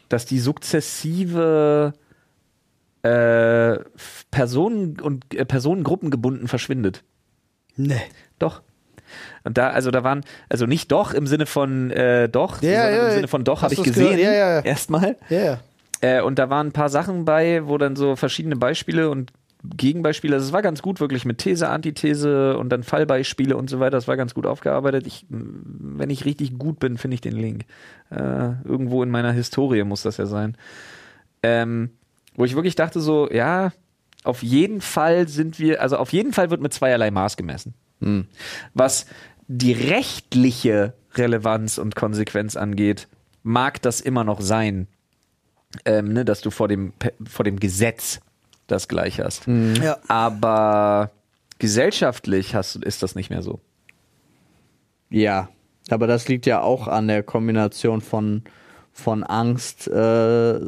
dass 0.09 0.25
die 0.25 0.39
sukzessive 0.39 1.93
äh, 3.03 3.79
Personen- 4.31 4.99
und 4.99 5.33
äh, 5.33 5.45
Personengruppen 5.45 6.09
gebunden 6.09 6.47
verschwindet. 6.47 7.03
Nee. 7.75 8.01
Doch. 8.39 8.61
Und 9.43 9.57
da, 9.57 9.69
also 9.69 9.91
da 9.91 10.03
waren, 10.03 10.21
also 10.49 10.65
nicht 10.65 10.91
doch 10.91 11.13
im 11.13 11.27
Sinne 11.27 11.45
von 11.45 11.91
äh, 11.91 12.29
doch, 12.29 12.61
Ja, 12.61 12.83
sondern 12.83 12.95
ja, 12.95 13.07
im 13.07 13.13
Sinne 13.15 13.27
von 13.27 13.43
doch 13.43 13.61
habe 13.61 13.73
ich 13.73 13.83
gesehen. 13.83 14.19
Ja. 14.19 14.61
Erstmal. 14.61 15.17
Äh, 16.01 16.21
und 16.21 16.39
da 16.39 16.49
waren 16.49 16.67
ein 16.67 16.71
paar 16.71 16.89
Sachen 16.89 17.25
bei, 17.25 17.65
wo 17.67 17.77
dann 17.77 17.95
so 17.95 18.15
verschiedene 18.15 18.55
Beispiele 18.55 19.09
und 19.09 19.31
Gegenbeispiele, 19.65 20.35
also 20.35 20.45
es 20.45 20.51
war 20.51 20.61
ganz 20.61 20.81
gut 20.81 20.99
wirklich 20.99 21.23
mit 21.23 21.37
These, 21.37 21.69
Antithese 21.69 22.57
und 22.57 22.67
dann 22.69 22.83
Fallbeispiele 22.83 23.55
und 23.55 23.69
so 23.69 23.79
weiter, 23.79 23.91
das 23.91 24.09
war 24.09 24.17
ganz 24.17 24.33
gut 24.33 24.45
aufgearbeitet. 24.45 25.07
Ich, 25.07 25.25
wenn 25.29 26.09
ich 26.09 26.25
richtig 26.25 26.57
gut 26.57 26.79
bin, 26.79 26.97
finde 26.97 27.15
ich 27.15 27.21
den 27.21 27.35
Link. 27.35 27.63
Äh, 28.09 28.15
irgendwo 28.65 29.03
in 29.03 29.09
meiner 29.09 29.31
Historie 29.31 29.83
muss 29.85 30.01
das 30.01 30.17
ja 30.17 30.25
sein. 30.25 30.57
Ähm, 31.43 31.91
wo 32.35 32.43
ich 32.43 32.55
wirklich 32.55 32.75
dachte 32.75 32.99
so, 32.99 33.29
ja, 33.31 33.71
auf 34.25 34.43
jeden 34.43 34.81
Fall 34.81 35.29
sind 35.29 35.59
wir, 35.59 35.81
also 35.81 35.95
auf 35.95 36.11
jeden 36.11 36.33
Fall 36.33 36.49
wird 36.49 36.61
mit 36.61 36.73
zweierlei 36.73 37.11
Maß 37.11 37.37
gemessen. 37.37 37.73
Was 38.73 39.05
die 39.57 39.73
rechtliche 39.73 40.93
Relevanz 41.15 41.77
und 41.77 41.95
Konsequenz 41.95 42.55
angeht, 42.55 43.07
mag 43.43 43.81
das 43.81 44.01
immer 44.01 44.23
noch 44.23 44.41
sein, 44.41 44.87
ähm, 45.85 46.11
ne, 46.13 46.25
dass 46.25 46.41
du 46.41 46.49
vor 46.49 46.67
dem, 46.67 46.93
vor 47.27 47.45
dem 47.45 47.59
Gesetz 47.59 48.19
das 48.67 48.87
gleich 48.87 49.19
hast. 49.19 49.45
Ja. 49.47 49.97
Aber 50.07 51.11
gesellschaftlich 51.59 52.55
hast, 52.55 52.75
du- 52.75 52.79
ist 52.79 53.03
das 53.03 53.13
nicht 53.15 53.29
mehr 53.29 53.43
so. 53.43 53.59
Ja, 55.09 55.49
aber 55.89 56.07
das 56.07 56.27
liegt 56.27 56.45
ja 56.47 56.61
auch 56.61 56.87
an 56.87 57.07
der 57.07 57.21
Kombination 57.21 58.01
von, 58.01 58.43
von 58.91 59.23
Angst, 59.23 59.87
äh, 59.87 60.59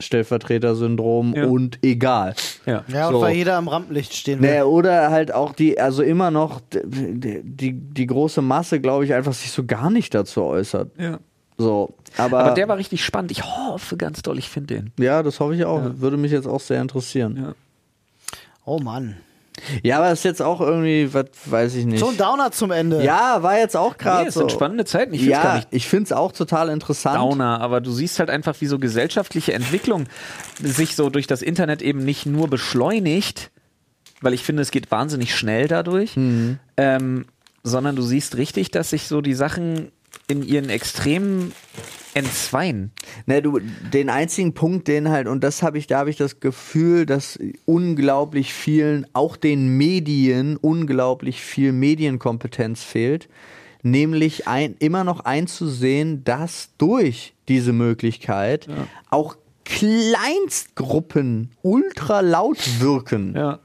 Stellvertreter-Syndrom 0.00 1.34
Ja. 1.36 1.44
und 1.46 1.78
egal. 1.82 2.34
Ja. 2.66 2.84
Ja, 2.88 3.08
und 3.08 3.14
So. 3.14 3.20
weil 3.20 3.34
jeder 3.36 3.56
am 3.56 3.68
Rampenlicht 3.68 4.14
stehen 4.14 4.40
will. 4.42 4.50
Nee, 4.50 4.62
oder 4.62 5.10
halt 5.10 5.32
auch 5.32 5.52
die, 5.52 5.78
also 5.80 6.02
immer 6.02 6.30
noch 6.30 6.60
die, 6.72 7.40
die, 7.42 7.72
die 7.72 8.06
große 8.06 8.42
Masse, 8.42 8.80
glaube 8.80 9.04
ich, 9.04 9.14
einfach 9.14 9.32
sich 9.32 9.50
so 9.50 9.64
gar 9.64 9.90
nicht 9.90 10.14
dazu 10.14 10.42
äußert. 10.42 10.90
ja. 10.98 11.18
So, 11.58 11.92
aber, 12.16 12.38
Aber 12.38 12.54
der 12.54 12.68
war 12.68 12.78
richtig 12.78 13.04
spannend. 13.04 13.30
Ich 13.32 13.44
hoffe 13.44 13.98
ganz 13.98 14.22
doll, 14.22 14.38
ich 14.38 14.48
finde 14.48 14.74
den. 14.76 14.92
ja, 14.98 15.22
das 15.22 15.40
hoffe 15.40 15.54
ich 15.54 15.66
auch. 15.66 15.82
Ja. 15.84 16.00
Würde 16.00 16.16
mich 16.16 16.32
jetzt 16.32 16.46
auch 16.46 16.58
sehr 16.60 16.80
interessieren. 16.80 17.36
Ja. 17.36 17.52
Oh 18.64 18.78
Mann. 18.78 19.16
Ja, 19.82 19.98
aber 19.98 20.10
das 20.10 20.20
ist 20.20 20.24
jetzt 20.24 20.42
auch 20.42 20.60
irgendwie, 20.60 21.12
was 21.12 21.26
weiß 21.46 21.74
ich 21.74 21.84
nicht. 21.86 22.00
So 22.00 22.08
ein 22.08 22.16
Downer 22.16 22.50
zum 22.52 22.70
Ende. 22.70 23.02
ja, 23.04 23.42
war 23.42 23.58
jetzt 23.58 23.76
auch 23.76 23.96
gerade 23.98 24.22
Nee, 24.22 24.28
es 24.28 24.34
so. 24.34 24.40
sind 24.40 24.52
spannende 24.52 24.84
Zeiten. 24.84 25.14
Ich 25.14 25.20
finde 25.20 25.36
es 25.36 25.42
gar 25.42 25.52
ja, 25.52 25.56
nicht 25.56 25.68
ich 25.70 25.88
finde 25.88 26.04
es 26.04 26.12
auch 26.12 26.32
total 26.32 26.68
interessant. 26.68 27.16
Downer, 27.16 27.60
aber 27.60 27.80
du 27.80 27.90
siehst 27.90 28.18
halt 28.18 28.30
einfach, 28.30 28.54
wie 28.60 28.66
so 28.66 28.78
gesellschaftliche 28.78 29.52
Entwicklung 29.52 30.04
sich 30.62 30.96
so 30.96 31.10
durch 31.10 31.26
das 31.26 31.42
Internet 31.42 31.82
eben 31.82 32.04
nicht 32.04 32.26
nur 32.26 32.48
beschleunigt, 32.48 33.50
weil 34.20 34.34
ich 34.34 34.42
finde, 34.42 34.62
es 34.62 34.70
geht 34.70 34.90
wahnsinnig 34.90 35.34
schnell 35.34 35.68
dadurch, 35.68 36.16
ähm, 36.76 37.24
sondern 37.62 37.96
du 37.96 38.02
siehst 38.02 38.36
richtig, 38.36 38.70
dass 38.70 38.90
sich 38.90 39.06
so 39.08 39.20
die 39.20 39.34
Sachen 39.34 39.92
in 40.28 40.42
ihren 40.42 40.70
Extremen 40.70 41.52
entzweien. 42.14 42.90
Ne, 43.26 43.42
du, 43.42 43.60
den 43.92 44.10
einzigen 44.10 44.54
Punkt, 44.54 44.88
den 44.88 45.08
halt, 45.08 45.28
und 45.28 45.44
das 45.44 45.62
habe 45.62 45.78
ich, 45.78 45.86
da 45.86 45.98
habe 45.98 46.10
ich 46.10 46.16
das 46.16 46.40
Gefühl, 46.40 47.06
dass 47.06 47.38
unglaublich 47.66 48.52
vielen, 48.52 49.06
auch 49.12 49.36
den 49.36 49.76
Medien, 49.76 50.56
unglaublich 50.56 51.40
viel 51.40 51.72
Medienkompetenz 51.72 52.82
fehlt, 52.82 53.28
nämlich 53.82 54.48
ein, 54.48 54.76
immer 54.78 55.04
noch 55.04 55.20
einzusehen, 55.20 56.24
dass 56.24 56.70
durch 56.78 57.34
diese 57.48 57.72
Möglichkeit 57.72 58.68
auch 59.10 59.36
Kleinstgruppen 59.64 61.52
ultra 61.62 62.20
laut 62.20 62.80
wirken. 62.80 63.34
Ja. 63.36 63.60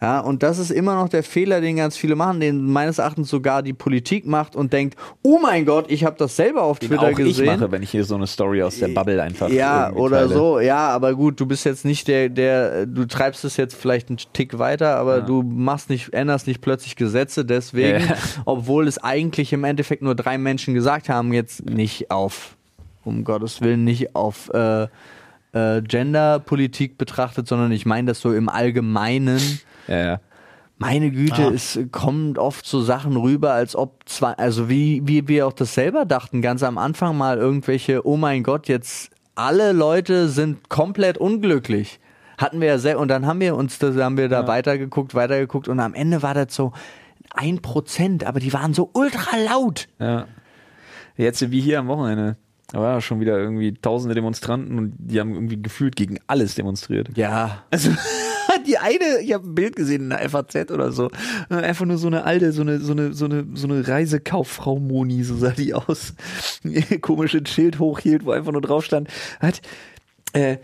Ja, 0.00 0.20
und 0.20 0.44
das 0.44 0.58
ist 0.60 0.70
immer 0.70 0.94
noch 0.94 1.08
der 1.08 1.24
Fehler, 1.24 1.60
den 1.60 1.74
ganz 1.74 1.96
viele 1.96 2.14
machen, 2.14 2.38
den 2.38 2.62
meines 2.70 2.98
Erachtens 2.98 3.28
sogar 3.28 3.64
die 3.64 3.72
Politik 3.72 4.26
macht 4.26 4.54
und 4.54 4.72
denkt, 4.72 4.96
oh 5.22 5.40
mein 5.42 5.66
Gott, 5.66 5.86
ich 5.90 6.04
habe 6.04 6.14
das 6.16 6.36
selber 6.36 6.62
auf 6.62 6.78
Den 6.78 6.90
Twitter 6.90 7.02
auch 7.02 7.08
ich 7.10 7.16
gesehen. 7.16 7.46
mache, 7.46 7.72
wenn 7.72 7.82
ich 7.82 7.90
hier 7.90 8.04
so 8.04 8.14
eine 8.14 8.28
Story 8.28 8.62
aus 8.62 8.78
der 8.78 8.88
Bubble 8.88 9.20
einfach 9.20 9.48
Ja, 9.50 9.92
oder 9.92 10.18
teile. 10.28 10.34
so, 10.34 10.60
ja, 10.60 10.88
aber 10.90 11.14
gut, 11.14 11.40
du 11.40 11.46
bist 11.46 11.64
jetzt 11.64 11.84
nicht 11.84 12.06
der, 12.06 12.28
der, 12.28 12.86
du 12.86 13.06
treibst 13.06 13.44
es 13.44 13.56
jetzt 13.56 13.74
vielleicht 13.74 14.08
einen 14.08 14.18
Tick 14.32 14.60
weiter, 14.60 14.94
aber 14.98 15.20
du 15.20 15.42
machst 15.42 15.90
nicht, 15.90 16.12
änderst 16.12 16.46
nicht 16.46 16.60
plötzlich 16.60 16.94
Gesetze, 16.94 17.44
deswegen, 17.44 17.98
Ja. 18.06 18.14
obwohl 18.44 18.86
es 18.86 18.98
eigentlich 19.02 19.52
im 19.52 19.64
Endeffekt 19.64 20.02
nur 20.02 20.14
drei 20.14 20.38
Menschen 20.38 20.74
gesagt 20.74 21.08
haben, 21.08 21.32
jetzt 21.32 21.68
nicht 21.68 22.12
auf, 22.12 22.56
um 23.04 23.24
Gottes 23.24 23.62
Willen, 23.62 23.82
nicht 23.82 24.14
auf 24.14 24.48
äh, 24.54 24.86
äh, 25.54 25.82
Genderpolitik 25.82 26.98
betrachtet, 26.98 27.48
sondern 27.48 27.72
ich 27.72 27.84
meine 27.86 28.06
das 28.08 28.20
so 28.20 28.32
im 28.32 28.48
Allgemeinen. 28.48 29.40
Ja, 29.88 29.96
ja. 29.96 30.20
Meine 30.80 31.10
Güte, 31.10 31.46
Ah. 31.48 31.50
es 31.52 31.78
kommt 31.90 32.38
oft 32.38 32.64
so 32.64 32.80
Sachen 32.80 33.16
rüber, 33.16 33.52
als 33.52 33.74
ob 33.74 34.08
zwar, 34.08 34.38
also 34.38 34.68
wie, 34.68 35.02
wie 35.04 35.26
wir 35.26 35.46
auch 35.48 35.52
das 35.52 35.74
selber 35.74 36.04
dachten, 36.04 36.40
ganz 36.40 36.62
am 36.62 36.78
Anfang 36.78 37.16
mal 37.18 37.36
irgendwelche, 37.38 38.06
oh 38.06 38.16
mein 38.16 38.44
Gott, 38.44 38.68
jetzt 38.68 39.10
alle 39.34 39.72
Leute 39.72 40.28
sind 40.28 40.68
komplett 40.68 41.18
unglücklich. 41.18 41.98
Hatten 42.38 42.60
wir 42.60 42.68
ja 42.68 42.78
sehr, 42.78 43.00
und 43.00 43.08
dann 43.08 43.26
haben 43.26 43.40
wir 43.40 43.56
uns, 43.56 43.80
da 43.80 43.92
haben 43.94 44.16
wir 44.16 44.28
da 44.28 44.46
weitergeguckt, 44.46 45.16
weitergeguckt 45.16 45.66
und 45.66 45.80
am 45.80 45.94
Ende 45.94 46.22
war 46.22 46.34
das 46.34 46.54
so 46.54 46.72
ein 47.34 47.60
Prozent, 47.60 48.22
aber 48.24 48.38
die 48.38 48.52
waren 48.52 48.72
so 48.74 48.88
ultra 48.94 49.36
laut. 49.36 49.88
Ja. 49.98 50.26
Jetzt 51.16 51.50
wie 51.50 51.60
hier 51.60 51.80
am 51.80 51.88
Wochenende. 51.88 52.36
Da 52.70 52.80
waren 52.80 53.00
schon 53.00 53.18
wieder 53.18 53.36
irgendwie 53.36 53.74
tausende 53.74 54.14
Demonstranten 54.14 54.78
und 54.78 54.94
die 54.98 55.18
haben 55.18 55.34
irgendwie 55.34 55.60
gefühlt 55.60 55.96
gegen 55.96 56.18
alles 56.28 56.54
demonstriert. 56.54 57.08
Ja. 57.16 57.64
Also 57.72 57.90
die 58.66 58.78
eine, 58.78 59.20
ich 59.22 59.32
habe 59.32 59.48
ein 59.48 59.54
Bild 59.54 59.76
gesehen 59.76 60.02
in 60.02 60.10
der 60.10 60.28
FAZ 60.28 60.70
oder 60.70 60.92
so, 60.92 61.10
einfach 61.48 61.86
nur 61.86 61.98
so 61.98 62.06
eine 62.06 62.24
alte, 62.24 62.52
so 62.52 62.62
eine 62.62 62.80
so 62.80 62.92
eine 62.92 63.12
so 63.12 63.24
eine 63.24 63.46
so 63.54 63.68
eine 63.68 63.86
Reisekauffrau 63.86 64.78
Moni, 64.78 65.22
so 65.24 65.36
sah 65.36 65.50
die 65.50 65.74
aus, 65.74 66.14
komische 67.00 67.42
Schild 67.46 67.78
hochhielt, 67.78 68.24
wo 68.24 68.32
einfach 68.32 68.52
nur 68.52 68.62
drauf 68.62 68.84
stand, 68.84 69.08
hat 69.40 69.60
äh, 70.32 70.58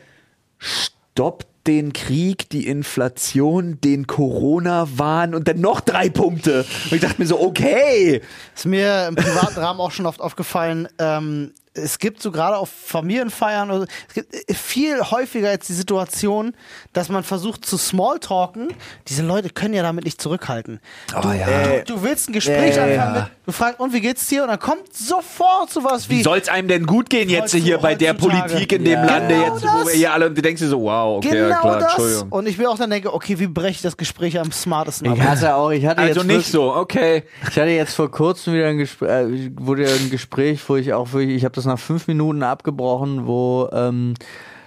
stoppt 0.59 1.47
den 1.66 1.92
Krieg, 1.92 2.51
die 2.51 2.66
Inflation, 2.66 3.80
den 3.80 4.07
Corona-Wahn 4.07 5.34
und 5.34 5.49
dann 5.49 5.61
noch 5.61 5.80
drei 5.80 6.11
Punkte. 6.11 6.66
Und 6.84 6.92
ich 6.92 7.01
dachte 7.01 7.20
mir 7.20 7.26
so, 7.26 7.40
okay. 7.40 8.20
Ist 8.55 8.66
mir 8.66 9.09
im 9.09 9.14
privaten 9.14 9.59
Rahmen 9.59 9.80
auch 9.80 9.90
schon 9.90 10.07
oft 10.07 10.20
aufgefallen, 10.20 10.88
ähm, 10.99 11.53
es 11.75 11.99
gibt 11.99 12.22
so 12.22 12.31
gerade 12.31 12.57
auf 12.57 12.70
Familienfeiern, 12.70 13.70
oder, 13.70 13.87
es 14.09 14.14
gibt 14.14 14.35
äh, 14.35 14.55
viel 14.55 15.01
häufiger 15.03 15.51
jetzt 15.51 15.68
die 15.68 15.75
Situation, 15.75 16.55
dass 16.93 17.09
man 17.09 17.22
versucht 17.22 17.66
zu 17.66 17.77
smalltalken. 17.77 18.68
Diese 19.09 19.22
Leute 19.22 19.51
können 19.51 19.75
ja 19.75 19.83
damit 19.83 20.05
nicht 20.05 20.20
zurückhalten. 20.20 20.81
du, 21.20 21.29
ja. 21.33 21.47
du, 21.47 21.85
du 21.95 22.03
willst 22.03 22.29
ein 22.29 22.33
Gespräch 22.33 22.77
Äh, 22.77 22.81
anfangen 22.81 23.12
mit, 23.14 23.25
du 23.47 23.53
fragst, 23.53 23.81
und 23.81 23.93
wie 23.93 24.01
geht's 24.01 24.27
dir? 24.29 24.43
Und 24.43 24.49
dann 24.49 24.59
kommt 24.59 24.95
sofort 24.95 25.70
sowas 25.70 26.09
wie, 26.09 26.18
Wie 26.18 26.22
soll's 26.22 26.49
einem 26.49 26.68
denn 26.68 26.87
gut 26.87 27.11
gehen 27.11 27.29
jetzt 27.29 27.55
hier 27.55 27.79
bei 27.79 27.95
der. 27.95 28.14
Politik 28.14 28.72
in 28.72 28.85
dem 28.85 28.93
Ja. 28.93 29.05
Lande 29.05 29.35
Genau 29.35 29.55
jetzt, 29.55 29.64
wo 29.64 29.87
wir 29.87 29.95
hier 29.95 30.12
alle 30.12 30.27
und 30.27 30.39
du 30.39 30.43
denkst 30.43 30.61
dir 30.62 30.68
so, 30.68 30.81
wow, 30.83 31.18
okay, 31.18 31.31
genau 31.31 31.49
ja, 31.49 31.61
klar, 31.61 31.79
das. 31.81 31.93
Entschuldigung. 31.93 32.33
Und 32.33 32.47
ich 32.47 32.59
mir 32.59 32.70
auch 32.70 32.79
dann 32.79 32.91
denke, 32.91 33.12
okay, 33.12 33.39
wie 33.39 33.47
breche 33.47 33.70
ich 33.70 33.83
das 33.83 33.97
Gespräch 33.97 34.39
am 34.39 34.53
smartesten 34.53 35.09
ab? 35.09 35.16
Ich 35.18 35.22
hatte 35.22 35.55
auch, 35.55 35.70
ich 35.70 35.85
hatte 35.85 36.01
Also 36.01 36.20
jetzt 36.20 36.29
nicht 36.29 36.47
so, 36.47 36.75
okay. 36.75 37.25
Ich 37.43 37.57
hatte 37.59 37.70
jetzt 37.70 37.95
vor 37.95 38.11
kurzem 38.11 38.55
wieder 38.55 38.68
ein 38.68 38.79
Gespräch, 38.79 39.11
äh, 39.11 39.51
wurde 39.57 39.87
ein 39.89 40.11
Gespräch, 40.11 40.61
wo 40.68 40.77
ich 40.77 40.93
auch 40.93 41.12
wirklich, 41.12 41.37
ich 41.37 41.45
habe 41.45 41.55
das 41.55 41.64
nach 41.65 41.79
fünf 41.79 42.07
Minuten 42.09 42.43
abgebrochen, 42.43 43.27
wo, 43.27 43.69
ähm, 43.73 44.15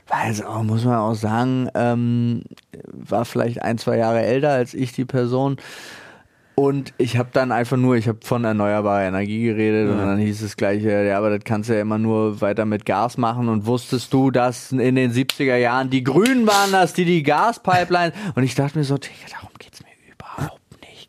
also 0.09 0.45
auch, 0.45 0.63
muss 0.63 0.85
man 0.85 0.95
auch 0.95 1.15
sagen, 1.15 1.69
ähm, 1.75 2.43
war 2.91 3.25
vielleicht 3.25 3.61
ein, 3.61 3.77
zwei 3.77 3.97
Jahre 3.97 4.21
älter 4.21 4.51
als 4.51 4.73
ich, 4.73 4.93
die 4.93 5.05
Person. 5.05 5.57
Und 6.59 6.91
ich 6.97 7.17
habe 7.17 7.29
dann 7.33 7.51
einfach 7.51 7.77
nur, 7.77 7.97
ich 7.97 8.07
habe 8.07 8.17
von 8.23 8.43
erneuerbarer 8.43 9.03
Energie 9.03 9.43
geredet 9.43 9.91
und 9.91 9.99
dann 9.99 10.17
hieß 10.17 10.41
es 10.41 10.57
gleich, 10.57 10.81
ja, 10.81 11.15
aber 11.15 11.29
das 11.29 11.43
kannst 11.43 11.69
du 11.69 11.75
ja 11.75 11.81
immer 11.81 11.99
nur 11.99 12.41
weiter 12.41 12.65
mit 12.65 12.83
Gas 12.83 13.17
machen. 13.17 13.47
Und 13.47 13.67
wusstest 13.67 14.11
du, 14.11 14.31
dass 14.31 14.71
in 14.71 14.95
den 14.95 15.13
70er 15.13 15.57
Jahren 15.57 15.91
die 15.91 16.03
Grünen 16.03 16.47
waren, 16.47 16.71
dass 16.71 16.93
die 16.93 17.05
die 17.05 17.21
Gaspipeline 17.21 18.11
und 18.33 18.41
ich 18.41 18.55
dachte 18.55 18.75
mir 18.79 18.85
so, 18.85 18.97
Digga, 18.97 19.46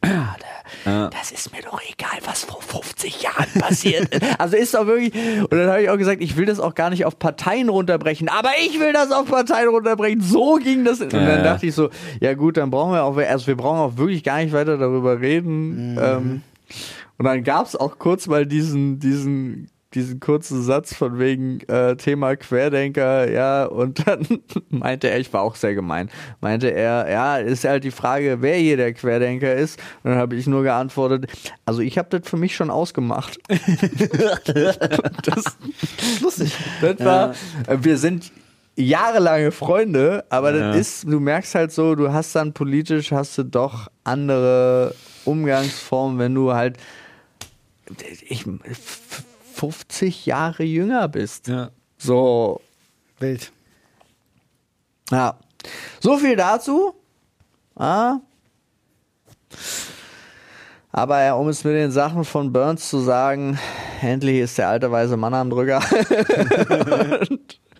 gerade. 0.00 0.44
Das 0.84 1.32
ist 1.32 1.52
mir 1.52 1.62
doch 1.62 1.80
egal, 1.90 2.18
was 2.24 2.44
vor 2.44 2.60
50 2.62 3.22
Jahren 3.22 3.46
passiert 3.58 4.14
ist. 4.14 4.22
Also 4.38 4.56
ist 4.56 4.74
doch 4.74 4.86
wirklich. 4.86 5.12
Und 5.14 5.52
dann 5.52 5.68
habe 5.68 5.82
ich 5.82 5.90
auch 5.90 5.96
gesagt, 5.96 6.22
ich 6.22 6.36
will 6.36 6.46
das 6.46 6.60
auch 6.60 6.74
gar 6.74 6.90
nicht 6.90 7.04
auf 7.04 7.18
Parteien 7.18 7.68
runterbrechen, 7.68 8.28
aber 8.28 8.50
ich 8.60 8.78
will 8.78 8.92
das 8.92 9.10
auf 9.10 9.26
Parteien 9.28 9.68
runterbrechen. 9.68 10.20
So 10.20 10.56
ging 10.56 10.84
das. 10.84 11.00
Und 11.00 11.12
dann 11.12 11.24
Ja. 11.26 11.42
dachte 11.42 11.66
ich 11.66 11.74
so, 11.74 11.88
ja 12.20 12.34
gut, 12.34 12.56
dann 12.58 12.70
brauchen 12.70 12.92
wir 12.92 13.02
auch, 13.04 13.16
also 13.16 13.46
wir 13.46 13.56
brauchen 13.56 13.78
auch 13.78 13.96
wirklich 13.96 14.22
gar 14.22 14.38
nicht 14.38 14.52
weiter 14.52 14.76
darüber 14.78 15.20
reden. 15.20 15.96
Ähm, 16.00 16.42
und 17.16 17.24
dann 17.24 17.42
gab 17.42 17.66
es 17.66 17.74
auch 17.74 17.98
kurz 17.98 18.26
mal 18.26 18.46
diesen, 18.46 19.00
diesen, 19.00 19.70
diesen 19.94 20.20
kurzen 20.20 20.62
Satz 20.62 20.94
von 20.94 21.18
wegen 21.18 21.60
äh, 21.68 21.96
Thema 21.96 22.36
Querdenker, 22.36 23.30
ja, 23.30 23.64
und 23.64 24.06
dann 24.06 24.26
meinte 24.68 25.08
er, 25.08 25.18
ich 25.18 25.32
war 25.32 25.40
auch 25.42 25.54
sehr 25.56 25.74
gemein, 25.74 26.10
meinte 26.42 26.68
er, 26.68 27.10
ja, 27.10 27.38
ist 27.38 27.64
halt 27.64 27.84
die 27.84 27.90
Frage, 27.90 28.38
wer 28.42 28.56
hier 28.56 28.76
der 28.76 28.92
Querdenker 28.92 29.54
ist. 29.54 29.80
Und 30.02 30.10
dann 30.10 30.18
habe 30.20 30.36
ich 30.36 30.46
nur 30.46 30.62
geantwortet, 30.62 31.26
also 31.64 31.80
ich 31.80 31.96
habe 31.96 32.08
das 32.10 32.28
für 32.28 32.36
mich 32.36 32.54
schon 32.54 32.70
ausgemacht. 32.70 33.38
das, 35.24 35.44
Lustig. 36.20 36.52
das 36.82 36.98
war, 37.04 37.30
äh, 37.66 37.78
wir 37.80 37.96
sind 37.96 38.30
jahrelange 38.76 39.50
Freunde, 39.52 40.24
aber 40.28 40.54
Ja. 40.54 40.68
das 40.72 40.76
ist, 40.76 41.04
du 41.04 41.18
merkst 41.18 41.54
halt 41.54 41.72
so, 41.72 41.94
du 41.94 42.12
hast 42.12 42.34
dann 42.36 42.52
politisch, 42.52 43.10
hast 43.12 43.36
du 43.38 43.42
doch 43.44 43.88
andere 44.04 44.94
Umgangsformen, 45.24 46.18
wenn 46.18 46.34
du 46.34 46.52
halt 46.52 46.76
ich, 48.28 48.44
50 49.58 50.26
Jahre 50.26 50.62
jünger 50.62 51.08
bist. 51.08 51.48
Ja. 51.48 51.70
So, 51.96 52.60
Wild. 53.18 53.50
ja. 55.10 55.36
So 56.00 56.16
viel 56.16 56.36
dazu. 56.36 56.94
Ah. 57.74 58.18
Aber 60.92 61.22
ja, 61.22 61.34
um 61.34 61.48
es 61.48 61.64
mit 61.64 61.74
den 61.74 61.90
Sachen 61.90 62.24
von 62.24 62.52
Burns 62.52 62.88
zu 62.88 63.00
sagen, 63.00 63.58
endlich 64.00 64.38
ist 64.38 64.58
der 64.58 64.68
alte 64.68 64.92
weise 64.92 65.16
Mann 65.16 65.34
am 65.34 65.50
Drücker. 65.50 65.80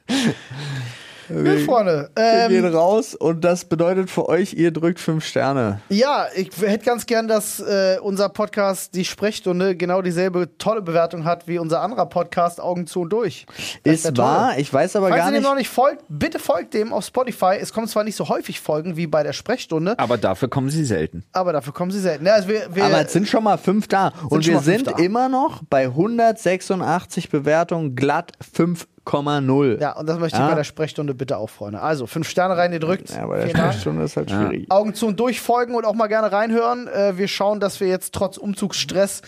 Gut, 1.29 1.61
Freunde. 1.67 2.11
Wir 2.17 2.49
gehen 2.49 2.65
Ähm, 2.65 2.75
raus 2.75 3.15
und 3.15 3.45
das 3.45 3.65
bedeutet 3.67 4.09
für 4.11 4.29
euch, 4.29 4.55
ihr 4.55 4.71
drückt 4.71 4.99
fünf 4.99 5.25
Sterne. 5.25 5.81
ja, 5.91 6.27
ich 6.35 6.51
hätte 6.61 6.85
ganz 6.85 7.05
gern, 7.07 7.29
dass 7.29 7.61
äh, 7.61 7.99
unser 8.03 8.29
Podcast, 8.31 8.95
die 8.95 9.05
Sprechstunde, 9.05 9.77
genau 9.77 10.01
dieselbe 10.03 10.57
tolle 10.59 10.81
Bewertung 10.83 11.25
hat 11.25 11.47
wie 11.47 11.59
unser 11.59 11.83
anderer 11.83 12.07
Podcast, 12.07 12.61
Augen 12.61 12.87
zu 12.87 13.01
und 13.03 13.11
durch. 13.13 13.47
Das 13.85 13.95
Ist 13.97 14.05
toll. 14.15 14.19
wahr, 14.25 14.59
ich 14.59 14.73
weiß 14.73 14.97
aber 14.97 15.09
Falls 15.09 15.19
gar 15.19 15.29
ihr 15.29 15.33
dem 15.33 15.41
nicht. 15.43 15.49
noch 15.49 15.57
nicht 15.57 15.69
folgt, 15.69 16.03
bitte 16.09 16.39
folgt 16.39 16.73
dem 16.75 16.93
auf 16.93 17.05
Spotify. 17.05 17.57
Es 17.61 17.73
kommen 17.73 17.89
zwar 17.89 18.05
nicht 18.05 18.17
so 18.17 18.29
häufig 18.29 18.61
Folgen 18.61 18.97
wie 18.97 19.07
bei 19.07 19.23
der 19.23 19.33
Sprechstunde, 19.35 19.99
Aber 19.99 20.17
dafür 20.19 20.49
kommen 20.49 20.71
sie 20.71 20.85
selten. 20.85 21.25
aber 21.33 21.53
dafür 21.53 21.73
kommen 21.75 21.91
sie 21.91 22.01
selten. 22.01 22.25
Ja, 22.27 22.35
also 22.35 22.49
wir, 22.49 22.75
wir, 22.75 22.85
Aber 22.85 23.05
es 23.05 23.13
sind 23.13 23.29
schon 23.29 23.45
mal 23.45 23.59
fünf 23.59 23.87
da. 23.89 24.13
Und 24.31 24.47
wir 24.47 24.55
fünf 24.55 24.65
sind 24.65 24.87
da. 24.87 24.93
immer 24.99 25.29
noch 25.29 25.63
bei 25.69 25.85
186 25.85 27.29
Bewertungen, 27.31 27.95
glatt 27.95 28.33
5,0. 29.09 29.81
ja, 29.81 29.93
und 29.97 30.09
das 30.09 30.19
möchte 30.19 30.37
ich 30.37 30.43
Ja. 30.43 30.49
bei 30.49 30.55
der 30.55 30.65
Sprechstunde 30.65 31.15
bitte 31.15 31.37
auch, 31.39 31.51
Freunde. 31.51 31.81
Also, 31.81 32.07
fünf 32.07 32.29
Sterne 32.29 32.57
rein 32.57 32.71
gedrückt. 32.73 33.11
Ja, 33.11 33.27
bei 33.27 33.39
der. 33.45 33.49
Sprechstunde 33.49 34.03
ist 34.05 34.17
halt 34.17 34.31
schwierig. 34.31 34.67
Augen 34.71 34.95
zu 34.95 35.07
und 35.07 35.19
durch 35.19 35.41
folgen 35.41 35.75
und 35.75 35.85
auch 35.85 35.95
mal 35.95 36.07
gerne 36.09 36.31
reinhören. 36.31 36.89
Äh, 36.89 37.17
wir 37.19 37.29
schauen, 37.29 37.61
dass 37.61 37.81
wir 37.81 37.89
jetzt 37.89 38.15
trotz 38.15 38.37
Umzugsstress 38.37 39.23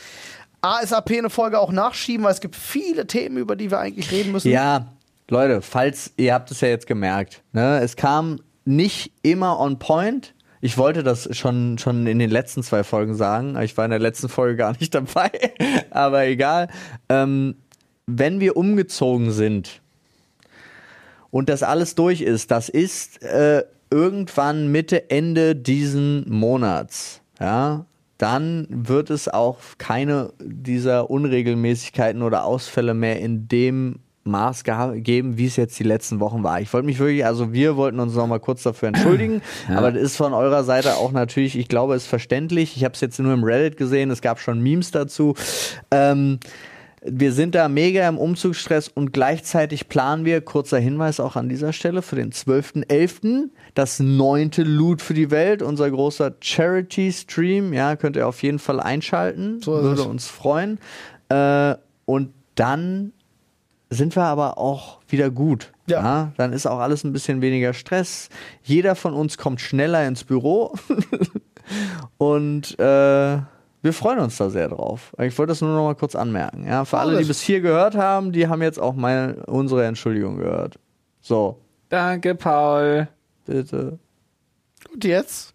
ASAP 0.63 1.11
eine 1.13 1.31
Folge 1.31 1.59
auch 1.59 1.73
nachschieben, 1.73 2.25
weil 2.25 2.33
es 2.33 2.41
gibt 2.41 2.55
viele 2.57 3.07
Themen, 3.07 3.39
über 3.39 3.57
die 3.57 3.71
wir 3.71 3.79
eigentlich 3.79 4.11
reden 4.13 4.33
müssen. 4.33 4.51
Ja, 4.51 4.87
Leute, 5.29 5.63
falls 5.63 6.13
ihr 6.17 6.35
habt 6.35 6.51
es 6.51 6.61
ja 6.61 6.69
jetzt 6.69 6.87
gemerkt, 6.87 7.43
ne, 7.53 7.81
es 7.81 7.97
kam 7.97 8.41
nicht 8.65 9.13
immer 9.23 9.59
on 9.59 9.79
point. 9.79 10.35
Ich 10.61 10.77
wollte 10.77 11.03
das 11.03 11.35
schon, 11.35 11.79
schon 11.79 12.07
in 12.07 12.19
den 12.19 12.29
letzten 12.29 12.63
zwei 12.63 12.85
Folgen 12.85 13.15
sagen. 13.15 13.57
Ich 13.63 13.75
war 13.79 13.87
in 13.87 13.91
der 13.91 14.01
letzten 14.01 14.29
Folge 14.29 14.57
gar 14.57 14.73
nicht 14.79 14.95
dabei, 14.95 15.31
aber 15.91 16.25
egal. 16.27 16.69
Ähm, 17.09 17.55
wenn 18.19 18.41
wir 18.41 18.57
umgezogen 18.57 19.31
sind 19.31 19.81
und 21.31 21.49
das 21.49 21.63
alles 21.63 21.95
durch 21.95 22.21
ist, 22.21 22.51
das 22.51 22.69
ist 22.69 23.23
äh, 23.23 23.65
irgendwann 23.91 24.71
Mitte, 24.71 25.11
Ende 25.11 25.57
diesen 25.57 26.29
Monats, 26.29 27.21
ja, 27.39 27.87
dann 28.19 28.67
wird 28.69 29.11
es 29.11 29.29
auch 29.29 29.59
keine 29.79 30.33
dieser 30.41 31.09
Unregelmäßigkeiten 31.09 32.23
oder 32.23 32.45
Ausfälle 32.45 32.93
mehr 32.93 33.19
in 33.21 33.49
dem 33.49 34.01
Maß 34.25 34.65
geben, 34.65 35.39
wie 35.39 35.47
es 35.47 35.57
jetzt 35.57 35.79
die 35.79 35.85
letzten 35.85 36.21
Wochen 36.21 36.43
war. 36.43 36.61
Ich 36.61 36.73
wollte 36.73 36.85
mich 36.85 36.99
wirklich, 36.99 37.25
also 37.25 37.53
wir 37.55 37.77
wollten 37.77 37.99
uns 37.99 38.15
noch 38.15 38.27
mal 38.27 38.39
kurz 38.39 38.63
dafür 38.63 38.89
entschuldigen, 38.89 39.41
aber 39.75 39.93
das 39.93 40.03
ist 40.03 40.17
von 40.17 40.35
eurer 40.35 40.65
Seite 40.65 40.97
auch 40.97 41.13
natürlich, 41.13 41.59
ich 41.59 41.69
glaube, 41.69 41.95
ist 41.95 42.07
verständlich. 42.07 42.77
Ich 42.77 42.85
habe 42.85 42.95
es 42.95 43.01
jetzt 43.01 43.19
nur 43.19 43.33
im 43.33 43.43
Reddit 43.43 43.79
gesehen, 43.79 44.11
es 44.11 44.21
gab 44.21 44.39
schon 44.39 44.61
Memes 44.61 44.91
dazu. 44.91 45.35
Ähm, 45.91 46.39
wir 47.03 47.33
sind 47.33 47.55
da 47.55 47.69
mega 47.69 48.07
im 48.09 48.19
Umzugsstress 48.19 48.89
und 48.89 49.13
gleichzeitig 49.13 49.89
planen 49.89 50.25
wir, 50.25 50.43
kurzer 50.43 50.79
Hinweis 50.79 51.19
auch 51.19 51.35
an 51.35 51.49
dieser 51.49 51.73
Stelle, 51.73 52.03
für 52.03 52.17
den 52.17 52.31
12.11. 52.31 53.49
das 53.75 54.01
neunte 54.01 54.63
Loot 54.63 55.01
für 55.01 55.15
die 55.15 55.31
Welt, 55.31 55.63
unser 55.63 55.91
großer 55.91 56.35
Charity-Stream. 56.41 57.73
Ja, 57.73 57.97
könnt 57.97 58.17
ihr 58.17 58.29
auf 58.29 58.43
jeden 58.43 58.59
Fall 58.59 58.81
einschalten. 58.81 59.63
So 59.63 59.73
Würde 59.83 60.03
uns 60.03 60.27
freuen. 60.27 60.79
Äh, 61.31 61.77
und 62.05 62.35
dann 62.55 63.13
sind 63.89 64.15
wir 64.15 64.25
aber 64.25 64.59
auch 64.59 65.01
wieder 65.09 65.31
gut. 65.31 65.73
Ja. 65.87 66.33
Dann 66.37 66.53
ist 66.53 66.67
auch 66.67 66.79
alles 66.79 67.03
ein 67.05 67.13
bisschen 67.13 67.41
weniger 67.41 67.73
Stress. 67.73 68.29
Jeder 68.63 68.95
von 68.95 69.15
uns 69.15 69.39
kommt 69.39 69.61
schneller 69.61 70.07
ins 70.07 70.25
Büro. 70.25 70.75
und 72.19 72.79
äh, 72.79 73.39
wir 73.83 73.93
freuen 73.93 74.19
uns 74.19 74.37
da 74.37 74.51
sehr 74.51 74.69
drauf. 74.69 75.15
Ich 75.19 75.37
wollte 75.39 75.51
das 75.53 75.61
nur 75.61 75.75
noch 75.75 75.85
mal 75.85 75.95
kurz 75.95 76.15
anmerken. 76.15 76.67
Ja, 76.67 76.85
für 76.85 76.99
alle, 76.99 77.19
die 77.19 77.25
bis 77.25 77.41
hier 77.41 77.61
gehört 77.61 77.95
haben, 77.95 78.33
die 78.33 78.47
haben 78.49 78.63
jetzt 78.63 78.79
auch 78.79 78.95
meine, 78.95 79.45
unsere 79.47 79.87
Entschuldigung 79.87 80.37
gehört. 80.37 80.79
So, 81.21 81.61
Danke, 81.89 82.35
Paul. 82.35 83.09
bitte. 83.47 83.99
Und 84.93 85.05
jetzt 85.05 85.55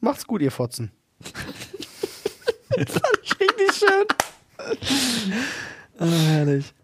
macht's 0.00 0.26
gut, 0.26 0.42
ihr 0.42 0.50
Fotzen. 0.50 0.90
Richtig 2.76 3.72
schön. 3.72 4.06
Ah, 5.96 6.06
herrlich. 6.06 6.74